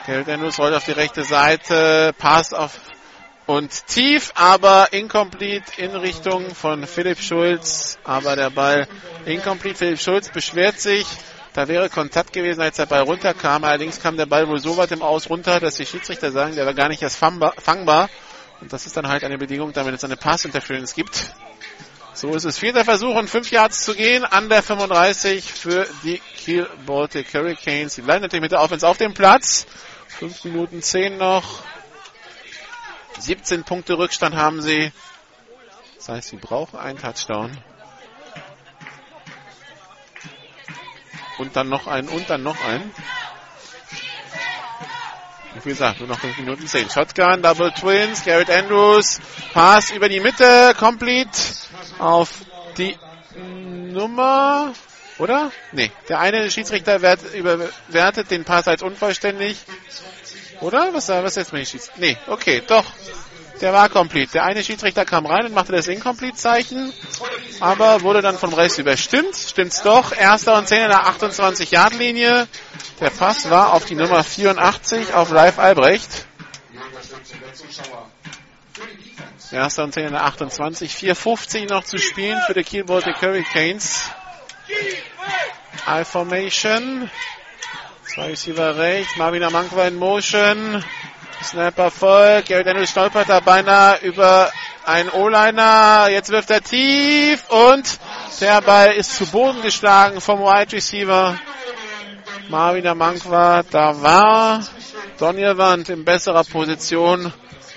Garrett 0.07 0.29
Andrews 0.29 0.57
rollt 0.59 0.73
auf 0.73 0.85
die 0.85 0.93
rechte 0.93 1.25
Seite, 1.25 2.13
passt 2.17 2.55
auf 2.55 2.79
und 3.47 3.85
tief, 3.87 4.31
aber 4.35 4.93
incomplete 4.93 5.73
in 5.75 5.93
Richtung 5.93 6.55
von 6.55 6.87
Philipp 6.87 7.19
Schulz. 7.19 7.97
Aber 8.05 8.37
der 8.37 8.49
Ball 8.49 8.87
incomplete. 9.25 9.75
Philipp 9.75 9.99
Schulz 9.99 10.29
beschwert 10.29 10.79
sich. 10.79 11.05
Da 11.51 11.67
wäre 11.67 11.89
Kontakt 11.89 12.31
gewesen, 12.31 12.61
als 12.61 12.77
der 12.77 12.85
Ball 12.85 13.01
runterkam. 13.01 13.65
Allerdings 13.65 13.99
kam 14.01 14.15
der 14.15 14.27
Ball 14.27 14.47
wohl 14.47 14.61
so 14.61 14.77
weit 14.77 14.93
im 14.93 15.01
Aus 15.01 15.29
runter, 15.29 15.59
dass 15.59 15.75
die 15.75 15.85
Schiedsrichter 15.85 16.31
sagen, 16.31 16.55
der 16.55 16.65
war 16.65 16.73
gar 16.73 16.87
nicht 16.87 17.01
erst 17.01 17.17
fangbar. 17.17 18.09
Und 18.61 18.71
das 18.71 18.85
ist 18.85 18.95
dann 18.95 19.09
halt 19.09 19.25
eine 19.25 19.37
Bedingung, 19.37 19.73
damit 19.73 19.95
es 19.95 20.03
eine 20.05 20.15
Pass-Interference 20.15 20.95
gibt. 20.95 21.33
So 22.19 22.33
ist 22.35 22.43
es. 22.43 22.59
Vierter 22.59 22.83
Versuch 22.83 23.15
und 23.15 23.29
fünf 23.29 23.49
Yards 23.49 23.85
zu 23.85 23.95
gehen 23.95 24.25
an 24.25 24.49
der 24.49 24.61
35 24.61 25.53
für 25.53 25.87
die 26.03 26.19
Kiel 26.35 26.69
Baltic 26.85 27.33
Hurricanes. 27.33 27.95
Die 27.95 28.01
bleiben 28.01 28.21
natürlich 28.23 28.41
mit 28.41 28.51
der 28.51 28.59
Offense 28.59 28.85
auf 28.85 28.97
dem 28.97 29.13
Platz. 29.13 29.65
Fünf 30.05 30.43
Minuten 30.43 30.81
zehn 30.81 31.17
noch. 31.17 31.63
17 33.19 33.63
Punkte 33.63 33.97
Rückstand 33.97 34.35
haben 34.35 34.61
sie. 34.61 34.91
Das 35.95 36.09
heißt, 36.09 36.27
sie 36.27 36.35
brauchen 36.35 36.77
einen 36.77 36.99
Touchdown. 36.99 37.57
Und 41.37 41.55
dann 41.55 41.69
noch 41.69 41.87
einen 41.87 42.09
und 42.09 42.29
dann 42.29 42.43
noch 42.43 42.61
einen. 42.65 42.91
Wie 45.65 45.69
gesagt, 45.69 45.99
nur 45.99 46.07
noch 46.07 46.19
5 46.19 46.37
Minuten 46.39 46.67
10. 46.67 46.89
Shotgun, 46.89 47.41
Double 47.41 47.71
Twins, 47.71 48.23
Garrett 48.23 48.49
Andrews, 48.49 49.19
Pass 49.53 49.91
über 49.91 50.07
die 50.07 50.19
Mitte, 50.19 50.73
complete 50.77 51.29
auf 51.97 52.29
die 52.77 52.97
Nummer, 53.35 54.73
oder? 55.17 55.51
Nee, 55.71 55.91
der 56.07 56.19
eine 56.19 56.49
Schiedsrichter 56.49 57.01
wert, 57.01 57.19
überwertet 57.33 58.31
den 58.31 58.45
Pass 58.45 58.67
als 58.67 58.81
unvollständig. 58.81 59.57
Oder? 60.61 60.93
Was, 60.93 61.09
was 61.09 61.35
jetzt 61.35 61.51
dem 61.51 61.65
Schiedsrichter? 61.65 61.99
Nee, 61.99 62.17
okay, 62.27 62.61
doch. 62.65 62.85
Der 63.61 63.73
war 63.73 63.89
complete. 63.89 64.33
Der 64.33 64.43
eine 64.45 64.63
Schiedsrichter 64.63 65.03
kam 65.03 65.25
rein 65.25 65.45
und 65.45 65.53
machte 65.53 65.73
das 65.73 65.87
Incomplete-Zeichen, 65.87 66.93
aber 67.59 68.01
wurde 68.01 68.21
dann 68.21 68.37
vom 68.37 68.53
Rest 68.53 68.79
überstimmt. 68.79 69.35
Stimmt's 69.35 69.81
doch. 69.81 70.15
Erster 70.15 70.57
und 70.57 70.67
10 70.67 70.83
in 70.83 70.89
der 70.89 71.05
28-Yard-Linie. 71.05 72.47
Der 73.01 73.09
Pass 73.09 73.49
war 73.49 73.73
auf 73.73 73.85
die 73.85 73.95
Nummer 73.95 74.23
84 74.23 75.13
auf 75.13 75.31
Live 75.31 75.59
Albrecht. 75.59 76.25
Erster 79.51 79.83
und 79.83 79.93
10 79.93 80.05
in 80.05 80.11
der 80.13 80.23
28. 80.23 80.93
4,50 80.93 81.69
noch 81.69 81.83
zu 81.83 81.97
spielen 81.97 82.39
für 82.47 82.53
die 82.53 82.63
Kiel 82.63 82.85
Baltic 82.85 83.21
Hurricanes. 83.21 84.09
I-Formation. 85.87 87.09
Zwei 88.05 88.27
Receiver 88.27 88.77
rechts. 88.77 89.17
Marvin 89.17 89.43
Amankwa 89.43 89.87
in 89.87 89.95
Motion. 89.95 90.83
Snapper 91.43 91.89
voll. 91.89 92.43
Gary 92.43 92.63
Daniels 92.63 92.89
stolpert 92.91 93.29
da 93.29 93.39
beinahe 93.39 93.99
über 94.01 94.51
einen 94.85 95.09
O-Liner. 95.09 96.07
Jetzt 96.09 96.29
wirft 96.29 96.49
er 96.49 96.61
tief 96.61 97.43
und 97.49 97.99
der 98.41 98.61
Ball 98.61 98.93
ist 98.93 99.15
zu 99.15 99.25
Boden 99.25 99.61
geschlagen 99.61 100.21
vom 100.21 100.41
Wide 100.41 100.73
Receiver. 100.73 101.39
Marvin 102.49 102.87
Amankwa, 102.87 103.63
da 103.69 104.01
war 104.01 104.63
Donny 105.19 105.43
Wand 105.57 105.89
in 105.89 106.03
besserer 106.03 106.43
Position, 106.43 107.31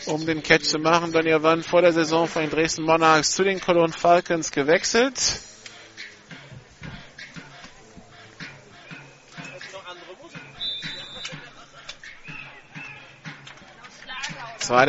um 0.07 0.25
den 0.25 0.43
Catch 0.43 0.65
zu 0.65 0.79
machen. 0.79 1.13
Donny 1.13 1.43
Wand 1.43 1.67
vor 1.67 1.83
der 1.83 1.93
Saison 1.93 2.27
von 2.27 2.43
den 2.43 2.51
Dresden 2.51 2.83
Monarchs 2.85 3.33
zu 3.33 3.45
den 3.45 3.61
Cologne 3.61 3.93
Falcons 3.93 4.51
gewechselt. 4.51 5.15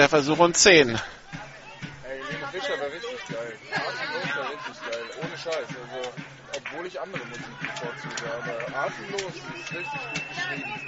Versuch 0.07 0.39
und 0.39 0.57
10. 0.57 0.89
Ey, 0.89 0.97
Fischer 2.51 2.79
war 2.79 2.87
richtig 2.87 3.27
geil. 3.27 3.57
Atemlos 3.73 4.35
war 4.37 4.49
richtig 4.49 4.91
geil. 4.91 5.03
Ohne 5.21 5.37
Scheiß. 5.37 5.55
Also, 5.55 6.11
obwohl 6.57 6.87
ich 6.87 7.01
andere 7.01 7.25
Musik 7.25 7.59
bevorzuge. 7.59 8.31
Aber 8.31 8.85
atemlos 8.85 9.33
ist 9.33 9.75
richtig 9.75 10.01
gut 10.01 10.21
geschrieben. 10.29 10.83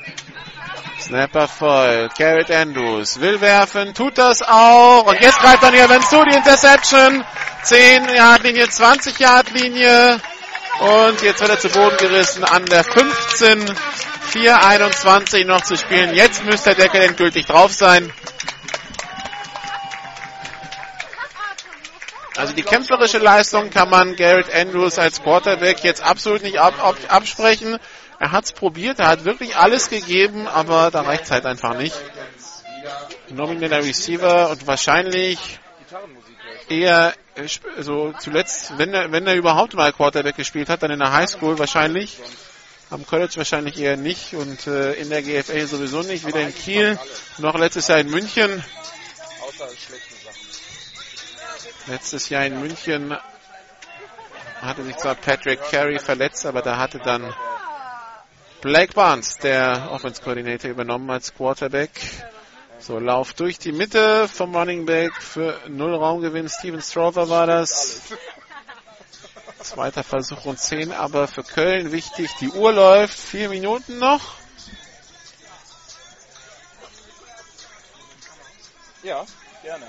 Snapper 1.01 1.47
voll. 1.47 2.09
Garrett 2.17 2.49
Andrews 2.51 3.19
will 3.19 3.41
werfen, 3.41 3.93
tut 3.93 4.17
das 4.17 4.41
auch. 4.41 5.05
Und 5.05 5.19
jetzt 5.19 5.39
greift 5.39 5.61
dann 5.61 5.73
hier 5.73 5.89
wenn 5.89 6.01
zu 6.01 6.23
die 6.23 6.35
Interception. 6.35 7.23
10 7.63 8.15
Yard 8.15 8.43
Linie, 8.43 8.69
20 8.69 9.19
Yard 9.19 9.51
Linie. 9.51 10.21
Und 10.79 11.21
jetzt 11.21 11.41
wird 11.41 11.49
er 11.49 11.59
zu 11.59 11.69
Boden 11.69 11.97
gerissen 11.97 12.43
an 12.43 12.65
der 12.65 12.83
15. 12.83 13.65
4,21 14.31 15.45
noch 15.45 15.61
zu 15.61 15.77
spielen. 15.77 16.13
Jetzt 16.13 16.43
müsste 16.43 16.75
der 16.75 16.85
Deckel 16.85 17.01
endgültig 17.01 17.45
drauf 17.45 17.71
sein. 17.73 18.11
Also 22.37 22.53
die 22.53 22.63
kämpferische 22.63 23.17
Leistung 23.17 23.69
kann 23.69 23.89
man 23.89 24.15
Garrett 24.15 24.53
Andrews 24.53 24.99
als 24.99 25.21
Quarterback 25.21 25.83
jetzt 25.83 26.03
absolut 26.03 26.43
nicht 26.43 26.59
ab, 26.59 26.73
ab, 26.83 26.97
absprechen. 27.07 27.77
Er 28.19 28.31
hat 28.31 28.45
es 28.45 28.51
probiert, 28.51 28.99
er 28.99 29.07
hat 29.07 29.25
wirklich 29.25 29.55
alles 29.55 29.89
gegeben, 29.89 30.47
aber 30.47 30.91
da 30.91 31.01
reicht 31.01 31.25
es 31.25 31.31
halt 31.31 31.45
einfach 31.45 31.77
nicht. 31.77 31.95
Nomineller 33.29 33.83
Receiver 33.83 34.49
und 34.49 34.67
wahrscheinlich 34.67 35.59
eher 36.69 37.13
äh, 37.35 37.47
so 37.81 38.13
zuletzt, 38.19 38.77
wenn 38.77 38.93
er, 38.93 39.11
wenn 39.11 39.27
er 39.27 39.35
überhaupt 39.35 39.73
mal 39.73 39.91
Quarterback 39.91 40.35
gespielt 40.35 40.69
hat, 40.69 40.83
dann 40.83 40.91
in 40.91 40.99
der 40.99 41.11
Highschool 41.11 41.57
wahrscheinlich. 41.59 42.19
Am 42.91 43.05
College 43.05 43.33
wahrscheinlich 43.37 43.79
eher 43.79 43.97
nicht 43.97 44.35
und 44.35 44.67
äh, 44.67 44.93
in 44.93 45.09
der 45.09 45.23
GFA 45.23 45.65
sowieso 45.65 46.01
nicht. 46.01 46.27
Wieder 46.27 46.41
in 46.41 46.53
Kiel, 46.53 46.99
noch 47.39 47.57
letztes 47.57 47.87
Jahr 47.87 47.99
in 47.99 48.09
München. 48.09 48.63
Außer. 49.41 49.67
Letztes 51.87 52.29
Jahr 52.29 52.45
in 52.45 52.59
München 52.59 53.15
hatte 54.61 54.83
sich 54.83 54.97
zwar 54.97 55.13
Patrick 55.13 55.61
Carey 55.69 55.99
verletzt, 55.99 56.45
aber 56.45 56.63
da 56.63 56.77
hatte 56.77 56.97
dann 56.97 57.33
Blake 58.61 58.93
Barnes, 58.93 59.37
der 59.37 59.89
Offense 59.91 60.21
Coordinator, 60.23 60.71
übernommen 60.71 61.11
als 61.11 61.33
Quarterback. 61.35 61.91
So, 62.79 62.97
Lauf 62.97 63.33
durch 63.33 63.59
die 63.59 63.71
Mitte 63.71 64.27
vom 64.27 64.55
Running 64.55 64.85
Back 64.85 65.13
für 65.13 65.59
null 65.67 65.93
Raumgewinn. 65.93 66.49
Steven 66.49 66.81
Strover 66.81 67.29
war 67.29 67.45
das. 67.45 68.01
Zweiter 69.61 70.03
Versuch 70.03 70.45
und 70.45 70.59
10, 70.59 70.91
aber 70.91 71.27
für 71.27 71.43
Köln 71.43 71.91
wichtig. 71.91 72.31
Die 72.39 72.49
Uhr 72.49 72.73
läuft, 72.73 73.17
vier 73.17 73.49
Minuten 73.49 73.99
noch. 73.99 74.35
Ja, 79.03 79.25
gerne. 79.63 79.85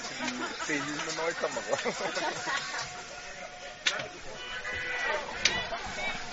Die 0.00 0.66
10 0.66 0.84
Minuten 0.84 1.00
eine 1.08 1.16
neue 1.16 1.34
Kamera. 1.34 1.76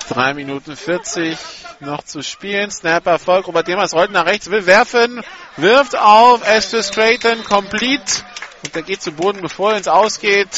Drei 0.09 0.33
Minuten 0.33 0.75
40 0.75 1.37
noch 1.81 2.03
zu 2.03 2.23
spielen. 2.23 2.71
Snap 2.71 3.05
Erfolg. 3.05 3.47
Robert 3.47 3.67
Demers 3.67 3.93
rollt 3.93 4.11
nach 4.11 4.25
rechts, 4.25 4.49
will 4.49 4.65
werfen, 4.65 5.21
wirft 5.57 5.95
auf. 5.95 6.47
Estes 6.47 6.91
Creighton, 6.91 7.43
complete. 7.43 8.23
Und 8.63 8.75
der 8.75 8.81
geht 8.81 9.01
zu 9.01 9.11
Boden, 9.11 9.41
bevor 9.41 9.71
er 9.71 9.77
ins 9.77 9.87
Ausgeht. 9.87 10.49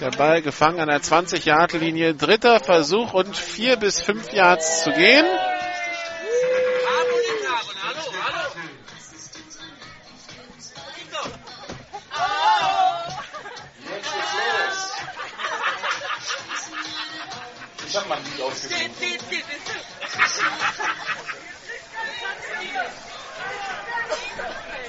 Der 0.00 0.10
Ball 0.12 0.42
gefangen 0.42 0.78
an 0.80 0.88
der 0.88 1.02
20-Yard-Linie. 1.02 2.14
Dritter 2.14 2.60
Versuch 2.60 3.14
und 3.14 3.36
vier 3.36 3.76
bis 3.76 4.00
fünf 4.00 4.32
Yards 4.32 4.84
zu 4.84 4.92
gehen. 4.92 5.26
Mal 18.06 18.18
ein 18.18 18.24
Lied 18.24 18.40
ausgesucht. 18.42 18.90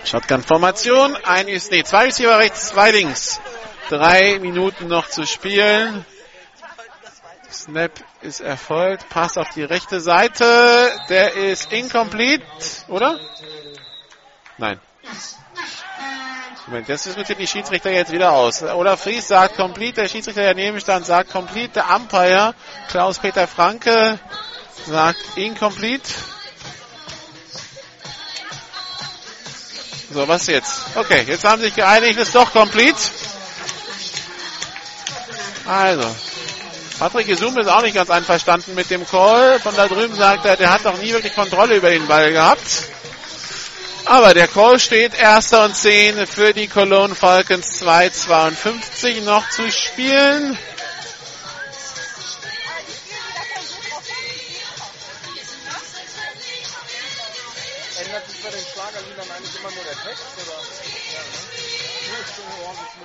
Shotgun-Formation. 0.06 1.15
Ein 1.23 1.48
ist, 1.48 1.72
nee, 1.72 1.84
zwei 1.84 2.06
Receiver 2.06 2.38
rechts, 2.40 2.69
zwei 2.69 2.91
links. 2.91 3.40
Drei 3.90 4.40
Minuten 4.40 4.88
noch 4.88 5.07
zu 5.07 5.26
spielen. 5.26 6.06
Snap 7.52 7.91
ist 8.22 8.40
erfolgt. 8.40 9.10
Pass 9.10 9.38
auf 9.38 9.49
die 9.49 9.64
rechte 9.64 9.99
Seite. 9.99 10.91
Der 11.10 11.34
ist 11.34 11.72
incomplete, 11.72 12.44
oder? 12.88 13.19
Nein. 14.57 14.80
Moment, 16.70 16.88
das 16.88 17.02
diskutiert 17.02 17.40
die 17.40 17.48
Schiedsrichter 17.48 17.90
jetzt 17.90 18.12
wieder 18.12 18.32
aus. 18.32 18.62
Oder 18.62 18.96
Fries 18.96 19.28
sagt 19.28 19.56
complete, 19.56 20.02
der 20.02 20.08
Schiedsrichter 20.08 20.44
daneben 20.44 20.80
stand 20.80 21.04
sagt 21.04 21.32
complete, 21.32 21.74
der 21.74 21.96
Umpire 21.96 22.54
Klaus-Peter 22.90 23.48
Franke 23.48 24.20
sagt 24.86 25.18
incomplete. 25.36 26.08
So, 30.14 30.28
was 30.28 30.46
jetzt? 30.46 30.82
Okay, 30.94 31.24
jetzt 31.28 31.44
haben 31.44 31.60
sich 31.60 31.74
geeinigt, 31.74 32.20
ist 32.20 32.36
doch 32.36 32.52
complete. 32.52 33.00
Also, 35.66 36.16
Patrick 37.00 37.26
Gesum 37.26 37.58
ist 37.58 37.68
auch 37.68 37.82
nicht 37.82 37.96
ganz 37.96 38.12
einverstanden 38.12 38.76
mit 38.76 38.91
dem 38.91 39.08
Call. 39.08 39.60
Von 39.60 39.76
da 39.76 39.88
drüben 39.88 40.16
sagt 40.16 40.46
er, 40.46 40.56
der 40.56 40.72
hat 40.72 40.84
noch 40.84 41.00
nie 41.00 41.14
wirklich 41.14 41.34
Kontrolle 41.34 41.78
über 41.78 41.90
den 41.90 42.06
Ball 42.06 42.32
gehabt. 42.32 42.90
Aber 44.10 44.34
der 44.34 44.48
Call 44.48 44.80
steht 44.80 45.14
erster 45.14 45.65
und 45.65 45.76
10 45.76 46.26
für 46.26 46.52
die 46.52 46.68
Cologne 46.68 47.14
Falcons 47.14 47.80
2,52 47.80 49.22
noch 49.22 49.48
zu 49.52 49.72
spielen. 49.72 50.57
Ändert 57.99 58.27
sich 58.27 58.41
bei 58.41 58.49
den 58.49 58.65
Schlagerliedern 58.73 59.27
eigentlich 59.30 59.60
immer 59.60 59.72
nur 59.76 59.84
der 59.84 59.94
Text? 60.03 60.26
Oder? 60.41 60.57
Ja? 61.14 61.22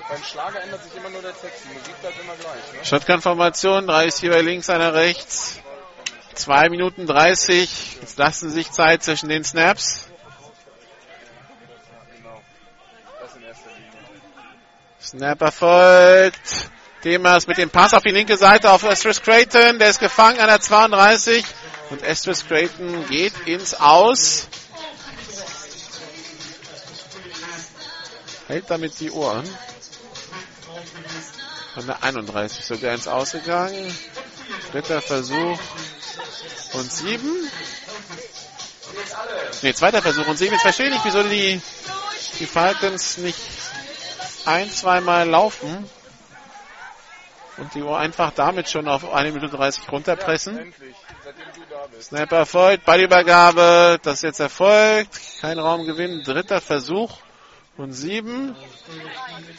Beim 0.08 0.24
Schlager 0.24 0.62
ändert 0.62 0.84
sich 0.84 0.94
immer 0.94 1.10
nur 1.10 1.20
der 1.20 1.38
Text. 1.38 1.64
Die 1.64 1.78
Musik 1.78 2.00
bleibt 2.00 2.18
immer 2.18 2.36
gleich. 2.36 2.72
Ne? 2.72 2.82
Shotgun-Formation, 2.82 3.86
drei 3.86 4.06
ist 4.06 4.20
hier 4.20 4.30
bei 4.30 4.40
links, 4.40 4.70
einer 4.70 4.94
rechts. 4.94 5.58
2 6.32 6.70
Minuten 6.70 7.06
30. 7.06 7.98
Jetzt 8.00 8.16
lassen 8.16 8.48
sich 8.48 8.70
Zeit 8.70 9.04
zwischen 9.04 9.28
den 9.28 9.44
Snaps. 9.44 10.08
Snap 15.04 15.42
erfolgt. 15.42 16.70
Demas 17.04 17.46
mit 17.46 17.58
dem 17.58 17.68
Pass 17.68 17.92
auf 17.92 18.02
die 18.02 18.10
linke 18.10 18.38
Seite 18.38 18.70
auf 18.70 18.82
Estris 18.84 19.20
Creighton. 19.20 19.78
Der 19.78 19.90
ist 19.90 20.00
gefangen 20.00 20.40
an 20.40 20.46
der 20.46 20.60
32. 20.60 21.44
Und 21.90 22.02
Estris 22.02 22.46
Creighton 22.46 23.06
geht 23.08 23.34
ins 23.46 23.74
Aus. 23.74 24.48
Hält 28.48 28.70
damit 28.70 28.98
die 29.00 29.10
Ohren. 29.10 29.46
Von 31.74 31.86
der 31.86 32.02
31 32.02 32.64
sogar 32.64 32.94
ins 32.94 33.06
Ausgegangen. 33.06 33.94
Dritter 34.72 35.02
Versuch 35.02 35.58
und 36.72 36.90
sieben. 36.90 37.50
Ne, 39.60 39.74
zweiter 39.74 40.00
Versuch 40.00 40.26
und 40.26 40.38
sieben. 40.38 40.52
Jetzt 40.52 40.62
verstehe 40.62 40.88
ich 40.88 41.04
wieso 41.04 41.22
die, 41.24 41.60
die 42.38 42.46
Falcons 42.46 43.18
nicht 43.18 43.38
ein, 44.46 44.70
zweimal 44.70 45.28
laufen 45.28 45.88
und 47.56 47.74
die 47.74 47.82
Uhr 47.82 47.98
einfach 47.98 48.32
damit 48.32 48.68
schon 48.68 48.88
auf 48.88 49.12
1 49.12 49.34
Minute 49.34 49.56
30 49.56 49.90
runterpressen. 49.90 50.72
Bist. 51.90 52.08
Snap 52.08 52.32
erfolgt, 52.32 52.84
Ballübergabe, 52.84 53.98
das 54.02 54.22
jetzt 54.22 54.40
erfolgt, 54.40 55.20
kein 55.40 55.58
Raumgewinn, 55.58 56.22
dritter 56.24 56.60
Versuch 56.60 57.18
und 57.76 57.92
sieben. 57.92 58.56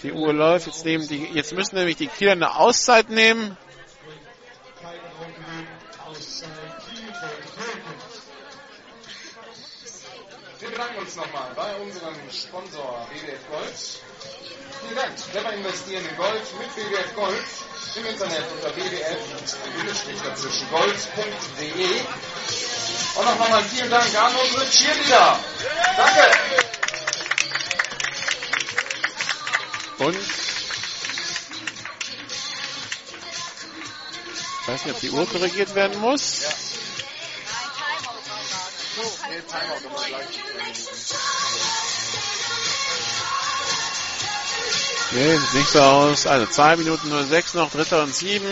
Die 0.04 0.12
Uhr 0.12 0.34
läuft, 0.34 0.68
jetzt, 0.68 0.86
nehmen 0.86 1.08
die, 1.08 1.26
jetzt 1.34 1.54
müssen 1.54 1.76
nämlich 1.76 1.98
die 1.98 2.08
Kieler 2.08 2.34
eine 2.34 2.56
Auszeit 2.58 3.10
nehmen. 3.10 3.58
Wir 10.60 10.70
bedanken 10.70 11.00
uns 11.00 11.16
nochmal 11.16 11.52
bei 11.56 11.76
unserem 11.76 12.16
Sponsor 12.32 13.08
BWF 13.12 13.50
Gold. 13.50 14.02
Vielen 14.82 14.96
Dank. 14.96 15.12
Clever 15.32 15.54
investieren 15.54 16.06
in 16.06 16.16
Gold 16.18 16.42
mit 16.60 16.76
BWF 16.76 17.16
Gold 17.16 17.44
im 17.96 18.06
Internet 18.06 18.44
unter 18.52 18.70
bwf-gold.de. 18.72 19.10
Und 23.16 23.26
noch 23.26 23.40
einmal 23.40 23.64
vielen 23.64 23.90
Dank 23.90 24.16
an 24.16 24.36
unsere 24.36 24.70
Cheerleader. 24.70 25.40
Danke. 25.98 26.32
Und 29.98 30.18
ich 34.62 34.68
weiß 34.68 34.86
nicht, 34.86 34.96
ob 34.96 35.02
die 35.02 35.12
Uhr 35.12 35.26
korrigiert 35.30 35.74
werden 35.76 36.02
muss. 36.02 36.42
Nee, 39.30 39.42
Timeout, 39.42 39.86
aber 39.90 40.04
gleich. 40.06 40.40
Nee, 45.16 45.38
sieht 45.38 45.54
nicht 45.54 45.70
so 45.70 45.80
aus. 45.80 46.28
Also 46.28 46.46
2 46.46 46.76
Minuten 46.76 47.10
06 47.10 47.54
noch, 47.54 47.72
dritter 47.72 48.04
und 48.04 48.14
sieben. 48.14 48.46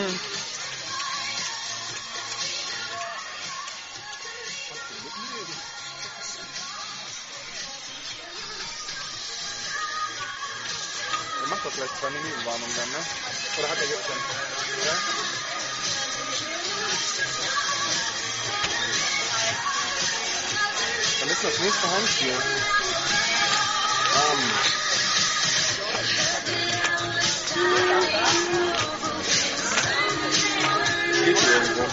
Er 11.41 11.47
macht 11.49 11.65
doch 11.65 11.75
gleich 11.75 11.89
steht 31.23 31.39
hier 31.39 31.53
irgendwo. 31.53 31.83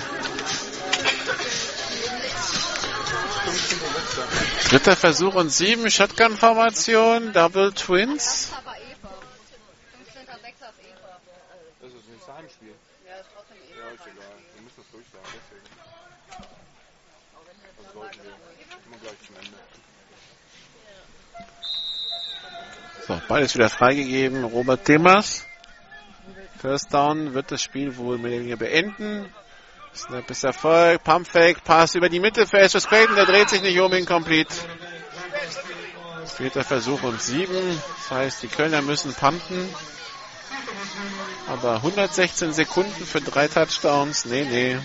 15. 3.40 4.70
Dritter 4.70 4.96
Versuch 4.96 5.34
und 5.34 5.50
sieben 5.50 5.90
Shotgun-Formation, 5.90 7.32
Double 7.32 7.72
Twins. 7.72 8.52
Aber 8.56 8.76
Eva. 8.76 9.08
15. 10.04 10.26
6. 10.26 10.36
ist 10.36 10.62
Eva. 10.80 11.20
Das 11.80 11.90
ist 11.92 12.08
nicht 12.08 12.24
sein 12.26 12.48
Spiel. 12.50 12.74
Ja, 13.06 13.16
ist 13.16 13.28
trotzdem 13.34 13.56
Eva. 13.68 13.80
Ja, 13.80 13.90
ist 13.94 14.02
egal. 14.02 14.34
Wir 14.54 14.62
müssen 14.62 14.76
das 14.76 14.90
durchsagen, 14.90 15.30
deswegen. 15.34 15.68
Das 17.82 17.92
sollten 17.92 18.22
wir. 18.22 18.34
Immer 18.86 18.98
gleich 19.02 19.20
zum 19.26 19.36
Ende. 19.36 19.58
So, 23.06 23.20
beides 23.28 23.54
wieder 23.54 23.70
freigegeben. 23.70 24.44
Robert 24.44 24.86
Demers. 24.86 25.46
First 26.60 26.92
Down 26.92 27.32
wird 27.32 27.50
das 27.50 27.62
Spiel 27.62 27.96
wohl 27.96 28.18
mehr 28.18 28.32
oder 28.32 28.40
weniger 28.40 28.56
beenden. 28.56 29.32
Snap 29.94 30.30
ist 30.30 30.44
Erfolg. 30.44 31.02
Pump 31.02 31.26
Fake. 31.26 31.64
Pass 31.64 31.94
über 31.94 32.10
die 32.10 32.20
Mitte 32.20 32.46
für 32.46 32.58
Ashton 32.58 32.82
Creighton. 32.82 33.16
Der 33.16 33.24
dreht 33.24 33.48
sich 33.48 33.62
nicht 33.62 33.80
um. 33.80 33.90
Incomplete. 33.94 34.54
Vierter 36.26 36.62
Versuch 36.62 37.02
und 37.02 37.20
sieben. 37.22 37.82
Das 37.96 38.10
heißt, 38.10 38.42
die 38.42 38.48
Kölner 38.48 38.82
müssen 38.82 39.14
punten. 39.14 39.74
Aber 41.48 41.76
116 41.76 42.52
Sekunden 42.52 43.06
für 43.06 43.22
drei 43.22 43.48
Touchdowns. 43.48 44.26
Nee, 44.26 44.44
nee. 44.44 44.78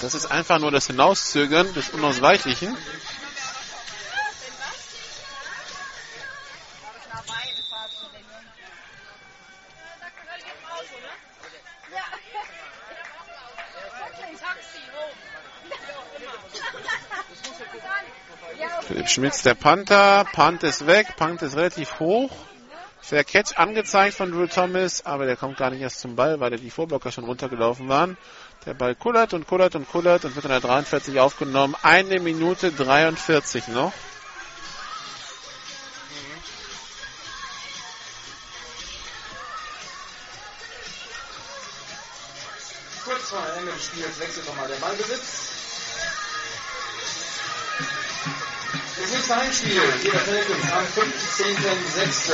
Das 0.00 0.14
ist 0.14 0.30
einfach 0.30 0.58
nur 0.58 0.70
das 0.70 0.86
Hinauszögern 0.86 1.74
des 1.74 1.90
Unausweichlichen. 1.90 2.74
Schmitz, 19.14 19.42
der 19.42 19.54
Panther. 19.54 20.24
Punt 20.32 20.64
ist 20.64 20.88
weg. 20.88 21.14
Punt 21.16 21.40
ist 21.40 21.54
relativ 21.56 22.00
hoch. 22.00 22.32
Fair 23.00 23.22
Catch 23.22 23.56
angezeigt 23.56 24.16
von 24.16 24.32
Drew 24.32 24.48
Thomas, 24.48 25.06
aber 25.06 25.24
der 25.24 25.36
kommt 25.36 25.56
gar 25.56 25.70
nicht 25.70 25.82
erst 25.82 26.00
zum 26.00 26.16
Ball, 26.16 26.40
weil 26.40 26.50
die 26.56 26.68
Vorblocker 26.68 27.12
schon 27.12 27.22
runtergelaufen 27.22 27.88
waren. 27.88 28.16
Der 28.66 28.74
Ball 28.74 28.96
kullert 28.96 29.32
und 29.32 29.46
kullert 29.46 29.76
und 29.76 29.88
kullert 29.88 30.24
und 30.24 30.34
wird 30.34 30.44
in 30.46 30.50
der 30.50 30.58
43 30.58 31.20
aufgenommen. 31.20 31.76
Eine 31.82 32.18
Minute 32.18 32.72
43 32.72 33.68
noch. 33.68 33.92
Kurz 43.04 43.28
vor 43.30 43.46
Ende 43.58 43.70
des 43.70 43.84
Spiels 43.84 44.18
wechselt 44.18 44.48
nochmal 44.48 44.66
der 44.66 44.76
Ballbesitz. 44.76 45.03
Heimspiel 49.64 49.80
jeder 50.02 50.18
Falcons 50.18 50.72
am 50.72 50.84
15.06. 50.84 52.32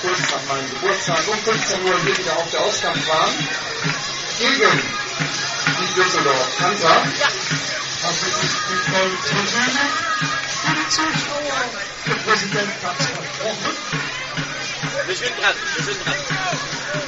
Kurz 0.00 0.20
nach 0.30 0.44
meinem 0.48 0.70
Geburtstag 0.70 1.28
um 1.28 1.38
15 1.38 1.84
Uhr 1.84 2.00
hier 2.04 2.18
wieder 2.18 2.36
auf 2.36 2.50
der 2.50 2.60
Auskampfbahn 2.60 3.30
gegen 4.38 4.80
die 5.78 5.94
Düsseldorf 5.94 6.58
Panther. 6.58 7.02
Das 8.02 8.22
ist 8.22 8.42
die 8.68 8.80
Tribüne 9.28 9.84
für 10.62 10.74
die 10.74 10.88
Zuschauer. 10.88 11.60
Der 12.06 12.14
Präsident 12.14 12.72
hat 12.82 13.00
es 13.00 13.06
versprochen. 13.06 13.76
Wir 15.06 15.16
sind 15.16 15.38
dran, 15.38 15.54
wir 15.76 15.84
sind 15.84 16.06
dran. 16.06 16.99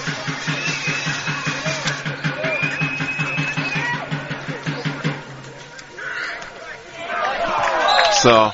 So. 8.23 8.53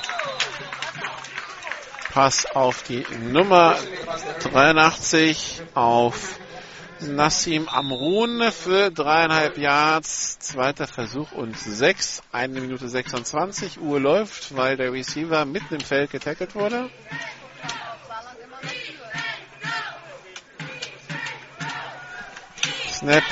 Pass 2.11 2.47
auf 2.55 2.81
die 2.81 3.05
Nummer 3.19 3.77
83 4.41 5.61
auf 5.75 6.39
Nassim 7.01 7.69
Amrun 7.69 8.51
für 8.51 8.89
dreieinhalb 8.89 9.59
Yards. 9.59 10.39
Zweiter 10.39 10.87
Versuch 10.87 11.33
und 11.33 11.55
sechs. 11.55 12.23
Eine 12.31 12.61
Minute 12.61 12.89
26. 12.89 13.79
Uhr 13.79 13.99
läuft, 13.99 14.55
weil 14.57 14.75
der 14.75 14.91
Receiver 14.91 15.45
mitten 15.45 15.75
im 15.75 15.81
Feld 15.81 16.09
getackelt 16.09 16.55
wurde. 16.55 16.89
Snap 22.91 23.23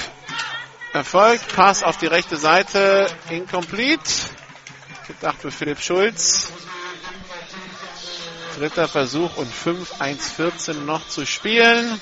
erfolgt. 0.93 1.55
Pass 1.55 1.81
auf 1.81 1.97
die 1.97 2.05
rechte 2.05 2.37
Seite. 2.37 3.07
Incomplete. 3.31 4.36
Gedacht 5.07 5.41
für 5.41 5.51
Philipp 5.51 5.79
Schulz. 5.79 6.51
Dritter 8.57 8.87
Versuch 8.87 9.37
und 9.37 9.51
5, 9.51 10.01
1, 10.01 10.31
14 10.31 10.85
noch 10.85 11.07
zu 11.07 11.25
spielen. 11.25 12.01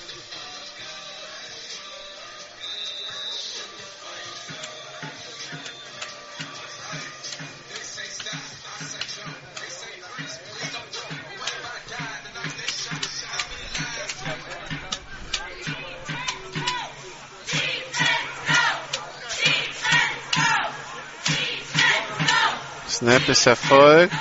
Snap 22.95 23.27
ist 23.27 23.45
erfolgt. 23.45 24.13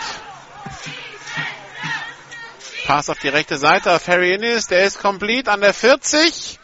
Pass 2.84 3.08
auf 3.08 3.20
die 3.20 3.28
rechte 3.28 3.56
Seite 3.56 3.92
auf 3.92 4.08
Harry 4.08 4.34
Innes. 4.34 4.66
Der 4.66 4.84
ist 4.84 4.98
complete 4.98 5.52
an 5.52 5.60
der 5.60 5.72
40. 5.72 6.58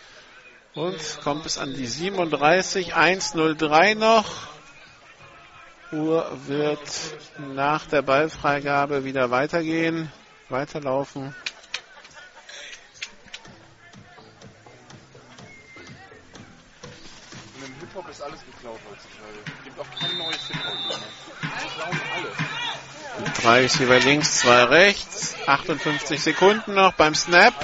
Und 0.75 0.99
kommt 1.23 1.45
bis 1.45 1.57
an 1.57 1.73
die 1.73 1.87
37. 1.87 2.97
1-0-3 2.97 3.95
noch. 3.95 4.27
Uhr 5.93 6.29
wird 6.49 6.81
nach 7.55 7.87
der 7.87 8.03
Ballfreigabe 8.03 9.05
wieder 9.05 9.31
weitergehen. 9.31 10.11
Weiterlaufen. 10.49 11.33
Drei 23.35 23.63
30 23.63 23.81
über 23.83 23.99
links, 23.99 24.41
zwei 24.41 24.65
rechts. 24.65 25.35
58 25.47 26.21
Sekunden 26.23 26.75
noch 26.75 26.93
beim 26.95 27.15
Snap. 27.15 27.55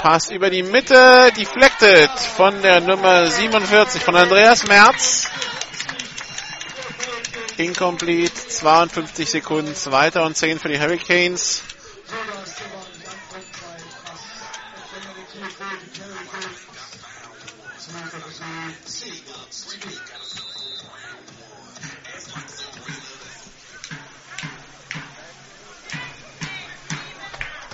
Pass 0.00 0.30
über 0.30 0.50
die 0.50 0.62
Mitte, 0.62 1.32
deflected 1.36 2.10
von 2.36 2.60
der 2.62 2.80
Nummer 2.80 3.30
47 3.30 4.02
von 4.02 4.16
Andreas 4.16 4.66
Merz. 4.66 5.28
Incomplete, 7.56 8.34
52 8.48 9.30
Sekunden, 9.30 9.74
zweiter 9.74 10.24
und 10.24 10.36
10 10.36 10.58
für 10.58 10.68
die 10.68 10.78
Hurricanes. 10.80 11.62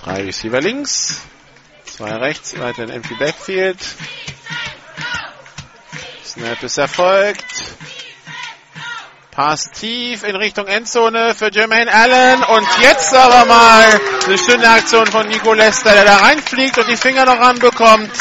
Drei 0.03 0.23
Receiver 0.23 0.59
links, 0.61 1.21
zwei 1.85 2.09
rechts, 2.15 2.57
weiter 2.57 2.83
in 2.83 2.89
Empty 2.89 3.13
Backfield. 3.15 3.77
Snap 6.25 6.63
ist 6.63 6.79
erfolgt. 6.79 7.45
Pass 9.29 9.69
tief 9.69 10.23
in 10.23 10.35
Richtung 10.35 10.65
Endzone 10.65 11.35
für 11.35 11.51
Jermaine 11.51 11.93
Allen. 11.93 12.43
Und 12.43 12.67
jetzt 12.81 13.13
aber 13.13 13.45
mal 13.45 14.01
eine 14.25 14.37
schöne 14.39 14.67
Aktion 14.69 15.05
von 15.05 15.27
Nico 15.27 15.53
Lester, 15.53 15.93
der 15.93 16.05
da 16.05 16.17
reinfliegt 16.17 16.79
und 16.79 16.89
die 16.89 16.97
Finger 16.97 17.25
noch 17.25 17.39
ranbekommt. 17.39 18.11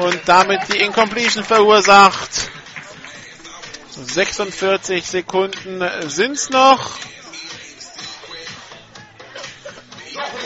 Und 0.00 0.20
damit 0.26 0.60
die 0.72 0.78
Incompletion 0.78 1.44
verursacht. 1.44 2.50
46 3.90 5.06
Sekunden 5.06 5.84
sind's 6.08 6.50
noch. 6.50 6.98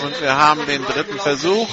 Und 0.03 0.21
wir 0.21 0.37
haben 0.37 0.67
den 0.67 0.85
dritten 0.85 1.19
Versuch. 1.19 1.69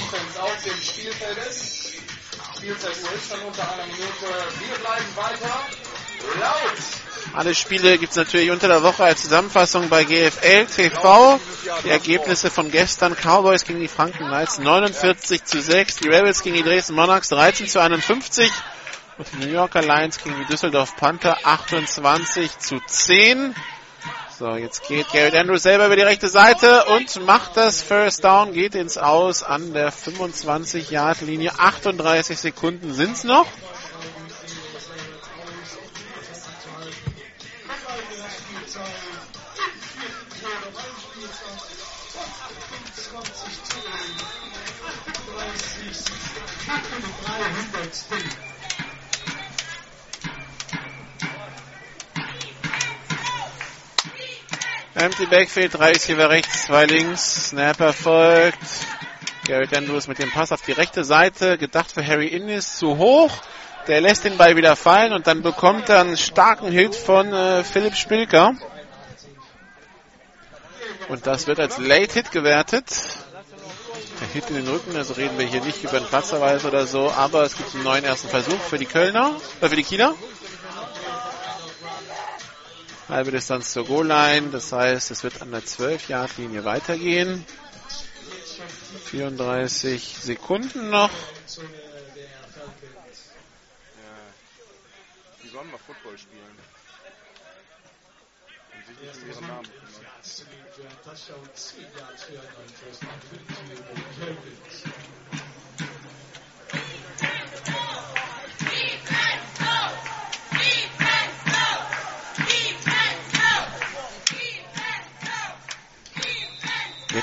Alle 7.34 7.56
Spiele 7.56 7.98
gibt's 7.98 8.16
natürlich 8.16 8.52
unter 8.52 8.68
der 8.68 8.84
Woche 8.84 9.04
als 9.04 9.22
Zusammenfassung 9.22 9.90
bei 9.90 10.04
GFL 10.04 10.66
TV. 10.66 11.40
Die 11.84 11.90
Ergebnisse 11.90 12.49
von 12.49 12.72
gestern. 12.72 13.16
Cowboys 13.16 13.64
gegen 13.64 13.80
die 13.80 13.88
Franken 13.88 14.28
Knights 14.28 14.58
49 14.60 15.45
zu 15.45 15.62
6. 15.62 15.98
Die 15.98 16.10
Rebels 16.10 16.41
gegen 16.41 16.56
die 16.56 16.64
Dresden 16.64 16.95
Monarchs 16.95 17.30
13 17.30 17.68
zu 17.68 17.80
51. 17.80 18.52
Und 19.18 19.28
die 19.34 19.45
New 19.45 19.52
Yorker 19.52 19.82
Lions 19.82 20.22
gegen 20.22 20.38
die 20.40 20.45
Düsseldorf 20.45 20.95
Panther 20.95 21.38
28 21.44 22.60
zu 22.60 22.80
10. 22.86 23.56
So, 24.40 24.56
jetzt 24.56 24.88
geht 24.88 25.12
Garrett 25.12 25.34
Andrews 25.34 25.64
selber 25.64 25.88
über 25.88 25.96
die 25.96 26.04
rechte 26.04 26.28
Seite 26.28 26.86
und 26.86 27.26
macht 27.26 27.58
das 27.58 27.82
First 27.82 28.24
Down, 28.24 28.54
geht 28.54 28.76
ins 28.76 29.00
Aus 29.00 29.42
an 29.42 29.74
der 29.74 29.92
25-Yard-Linie. 29.92 31.54
38 31.58 32.38
Sekunden 32.38 32.94
sind's 32.94 33.24
noch. 33.24 33.48
Empty 54.99 55.28
Backfield, 55.28 55.76
drei 55.76 55.91
Receiver 55.91 56.28
rechts, 56.28 56.65
zwei 56.65 56.86
links. 56.88 57.49
Snapper 57.49 57.94
folgt. 57.94 58.57
Garrett 59.48 59.78
Andrews 59.78 60.07
mit 60.07 60.18
dem 60.18 60.32
Pass 60.32 60.52
auf 60.52 60.64
die 60.64 60.72
rechte 60.72 61.03
Seite. 61.03 61.60
Gedacht 61.60 61.91
für 61.91 62.06
Harry 62.06 62.26
Innis 62.26 62.78
zu 62.78 62.98
hoch. 62.98 63.32
Der 63.88 64.02
lässt 64.02 64.24
den 64.26 64.38
Ball 64.38 64.56
wieder 64.56 64.76
fallen 64.76 65.14
und 65.14 65.28
dann 65.28 65.44
bekommt 65.44 65.88
er 65.90 66.02
einen 66.02 66.18
starken 66.18 66.72
Hit 66.72 66.95
von 66.95 67.32
äh, 67.32 67.64
Philipp 67.64 67.95
Spilker. 67.95 68.56
Und 71.10 71.28
das 71.28 71.45
wird 71.45 71.60
als 71.60 71.78
Late 71.78 72.14
Hit 72.14 72.32
gewertet. 72.32 72.86
Der 74.19 74.28
Hit 74.30 74.49
in 74.49 74.56
den 74.56 74.68
Rücken, 74.68 74.98
also 74.98 75.14
reden 75.14 75.38
wir 75.38 75.45
hier 75.45 75.61
nicht 75.61 75.84
über 75.84 75.98
einen 75.98 76.07
Platzverweis 76.07 76.65
oder 76.65 76.88
so, 76.88 77.11
aber 77.11 77.44
es 77.44 77.56
gibt 77.56 77.76
einen 77.76 77.84
neuen 77.84 78.03
ersten 78.03 78.30
Versuch 78.30 78.60
für 78.61 78.80
die 78.80 78.88
Kölner, 78.88 79.36
äh, 79.61 79.69
für 79.69 79.76
die 79.76 79.84
Kieler. 79.84 80.15
Halbe 83.10 83.32
Distanz 83.32 83.72
zur 83.72 83.86
Goal-Line, 83.86 84.50
das 84.50 84.74
heißt, 84.74 85.12
es 85.12 85.24
wird 85.24 85.42
an 85.42 85.52
der 85.52 85.64
12-Yard-Linie 85.64 86.66
weitergehen. 86.66 87.46
34 89.06 90.18
Sekunden 90.20 90.90
noch. 90.90 91.10
Die 95.42 95.48
sollen 95.48 95.72
mal 95.72 95.78
Football 95.78 96.18
spielen. 96.18 96.44
Und 98.76 98.86
sich 98.88 99.00
nicht 99.00 99.16
um 99.16 99.30
ihren 99.30 99.48
Namen 99.48 99.64
kümmern. 99.64 100.08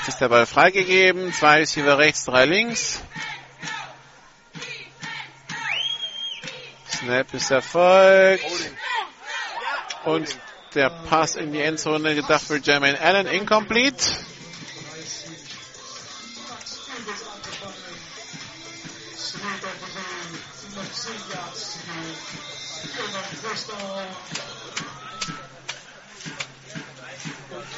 Jetzt 0.05 0.13
ist 0.13 0.21
der 0.21 0.29
Ball 0.29 0.45
freigegeben. 0.45 1.33
Zwei 1.33 1.61
Receiver 1.61 1.97
rechts, 1.97 2.25
drei 2.25 2.45
links. 2.45 3.01
Snap 6.87 7.33
ist 7.33 7.49
erfolgt. 7.49 8.45
Und 10.03 10.37
der 10.75 10.91
Pass 11.09 11.35
in 11.35 11.53
die 11.53 11.61
Endzone 11.61 12.13
gedacht 12.13 12.43
für 12.43 12.57
Jermaine 12.57 13.01
Allen. 13.01 13.25
Incomplete. 13.25 14.05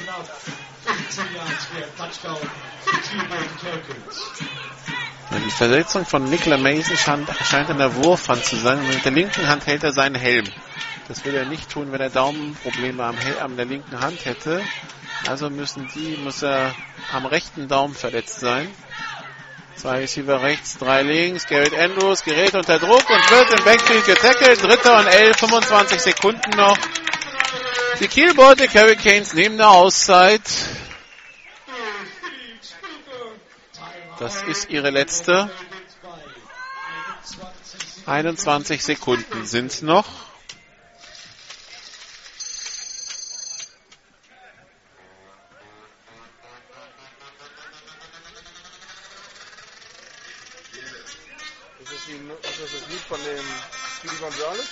Ja, 0.06 0.67
Die 5.44 5.50
Verletzung 5.50 6.06
von 6.06 6.24
Nicola 6.24 6.56
Mason 6.56 6.96
scheint, 6.96 7.68
in 7.70 7.78
der 7.78 7.94
Wurfhand 7.96 8.44
zu 8.44 8.56
sein. 8.56 8.78
Und 8.78 8.88
mit 8.88 9.04
der 9.04 9.12
linken 9.12 9.46
Hand 9.48 9.66
hält 9.66 9.84
er 9.84 9.92
seinen 9.92 10.14
Helm. 10.14 10.46
Das 11.08 11.24
würde 11.24 11.38
er 11.38 11.46
nicht 11.46 11.70
tun, 11.70 11.92
wenn 11.92 12.00
er 12.00 12.10
Daumenprobleme 12.10 13.02
am, 13.04 13.16
Hel- 13.16 13.38
an 13.40 13.56
der 13.56 13.66
linken 13.66 14.00
Hand 14.00 14.24
hätte. 14.24 14.62
Also 15.26 15.50
müssen 15.50 15.88
die, 15.94 16.16
muss 16.22 16.42
er 16.42 16.74
am 17.12 17.26
rechten 17.26 17.68
Daumen 17.68 17.94
verletzt 17.94 18.40
sein. 18.40 18.68
Zwei 19.76 19.98
Receiver 20.00 20.42
rechts, 20.42 20.76
drei 20.78 21.02
links. 21.02 21.46
Garrett 21.46 21.74
Andrews 21.78 22.24
gerät 22.24 22.54
unter 22.54 22.78
Druck 22.78 23.08
und 23.08 23.30
wird 23.30 23.58
im 23.58 23.64
Backfield 23.64 24.06
getackelt. 24.06 24.62
Dritter 24.62 24.98
und 24.98 25.06
elf, 25.06 25.36
25 25.36 26.00
Sekunden 26.00 26.50
noch. 26.56 26.76
Die 28.00 28.08
Kiel 28.08 28.34
Baltic 28.34 28.74
Hurricanes 28.74 29.34
nehmen 29.34 29.60
eine 29.60 29.68
Auszeit. 29.68 30.42
Das 34.18 34.42
ist 34.42 34.70
ihre 34.70 34.90
letzte. 34.90 35.50
21 38.06 38.82
Sekunden 38.84 39.46
sind 39.46 39.82
noch. 39.82 40.06
Ist 51.80 51.92
das, 51.92 52.04
die, 52.06 52.12
ist 52.12 52.60
das 52.60 52.72
das 52.72 52.88
Lied 52.88 53.00
von 53.00 53.18
dem 53.24 53.44
Speedy 53.98 54.16
Gonzales? 54.16 54.68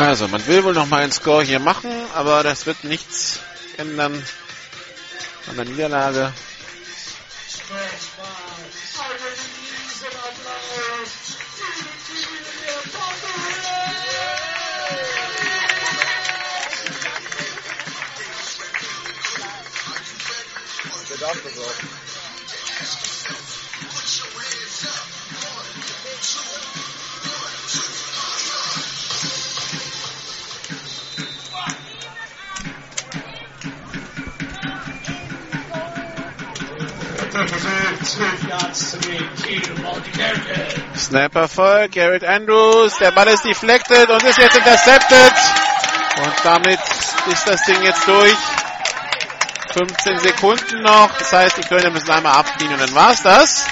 Also, 0.00 0.28
man 0.28 0.46
will 0.46 0.64
wohl 0.64 0.72
noch 0.72 0.86
mal 0.86 1.02
einen 1.02 1.12
Score 1.12 1.42
hier 1.44 1.60
machen, 1.60 1.90
aber 2.14 2.42
das 2.42 2.64
wird 2.64 2.84
nichts 2.84 3.38
ändern 3.76 4.14
an 5.46 5.56
der 5.56 5.66
Niederlage. 5.66 6.32
Snapper 40.96 41.48
voll, 41.48 41.88
Garrett 41.88 42.24
Andrews, 42.24 42.98
der 42.98 43.10
Ball 43.12 43.28
ist 43.28 43.44
deflected 43.44 44.10
und 44.10 44.22
ist 44.22 44.38
jetzt 44.38 44.56
intercepted. 44.56 45.32
Und 46.24 46.34
damit 46.42 46.80
ist 47.30 47.48
das 47.48 47.62
Ding 47.64 47.82
jetzt 47.82 48.06
durch. 48.06 48.36
15 49.72 50.18
Sekunden 50.18 50.82
noch, 50.82 51.16
das 51.16 51.32
heißt, 51.32 51.56
die 51.56 51.62
Kölner 51.62 51.90
müssen 51.90 52.10
einmal 52.10 52.36
abziehen 52.38 52.72
und 52.72 52.80
dann 52.80 52.94
war's 52.94 53.22
das. 53.22 53.66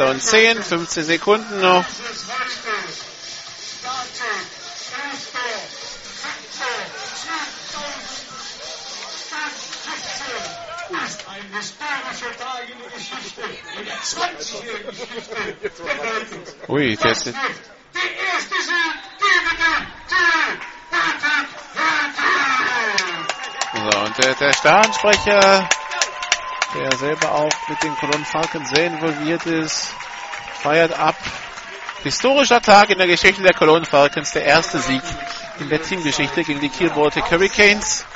Erster 0.00 0.14
und 0.14 0.22
10, 0.22 0.62
15 0.62 1.04
Sekunden 1.04 1.60
noch. 1.60 1.84
Ein 11.26 11.44
historischer 11.54 12.32
Tag 12.38 12.62
in 12.70 12.78
der 12.78 12.88
Geschichte, 12.90 13.42
der 13.76 13.98
20-jährigen 13.98 14.90
Geschichte 14.90 15.36
der 15.60 15.70
Dolphins. 15.96 16.56
Ui, 16.68 16.96
der, 16.96 17.10
wird 17.10 17.26
der 17.26 17.34
erste 18.32 18.56
Sieg 18.62 18.96
gegen 19.18 19.54
die 20.08 20.24
Baltic 20.90 21.48
Hurricanes. 23.74 24.16
der, 24.18 24.34
der 24.34 24.52
Stadionsprecher, 24.54 25.68
der 26.74 26.96
selber 26.96 27.32
auch 27.32 27.52
mit 27.68 27.82
den 27.82 27.96
Cologne 27.96 28.24
Falcons 28.24 28.70
sehr 28.70 28.86
involviert 28.86 29.44
ist, 29.46 29.92
feiert 30.62 30.92
ab. 30.92 31.16
Historischer 32.02 32.60
Tag 32.62 32.90
in 32.90 32.98
der 32.98 33.06
Geschichte 33.06 33.42
der 33.42 33.54
Cologne 33.54 33.84
Falcons, 33.84 34.32
der 34.32 34.44
erste 34.44 34.78
Sieg 34.78 35.02
in 35.58 35.68
der 35.68 35.82
Teamgeschichte 35.82 36.44
gegen 36.44 36.60
die 36.60 36.68
Kiel 36.70 36.90
Baltic 36.90 37.30
Hurricanes. 37.30 38.06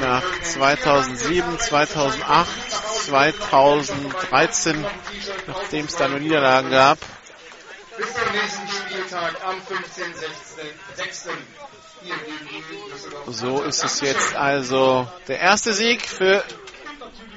Nach 0.00 0.22
2007, 0.42 1.58
2008, 1.58 2.48
2013, 3.06 4.86
nachdem 5.46 5.86
es 5.86 5.96
da 5.96 6.08
nur 6.08 6.20
Niederlagen 6.20 6.70
gab. 6.70 6.98
Bis 7.96 8.14
zum 8.14 8.32
nächsten 8.32 8.68
Spieltag 8.68 9.34
am 9.44 9.56
15.06. 9.56 11.30
So 13.30 13.62
ist 13.62 13.84
es 13.84 14.00
jetzt 14.00 14.34
also 14.34 15.06
der 15.26 15.40
erste 15.40 15.74
Sieg 15.74 16.02
für 16.02 16.42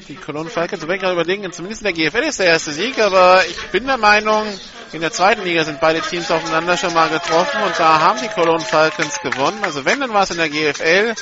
die 0.07 0.15
Cologne 0.15 0.49
Falcons. 0.49 0.81
Ich 0.81 0.87
bin 0.87 0.99
gerade 0.99 1.13
überlegen, 1.13 1.51
zumindest 1.51 1.81
in 1.81 1.93
der 1.93 2.09
GFL 2.09 2.23
ist 2.27 2.39
der 2.39 2.47
erste 2.47 2.71
Sieg, 2.71 2.99
aber 2.99 3.45
ich 3.45 3.57
bin 3.71 3.85
der 3.87 3.97
Meinung, 3.97 4.45
in 4.93 5.01
der 5.01 5.11
zweiten 5.11 5.43
Liga 5.43 5.63
sind 5.63 5.79
beide 5.79 6.01
Teams 6.01 6.29
aufeinander 6.31 6.77
schon 6.77 6.93
mal 6.93 7.09
getroffen 7.09 7.61
und 7.63 7.77
da 7.77 7.99
haben 7.99 8.19
die 8.21 8.27
Cologne 8.27 8.65
Falcons 8.65 9.19
gewonnen. 9.21 9.59
Also 9.63 9.85
wenn, 9.85 9.99
dann 9.99 10.13
war 10.13 10.23
es 10.23 10.31
in 10.31 10.37
der 10.37 10.49
GFL. 10.49 11.15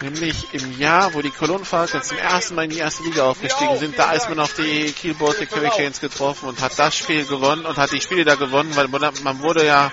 Nämlich 0.00 0.54
im 0.54 0.78
Jahr, 0.78 1.12
wo 1.14 1.22
die 1.22 1.30
Cologne 1.30 1.64
Falcons 1.64 2.06
zum 2.06 2.18
ersten 2.18 2.54
Mal 2.54 2.64
in 2.66 2.70
die 2.70 2.78
erste 2.78 3.02
Liga 3.02 3.24
aufgestiegen 3.24 3.76
sind, 3.78 3.98
da 3.98 4.12
ist 4.12 4.28
man 4.28 4.38
auf 4.38 4.54
die 4.54 4.92
Kiel 4.92 5.14
Baltic 5.14 5.50
Hurricanes 5.50 6.00
getroffen 6.00 6.48
und 6.48 6.60
hat 6.60 6.78
das 6.78 6.96
Spiel 6.96 7.24
gewonnen 7.26 7.66
und 7.66 7.76
hat 7.76 7.90
die 7.90 8.00
Spiele 8.00 8.24
da 8.24 8.36
gewonnen, 8.36 8.76
weil 8.76 8.86
man 8.86 9.42
wurde 9.42 9.66
ja 9.66 9.92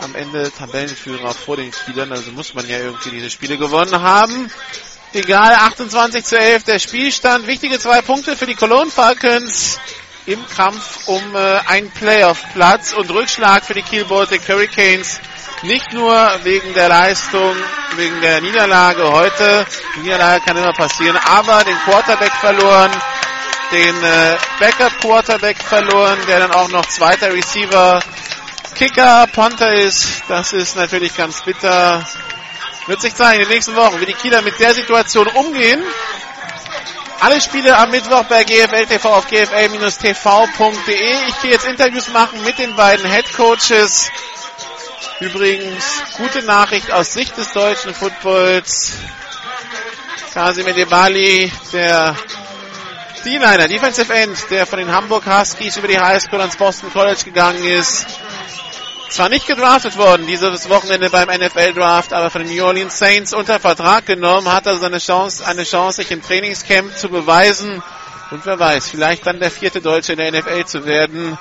am 0.00 0.14
Ende 0.14 0.50
Tabellenführer 0.50 1.32
vor 1.32 1.56
den 1.56 1.72
Spielern, 1.72 2.12
also 2.12 2.30
muss 2.32 2.54
man 2.54 2.68
ja 2.68 2.78
irgendwie 2.78 3.10
diese 3.10 3.30
Spiele 3.30 3.58
gewonnen 3.58 4.00
haben. 4.00 4.50
Egal, 5.12 5.54
28 5.54 6.24
zu 6.24 6.38
11 6.38 6.64
der 6.64 6.78
Spielstand. 6.78 7.46
Wichtige 7.46 7.78
zwei 7.78 8.02
Punkte 8.02 8.36
für 8.36 8.46
die 8.46 8.54
Cologne 8.54 8.90
Falcons 8.90 9.78
im 10.26 10.44
Kampf 10.48 11.06
um 11.06 11.22
äh, 11.34 11.58
einen 11.68 11.90
Playoff-Platz 11.90 12.92
und 12.92 13.10
Rückschlag 13.10 13.64
für 13.64 13.74
die 13.74 13.82
Kiel 13.82 14.04
Baltic 14.04 14.42
Hurricanes. 14.48 15.20
Nicht 15.62 15.92
nur 15.92 16.12
wegen 16.42 16.74
der 16.74 16.88
Leistung, 16.88 17.54
wegen 17.94 18.20
der 18.20 18.40
Niederlage 18.40 19.10
heute. 19.10 19.66
Die 19.96 20.00
Niederlage 20.00 20.44
kann 20.44 20.56
immer 20.56 20.72
passieren, 20.72 21.16
aber 21.16 21.64
den 21.64 21.78
Quarterback 21.84 22.32
verloren, 22.32 22.90
den 23.72 24.04
äh, 24.04 24.36
Backup-Quarterback 24.60 25.62
verloren, 25.62 26.18
der 26.28 26.40
dann 26.40 26.52
auch 26.52 26.68
noch 26.68 26.84
zweiter 26.86 27.32
Receiver, 27.32 28.00
Kicker, 28.76 29.26
Ponter 29.28 29.72
ist. 29.72 30.22
Das 30.28 30.52
ist 30.52 30.76
natürlich 30.76 31.16
ganz 31.16 31.42
bitter. 31.42 32.06
Wird 32.86 33.00
sich 33.00 33.14
zeigen 33.14 33.40
in 33.40 33.48
den 33.48 33.54
nächsten 33.54 33.74
Wochen, 33.74 33.98
wie 34.00 34.06
die 34.06 34.12
Kieler 34.12 34.42
mit 34.42 34.60
der 34.60 34.74
Situation 34.74 35.26
umgehen. 35.28 35.82
Alle 37.20 37.40
Spiele 37.40 37.76
am 37.78 37.90
Mittwoch 37.90 38.24
bei 38.24 38.44
GFL 38.44 38.84
TV 38.84 39.14
auf 39.14 39.26
gfl-tv.de. 39.28 40.08
Ich 41.28 41.40
gehe 41.40 41.52
jetzt 41.52 41.66
Interviews 41.66 42.08
machen 42.08 42.44
mit 42.44 42.58
den 42.58 42.76
beiden 42.76 43.10
Head 43.10 43.32
Coaches. 43.34 44.10
Übrigens, 45.20 46.02
gute 46.18 46.42
Nachricht 46.42 46.92
aus 46.92 47.14
Sicht 47.14 47.34
des 47.38 47.52
deutschen 47.52 47.94
Footballs. 47.94 48.92
Kasimir 50.34 50.74
Debali, 50.74 51.50
der 51.72 52.14
D-Liner, 53.24 53.68
Defensive 53.68 54.12
End, 54.12 54.38
der 54.50 54.66
von 54.66 54.78
den 54.78 54.92
Hamburg 54.92 55.24
Huskies 55.26 55.78
über 55.78 55.88
die 55.88 55.98
High 55.98 56.22
School 56.22 56.40
ans 56.40 56.56
Boston 56.56 56.92
College 56.92 57.24
gegangen 57.24 57.64
ist. 57.64 58.06
Zwar 59.08 59.28
nicht 59.28 59.46
gedraftet 59.46 59.96
worden 59.96 60.26
dieses 60.26 60.68
Wochenende 60.68 61.10
beim 61.10 61.28
NFL 61.28 61.74
Draft, 61.74 62.12
aber 62.12 62.28
von 62.30 62.42
den 62.42 62.54
New 62.54 62.64
Orleans 62.64 62.98
Saints 62.98 63.32
unter 63.32 63.60
Vertrag 63.60 64.04
genommen, 64.06 64.52
hat 64.52 64.66
also 64.66 64.80
seine 64.80 64.98
Chance, 64.98 65.46
eine 65.46 65.64
Chance, 65.64 66.02
sich 66.02 66.10
im 66.10 66.22
Trainingscamp 66.22 66.96
zu 66.96 67.08
beweisen. 67.08 67.82
Und 68.30 68.44
wer 68.44 68.58
weiß, 68.58 68.88
vielleicht 68.90 69.26
dann 69.26 69.38
der 69.38 69.50
vierte 69.52 69.80
Deutsche 69.80 70.12
in 70.14 70.18
der 70.18 70.32
NFL 70.32 70.64
zu 70.66 70.84
werden 70.84 71.38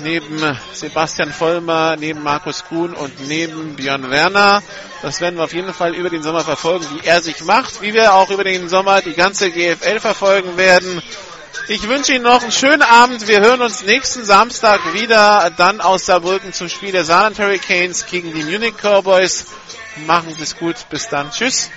neben 0.00 0.40
Sebastian 0.72 1.32
Vollmer, 1.32 1.96
neben 1.96 2.22
Markus 2.22 2.64
Kuhn 2.64 2.92
und 2.94 3.28
neben 3.28 3.76
Björn 3.76 4.10
Werner. 4.10 4.62
Das 5.02 5.20
werden 5.20 5.36
wir 5.36 5.44
auf 5.44 5.54
jeden 5.54 5.72
Fall 5.72 5.94
über 5.94 6.10
den 6.10 6.22
Sommer 6.22 6.40
verfolgen, 6.40 6.86
wie 6.92 7.06
er 7.06 7.20
sich 7.20 7.42
macht, 7.44 7.80
wie 7.82 7.94
wir 7.94 8.14
auch 8.14 8.30
über 8.30 8.44
den 8.44 8.68
Sommer 8.68 9.00
die 9.02 9.14
ganze 9.14 9.50
GFL 9.50 10.00
verfolgen 10.00 10.56
werden. 10.56 11.02
Ich 11.66 11.88
wünsche 11.88 12.14
Ihnen 12.14 12.24
noch 12.24 12.42
einen 12.42 12.52
schönen 12.52 12.82
Abend. 12.82 13.26
Wir 13.26 13.40
hören 13.40 13.60
uns 13.60 13.82
nächsten 13.82 14.24
Samstag 14.24 14.94
wieder, 14.94 15.50
dann 15.56 15.80
aus 15.80 16.06
Saarbrücken 16.06 16.52
zum 16.52 16.68
Spiel 16.68 16.92
der 16.92 17.04
Saarland 17.04 17.38
Hurricanes 17.38 18.06
gegen 18.06 18.32
die 18.32 18.44
Munich 18.44 18.74
Cowboys. 18.76 19.46
Machen 20.06 20.34
Sie 20.34 20.42
es 20.42 20.56
gut. 20.56 20.76
Bis 20.90 21.08
dann. 21.08 21.30
Tschüss. 21.30 21.70